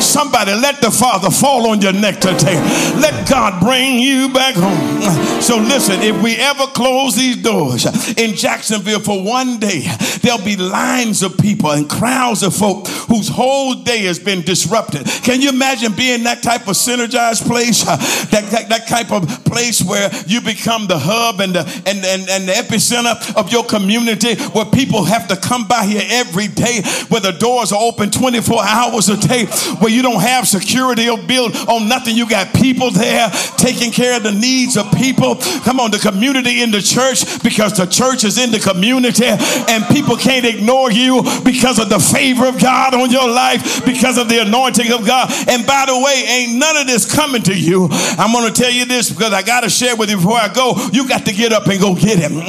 Somebody 0.00 0.52
let 0.54 0.80
the 0.80 0.92
father 0.92 1.28
fall 1.30 1.66
on 1.70 1.80
your 1.80 1.92
neck 1.92 2.20
today. 2.20 2.54
Let 3.02 3.28
God 3.28 3.60
bring 3.60 3.98
you 3.98 4.32
back 4.32 4.54
home. 4.54 5.27
So 5.40 5.56
listen, 5.56 6.02
if 6.02 6.20
we 6.22 6.36
ever 6.36 6.66
close 6.66 7.16
these 7.16 7.36
doors, 7.36 7.86
in 8.18 8.34
Jacksonville 8.34 9.00
for 9.00 9.22
one 9.22 9.58
day, 9.58 9.84
there'll 10.20 10.44
be 10.44 10.56
lines 10.56 11.22
of 11.22 11.38
people 11.38 11.70
and 11.70 11.88
crowds 11.88 12.42
of 12.42 12.54
folk 12.54 12.86
whose 13.08 13.28
whole 13.28 13.74
day 13.74 14.00
has 14.00 14.18
been 14.18 14.42
disrupted. 14.42 15.06
Can 15.22 15.40
you 15.40 15.48
imagine 15.50 15.92
being 15.92 16.24
that 16.24 16.42
type 16.42 16.62
of 16.62 16.74
synergized 16.74 17.46
place? 17.46 17.84
that, 17.84 18.48
that, 18.50 18.68
that 18.68 18.88
type 18.88 19.12
of 19.12 19.44
place 19.44 19.82
where 19.82 20.10
you 20.26 20.40
become 20.40 20.86
the 20.86 20.98
hub 20.98 21.40
and 21.40 21.54
the, 21.54 21.60
and, 21.86 22.04
and, 22.04 22.28
and 22.28 22.48
the 22.48 22.52
epicenter 22.52 23.34
of 23.36 23.50
your 23.52 23.64
community 23.64 24.34
where 24.52 24.66
people 24.66 25.04
have 25.04 25.28
to 25.28 25.36
come 25.36 25.66
by 25.66 25.84
here 25.84 26.02
every 26.08 26.48
day, 26.48 26.82
where 27.08 27.20
the 27.20 27.32
doors 27.32 27.72
are 27.72 27.80
open 27.80 28.10
24 28.10 28.62
hours 28.64 29.08
a 29.08 29.16
day, 29.16 29.46
where 29.78 29.90
you 29.90 30.02
don't 30.02 30.20
have 30.20 30.46
security 30.46 31.08
or 31.08 31.18
build 31.18 31.54
on 31.68 31.88
nothing. 31.88 32.16
You 32.16 32.28
got 32.28 32.54
people 32.54 32.90
there 32.90 33.30
taking 33.56 33.92
care 33.92 34.16
of 34.16 34.22
the 34.22 34.32
needs 34.32 34.76
of 34.76 34.90
people. 34.92 35.27
Come 35.36 35.80
on, 35.80 35.90
the 35.90 35.98
community 35.98 36.62
in 36.62 36.70
the 36.70 36.80
church 36.80 37.42
because 37.42 37.76
the 37.76 37.86
church 37.86 38.24
is 38.24 38.38
in 38.38 38.50
the 38.50 38.60
community 38.60 39.26
and 39.26 39.84
people 39.86 40.16
can't 40.16 40.46
ignore 40.46 40.90
you 40.90 41.22
because 41.44 41.78
of 41.78 41.88
the 41.88 41.98
favor 41.98 42.46
of 42.46 42.60
God 42.60 42.94
on 42.94 43.10
your 43.10 43.28
life, 43.28 43.84
because 43.84 44.18
of 44.18 44.28
the 44.28 44.40
anointing 44.42 44.92
of 44.92 45.06
God. 45.06 45.30
And 45.48 45.66
by 45.66 45.84
the 45.86 45.98
way, 45.98 46.24
ain't 46.28 46.58
none 46.58 46.76
of 46.76 46.86
this 46.86 47.04
coming 47.04 47.42
to 47.42 47.54
you. 47.54 47.88
I'm 48.18 48.32
going 48.32 48.52
to 48.52 48.54
tell 48.54 48.70
you 48.70 48.84
this 48.84 49.10
because 49.10 49.32
I 49.32 49.42
got 49.42 49.62
to 49.62 49.70
share 49.70 49.96
with 49.96 50.10
you 50.10 50.16
before 50.16 50.38
I 50.38 50.52
go. 50.52 50.74
You 50.92 51.08
got 51.08 51.26
to 51.26 51.32
get 51.32 51.52
up 51.52 51.66
and 51.66 51.80
go 51.80 51.94
get 51.94 52.18
him. 52.18 52.42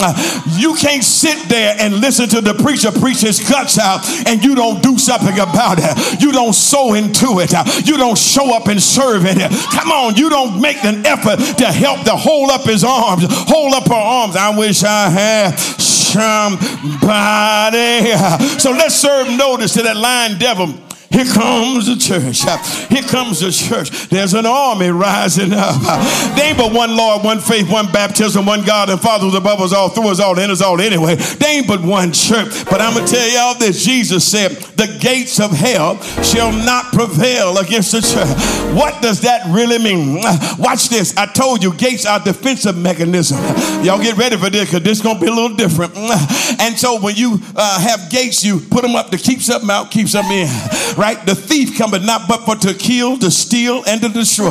You 0.57 0.75
can't 0.75 1.03
sit 1.03 1.49
there 1.49 1.75
and 1.79 1.95
listen 1.95 2.29
to 2.29 2.41
the 2.41 2.53
preacher 2.53 2.91
preach 2.91 3.21
his 3.21 3.39
guts 3.39 3.79
out 3.79 4.05
and 4.27 4.43
you 4.43 4.55
don't 4.55 4.81
do 4.83 4.97
something 4.97 5.39
about 5.39 5.77
it. 5.79 6.21
You 6.21 6.31
don't 6.31 6.53
sow 6.53 6.93
into 6.93 7.39
it. 7.39 7.51
You 7.85 7.97
don't 7.97 8.17
show 8.17 8.55
up 8.55 8.67
and 8.67 8.81
serve 8.81 9.25
in 9.25 9.39
it. 9.39 9.51
Come 9.71 9.91
on, 9.91 10.15
you 10.15 10.29
don't 10.29 10.61
make 10.61 10.83
an 10.83 11.05
effort 11.05 11.37
to 11.57 11.65
help 11.65 12.03
to 12.05 12.11
hold 12.11 12.51
up 12.51 12.67
his 12.69 12.83
arms, 12.83 13.25
hold 13.27 13.73
up 13.73 13.87
her 13.87 13.93
arms. 13.93 14.35
I 14.35 14.55
wish 14.57 14.83
I 14.83 15.09
have 15.09 15.59
somebody. 15.59 16.99
So 18.59 18.71
let's 18.71 18.95
serve 18.95 19.29
notice 19.37 19.73
to 19.73 19.83
that 19.83 19.97
lying 19.97 20.37
devil 20.37 20.73
here 21.11 21.25
comes 21.25 21.87
the 21.87 21.95
church. 21.95 22.43
Here 22.89 23.01
comes 23.01 23.39
the 23.39 23.51
church. 23.51 24.09
There's 24.09 24.35
an 24.35 24.45
army 24.45 24.89
rising 24.89 25.51
up. 25.53 25.81
They 26.35 26.49
ain't 26.49 26.57
but 26.57 26.71
one 26.71 26.95
Lord, 26.95 27.23
one 27.23 27.39
faith, 27.39 27.69
one 27.69 27.91
baptism, 27.91 28.45
one 28.45 28.63
God 28.63 28.89
and 28.89 28.99
Father 28.99 29.25
who's 29.25 29.33
above 29.33 29.59
us 29.59 29.73
all, 29.73 29.89
through 29.89 30.09
us 30.09 30.19
all, 30.19 30.37
in 30.37 30.51
us 30.51 30.61
all 30.61 30.79
anyway. 30.79 31.15
They 31.15 31.57
ain't 31.57 31.67
but 31.67 31.81
one 31.81 32.13
church. 32.13 32.49
But 32.65 32.81
I'm 32.81 32.93
going 32.93 33.07
to 33.07 33.11
tell 33.11 33.27
y'all 33.27 33.57
this. 33.57 33.83
Jesus 33.83 34.29
said, 34.29 34.51
the 34.77 34.99
gates 35.01 35.39
of 35.39 35.49
hell 35.49 35.99
shall 36.21 36.51
not 36.51 36.93
prevail 36.93 37.57
against 37.57 37.91
the 37.91 38.01
church. 38.01 38.75
What 38.77 39.01
does 39.01 39.21
that 39.21 39.45
really 39.49 39.79
mean? 39.79 40.21
Watch 40.59 40.89
this. 40.89 41.17
I 41.17 41.25
told 41.25 41.63
you 41.63 41.73
gates 41.73 42.05
are 42.05 42.19
defensive 42.19 42.77
mechanism. 42.77 43.39
Y'all 43.83 44.01
get 44.01 44.15
ready 44.15 44.37
for 44.37 44.51
this 44.51 44.65
because 44.69 44.83
this 44.83 44.99
is 44.99 45.03
going 45.03 45.17
to 45.17 45.21
be 45.21 45.27
a 45.27 45.33
little 45.33 45.55
different. 45.55 45.97
And 45.97 46.77
so 46.77 47.01
when 47.01 47.15
you 47.15 47.39
uh, 47.55 47.79
have 47.79 48.11
gates, 48.11 48.43
you 48.43 48.59
put 48.59 48.83
them 48.83 48.95
up 48.95 49.09
to 49.09 49.17
keep 49.17 49.41
something 49.41 49.69
out, 49.71 49.89
keep 49.89 50.07
something 50.07 50.37
in 50.37 50.98
right? 50.99 51.25
The 51.25 51.33
thief 51.33 51.77
cometh 51.77 52.03
not 52.03 52.27
but 52.27 52.43
for 52.43 52.57
to 52.57 52.73
kill, 52.73 53.17
to 53.19 53.31
steal, 53.31 53.83
and 53.87 54.01
to 54.01 54.09
destroy. 54.09 54.49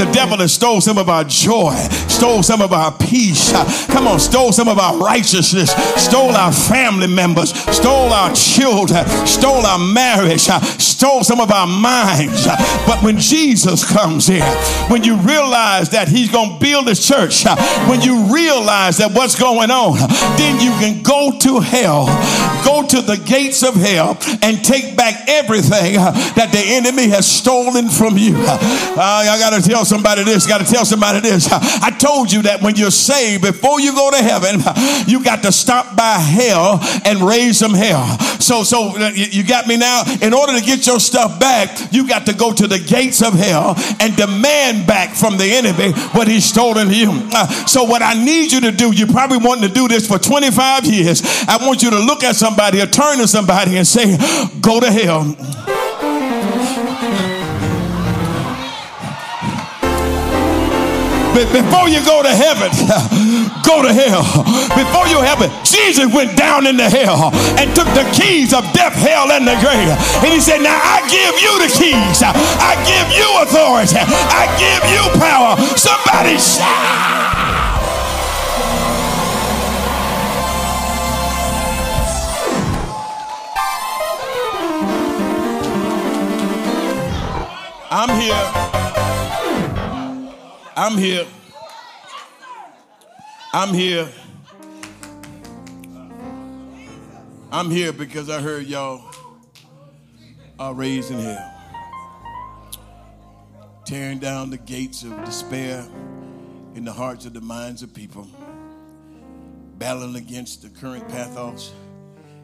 The 0.00 0.10
devil 0.14 0.38
has 0.38 0.54
stole 0.54 0.80
some 0.80 0.96
of 0.96 1.10
our 1.10 1.24
joy, 1.24 1.74
stole 2.08 2.42
some 2.42 2.62
of 2.62 2.72
our 2.72 2.90
peace. 2.90 3.52
Come 3.88 4.08
on, 4.08 4.18
stole 4.18 4.50
some 4.50 4.66
of 4.66 4.78
our 4.78 4.96
righteousness, 4.96 5.72
stole 6.02 6.30
our 6.30 6.52
family 6.52 7.06
members, 7.06 7.52
stole 7.70 8.12
our 8.14 8.32
children, 8.34 9.04
stole 9.26 9.66
our 9.66 9.78
marriage, 9.78 10.48
stole 10.80 11.22
some 11.22 11.38
of 11.38 11.50
our 11.50 11.66
minds. 11.66 12.46
But 12.86 13.02
when 13.02 13.18
Jesus 13.18 13.84
comes 13.84 14.30
in, 14.30 14.42
when 14.88 15.04
you 15.04 15.16
realize 15.16 15.90
that 15.90 16.08
he's 16.08 16.30
going 16.30 16.54
to 16.54 16.60
build 16.60 16.88
his 16.88 17.06
church, 17.06 17.44
when 17.88 18.00
you 18.00 18.32
realize 18.32 18.96
that 18.98 19.12
what's 19.12 19.38
going 19.38 19.70
on, 19.70 19.98
then 20.38 20.60
you 20.60 20.70
can 20.80 21.02
go 21.02 21.38
to 21.38 21.60
hell, 21.60 22.06
go 22.64 22.86
to 22.86 23.02
the 23.02 23.18
gates 23.18 23.62
of 23.62 23.74
hell, 23.74 24.16
and 24.40 24.64
take 24.64 24.96
back 24.96 25.28
everything 25.28 25.89
that 25.94 26.50
the 26.52 26.62
enemy 26.62 27.08
has 27.08 27.26
stolen 27.26 27.88
from 27.88 28.16
you. 28.18 28.36
I 28.36 29.36
got 29.38 29.60
to 29.60 29.68
tell 29.68 29.84
somebody 29.84 30.24
this, 30.24 30.46
got 30.46 30.64
to 30.64 30.70
tell 30.70 30.84
somebody 30.84 31.20
this. 31.20 31.48
I 31.50 31.90
told 31.90 32.32
you 32.32 32.42
that 32.42 32.62
when 32.62 32.76
you're 32.76 32.90
saved, 32.90 33.42
before 33.42 33.80
you 33.80 33.94
go 33.94 34.10
to 34.10 34.18
heaven, 34.18 34.60
you 35.06 35.22
got 35.22 35.42
to 35.42 35.52
stop 35.52 35.96
by 35.96 36.18
hell 36.18 36.80
and 37.04 37.20
raze 37.20 37.58
some 37.58 37.74
hell. 37.74 38.18
So, 38.40 38.64
so 38.64 38.96
uh, 38.96 39.10
you 39.14 39.44
got 39.44 39.66
me 39.66 39.76
now? 39.76 40.02
In 40.22 40.32
order 40.32 40.58
to 40.58 40.64
get 40.64 40.86
your 40.86 40.98
stuff 40.98 41.38
back, 41.38 41.92
you 41.92 42.08
got 42.08 42.26
to 42.26 42.34
go 42.34 42.52
to 42.52 42.66
the 42.66 42.78
gates 42.78 43.22
of 43.22 43.34
hell 43.34 43.74
and 44.00 44.16
demand 44.16 44.86
back 44.86 45.14
from 45.14 45.36
the 45.36 45.44
enemy 45.44 45.92
what 46.12 46.26
he's 46.26 46.44
stolen 46.44 46.90
you. 46.90 47.10
Uh, 47.32 47.46
so, 47.66 47.84
what 47.84 48.02
I 48.02 48.14
need 48.14 48.52
you 48.52 48.60
to 48.62 48.72
do, 48.72 48.92
you 48.92 49.06
probably 49.06 49.38
wanting 49.38 49.68
to 49.68 49.74
do 49.74 49.88
this 49.88 50.06
for 50.06 50.18
25 50.18 50.86
years. 50.86 51.22
I 51.46 51.64
want 51.66 51.82
you 51.82 51.90
to 51.90 51.98
look 51.98 52.24
at 52.24 52.36
somebody 52.36 52.80
or 52.80 52.86
turn 52.86 53.18
to 53.18 53.28
somebody 53.28 53.76
and 53.76 53.86
say, 53.86 54.16
Go 54.60 54.80
to 54.80 54.90
hell. 54.90 55.79
Before 61.50 61.88
you 61.88 62.04
go 62.04 62.22
to 62.22 62.30
heaven, 62.30 62.70
go 63.66 63.82
to 63.82 63.92
hell. 63.92 64.22
Before 64.76 65.06
you 65.08 65.20
heaven, 65.20 65.50
Jesus 65.64 66.12
went 66.12 66.36
down 66.36 66.66
into 66.66 66.88
hell 66.88 67.30
and 67.58 67.74
took 67.74 67.88
the 67.94 68.04
keys 68.14 68.52
of 68.52 68.62
death, 68.72 68.94
hell, 68.94 69.32
and 69.32 69.46
the 69.46 69.56
grave. 69.58 69.90
And 70.22 70.32
he 70.32 70.40
said, 70.40 70.62
Now 70.62 70.78
I 70.78 71.02
give 71.08 71.34
you 71.40 71.52
the 71.58 71.70
keys. 71.72 72.22
I 72.22 72.76
give 72.86 73.08
you 73.16 73.26
authority. 73.42 73.96
I 73.98 74.46
give 74.58 74.84
you 74.90 75.02
power. 75.18 75.56
Somebody 75.76 76.38
shout. 76.38 77.39
I'm 87.92 88.20
here. 88.20 88.32
I'm 90.76 90.96
here. 90.96 91.26
I'm 93.52 93.74
here. 93.74 94.08
I'm 97.50 97.68
here 97.68 97.92
because 97.92 98.30
I 98.30 98.40
heard 98.40 98.66
y'all 98.66 99.02
are 100.60 100.72
razing 100.72 101.18
hell. 101.18 101.52
Tearing 103.84 104.20
down 104.20 104.50
the 104.50 104.58
gates 104.58 105.02
of 105.02 105.24
despair 105.24 105.84
in 106.76 106.84
the 106.84 106.92
hearts 106.92 107.26
of 107.26 107.32
the 107.32 107.40
minds 107.40 107.82
of 107.82 107.92
people. 107.92 108.28
Battling 109.78 110.14
against 110.14 110.62
the 110.62 110.68
current 110.68 111.08
pathos. 111.08 111.72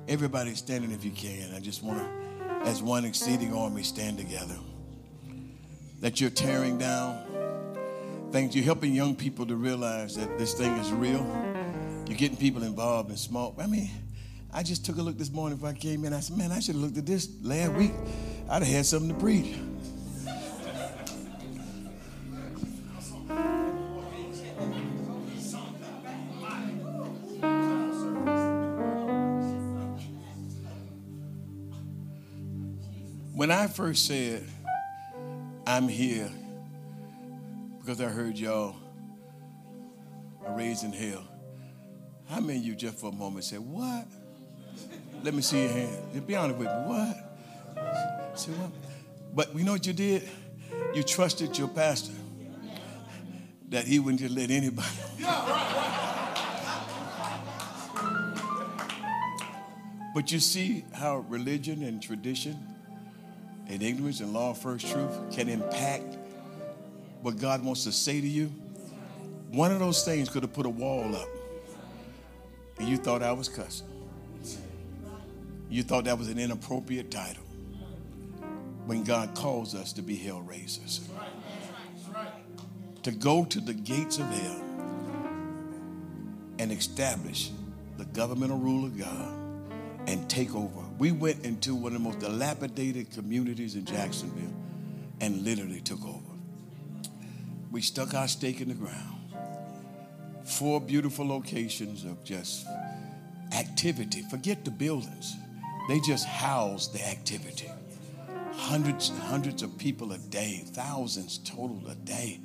Everybody 0.09 0.57
standing 0.57 0.91
if 0.91 1.05
you 1.05 1.13
can. 1.13 1.55
I 1.55 1.61
just 1.61 1.85
want 1.85 2.01
to, 2.01 2.69
as 2.69 2.83
one 2.83 3.05
exceeding 3.05 3.55
army, 3.55 3.85
stand 3.85 4.19
together. 4.19 4.57
That 6.01 6.21
you're 6.21 6.31
tearing 6.31 6.79
down 6.79 7.19
things. 8.31 8.55
You're 8.55 8.65
helping 8.65 8.95
young 8.95 9.17
people 9.17 9.47
to 9.47 9.57
realize 9.57 10.17
that 10.17 10.39
this 10.39 10.55
thing 10.55 10.73
is 10.73 10.93
real. 10.93 11.25
You're 12.07 12.19
getting 12.19 12.37
people 12.37 12.63
involved 12.63 13.11
in 13.11 13.17
small. 13.17 13.55
I 13.59 13.67
mean, 13.67 13.91
I 14.53 14.63
just 14.63 14.85
took 14.85 14.99
a 14.99 15.03
look 15.03 15.19
this 15.19 15.33
morning 15.33 15.57
before 15.57 15.71
I 15.71 15.75
came 15.75 16.05
in. 16.05 16.13
I 16.13 16.21
said, 16.21 16.37
man, 16.37 16.53
I 16.53 16.61
should 16.61 16.77
have 16.77 16.85
looked 16.85 16.99
at 16.99 17.07
this 17.07 17.29
last 17.43 17.73
week. 17.73 17.93
I'd 18.49 18.63
have 18.63 18.73
had 18.73 18.87
something 18.87 19.09
to 19.09 19.21
preach. 19.21 19.55
When 33.35 33.51
I 33.51 33.67
first 33.67 34.07
said, 34.07 34.45
I'm 35.69 35.89
here 35.89 36.31
because 37.81 38.01
I 38.01 38.05
heard 38.05 38.39
y'all 38.39 38.77
are 40.47 40.57
razing 40.57 40.93
hell, 40.93 41.27
how 42.29 42.39
many 42.39 42.61
of 42.61 42.65
you 42.65 42.77
just 42.77 42.99
for 42.99 43.09
a 43.09 43.13
moment 43.13 43.45
said, 43.45 43.59
What? 43.59 44.07
Let 45.25 45.35
me 45.35 45.43
see 45.43 45.63
your 45.63 45.73
hand. 45.73 46.13
Just 46.13 46.25
be 46.27 46.37
honest 46.37 46.59
with 46.61 46.69
me. 46.69 46.75
What? 46.85 48.39
Say 48.39 48.53
what? 48.53 48.71
But 49.35 49.57
you 49.57 49.65
know 49.65 49.73
what 49.73 49.85
you 49.87 49.93
did? 49.93 50.29
You 50.95 51.03
trusted 51.03 51.59
your 51.59 51.67
pastor 51.67 52.13
that 53.71 53.87
he 53.87 53.99
wouldn't 53.99 54.21
just 54.21 54.35
let 54.37 54.51
anybody. 54.51 54.87
but 60.15 60.31
you 60.31 60.39
see 60.39 60.85
how 60.95 61.17
religion 61.29 61.83
and 61.83 62.01
tradition 62.01 62.76
and 63.69 63.83
ignorance 63.83 64.21
and 64.21 64.33
law 64.33 64.51
of 64.51 64.59
first 64.59 64.87
truth 64.91 65.19
can 65.33 65.49
impact 65.49 66.17
what 67.23 67.39
God 67.39 67.65
wants 67.65 67.85
to 67.85 67.93
say 67.93 68.21
to 68.21 68.27
you. 68.27 68.47
One 69.51 69.73
of 69.73 69.79
those 69.79 70.05
things 70.05 70.29
could 70.29 70.43
have 70.43 70.53
put 70.53 70.67
a 70.67 70.71
wall 70.71 71.15
up, 71.15 71.29
and 72.79 72.89
you 72.89 72.97
thought 72.97 73.23
I 73.23 73.33
was 73.33 73.49
cussing. 73.49 73.87
You 75.69 75.83
thought 75.83 76.05
that 76.05 76.17
was 76.19 76.29
an 76.29 76.39
inappropriate 76.39 77.11
title 77.11 77.43
when 78.87 79.03
God 79.03 79.35
calls 79.35 79.75
us 79.75 79.93
to 79.95 80.03
be 80.03 80.15
hell 80.15 80.47
razers. 80.49 81.01
To 83.03 83.11
go 83.11 83.45
to 83.45 83.61
the 83.61 83.75
gates 83.75 84.19
of 84.19 84.27
hell 84.27 84.63
and 86.59 86.73
establish 86.73 87.51
the 87.99 88.05
governmental 88.05 88.59
rule 88.59 88.85
of 88.85 88.97
God 88.99 89.35
and 90.07 90.29
take 90.31 90.55
over. 90.55 90.86
We 90.99 91.13
went 91.13 91.45
into 91.45 91.75
one 91.75 91.95
of 91.95 92.03
the 92.03 92.05
most 92.05 92.21
dilapidated 92.21 93.11
communities 93.11 93.75
in 93.75 93.85
Jacksonville 93.85 94.55
and 95.21 95.45
literally 95.45 95.81
took 95.81 96.05
over. 96.05 96.21
We 97.71 97.83
stuck 97.83 98.15
our 98.15 98.29
stake 98.29 98.61
in 98.61 98.69
the 98.69 98.75
ground. 98.75 99.15
Four 100.45 100.81
beautiful 100.81 101.27
locations 101.27 102.05
of 102.05 102.25
just 102.25 102.67
activity. 103.53 104.23
Forget 104.31 104.65
the 104.65 104.71
buildings 104.71 105.37
they 105.89 106.01
just 106.01 106.27
house 106.27 106.89
the 106.89 107.07
activity. 107.07 107.71
Hundreds 108.53 109.11
and 109.11 109.19
hundreds 109.21 109.63
of 109.63 109.77
people 109.79 110.13
a 110.13 110.19
day, 110.19 110.65
thousands 110.67 111.39
total 111.39 111.81
a 111.89 111.95
day 111.95 112.41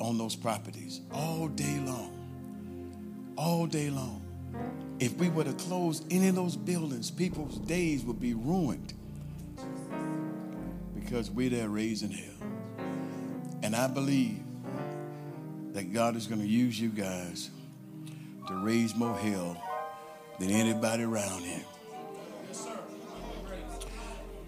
on 0.00 0.16
those 0.16 0.36
properties, 0.36 1.00
all 1.12 1.48
day 1.48 1.80
long. 1.80 2.12
All 3.36 3.66
day 3.66 3.90
long. 3.90 4.22
If 5.02 5.16
we 5.16 5.28
were 5.30 5.42
to 5.42 5.52
close 5.54 6.04
any 6.12 6.28
of 6.28 6.36
those 6.36 6.54
buildings, 6.54 7.10
people's 7.10 7.58
days 7.58 8.04
would 8.04 8.20
be 8.20 8.34
ruined 8.34 8.94
because 10.94 11.28
we're 11.28 11.50
there 11.50 11.68
razing 11.68 12.12
hell. 12.12 12.48
And 13.64 13.74
I 13.74 13.88
believe 13.88 14.38
that 15.72 15.92
God 15.92 16.14
is 16.14 16.28
going 16.28 16.40
to 16.40 16.46
use 16.46 16.80
you 16.80 16.88
guys 16.88 17.50
to 18.46 18.54
raze 18.54 18.94
more 18.94 19.18
hell 19.18 19.60
than 20.38 20.50
anybody 20.50 21.02
around 21.02 21.42
here. 21.42 21.64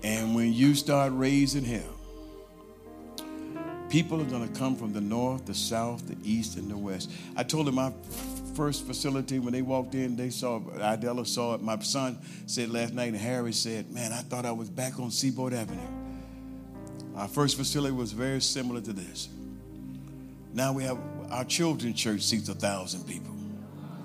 And 0.05 0.37
when 0.37 0.53
you 0.53 0.77
start 0.77 1.13
razing 1.17 1.65
hell, 1.65 1.97
people 3.89 4.21
are 4.21 4.27
going 4.27 4.49
to 4.49 4.57
come 4.57 4.77
from 4.77 4.93
the 4.93 5.01
north, 5.01 5.47
the 5.47 5.55
south, 5.55 6.07
the 6.07 6.17
east, 6.23 6.57
and 6.57 6.71
the 6.71 6.77
west. 6.77 7.11
I 7.37 7.43
told 7.43 7.67
them 7.67 7.75
my 7.75 7.93
first 8.55 8.87
facility, 8.87 9.39
when 9.39 9.53
they 9.53 9.63
walked 9.63 9.95
in, 9.95 10.17
they 10.17 10.31
saw, 10.31 10.61
Idella 10.81 11.27
saw 11.27 11.55
it. 11.55 11.63
My 11.63 11.79
son 11.81 12.19
said 12.47 12.71
last 12.71 12.95
night, 12.95 13.09
and 13.09 13.17
Harry 13.17 13.53
said, 13.53 13.91
Man, 13.91 14.13
I 14.13 14.21
thought 14.21 14.47
I 14.47 14.53
was 14.53 14.69
back 14.69 14.99
on 14.99 15.11
Seaboard 15.11 15.53
Avenue. 15.53 15.81
Our 17.17 17.29
first 17.29 17.57
facility 17.57 17.95
was 17.95 18.13
very 18.13 18.41
similar 18.41 18.81
to 18.81 18.93
this. 18.93 19.29
Now 20.53 20.73
we 20.73 20.85
have 20.85 20.99
our 21.31 21.45
children's 21.45 21.97
church 21.97 22.23
seats 22.23 22.49
a 22.49 22.55
thousand 22.55 23.07
people, 23.07 23.35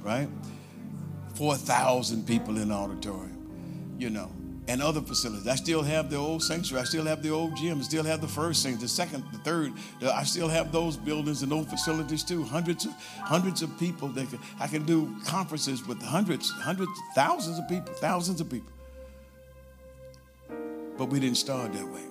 right? 0.04 0.28
4,000 1.36 2.26
people 2.28 2.58
in 2.58 2.70
the 2.70 2.76
auditorium, 2.76 3.96
you 3.98 4.10
know 4.10 4.32
and 4.70 4.84
other 4.84 5.02
facilities. 5.02 5.48
I 5.48 5.56
still 5.56 5.82
have 5.82 6.12
the 6.12 6.18
old 6.18 6.44
sanctuary. 6.44 6.84
I 6.84 6.86
still 6.86 7.06
have 7.06 7.24
the 7.24 7.32
old 7.32 7.58
gym. 7.58 7.80
I 7.80 7.82
still 7.82 8.04
have 8.04 8.22
the 8.22 8.28
first 8.28 8.64
thing, 8.64 8.78
the 8.78 8.88
second, 8.88 9.24
the 9.32 9.40
third. 9.40 9.74
I 10.04 10.24
still 10.24 10.48
have 10.48 10.72
those 10.72 10.96
buildings 10.96 11.42
and 11.42 11.52
those 11.52 11.66
facilities 11.66 12.24
too. 12.24 12.44
Hundreds 12.44 12.86
of 12.86 12.92
hundreds 13.24 13.64
of 13.64 13.78
people. 13.80 14.10
That 14.10 14.30
can, 14.30 14.38
I 14.60 14.68
can 14.68 14.86
do 14.86 15.16
conferences 15.26 15.88
with 15.88 16.00
hundreds, 16.04 16.52
hundreds, 16.52 16.92
thousands 17.16 17.58
of 17.58 17.68
people, 17.68 17.92
thousands 17.96 18.42
of 18.42 18.52
people. 18.52 18.72
But 21.00 21.06
we 21.06 21.20
didn't 21.20 21.38
start 21.38 21.74
that 21.74 21.88
way. 21.88 22.04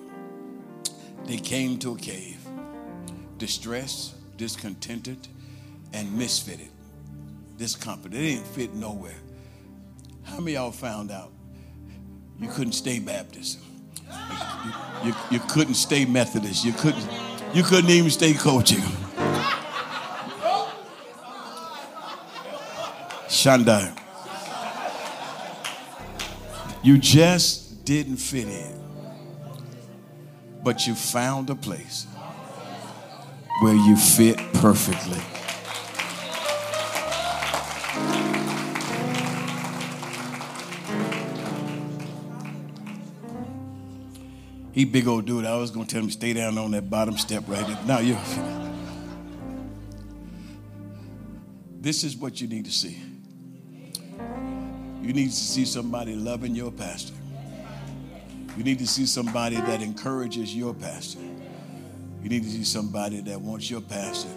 They 1.23 1.37
came 1.37 1.79
to 1.79 1.93
a 1.93 1.97
cave, 1.97 2.45
distressed, 3.37 4.15
discontented, 4.35 5.29
and 5.93 6.09
misfitted. 6.19 6.71
Discomfort. 7.57 8.11
They 8.11 8.35
didn't 8.35 8.47
fit 8.47 8.73
nowhere. 8.73 9.15
How 10.23 10.39
many 10.39 10.53
y'all 10.53 10.71
found 10.71 11.09
out 11.09 11.31
you 12.39 12.47
couldn't 12.47 12.73
stay 12.73 12.99
Baptist. 12.99 13.59
You, 15.03 15.09
you, 15.09 15.15
you, 15.31 15.39
couldn't 15.39 15.75
stay 15.75 16.05
Methodist. 16.05 16.63
You 16.63 16.73
couldn't, 16.73 17.07
you 17.53 17.63
couldn't 17.63 17.89
even 17.89 18.09
stay 18.09 18.33
COGIC. 18.33 18.79
Shanda. 23.27 23.95
You 26.83 26.97
just 26.97 27.85
didn't 27.85 28.17
fit 28.17 28.47
in. 28.47 28.79
But 30.63 30.87
you 30.87 30.95
found 30.95 31.49
a 31.49 31.55
place 31.55 32.05
where 33.61 33.75
you 33.75 33.95
fit 33.95 34.37
perfectly. 34.53 35.21
He 44.79 44.85
big 44.85 45.09
old 45.09 45.25
dude. 45.25 45.43
I 45.43 45.57
was 45.57 45.71
gonna 45.71 45.85
tell 45.85 46.01
him 46.01 46.09
stay 46.09 46.31
down 46.31 46.57
on 46.57 46.71
that 46.71 46.89
bottom 46.89 47.17
step 47.17 47.43
right 47.47 47.67
there. 47.67 47.77
Now 47.85 47.99
you. 47.99 48.15
This 51.81 52.05
is 52.05 52.15
what 52.15 52.39
you 52.39 52.47
need 52.47 52.63
to 52.63 52.71
see. 52.71 52.97
You 55.01 55.11
need 55.11 55.31
to 55.31 55.35
see 55.35 55.65
somebody 55.65 56.15
loving 56.15 56.55
your 56.55 56.71
pastor. 56.71 57.13
You 58.55 58.63
need 58.63 58.79
to 58.79 58.87
see 58.87 59.05
somebody 59.05 59.57
that 59.57 59.81
encourages 59.81 60.55
your 60.55 60.73
pastor. 60.73 61.19
You 62.23 62.29
need 62.29 62.43
to 62.43 62.49
see 62.49 62.63
somebody 62.63 63.19
that 63.19 63.41
wants 63.41 63.69
your 63.69 63.81
pastor 63.81 64.31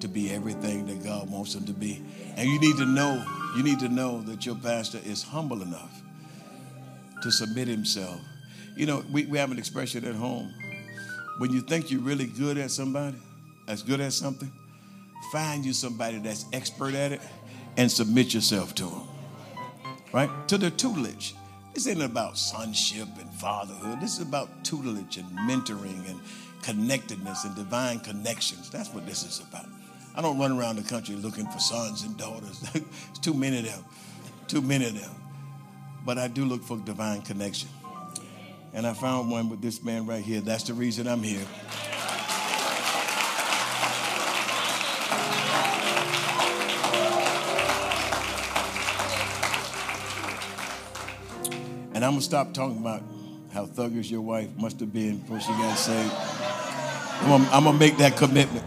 to 0.00 0.08
be 0.08 0.30
everything 0.30 0.84
that 0.88 1.02
God 1.02 1.30
wants 1.30 1.54
him 1.54 1.64
to 1.64 1.72
be. 1.72 2.02
And 2.36 2.50
you 2.50 2.60
need 2.60 2.76
to 2.76 2.84
know, 2.84 3.24
you 3.56 3.62
need 3.62 3.78
to 3.78 3.88
know 3.88 4.20
that 4.24 4.44
your 4.44 4.56
pastor 4.56 5.00
is 5.06 5.22
humble 5.22 5.62
enough 5.62 6.02
to 7.22 7.32
submit 7.32 7.66
himself 7.66 8.20
you 8.76 8.86
know, 8.86 9.02
we, 9.10 9.24
we 9.24 9.38
have 9.38 9.50
an 9.50 9.58
expression 9.58 10.04
at 10.04 10.14
home. 10.14 10.52
when 11.38 11.52
you 11.52 11.60
think 11.60 11.90
you're 11.90 12.00
really 12.00 12.26
good 12.26 12.58
at 12.58 12.70
somebody, 12.70 13.16
as 13.68 13.82
good 13.82 14.00
at 14.00 14.12
something, 14.12 14.50
find 15.32 15.64
you 15.64 15.72
somebody 15.72 16.18
that's 16.18 16.46
expert 16.52 16.94
at 16.94 17.12
it 17.12 17.20
and 17.76 17.90
submit 17.90 18.32
yourself 18.32 18.74
to 18.74 18.84
them. 18.84 19.02
Right? 20.12 20.30
To 20.48 20.58
the 20.58 20.70
tutelage. 20.70 21.34
This 21.74 21.86
isn't 21.86 22.02
about 22.02 22.38
sonship 22.38 23.08
and 23.20 23.30
fatherhood. 23.34 24.00
This 24.00 24.14
is 24.14 24.22
about 24.26 24.64
tutelage 24.64 25.18
and 25.18 25.28
mentoring 25.40 26.08
and 26.08 26.20
connectedness 26.62 27.44
and 27.44 27.54
divine 27.54 28.00
connections. 28.00 28.70
That's 28.70 28.88
what 28.90 29.06
this 29.06 29.24
is 29.24 29.40
about. 29.46 29.66
I 30.14 30.22
don't 30.22 30.38
run 30.38 30.52
around 30.58 30.76
the 30.76 30.82
country 30.82 31.14
looking 31.16 31.46
for 31.46 31.58
sons 31.58 32.02
and 32.02 32.16
daughters. 32.16 32.64
It's 32.74 33.18
too 33.20 33.34
many 33.34 33.58
of 33.58 33.64
them. 33.66 33.84
Too 34.48 34.62
many 34.62 34.86
of 34.86 34.94
them. 34.98 35.10
But 36.06 36.16
I 36.16 36.28
do 36.28 36.46
look 36.46 36.62
for 36.62 36.78
divine 36.78 37.20
connection. 37.20 37.68
And 38.76 38.86
I 38.86 38.92
found 38.92 39.30
one 39.30 39.48
with 39.48 39.62
this 39.62 39.82
man 39.82 40.04
right 40.04 40.22
here. 40.22 40.42
That's 40.42 40.64
the 40.64 40.74
reason 40.74 41.08
I'm 41.08 41.22
here. 41.22 41.46
And 51.94 52.04
I'm 52.04 52.12
gonna 52.12 52.20
stop 52.20 52.52
talking 52.52 52.76
about 52.76 53.02
how 53.50 53.64
thuggish 53.64 54.10
your 54.10 54.20
wife 54.20 54.50
must 54.58 54.78
have 54.80 54.92
been 54.92 55.20
before 55.20 55.40
she 55.40 55.52
got 55.52 55.78
saved. 55.78 56.12
I'm 57.22 57.30
gonna, 57.30 57.48
I'm 57.52 57.64
gonna 57.64 57.78
make 57.78 57.96
that 57.96 58.18
commitment. 58.18 58.66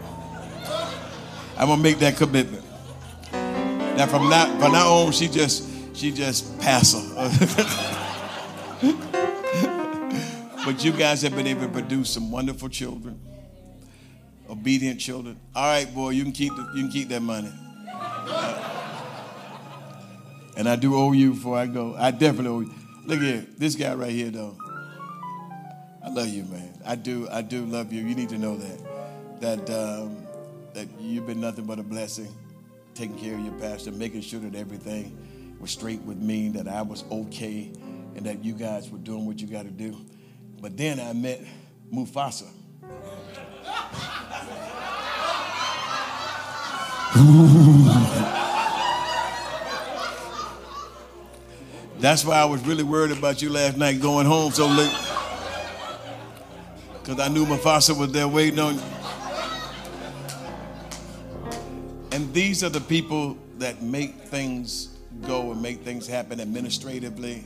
I'm 1.56 1.68
gonna 1.68 1.80
make 1.80 2.00
that 2.00 2.16
commitment. 2.16 2.64
Now 3.32 4.06
from 4.06 4.28
now 4.28 4.46
from 4.58 4.72
now 4.72 4.90
on, 4.92 5.12
she 5.12 5.28
just 5.28 5.96
she 5.96 6.10
just 6.10 6.58
pass 6.58 6.94
but 10.72 10.84
you 10.84 10.92
guys 10.92 11.20
have 11.22 11.34
been 11.34 11.48
able 11.48 11.62
to 11.62 11.68
produce 11.68 12.10
some 12.10 12.30
wonderful 12.30 12.68
children, 12.68 13.18
obedient 14.48 15.00
children. 15.00 15.36
All 15.52 15.64
right, 15.64 15.92
boy, 15.92 16.10
you 16.10 16.22
can 16.22 16.30
keep 16.30 16.54
the, 16.54 16.62
you 16.76 16.82
can 16.82 16.92
keep 16.92 17.08
that 17.08 17.22
money. 17.22 17.52
And 20.56 20.68
I 20.68 20.76
do 20.76 20.94
owe 20.94 21.10
you 21.10 21.32
before 21.32 21.58
I 21.58 21.66
go. 21.66 21.96
I 21.98 22.12
definitely 22.12 22.50
owe 22.50 22.60
you. 22.60 22.74
Look 23.04 23.18
here, 23.18 23.44
this 23.58 23.74
guy 23.74 23.94
right 23.94 24.12
here 24.12 24.30
though. 24.30 24.56
I 26.04 26.10
love 26.10 26.28
you, 26.28 26.44
man. 26.44 26.80
I 26.86 26.94
do. 26.94 27.28
I 27.28 27.42
do 27.42 27.64
love 27.64 27.92
you. 27.92 28.06
You 28.06 28.14
need 28.14 28.28
to 28.28 28.38
know 28.38 28.56
that. 28.56 29.40
That 29.40 29.70
um, 29.70 30.24
that 30.74 30.86
you've 31.00 31.26
been 31.26 31.40
nothing 31.40 31.64
but 31.64 31.80
a 31.80 31.82
blessing, 31.82 32.32
taking 32.94 33.18
care 33.18 33.34
of 33.34 33.40
your 33.40 33.54
pastor, 33.54 33.90
making 33.90 34.20
sure 34.20 34.38
that 34.38 34.54
everything 34.54 35.56
was 35.58 35.72
straight 35.72 36.02
with 36.02 36.18
me, 36.18 36.48
that 36.50 36.68
I 36.68 36.82
was 36.82 37.02
okay, 37.10 37.72
and 38.14 38.24
that 38.24 38.44
you 38.44 38.52
guys 38.52 38.88
were 38.88 38.98
doing 38.98 39.26
what 39.26 39.40
you 39.40 39.48
got 39.48 39.64
to 39.64 39.72
do. 39.72 39.96
But 40.60 40.76
then 40.76 41.00
I 41.00 41.12
met 41.14 41.42
Mufasa. 41.92 42.48
That's 51.98 52.24
why 52.24 52.36
I 52.36 52.44
was 52.44 52.66
really 52.66 52.82
worried 52.82 53.16
about 53.16 53.40
you 53.40 53.50
last 53.50 53.76
night 53.76 54.00
going 54.00 54.26
home 54.26 54.52
so 54.52 54.66
late. 54.66 54.94
Because 56.92 57.18
I 57.18 57.28
knew 57.28 57.46
Mufasa 57.46 57.98
was 57.98 58.12
there 58.12 58.28
waiting 58.28 58.58
on 58.58 58.74
you. 58.74 58.82
And 62.12 62.32
these 62.34 62.62
are 62.62 62.68
the 62.68 62.80
people 62.80 63.38
that 63.58 63.82
make 63.82 64.14
things 64.24 64.98
go 65.26 65.52
and 65.52 65.62
make 65.62 65.82
things 65.82 66.06
happen 66.06 66.40
administratively, 66.40 67.44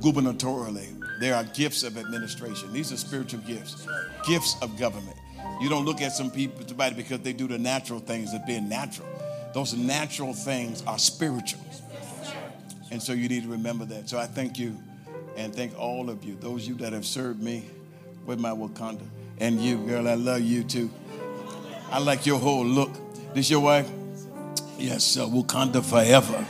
gubernatorially. 0.00 0.99
There 1.20 1.34
are 1.34 1.44
gifts 1.44 1.82
of 1.82 1.98
administration. 1.98 2.72
These 2.72 2.92
are 2.92 2.96
spiritual 2.96 3.40
gifts, 3.40 3.86
gifts 4.26 4.56
of 4.62 4.78
government. 4.78 5.18
You 5.60 5.68
don't 5.68 5.84
look 5.84 6.00
at 6.00 6.12
some 6.12 6.30
people 6.30 6.64
because 6.64 7.20
they 7.20 7.34
do 7.34 7.46
the 7.46 7.58
natural 7.58 8.00
things 8.00 8.32
as 8.32 8.40
being 8.46 8.70
natural. 8.70 9.06
Those 9.52 9.74
natural 9.74 10.32
things 10.32 10.82
are 10.86 10.98
spiritual. 10.98 11.60
And 12.90 13.02
so 13.02 13.12
you 13.12 13.28
need 13.28 13.42
to 13.42 13.50
remember 13.50 13.84
that. 13.84 14.08
So 14.08 14.18
I 14.18 14.24
thank 14.24 14.58
you 14.58 14.78
and 15.36 15.54
thank 15.54 15.78
all 15.78 16.08
of 16.08 16.24
you, 16.24 16.36
those 16.36 16.62
of 16.62 16.68
you 16.68 16.74
that 16.76 16.94
have 16.94 17.04
served 17.04 17.42
me 17.42 17.68
with 18.24 18.40
my 18.40 18.50
Wakanda. 18.50 19.06
And 19.38 19.60
you, 19.60 19.76
girl, 19.86 20.08
I 20.08 20.14
love 20.14 20.40
you 20.40 20.64
too. 20.64 20.90
I 21.90 21.98
like 21.98 22.24
your 22.24 22.38
whole 22.38 22.64
look. 22.64 22.94
This 23.34 23.46
is 23.46 23.50
your 23.50 23.60
wife? 23.60 23.90
Yes, 24.78 25.04
sir. 25.04 25.22
Wakanda 25.22 25.84
forever. 25.84 26.46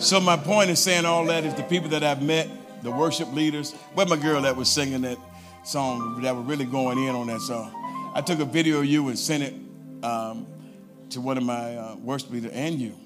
So 0.00 0.18
my 0.18 0.38
point 0.38 0.70
is 0.70 0.78
saying 0.78 1.04
all 1.04 1.26
that 1.26 1.44
is 1.44 1.54
the 1.54 1.62
people 1.62 1.90
that 1.90 2.02
I've 2.02 2.22
met 2.22 2.48
the 2.82 2.90
worship 2.90 3.30
leaders. 3.34 3.72
Where 3.92 4.06
my 4.06 4.16
girl 4.16 4.40
that 4.40 4.56
was 4.56 4.70
singing 4.70 5.02
that 5.02 5.18
song, 5.62 6.22
that 6.22 6.34
were 6.34 6.40
really 6.40 6.64
going 6.64 6.96
in 6.98 7.14
on 7.14 7.26
that 7.26 7.42
song. 7.42 7.70
I 8.14 8.22
took 8.22 8.40
a 8.40 8.46
video 8.46 8.78
of 8.78 8.86
you 8.86 9.08
and 9.08 9.18
sent 9.18 9.42
it 9.42 9.54
um, 10.02 10.46
to 11.10 11.20
one 11.20 11.36
of 11.36 11.44
my 11.44 11.76
uh, 11.76 11.96
worship 11.96 12.30
leaders 12.30 12.50
and 12.52 12.80
you. 12.80 12.96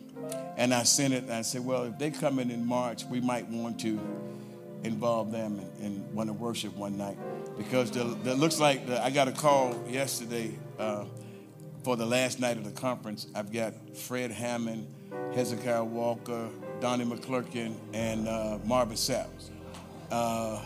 And 0.56 0.72
I 0.72 0.84
sent 0.84 1.12
it 1.12 1.24
and 1.24 1.32
I 1.32 1.42
said, 1.42 1.64
well, 1.64 1.82
if 1.82 1.98
they 1.98 2.12
come 2.12 2.38
in 2.38 2.52
in 2.52 2.64
March, 2.64 3.04
we 3.06 3.20
might 3.20 3.48
want 3.48 3.80
to 3.80 3.98
involve 4.84 5.32
them 5.32 5.60
in, 5.80 5.86
in 5.86 6.14
want 6.14 6.28
to 6.28 6.32
worship 6.32 6.76
one 6.76 6.96
night. 6.96 7.18
Because 7.58 7.90
it 7.96 8.04
looks 8.04 8.60
like 8.60 8.86
the, 8.86 9.02
I 9.02 9.10
got 9.10 9.26
a 9.26 9.32
call 9.32 9.74
yesterday 9.88 10.56
uh, 10.78 11.06
for 11.82 11.96
the 11.96 12.06
last 12.06 12.38
night 12.38 12.56
of 12.56 12.64
the 12.64 12.80
conference. 12.80 13.26
I've 13.34 13.52
got 13.52 13.74
Fred 13.96 14.30
Hammond, 14.30 14.86
Hezekiah 15.34 15.82
Walker, 15.82 16.50
Donnie 16.80 17.05
McClurkin, 17.05 17.74
and 17.92 18.28
uh, 18.28 18.59
Marvin 18.64 18.96
Sapp 18.96 19.28
uh, 20.10 20.60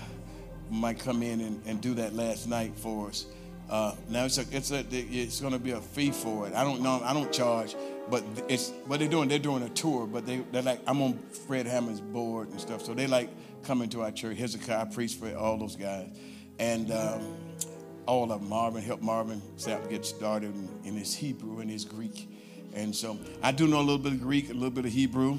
might 0.71 0.99
come 0.99 1.23
in 1.23 1.41
and, 1.41 1.63
and, 1.67 1.81
do 1.81 1.95
that 1.95 2.15
last 2.15 2.49
night 2.49 2.73
for 2.77 3.09
us. 3.09 3.27
Uh, 3.71 3.95
now 4.09 4.25
it's 4.25 4.39
a, 4.39 4.45
it's 4.51 4.71
a, 4.71 4.85
it's 4.91 5.41
going 5.41 5.53
to 5.53 5.59
be 5.59 5.73
a 5.73 5.81
fee 5.81 6.11
for 6.11 6.47
it. 6.47 6.55
I 6.55 6.65
don't 6.65 6.81
know. 6.81 7.01
I 7.05 7.13
don't 7.13 7.33
charge, 7.33 7.77
but 8.11 8.25
it's 8.49 8.71
what 8.87 8.99
they're 8.99 9.09
doing. 9.09 9.29
They're 9.29 9.39
doing 9.39 9.63
a 9.63 9.69
tour, 9.69 10.07
but 10.07 10.25
they 10.25 10.39
they're 10.53 10.63
like 10.63 10.81
I'm 10.87 11.03
on 11.03 11.19
Fred 11.47 11.67
Hammond's 11.67 12.01
board 12.01 12.49
and 12.51 12.61
stuff, 12.61 12.83
so 12.83 12.95
they 12.95 13.07
like 13.07 13.29
coming 13.63 13.89
to 13.91 14.03
our 14.03 14.11
church. 14.11 14.39
Hezekiah 14.39 14.87
preached 14.87 15.21
for 15.21 15.35
all 15.37 15.59
those 15.59 15.77
guys, 15.77 16.09
and 16.59 16.91
um, 16.91 17.37
all 18.07 18.33
of. 18.33 18.43
Marvin 18.43 18.83
helped 18.83 19.03
Marvin 19.03 19.43
Sapp 19.59 19.91
get 19.91 20.07
started 20.07 20.55
in, 20.55 20.69
in 20.85 20.95
his 20.97 21.15
Hebrew 21.15 21.61
and 21.61 21.71
his 21.71 21.85
Greek, 21.85 22.31
and 22.75 22.97
so 22.97 23.19
I 23.43 23.53
do 23.53 23.67
know 23.67 23.79
a 23.79 23.81
little 23.81 23.99
bit 23.99 24.13
of 24.13 24.23
Greek, 24.23 24.49
a 24.49 24.55
little 24.55 24.71
bit 24.71 24.87
of 24.87 24.93
Hebrew. 24.93 25.39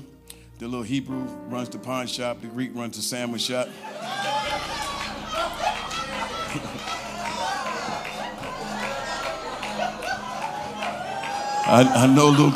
The 0.60 0.68
little 0.68 0.84
Hebrew 0.84 1.23
runs 1.48 1.69
the 1.69 1.80
pawn 1.80 2.06
shop, 2.06 2.41
the 2.41 2.48
Greek 2.48 2.72
runs 2.76 2.98
the 2.98 3.02
sandwich 3.02 3.44
shop. 3.44 3.69
I, 11.65 11.90
I 11.95 12.07
know 12.07 12.27
little 12.27 12.52